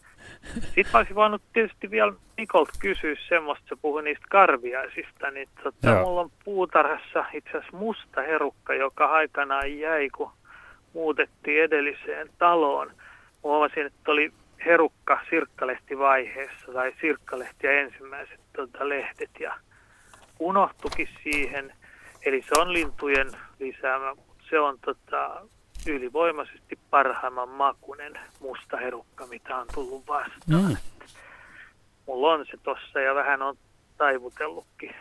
Sitten 0.54 0.86
mä 0.94 1.00
olisin 1.00 1.16
voinut 1.16 1.42
tietysti 1.54 1.92
vielä 1.92 2.14
Mikolta 2.38 2.72
kysyä 2.80 3.16
semmoista, 3.30 3.66
se 3.70 3.76
puhui 3.82 4.04
niistä 4.04 4.26
karviaisista, 4.30 5.32
niin 5.32 5.50
tota, 5.64 5.90
Joo. 5.90 6.06
mulla 6.06 6.22
on 6.22 6.32
puutarhassa 6.46 7.26
itse 7.34 7.50
asiassa 7.50 7.78
musta 7.78 8.22
herukka, 8.22 8.74
joka 8.74 9.06
aikanaan 9.06 9.80
jäi, 9.80 10.10
kun 10.10 10.32
muutettiin 10.94 11.64
edelliseen 11.64 12.30
taloon. 12.38 12.92
Huomasin, 13.44 13.86
että 13.86 14.12
oli 14.12 14.32
herukka 14.66 15.20
sirkkalehtivaiheessa 15.30 16.74
tai 16.74 16.94
sirkkalehti 17.02 17.68
ja 17.68 17.80
ensimmäiset 17.80 18.40
tota, 18.56 18.90
lehdet 18.90 19.30
ja 19.40 19.60
unohtukin 20.40 21.10
siihen. 21.24 21.74
Eli 22.26 22.42
se 22.42 22.62
on 22.62 22.74
lintujen 22.74 23.32
lisäämä, 23.60 24.16
mutta 24.16 24.44
se 24.50 24.60
on 24.60 24.80
tota, 24.86 25.48
ylivoimaisesti 25.88 26.80
parhaimman 26.90 27.50
makunen 27.50 28.20
musta 28.40 28.78
herukka, 28.78 29.28
mitä 29.28 29.58
on 29.58 29.68
tullut 29.74 30.08
vastaan. 30.08 30.64
Mm. 30.68 30.78
Mulla 32.06 32.34
on 32.34 32.46
se 32.46 32.58
tossa 32.64 33.00
ja 33.00 33.16
vähän 33.16 33.42
on 33.42 33.58
taivutellutkin 33.98 34.96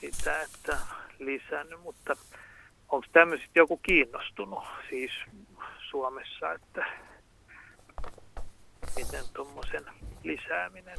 sitä, 0.00 0.42
että 0.42 0.78
lisännyt, 1.18 1.80
mutta 1.80 2.16
onko 2.88 3.06
tämmöiset 3.12 3.50
joku 3.54 3.76
kiinnostunut 3.76 4.64
siis 4.90 5.10
Suomessa, 5.90 6.52
että 6.52 6.86
miten 8.96 9.24
tuommoisen 9.34 9.84
lisääminen? 10.24 10.98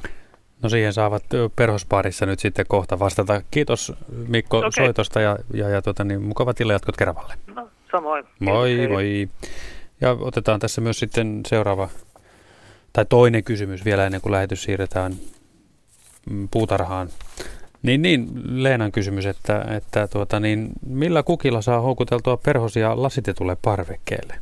No 0.62 0.68
siihen 0.68 0.92
saavat 0.92 1.34
ö, 1.34 1.50
perhospaarissa 1.56 2.26
nyt 2.26 2.38
sitten 2.38 2.66
kohta 2.68 2.98
vastata. 2.98 3.42
Kiitos 3.50 3.92
Mikko 4.28 4.58
Okei. 4.58 4.70
soitosta 4.72 5.20
ja, 5.20 5.36
ja, 5.54 5.68
ja 5.68 5.82
tota, 5.82 6.04
niin, 6.04 6.22
mukavat 6.22 6.60
illanjatkot 6.60 6.96
Keravalle. 6.96 7.34
No 7.54 7.68
samoin. 7.90 8.24
Moi 8.38 8.78
Hei. 8.78 8.88
moi. 8.88 9.28
Ja 10.00 10.16
otetaan 10.20 10.60
tässä 10.60 10.80
myös 10.80 10.98
sitten 10.98 11.40
seuraava, 11.46 11.88
tai 12.92 13.06
toinen 13.08 13.44
kysymys 13.44 13.84
vielä 13.84 14.06
ennen 14.06 14.20
kuin 14.20 14.32
lähetys 14.32 14.62
siirretään 14.62 15.12
mm, 16.30 16.48
puutarhaan. 16.48 17.08
Niin, 17.82 18.02
niin, 18.02 18.28
Leenan 18.44 18.92
kysymys, 18.92 19.26
että, 19.26 19.64
että 19.76 20.08
tuota, 20.08 20.40
niin, 20.40 20.68
millä 20.86 21.22
kukilla 21.22 21.62
saa 21.62 21.80
houkuteltua 21.80 22.36
perhosia 22.36 23.02
lasitetulle 23.02 23.56
parvekkeelle, 23.62 24.34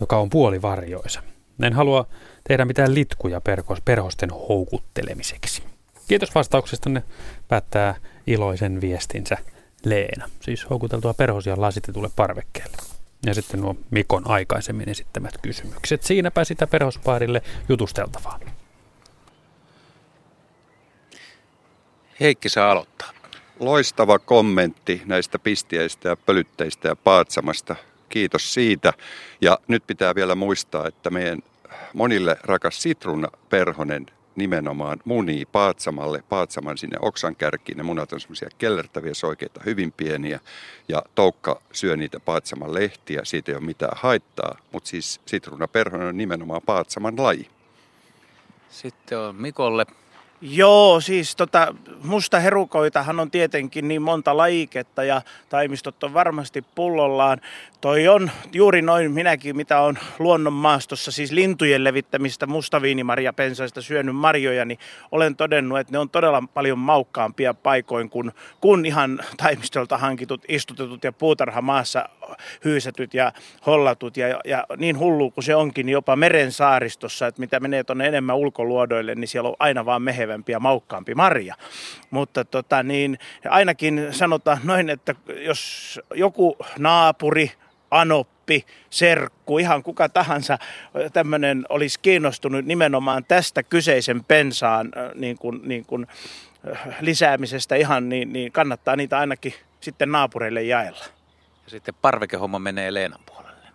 joka 0.00 0.16
on 0.16 0.30
puolivarjoisa? 0.30 1.22
En 1.62 1.72
halua 1.72 2.06
tehdä 2.48 2.64
mitään 2.64 2.94
litkuja 2.94 3.40
perhos, 3.40 3.80
perhosten 3.84 4.30
houkuttelemiseksi. 4.30 5.62
Kiitos 6.08 6.34
vastauksestanne, 6.34 7.02
päättää 7.48 7.94
iloisen 8.26 8.80
viestinsä 8.80 9.36
Leena. 9.84 10.30
Siis 10.40 10.70
houkuteltua 10.70 11.14
perhosia 11.14 11.54
lasitetulle 11.60 12.10
parvekkeelle. 12.16 12.76
Ja 13.26 13.34
sitten 13.34 13.60
nuo 13.60 13.76
Mikon 13.90 14.30
aikaisemmin 14.30 14.88
esittämät 14.88 15.38
kysymykset. 15.42 16.02
Siinäpä 16.02 16.44
sitä 16.44 16.66
perhospaarille 16.66 17.42
jutusteltavaa. 17.68 18.40
Heikki 22.20 22.48
saa 22.48 22.70
aloittaa. 22.70 23.10
Loistava 23.60 24.18
kommentti 24.18 25.02
näistä 25.04 25.38
pistiäistä 25.38 26.08
ja 26.08 26.16
pölytteistä 26.16 26.88
ja 26.88 26.96
paatsamasta. 26.96 27.76
Kiitos 28.08 28.54
siitä. 28.54 28.92
Ja 29.40 29.58
nyt 29.68 29.86
pitää 29.86 30.14
vielä 30.14 30.34
muistaa, 30.34 30.88
että 30.88 31.10
meidän 31.10 31.38
monille 31.92 32.36
rakas 32.42 32.82
sitruunaperhonen 32.82 34.06
nimenomaan 34.36 34.98
munii 35.04 35.46
paatsamalle, 35.46 36.22
paatsaman 36.28 36.78
sinne 36.78 36.96
oksan 37.00 37.36
kärkiin. 37.36 37.78
Ne 37.78 37.82
munat 37.82 38.12
on 38.12 38.20
semmoisia 38.20 38.48
kellertäviä 38.58 39.14
soikeita, 39.14 39.60
hyvin 39.64 39.92
pieniä. 39.92 40.40
Ja 40.88 41.02
toukka 41.14 41.62
syö 41.72 41.96
niitä 41.96 42.20
paatsaman 42.20 42.74
lehtiä, 42.74 43.20
siitä 43.24 43.52
ei 43.52 43.56
ole 43.56 43.64
mitään 43.64 43.96
haittaa. 43.96 44.58
Mutta 44.72 44.88
siis 44.88 45.20
sitruunaperhonen 45.26 46.08
on 46.08 46.16
nimenomaan 46.16 46.62
paatsaman 46.66 47.14
laji. 47.22 47.50
Sitten 48.70 49.18
on 49.18 49.36
Mikolle. 49.36 49.86
Joo, 50.40 51.00
siis 51.00 51.36
tota, 51.36 51.74
musta 52.04 52.40
herukoitahan 52.40 53.20
on 53.20 53.30
tietenkin 53.30 53.88
niin 53.88 54.02
monta 54.02 54.36
lajiketta 54.36 55.04
ja 55.04 55.22
taimistot 55.48 56.04
on 56.04 56.14
varmasti 56.14 56.64
pullollaan. 56.74 57.40
Toi 57.80 58.08
on 58.08 58.30
juuri 58.52 58.82
noin 58.82 59.12
minäkin, 59.12 59.56
mitä 59.56 59.80
on 59.80 59.98
luonnon 60.18 60.52
maastossa, 60.52 61.12
siis 61.12 61.32
lintujen 61.32 61.84
levittämistä 61.84 62.46
mustaviinimarjapensaista 62.46 63.82
syönyt 63.82 64.16
marjoja, 64.16 64.64
niin 64.64 64.78
olen 65.12 65.36
todennut, 65.36 65.78
että 65.78 65.92
ne 65.92 65.98
on 65.98 66.10
todella 66.10 66.42
paljon 66.54 66.78
maukkaampia 66.78 67.54
paikoin 67.54 68.10
kuin, 68.10 68.32
kuin 68.60 68.86
ihan 68.86 69.20
taimistolta 69.36 69.98
hankitut, 69.98 70.44
istutetut 70.48 71.04
ja 71.04 71.12
puutarhamaassa 71.12 72.08
hyysätyt 72.64 73.14
ja 73.14 73.32
hollatut. 73.66 74.16
Ja, 74.16 74.40
ja 74.44 74.66
niin 74.76 74.98
hullu 74.98 75.30
kuin 75.30 75.44
se 75.44 75.54
onkin, 75.54 75.86
niin 75.86 75.92
jopa 75.92 76.16
meren 76.16 76.52
saaristossa, 76.52 77.26
että 77.26 77.40
mitä 77.40 77.60
menee 77.60 77.84
tuonne 77.84 78.06
enemmän 78.06 78.36
ulkoluodoille, 78.36 79.14
niin 79.14 79.28
siellä 79.28 79.48
on 79.48 79.56
aina 79.58 79.86
vaan 79.86 80.02
mehevämpi 80.02 80.52
ja 80.52 80.60
maukkaampi 80.60 81.14
marja. 81.14 81.54
Mutta 82.10 82.44
tota, 82.44 82.82
niin, 82.82 83.18
ainakin 83.48 84.06
sanotaan 84.10 84.58
noin, 84.64 84.90
että 84.90 85.14
jos 85.44 86.00
joku 86.14 86.56
naapuri, 86.78 87.52
anoppi, 87.90 88.64
serkku, 88.90 89.58
ihan 89.58 89.82
kuka 89.82 90.08
tahansa 90.08 90.58
tämmöinen 91.12 91.66
olisi 91.68 92.00
kiinnostunut 92.00 92.64
nimenomaan 92.64 93.24
tästä 93.24 93.62
kyseisen 93.62 94.24
pensaan 94.24 94.92
äh, 94.96 95.10
niin 95.14 95.38
kuin, 95.38 95.60
niin 95.64 95.84
kuin, 95.86 96.06
äh, 96.70 96.96
lisäämisestä 97.00 97.74
ihan, 97.74 98.08
niin, 98.08 98.32
niin 98.32 98.52
kannattaa 98.52 98.96
niitä 98.96 99.18
ainakin 99.18 99.54
sitten 99.80 100.12
naapureille 100.12 100.62
jaella. 100.62 101.04
Ja 101.66 101.70
sitten 101.70 101.94
parvekehomma 102.02 102.58
menee 102.58 102.94
Leenan 102.94 103.20
puolelle. 103.26 103.66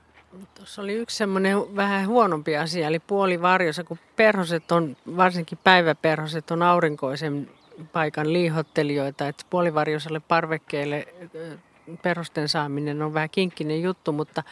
Tuossa 0.56 0.82
oli 0.82 0.94
yksi 0.94 1.18
semmoinen 1.18 1.76
vähän 1.76 2.08
huonompi 2.08 2.58
asia, 2.58 2.88
eli 2.88 3.00
puolivarjossa, 3.00 3.84
kun 3.84 4.00
perhoset 4.16 4.72
on, 4.72 4.98
varsinkin 5.18 5.58
päiväperhoset 5.64 6.52
on 6.52 6.64
aurinkoisen 6.64 7.50
paikan 7.94 8.34
liihottelijoita, 8.34 9.28
että 9.28 9.46
puolivarjoiselle 9.50 10.20
parvekkeelle 10.20 11.08
ö, 11.36 11.58
perhosten 12.02 12.50
saaminen 12.50 13.02
on 13.02 13.14
vähän 13.14 13.30
kinkkinen 13.30 13.82
juttu, 13.82 14.12
mutta 14.12 14.44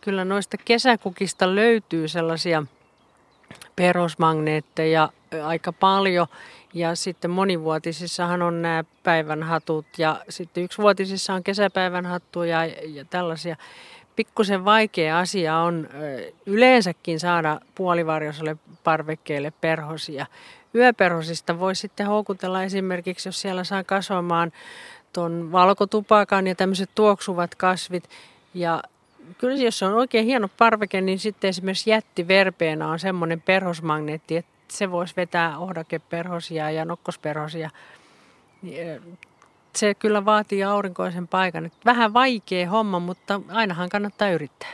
kyllä 0.00 0.24
noista 0.24 0.56
kesäkukista 0.64 1.54
löytyy 1.54 2.08
sellaisia 2.08 2.62
perhosmagneetteja 3.76 5.08
ö, 5.34 5.46
aika 5.46 5.72
paljon. 5.72 6.26
Ja 6.74 6.94
sitten 6.94 7.30
monivuotisissahan 7.30 8.42
on 8.42 8.62
nämä 8.62 8.84
päivänhatut 9.02 9.86
ja 9.98 10.20
sitten 10.28 10.64
yksivuotisissa 10.64 11.34
on 11.34 11.44
kesäpäivänhattuja 11.44 12.64
ja, 12.64 12.74
ja 12.86 13.04
tällaisia. 13.04 13.56
Pikkusen 14.16 14.64
vaikea 14.64 15.18
asia 15.18 15.58
on 15.58 15.88
yleensäkin 16.46 17.20
saada 17.20 17.60
puolivarjoiselle 17.74 18.56
parvekkeelle 18.84 19.52
perhosia. 19.60 20.26
Yöperhosista 20.74 21.58
voi 21.58 21.74
sitten 21.74 22.06
houkutella 22.06 22.62
esimerkiksi, 22.62 23.28
jos 23.28 23.40
siellä 23.40 23.64
saa 23.64 23.84
kasvamaan 23.84 24.52
tuon 25.12 25.52
valkotupakan 25.52 26.46
ja 26.46 26.54
tämmöiset 26.54 26.90
tuoksuvat 26.94 27.54
kasvit. 27.54 28.04
Ja 28.54 28.82
kyllä 29.38 29.56
jos 29.56 29.82
on 29.82 29.94
oikein 29.94 30.24
hieno 30.24 30.48
parveke, 30.58 31.00
niin 31.00 31.18
sitten 31.18 31.48
esimerkiksi 31.48 31.90
jättiverpeena 31.90 32.90
on 32.90 32.98
semmoinen 32.98 33.40
perhosmagneetti, 33.40 34.36
että 34.36 34.55
se 34.68 34.90
voisi 34.90 35.16
vetää 35.16 35.58
ohdakeperhosia 35.58 36.70
ja 36.70 36.84
nokkosperhosia. 36.84 37.70
Se 39.76 39.94
kyllä 39.94 40.24
vaatii 40.24 40.64
aurinkoisen 40.64 41.28
paikan. 41.28 41.70
Vähän 41.84 42.14
vaikea 42.14 42.70
homma, 42.70 42.98
mutta 42.98 43.40
ainahan 43.48 43.88
kannattaa 43.88 44.30
yrittää. 44.30 44.72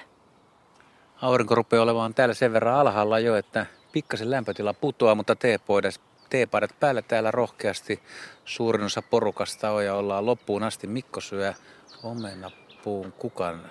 Aurinko 1.22 1.54
rupeaa 1.54 1.82
olemaan 1.82 2.14
täällä 2.14 2.34
sen 2.34 2.52
verran 2.52 2.74
alhaalla 2.74 3.18
jo, 3.18 3.36
että 3.36 3.66
pikkasen 3.92 4.30
lämpötila 4.30 4.74
putoaa, 4.74 5.14
mutta 5.14 5.36
teepaidat, 5.36 6.00
teepaidat 6.30 6.80
päällä 6.80 7.02
täällä 7.02 7.30
rohkeasti. 7.30 8.02
Suurin 8.44 8.84
osa 8.84 9.02
porukasta 9.02 9.70
on 9.70 9.84
ja 9.84 9.94
ollaan 9.94 10.26
loppuun 10.26 10.62
asti. 10.62 10.86
Mikko 10.86 11.20
syö 11.20 11.54
omenapuun 12.02 13.12
kukan. 13.12 13.70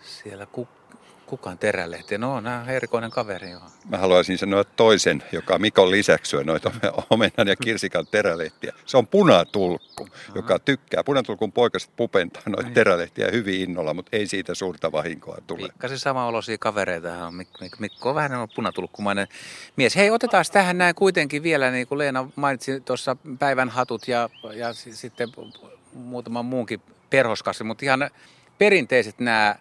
Siellä 0.00 0.46
ku, 0.46 0.68
kukan 1.32 1.58
terälehtiä. 1.58 2.18
No, 2.18 2.40
nämä 2.40 2.60
on 2.60 2.68
erikoinen 2.68 3.10
kaveri. 3.10 3.50
Joo. 3.50 3.62
Mä 3.88 3.98
haluaisin 3.98 4.38
sanoa 4.38 4.64
toisen, 4.64 5.22
joka 5.32 5.58
Mikon 5.58 5.90
lisäksi 5.90 6.30
syö 6.30 6.44
noita 6.44 6.70
omenan 7.10 7.48
ja 7.48 7.56
kirsikan 7.56 8.06
terälehtiä. 8.06 8.72
Se 8.86 8.96
on 8.96 9.06
punatulkku, 9.06 10.08
joka 10.34 10.58
tykkää. 10.58 11.04
Punatulkun 11.04 11.52
poikaset 11.52 11.90
pupentaa 11.96 12.42
noita 12.46 12.70
terälehtiä 12.70 13.28
hyvin 13.32 13.60
innolla, 13.60 13.94
mutta 13.94 14.16
ei 14.16 14.26
siitä 14.26 14.54
suurta 14.54 14.92
vahinkoa 14.92 15.38
tule. 15.46 15.68
Pikkasen 15.68 15.98
sama 15.98 16.26
olosia 16.26 16.58
kavereita 16.58 17.26
on. 17.26 17.34
Mik, 17.34 17.48
Mik, 17.60 17.78
Mikko 17.78 18.08
on 18.08 18.14
vähän 18.14 18.48
punatulkkumainen 18.54 19.28
mies. 19.76 19.96
Hei, 19.96 20.10
otetaan 20.10 20.44
tähän 20.52 20.78
näin 20.78 20.94
kuitenkin 20.94 21.42
vielä, 21.42 21.70
niin 21.70 21.86
kuin 21.86 21.98
Leena 21.98 22.28
mainitsi 22.36 22.80
tuossa 22.80 23.16
päivän 23.38 23.68
hatut 23.68 24.08
ja, 24.08 24.28
ja 24.54 24.72
sitten 24.72 25.28
muutaman 25.92 26.44
muunkin 26.44 26.82
perhoskasvi, 27.10 27.64
mutta 27.64 27.84
ihan 27.84 28.10
perinteiset 28.58 29.18
nämä 29.18 29.56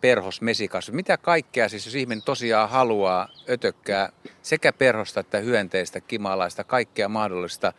perhosmesikasvit. 0.00 0.94
Mitä 0.94 1.16
kaikkea 1.16 1.68
siis, 1.68 1.86
jos 1.86 1.94
ihminen 1.94 2.22
tosiaan 2.22 2.68
haluaa 2.68 3.28
ötökkää 3.48 4.12
sekä 4.42 4.72
perhosta 4.72 5.20
että 5.20 5.38
hyönteistä, 5.38 6.00
kimalaista, 6.00 6.64
kaikkea 6.64 7.08
mahdollista 7.08 7.72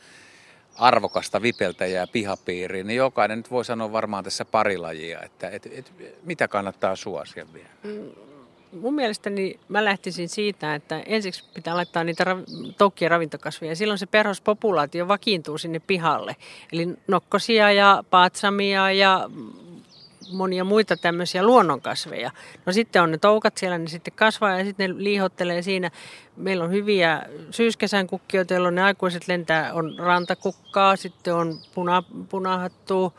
arvokasta 0.75 1.41
vipeltäjää 1.41 2.07
pihapiiriin, 2.07 2.87
niin 2.87 2.97
jokainen 2.97 3.37
nyt 3.37 3.51
voi 3.51 3.65
sanoa 3.65 3.91
varmaan 3.91 4.23
tässä 4.23 4.45
pari 4.45 4.77
lajia, 4.77 5.21
että 5.21 5.49
et, 5.49 5.65
et, 5.71 5.91
mitä 6.23 6.47
kannattaa 6.47 6.95
suosia 6.95 7.45
vielä. 7.53 7.69
Mun 8.81 8.93
mielestäni 8.93 9.59
mä 9.67 9.85
lähtisin 9.85 10.29
siitä, 10.29 10.75
että 10.75 11.03
ensiksi 11.05 11.43
pitää 11.53 11.75
laittaa 11.75 12.03
niitä 12.03 12.23
rav- 12.23 12.73
toukkia 12.77 13.09
ravintokasveja. 13.09 13.75
Silloin 13.75 13.99
se 13.99 14.05
perhospopulaatio 14.05 15.07
vakiintuu 15.07 15.57
sinne 15.57 15.79
pihalle. 15.79 16.35
Eli 16.73 16.87
nokkosia 17.07 17.71
ja 17.71 18.03
paatsamia 18.09 18.91
ja 18.91 19.29
monia 20.31 20.63
muita 20.63 20.97
tämmöisiä 20.97 21.43
luonnonkasveja. 21.43 22.31
No 22.65 22.73
sitten 22.73 23.01
on 23.01 23.11
ne 23.11 23.17
toukat 23.17 23.57
siellä, 23.57 23.77
ne 23.77 23.87
sitten 23.87 24.13
kasvaa 24.15 24.57
ja 24.57 24.65
sitten 24.65 24.89
ne 24.89 25.03
liihottelee 25.03 25.61
siinä. 25.61 25.91
Meillä 26.35 26.63
on 26.63 26.71
hyviä 26.71 27.21
syyskesän 27.51 28.07
kukkia, 28.07 28.45
joilla 28.49 28.67
on 28.67 28.75
ne 28.75 28.83
aikuiset 28.83 29.27
lentää, 29.27 29.73
on 29.73 29.95
rantakukkaa, 29.99 30.95
sitten 30.95 31.33
on 31.33 31.59
puna, 31.75 32.03
punahattu, 32.29 33.13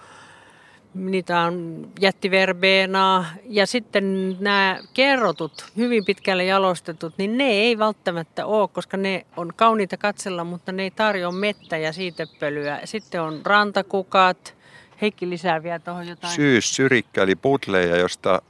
niitä 0.95 1.41
on 1.41 1.87
jättiverbeenaa 2.01 3.25
ja 3.45 3.67
sitten 3.67 4.37
nämä 4.41 4.79
kerrotut, 4.95 5.67
hyvin 5.77 6.05
pitkälle 6.05 6.45
jalostetut, 6.45 7.15
niin 7.19 7.39
ne 7.39 7.45
ei 7.45 7.79
välttämättä 7.79 8.47
ole, 8.47 8.69
koska 8.69 8.97
ne 8.97 9.27
on 9.37 9.53
kauniita 9.57 9.97
katsella, 9.97 10.45
mutta 10.45 10.73
ne 10.73 10.83
ei 10.83 10.91
tarjoa 10.91 11.33
mettä 11.33 11.77
ja 11.77 11.93
siitepölyä. 11.93 12.81
Sitten 12.85 13.23
on 13.23 13.41
rantakukat, 13.45 14.55
Heikki 15.03 15.31
lisää 15.31 15.63
vielä 15.63 15.79
tuohon 15.79 16.09
jotain. 16.09 16.35
Syys, 16.35 16.77
syrikkä 16.77 17.23
eli 17.23 17.35
putleja, 17.35 17.97
josta 17.97 18.43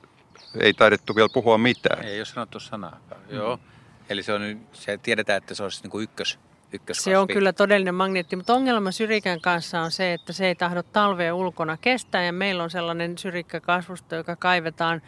ei 0.61 0.75
taidettu 0.75 1.17
vielä 1.17 1.29
puhua 1.33 1.59
mitään. 1.59 2.05
Ei 2.05 2.19
ole 2.19 2.25
sanottu 2.25 2.61
sanaakaan. 2.61 3.21
Mm. 3.31 3.37
Joo. 3.37 3.59
Eli 4.09 4.23
se, 4.23 4.33
on, 4.33 4.61
se 4.73 4.99
tiedetään, 4.99 5.37
että 5.37 5.55
se 5.55 5.63
olisi 5.63 5.83
niin 5.83 5.91
kuin 5.91 6.05
ykkös, 6.05 6.39
ykköskasvi. 6.73 7.11
Se 7.11 7.19
on 7.19 7.29
kyllä 7.29 7.53
todellinen 7.53 7.95
magneetti, 7.95 8.37
mutta 8.37 8.55
ongelma 8.55 8.91
syrikän 8.91 9.41
kanssa 9.41 9.81
on 9.81 9.91
se, 9.91 10.13
että 10.13 10.33
se 10.33 10.47
ei 10.47 10.55
tahdo 10.55 10.83
talvea 10.83 11.35
ulkona 11.35 11.77
kestää 11.77 12.25
ja 12.25 12.33
meillä 12.33 12.63
on 12.63 12.71
sellainen 12.71 13.19
syrikkäkasvusto, 13.19 14.17
joka 14.17 14.37
kaivetaan 14.37 15.03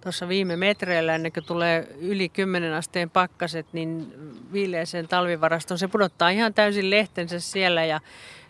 tuossa 0.00 0.28
viime 0.28 0.56
metreillä 0.56 1.14
ennen 1.14 1.32
kuin 1.32 1.44
tulee 1.44 1.88
yli 2.00 2.28
10 2.28 2.74
asteen 2.74 3.10
pakkaset, 3.10 3.66
niin 3.72 4.14
viileeseen 4.52 5.08
talvivarastoon. 5.08 5.78
Se 5.78 5.88
pudottaa 5.88 6.28
ihan 6.28 6.54
täysin 6.54 6.90
lehtensä 6.90 7.40
siellä 7.40 7.84
ja 7.84 8.00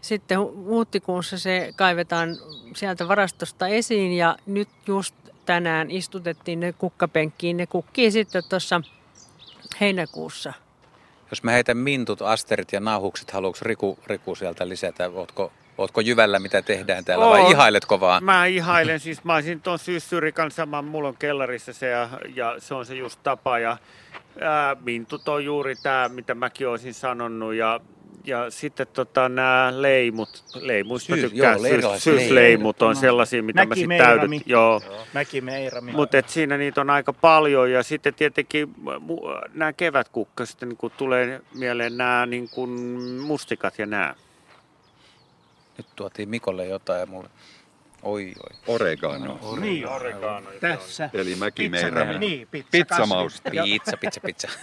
sitten 0.00 0.40
huhtikuussa 0.40 1.38
se 1.38 1.72
kaivetaan 1.76 2.36
sieltä 2.76 3.08
varastosta 3.08 3.68
esiin 3.68 4.12
ja 4.12 4.36
nyt 4.46 4.68
just 4.86 5.14
tänään 5.46 5.90
istutettiin 5.90 6.60
ne 6.60 6.72
kukkapenkkiin. 6.72 7.56
Ne 7.56 7.66
kukkii 7.66 8.10
sitten 8.10 8.42
tuossa 8.48 8.80
heinäkuussa. 9.80 10.52
Jos 11.30 11.42
mä 11.42 11.50
heitän 11.50 11.76
mintut, 11.76 12.22
asterit 12.22 12.72
ja 12.72 12.80
nauhukset, 12.80 13.30
haluatko 13.30 13.58
Riku, 13.62 13.98
Riku 14.06 14.34
sieltä 14.34 14.68
lisätä? 14.68 15.10
Ootko, 15.14 15.52
ootko 15.78 16.00
jyvällä, 16.00 16.38
mitä 16.38 16.62
tehdään 16.62 17.04
täällä 17.04 17.26
vai 17.26 17.40
Oon. 17.40 17.50
ihailetko 17.50 18.00
vaan? 18.00 18.24
Mä 18.24 18.46
ihailen, 18.46 19.00
siis 19.00 19.24
mä 19.24 19.34
olisin 19.34 19.60
tuon 19.60 19.78
syyssyrikan 19.78 20.50
sama, 20.50 20.82
mulla 20.82 21.08
on 21.08 21.16
kellarissa 21.16 21.72
se 21.72 21.88
ja, 21.88 22.08
ja 22.34 22.54
se 22.58 22.74
on 22.74 22.86
se 22.86 22.94
just 22.94 23.20
tapa 23.22 23.58
ja 23.58 23.76
ää, 24.40 24.76
mintut 24.84 25.28
on 25.28 25.44
juuri 25.44 25.74
tämä, 25.76 26.08
mitä 26.08 26.34
mäkin 26.34 26.68
olisin 26.68 26.94
sanonut 26.94 27.54
ja 27.54 27.80
ja 28.24 28.50
sitten 28.50 28.86
tota, 28.86 29.28
nämä 29.28 29.72
leimut, 29.76 30.44
leimuista 30.54 31.14
Syys- 31.14 31.30
tykkään, 31.30 31.58
joo, 31.62 31.92
syys, 31.92 32.04
syysleimut 32.04 32.82
on 32.82 32.96
sellaisia, 32.96 33.42
mitä 33.42 33.60
mä 33.60 33.66
Mäki 33.66 33.80
sitten 33.80 33.98
täydet. 33.98 34.16
Meirami. 34.16 34.42
Joo. 34.46 34.80
Mäki 35.14 35.40
Meirami. 35.40 35.92
Mutta 35.92 36.22
siinä 36.26 36.56
niitä 36.58 36.80
on 36.80 36.90
aika 36.90 37.12
paljon 37.12 37.70
ja 37.72 37.82
sitten 37.82 38.14
tietenkin 38.14 38.74
nämä 39.54 39.72
kevätkukkaset, 39.72 40.60
niin 40.60 40.76
kun 40.76 40.90
tulee 40.96 41.40
mieleen 41.54 41.96
nämä 41.96 42.26
niin 42.26 42.48
kun 42.48 42.70
mustikat 43.26 43.78
ja 43.78 43.86
nämä. 43.86 44.14
Nyt 45.78 45.86
tuotiin 45.96 46.28
Mikolle 46.28 46.66
jotain 46.66 47.00
ja 47.00 47.06
mulle. 47.06 47.28
Oi, 48.02 48.32
oi. 48.42 48.56
Oregano. 48.66 49.38
Niin, 49.60 49.86
tässä. 50.60 51.10
Eli 51.12 51.34
mäki 51.34 51.68
Pizza- 51.68 51.70
meirami. 51.70 52.18
Niin, 52.18 52.48
pizza 52.50 52.68
Pizzamauste. 52.70 53.50
Ja- 53.52 53.62
Pizza, 53.64 53.96
pizza, 53.96 54.20
pizza. 54.20 54.48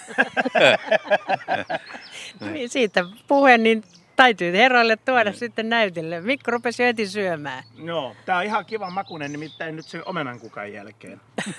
Niin 2.52 2.70
siitä 2.70 3.06
puheen, 3.28 3.64
niin 3.64 3.84
täytyy 4.16 4.52
herroille 4.54 4.98
tuoda 5.06 5.34
sitten 5.34 5.70
näytille. 5.70 6.22
Mikko 6.22 6.52
rupesi 6.52 6.84
jo 6.84 6.88
heti 6.88 7.08
syömään. 7.08 7.64
Joo, 7.84 8.16
tää 8.26 8.38
on 8.38 8.44
ihan 8.44 8.66
kiva 8.66 8.90
makunen, 8.90 9.32
nimittäin 9.32 9.76
nyt 9.76 9.86
sen 9.86 10.02
omenan 10.06 10.40
kukan 10.40 10.74
jälkeen. 10.74 11.22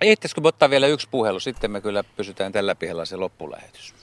Ehtisikö 0.00 0.40
me 0.40 0.48
ottaa 0.48 0.70
vielä 0.70 0.86
yksi 0.86 1.08
puhelu, 1.10 1.40
sitten 1.40 1.70
me 1.70 1.80
kyllä 1.80 2.04
pysytään 2.16 2.52
tällä 2.52 2.74
pihalla 2.74 3.04
se 3.04 3.16
loppulähetys. 3.16 3.94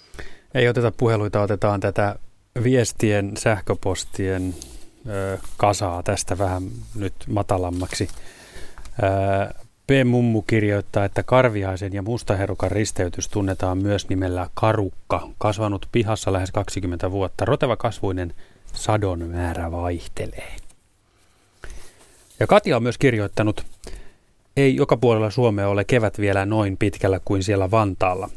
Ei 0.53 0.67
oteta 0.67 0.91
puheluita, 0.91 1.41
otetaan 1.41 1.79
tätä 1.79 2.15
viestien, 2.63 3.37
sähköpostien 3.37 4.55
kasaa 5.57 6.03
tästä 6.03 6.37
vähän 6.37 6.63
nyt 6.95 7.13
matalammaksi. 7.27 8.09
Ö, 9.03 9.53
P. 9.87 9.91
Mummu 10.05 10.41
kirjoittaa, 10.41 11.05
että 11.05 11.23
Karviaisen 11.23 11.93
ja 11.93 12.01
Mustaherukan 12.01 12.71
risteytys 12.71 13.27
tunnetaan 13.27 13.77
myös 13.77 14.09
nimellä 14.09 14.49
karukka. 14.53 15.29
Kasvanut 15.37 15.87
pihassa 15.91 16.33
lähes 16.33 16.51
20 16.51 17.11
vuotta. 17.11 17.45
Roteva 17.45 17.77
kasvuinen 17.77 18.33
sadon 18.73 19.19
määrä 19.19 19.71
vaihtelee. 19.71 20.55
Ja 22.39 22.47
Katja 22.47 22.77
on 22.77 22.83
myös 22.83 22.97
kirjoittanut, 22.97 23.65
ei 24.57 24.75
joka 24.75 24.97
puolella 24.97 25.29
Suomea 25.29 25.67
ole 25.67 25.83
kevät 25.83 26.19
vielä 26.19 26.45
noin 26.45 26.77
pitkällä 26.77 27.19
kuin 27.25 27.43
siellä 27.43 27.71
Vantaalla. 27.71 28.29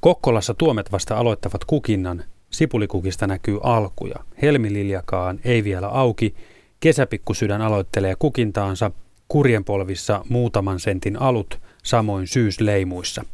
Kokkolassa 0.00 0.54
tuomet 0.54 0.92
vasta 0.92 1.18
aloittavat 1.18 1.64
kukinnan. 1.64 2.24
Sipulikukista 2.50 3.26
näkyy 3.26 3.58
alkuja. 3.62 4.16
Helmililjakaan 4.42 5.40
ei 5.44 5.64
vielä 5.64 5.88
auki. 5.88 6.34
Kesäpikkusydän 6.80 7.62
aloittelee 7.62 8.14
kukintaansa. 8.18 8.90
Kurjenpolvissa 9.28 10.24
muutaman 10.28 10.80
sentin 10.80 11.22
alut, 11.22 11.60
samoin 11.82 12.26
syysleimuissa. 12.26 13.24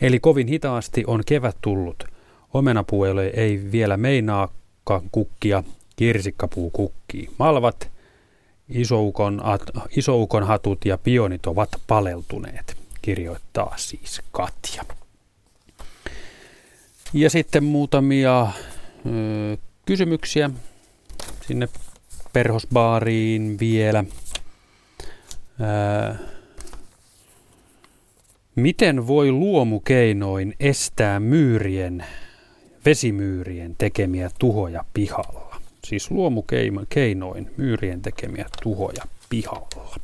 Eli 0.00 0.20
kovin 0.20 0.48
hitaasti 0.48 1.04
on 1.06 1.22
kevät 1.26 1.56
tullut. 1.60 2.04
Omenapuelle 2.54 3.26
ei 3.26 3.60
vielä 3.72 3.96
meinaakaan 3.96 5.02
kukkia, 5.12 5.62
kirsikkapuu 5.96 6.70
kukkii. 6.70 7.28
Malvat, 7.38 7.90
isoukon, 8.68 9.42
isoukon 9.96 10.42
hatut 10.42 10.84
ja 10.84 10.98
pionit 10.98 11.46
ovat 11.46 11.68
paleltuneet, 11.86 12.76
kirjoittaa 13.02 13.74
siis 13.76 14.22
Katja. 14.32 14.84
Ja 17.14 17.30
sitten 17.30 17.64
muutamia 17.64 18.42
ö, 18.42 19.56
kysymyksiä 19.86 20.50
sinne 21.46 21.68
perhosbaariin 22.32 23.56
vielä. 23.60 24.04
Ö, 25.60 26.14
miten 28.54 29.06
voi 29.06 29.32
luomukeinoin 29.32 30.54
estää 30.60 31.20
myyrien, 31.20 32.04
vesimyyrien 32.84 33.76
tekemiä 33.78 34.30
tuhoja 34.38 34.84
pihalla? 34.94 35.60
Siis 35.84 36.10
luomukeinoin 36.10 37.50
myyrien 37.56 38.02
tekemiä 38.02 38.46
tuhoja 38.62 39.04
pihalla. 39.30 39.96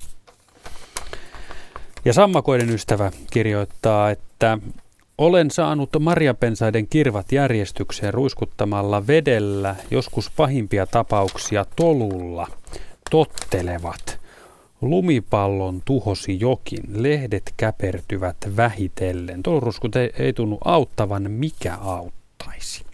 Ja 2.04 2.12
sammakoiden 2.12 2.70
ystävä 2.70 3.12
kirjoittaa, 3.30 4.10
että 4.10 4.58
olen 5.20 5.50
saanut 5.50 5.90
marjapensaiden 6.00 6.86
kirvat 6.86 7.32
järjestykseen 7.32 8.14
ruiskuttamalla 8.14 9.06
vedellä, 9.06 9.76
joskus 9.90 10.30
pahimpia 10.30 10.86
tapauksia 10.86 11.64
tolulla, 11.76 12.46
tottelevat. 13.10 14.20
Lumipallon 14.80 15.82
tuhosi 15.84 16.40
jokin, 16.40 16.82
lehdet 17.02 17.54
käpertyvät 17.56 18.36
vähitellen. 18.56 19.42
Toluruskut 19.42 19.96
ei, 19.96 20.10
ei 20.18 20.32
tunnu 20.32 20.58
auttavan, 20.64 21.30
mikä 21.30 21.74
auttaisi. 21.74 22.84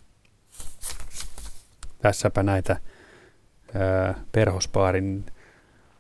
Tässäpä 2.02 2.42
näitä 2.42 2.76
ää, 3.74 4.14
perhospaarin 4.32 5.26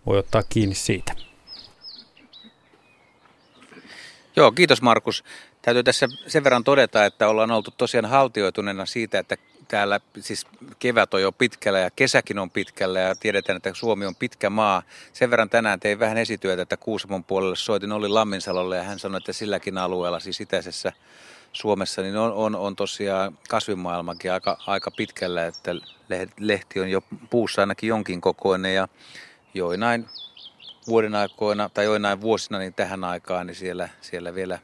voi 0.06 0.18
ottaa 0.18 0.42
kiinni 0.48 0.74
siitä. 0.74 1.12
Joo, 4.36 4.52
kiitos 4.52 4.82
Markus. 4.82 5.24
Täytyy 5.66 5.82
tässä 5.82 6.08
sen 6.26 6.44
verran 6.44 6.64
todeta, 6.64 7.04
että 7.04 7.28
ollaan 7.28 7.50
oltu 7.50 7.70
tosiaan 7.76 8.04
haltioituneena 8.04 8.86
siitä, 8.86 9.18
että 9.18 9.36
täällä 9.68 10.00
siis 10.20 10.46
kevät 10.78 11.14
on 11.14 11.22
jo 11.22 11.32
pitkällä 11.32 11.78
ja 11.78 11.90
kesäkin 11.90 12.38
on 12.38 12.50
pitkällä 12.50 13.00
ja 13.00 13.14
tiedetään, 13.14 13.56
että 13.56 13.70
Suomi 13.74 14.06
on 14.06 14.14
pitkä 14.14 14.50
maa. 14.50 14.82
Sen 15.12 15.30
verran 15.30 15.50
tänään 15.50 15.80
tein 15.80 15.98
vähän 15.98 16.16
esityötä, 16.16 16.62
että 16.62 16.76
Kuusamon 16.76 17.24
puolelle 17.24 17.56
soitin 17.56 17.92
Olli 17.92 18.08
Lamminsalolle 18.08 18.76
ja 18.76 18.82
hän 18.82 18.98
sanoi, 18.98 19.18
että 19.18 19.32
silläkin 19.32 19.78
alueella, 19.78 20.20
siis 20.20 20.40
itäisessä 20.40 20.92
Suomessa, 21.52 22.02
niin 22.02 22.16
on, 22.16 22.32
on, 22.32 22.54
on 22.54 22.76
tosiaan 22.76 23.38
kasvimaailmakin 23.48 24.32
aika, 24.32 24.58
aika 24.66 24.90
pitkällä, 24.90 25.46
että 25.46 25.74
lehti 26.40 26.80
on 26.80 26.90
jo 26.90 27.02
puussa 27.30 27.62
ainakin 27.62 27.88
jonkin 27.88 28.20
kokoinen 28.20 28.74
ja 28.74 28.88
joinain 29.54 30.06
vuoden 30.86 31.14
aikoina 31.14 31.68
tai 31.68 31.84
joinain 31.84 32.20
vuosina 32.20 32.58
niin 32.58 32.74
tähän 32.74 33.04
aikaan, 33.04 33.46
niin 33.46 33.54
siellä, 33.54 33.88
siellä 34.00 34.34
vielä 34.34 34.58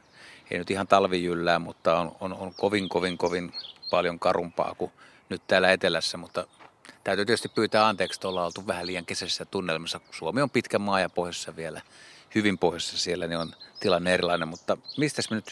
ei 0.53 0.59
nyt 0.59 0.71
ihan 0.71 0.87
talvijyllää, 0.87 1.59
mutta 1.59 1.99
on, 1.99 2.15
on, 2.19 2.33
on 2.33 2.53
kovin, 2.53 2.89
kovin, 2.89 3.17
kovin 3.17 3.53
paljon 3.91 4.19
karumpaa 4.19 4.75
kuin 4.77 4.91
nyt 5.29 5.41
täällä 5.47 5.71
etelässä, 5.71 6.17
mutta 6.17 6.47
täytyy 7.03 7.25
tietysti 7.25 7.49
pyytää 7.49 7.87
anteeksi, 7.87 8.17
että 8.17 8.27
ollaan 8.27 8.45
oltu 8.45 8.67
vähän 8.67 8.87
liian 8.87 9.05
kesäisessä 9.05 9.45
tunnelmassa. 9.45 9.99
Suomi 10.11 10.41
on 10.41 10.49
pitkä 10.49 10.79
maa 10.79 10.99
ja 10.99 11.09
pohjoisessa 11.09 11.55
vielä, 11.55 11.81
hyvin 12.35 12.57
pohjoisessa 12.57 12.97
siellä, 12.97 13.27
niin 13.27 13.37
on 13.37 13.53
tilanne 13.79 14.13
erilainen, 14.13 14.47
mutta 14.47 14.77
mistä 14.97 15.21
me 15.29 15.35
nyt... 15.35 15.45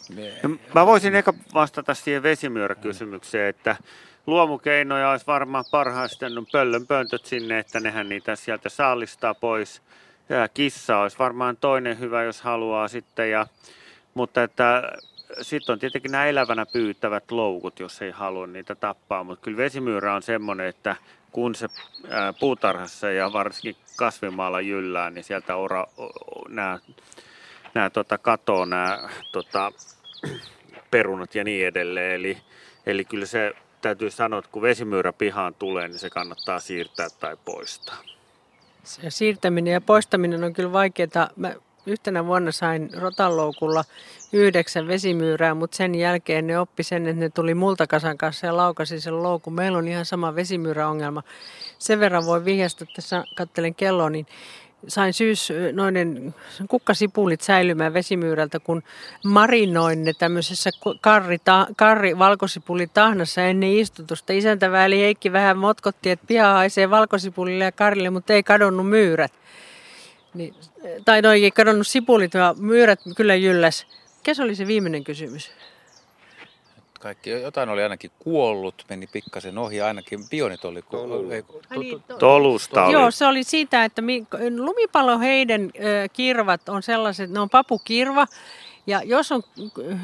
No, 0.44 0.50
mä 0.76 0.86
voisin 0.86 1.16
ehkä 1.16 1.34
vastata 1.54 1.94
siihen 1.94 2.24
vesimyöräkysymykseen, 2.24 3.50
että 3.50 3.76
luomukeinoja 4.28 5.10
olisi 5.10 5.28
varmaan 5.28 5.66
parhaasti 5.72 6.30
no 6.30 6.44
pöllön 6.52 6.88
pöntöt 6.88 7.26
sinne, 7.26 7.60
että 7.60 7.80
nehän 7.80 8.10
niitä 8.10 8.36
sieltä 8.36 8.70
saalistaa 8.70 9.34
pois. 9.34 9.82
Ja 10.30 10.48
kissa 10.48 10.98
olisi 10.98 11.20
varmaan 11.20 11.58
toinen 11.58 12.00
hyvä, 12.00 12.24
jos 12.24 12.42
haluaa 12.42 12.88
sitten. 12.88 13.32
Ja, 13.32 13.48
mutta 14.14 14.44
että 14.44 14.92
sitten 15.42 15.74
on 15.74 15.80
tietenkin 15.80 16.12
nämä 16.12 16.26
elävänä 16.26 16.66
pyytävät 16.66 17.32
loukut, 17.32 17.80
jos 17.80 18.02
ei 18.02 18.12
halua 18.12 18.48
niitä 18.48 18.76
tappaa. 18.76 19.24
Mutta 19.24 19.44
kyllä 19.44 19.58
vesimyyrä 19.58 20.16
on 20.16 20.22
semmoinen, 20.22 20.68
että 20.68 20.96
kun 21.32 21.56
se 21.56 21.68
ää, 22.10 22.34
puutarhassa 22.34 23.12
ja 23.12 23.34
varsinkin 23.34 23.76
kasvimaalla 23.98 24.62
jyllää, 24.62 25.10
niin 25.10 25.24
sieltä 25.24 25.56
ora, 25.56 25.88
nämä, 26.50 26.80
nämä 27.74 27.90
tota, 27.90 28.18
katoo 28.18 28.66
nämä 28.66 29.10
tota, 29.32 29.72
perunat 30.92 31.36
ja 31.36 31.44
niin 31.44 31.68
edelleen. 31.68 32.16
Eli, 32.16 32.38
eli 32.86 33.06
kyllä 33.06 33.26
se 33.26 33.54
täytyy 33.82 34.12
sanoa, 34.12 34.40
että 34.40 34.52
kun 34.52 34.62
vesimyyrä 34.62 35.14
pihaan 35.14 35.54
tulee, 35.54 35.88
niin 35.88 36.00
se 36.00 36.10
kannattaa 36.10 36.60
siirtää 36.60 37.08
tai 37.20 37.38
poistaa. 37.46 37.98
Se 38.84 39.10
siirtäminen 39.10 39.74
ja 39.74 39.82
poistaminen 39.82 40.44
on 40.44 40.54
kyllä 40.54 40.74
vaikeaa. 40.74 41.30
Mä 41.36 41.56
yhtenä 41.86 42.26
vuonna 42.26 42.52
sain 42.52 42.90
rotanloukulla 42.98 43.84
yhdeksän 44.34 44.88
vesimyyrää, 44.88 45.54
mutta 45.54 45.78
sen 45.78 45.96
jälkeen 45.96 46.48
ne 46.48 46.60
oppi 46.60 46.84
sen, 46.84 47.08
että 47.08 47.20
ne 47.20 47.30
tuli 47.30 47.54
multakasan 47.54 48.18
kanssa 48.18 48.48
ja 48.48 48.58
laukasi 48.58 49.02
sen 49.02 49.24
loukun. 49.24 49.54
Meillä 49.54 49.78
on 49.78 49.88
ihan 49.88 50.06
sama 50.06 50.36
vesimyyräongelma. 50.36 51.24
Sen 51.80 52.00
verran 52.00 52.26
voi 52.26 52.46
vihjasta, 52.46 52.86
tässä 52.96 53.24
kattelen 53.36 53.76
kelloa, 53.76 54.10
niin 54.10 54.26
sain 54.88 55.14
syys 55.14 55.54
noiden 55.74 56.36
kukkasipulit 56.68 57.42
säilymään 57.42 57.94
vesimyyrältä, 57.94 58.60
kun 58.60 58.84
marinoin 59.26 60.04
ne 60.04 60.14
tämmöisessä 60.14 60.70
karri, 61.02 61.40
ta, 61.40 61.68
karri 61.78 62.20
valkosipulitahnassa 62.20 63.42
ennen 63.42 63.72
istutusta. 63.72 64.34
Isäntä 64.34 64.72
Vääli 64.72 65.00
Heikki 65.00 65.32
vähän 65.32 65.58
motkotti, 65.58 66.10
että 66.10 66.28
piha 66.28 66.54
haisee 66.54 66.90
valkosipulille 66.90 67.64
ja 67.64 67.72
karille, 67.72 68.10
mutta 68.10 68.34
ei 68.34 68.44
kadonnut 68.44 68.90
myyrät. 68.90 69.32
Niin, 70.34 70.56
tai 71.06 71.22
no 71.22 71.32
ei 71.32 71.52
kadonnut 71.52 71.88
sipulit, 71.88 72.34
vaan 72.34 72.56
myyrät 72.60 73.00
kyllä 73.16 73.36
jylläs. 73.36 73.88
Mikä 74.18 74.34
se 74.34 74.44
oli 74.44 74.56
se 74.56 74.68
viimeinen 74.68 75.04
kysymys? 75.04 75.52
Kaikki, 77.00 77.30
jotain 77.30 77.70
oli 77.70 77.84
ainakin 77.84 78.12
kuollut, 78.20 78.86
meni 78.90 79.08
pikkasen 79.08 79.58
ohi, 79.58 79.82
ainakin 79.82 80.20
pionit 80.30 80.66
oli 80.66 80.82
kuollut. 80.82 81.30
Niin, 81.30 82.04
Tolusta 82.20 82.86
oli. 82.86 82.94
Joo, 82.94 83.12
se 83.12 83.26
oli 83.26 83.44
siitä, 83.44 83.86
että 83.86 84.02
lumipaloheiden 84.58 85.72
kirvat 86.14 86.70
on 86.70 86.84
sellaiset, 86.84 87.30
ne 87.30 87.40
on 87.40 87.50
papukirva, 87.50 88.28
ja 88.88 89.02
jos 89.04 89.32
on 89.32 89.44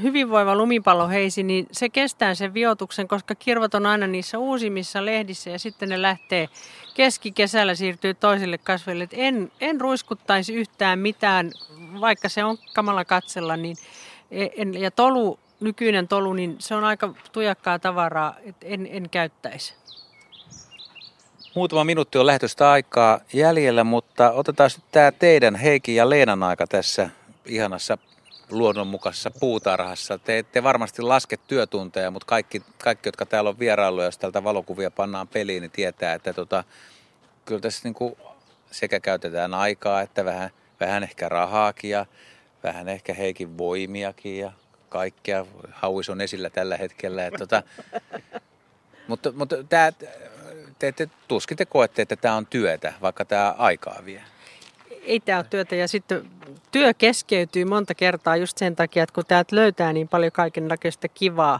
hyvinvoiva 0.01 0.55
lumipaloheisi, 0.55 1.43
niin 1.43 1.67
se 1.71 1.89
kestää 1.89 2.35
sen 2.35 2.53
viotuksen, 2.53 3.07
koska 3.07 3.35
kirvat 3.35 3.75
on 3.75 3.85
aina 3.85 4.07
niissä 4.07 4.37
uusimmissa 4.37 5.05
lehdissä 5.05 5.49
ja 5.49 5.59
sitten 5.59 5.89
ne 5.89 6.01
lähtee 6.01 6.49
keskikesällä 6.93 7.75
siirtyy 7.75 8.13
toisille 8.13 8.57
kasveille. 8.57 9.07
en, 9.11 9.51
en 9.61 9.81
ruiskuttaisi 9.81 10.53
yhtään 10.53 10.99
mitään, 10.99 11.51
vaikka 12.01 12.29
se 12.29 12.43
on 12.43 12.57
kamala 12.73 13.05
katsella, 13.05 13.57
niin 13.57 13.77
e, 14.31 14.47
en, 14.57 14.73
ja 14.73 14.91
tolu, 14.91 15.39
nykyinen 15.59 16.07
tolu, 16.07 16.33
niin 16.33 16.55
se 16.59 16.75
on 16.75 16.83
aika 16.83 17.13
tujakkaa 17.31 17.79
tavaraa, 17.79 18.35
että 18.45 18.67
en, 18.67 18.87
en 18.91 19.09
käyttäisi. 19.09 19.73
Muutama 21.55 21.83
minuutti 21.83 22.17
on 22.17 22.25
lähetystä 22.25 22.71
aikaa 22.71 23.19
jäljellä, 23.33 23.83
mutta 23.83 24.31
otetaan 24.31 24.69
nyt 24.77 24.85
tämä 24.91 25.11
teidän 25.11 25.55
Heikki 25.55 25.95
ja 25.95 26.09
Leenan 26.09 26.43
aika 26.43 26.67
tässä 26.67 27.09
ihanassa 27.45 27.97
luonnonmukaisessa 28.51 29.31
puutarhassa. 29.31 30.17
Te 30.17 30.37
ette 30.37 30.63
varmasti 30.63 31.01
laske 31.01 31.37
työtunteja, 31.37 32.11
mutta 32.11 32.25
kaikki, 32.25 32.61
kaikki 32.83 33.07
jotka 33.07 33.25
täällä 33.25 33.49
on 33.49 33.59
vierailuja, 33.59 34.05
jos 34.05 34.17
täältä 34.17 34.43
valokuvia 34.43 34.91
pannaan 34.91 35.27
peliin, 35.27 35.61
niin 35.61 35.71
tietää, 35.71 36.13
että 36.13 36.33
tota, 36.33 36.63
kyllä 37.45 37.61
tässä 37.61 37.81
niin 37.83 37.93
kuin 37.93 38.15
sekä 38.71 38.99
käytetään 38.99 39.53
aikaa, 39.53 40.01
että 40.01 40.25
vähän, 40.25 40.49
vähän 40.79 41.03
ehkä 41.03 41.29
rahaakin 41.29 41.89
ja 41.89 42.05
vähän 42.63 42.89
ehkä 42.89 43.13
heikin 43.13 43.57
voimiakin 43.57 44.39
ja 44.39 44.51
kaikkea. 44.89 45.45
Hauis 45.71 46.09
on 46.09 46.21
esillä 46.21 46.49
tällä 46.49 46.77
hetkellä. 46.77 47.25
Että 47.25 47.37
tota, 47.39 47.63
mutta 49.07 49.31
mutta 49.31 49.63
tämä, 49.63 49.91
te, 50.79 50.91
te 50.91 51.09
tuskin 51.27 51.57
te 51.57 51.65
koette, 51.65 52.01
että 52.01 52.15
tämä 52.15 52.35
on 52.35 52.45
työtä, 52.45 52.93
vaikka 53.01 53.25
tämä 53.25 53.55
aikaa 53.57 54.01
vie 54.05 54.23
ei 55.07 55.19
tämä 55.19 55.37
ole 55.37 55.45
työtä 55.49 55.75
ja 55.75 55.87
sitten 55.87 56.25
työ 56.71 56.93
keskeytyy 56.93 57.65
monta 57.65 57.95
kertaa 57.95 58.35
just 58.35 58.57
sen 58.57 58.75
takia, 58.75 59.03
että 59.03 59.13
kun 59.13 59.23
täältä 59.27 59.55
löytää 59.55 59.93
niin 59.93 60.07
paljon 60.07 60.31
kaikenlaista 60.31 61.07
kivaa. 61.07 61.59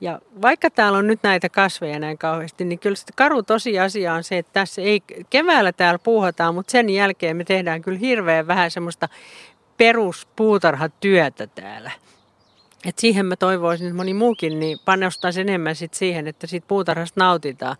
Ja 0.00 0.20
vaikka 0.42 0.70
täällä 0.70 0.98
on 0.98 1.06
nyt 1.06 1.22
näitä 1.22 1.48
kasveja 1.48 1.98
näin 1.98 2.18
kauheasti, 2.18 2.64
niin 2.64 2.78
kyllä 2.78 2.96
se 2.96 3.04
karu 3.16 3.42
tosiasia 3.42 4.14
on 4.14 4.24
se, 4.24 4.38
että 4.38 4.52
tässä 4.52 4.82
ei, 4.82 5.02
keväällä 5.30 5.72
täällä 5.72 5.98
puuhataan, 5.98 6.54
mutta 6.54 6.70
sen 6.70 6.90
jälkeen 6.90 7.36
me 7.36 7.44
tehdään 7.44 7.82
kyllä 7.82 7.98
hirveän 7.98 8.46
vähän 8.46 8.70
semmoista 8.70 9.08
peruspuutarhatyötä 9.76 11.46
täällä. 11.46 11.90
Et 12.84 12.98
siihen 12.98 13.26
mä 13.26 13.36
toivoisin, 13.36 13.86
että 13.86 13.96
moni 13.96 14.14
muukin 14.14 14.60
niin 14.60 14.78
panostaisi 14.84 15.40
enemmän 15.40 15.76
sit 15.76 15.94
siihen, 15.94 16.26
että 16.26 16.46
siitä 16.46 16.66
puutarhasta 16.68 17.20
nautitaan 17.20 17.76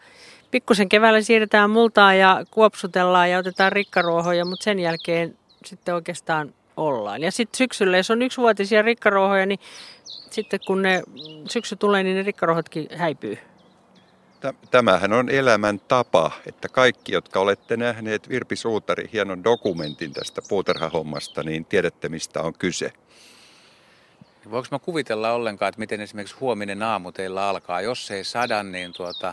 pikkusen 0.50 0.88
keväällä 0.88 1.20
siirretään 1.20 1.70
multaa 1.70 2.14
ja 2.14 2.44
kuopsutellaan 2.50 3.30
ja 3.30 3.38
otetaan 3.38 3.72
rikkaruohoja, 3.72 4.44
mutta 4.44 4.64
sen 4.64 4.80
jälkeen 4.80 5.38
sitten 5.64 5.94
oikeastaan 5.94 6.54
ollaan. 6.76 7.22
Ja 7.22 7.32
sitten 7.32 7.58
syksyllä, 7.58 7.96
jos 7.96 8.10
on 8.10 8.22
yksivuotisia 8.22 8.82
rikkaruohoja, 8.82 9.46
niin 9.46 9.60
sitten 10.30 10.60
kun 10.66 10.82
ne 10.82 11.02
syksy 11.48 11.76
tulee, 11.76 12.02
niin 12.02 12.16
ne 12.16 12.22
rikkaruohotkin 12.22 12.88
häipyy. 12.96 13.38
Tämähän 14.70 15.12
on 15.12 15.30
elämän 15.30 15.80
tapa, 15.80 16.30
että 16.46 16.68
kaikki, 16.68 17.12
jotka 17.12 17.40
olette 17.40 17.76
nähneet 17.76 18.28
Virpi 18.28 18.56
Suutari 18.56 19.10
hienon 19.12 19.44
dokumentin 19.44 20.12
tästä 20.12 20.42
puutarhahommasta, 20.48 21.42
niin 21.42 21.64
tiedätte, 21.64 22.08
mistä 22.08 22.42
on 22.42 22.54
kyse. 22.54 22.92
Voinko 24.50 24.68
mä 24.70 24.78
kuvitella 24.78 25.32
ollenkaan, 25.32 25.68
että 25.68 25.78
miten 25.78 26.00
esimerkiksi 26.00 26.36
huominen 26.40 26.82
aamu 26.82 27.12
teillä 27.12 27.48
alkaa? 27.48 27.80
Jos 27.80 28.10
ei 28.10 28.24
sada, 28.24 28.62
niin 28.62 28.92
tuota, 28.92 29.32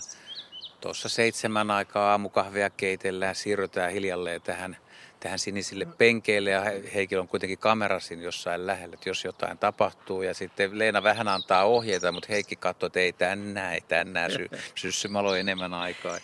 tuossa 0.86 1.10
seitsemän 1.10 1.72
aikaa 1.72 2.12
aamukahvia 2.12 2.70
keitellään, 2.70 3.36
siirrytään 3.36 3.92
hiljalleen 3.92 4.42
tähän, 4.42 4.78
tähän 5.20 5.40
sinisille 5.40 5.86
penkeille 5.86 6.50
ja 6.50 6.64
Heikillä 6.94 7.22
on 7.22 7.28
kuitenkin 7.28 7.58
kamera 7.58 8.00
siinä 8.00 8.24
jossain 8.24 8.68
lähellä, 8.68 8.94
että 8.94 9.10
jos 9.10 9.24
jotain 9.24 9.58
tapahtuu. 9.58 10.22
Ja 10.22 10.34
sitten 10.34 10.80
Leena 10.80 11.04
vähän 11.04 11.28
antaa 11.28 11.64
ohjeita, 11.64 12.12
mutta 12.12 12.28
Heikki 12.30 12.56
katsoo, 12.56 12.88
että 12.88 13.00
ei 13.00 13.14
tänään, 13.14 13.74
ei 13.74 13.82
tänään 13.82 14.32
sy- 14.32 14.50
syssymalo 14.76 15.36
enemmän 15.36 15.74
aikaa. 15.74 16.18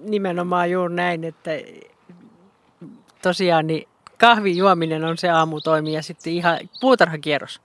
Nimenomaan 0.00 0.70
juuri 0.70 0.94
näin, 0.94 1.24
että 1.24 1.50
tosiaan 3.22 3.66
niin 3.66 3.88
kahvin 4.18 4.56
juominen 4.56 5.04
on 5.04 5.18
se 5.18 5.28
aamutoimi 5.28 5.92
ja 5.92 6.02
sitten 6.02 6.32
ihan 6.32 6.58
puutarhakierros. 6.80 7.60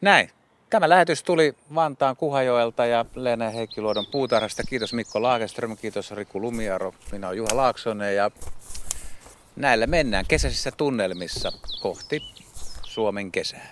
Näin. 0.00 0.30
Tämä 0.72 0.88
lähetys 0.88 1.22
tuli 1.22 1.54
Vantaan 1.74 2.16
Kuhajoelta 2.16 2.86
ja 2.86 3.04
Leena 3.14 3.50
Heikkiluodon 3.50 4.06
puutarhasta. 4.06 4.62
Kiitos 4.62 4.92
Mikko 4.92 5.22
Laakeström, 5.22 5.76
kiitos 5.76 6.10
Riku 6.10 6.40
Lumiaro, 6.40 6.94
minä 7.12 7.26
olen 7.26 7.36
Juha 7.36 7.56
Laaksonen 7.56 8.16
ja 8.16 8.30
näillä 9.56 9.86
mennään 9.86 10.24
kesäisissä 10.28 10.70
tunnelmissa 10.70 11.52
kohti 11.80 12.22
Suomen 12.82 13.32
kesää. 13.32 13.70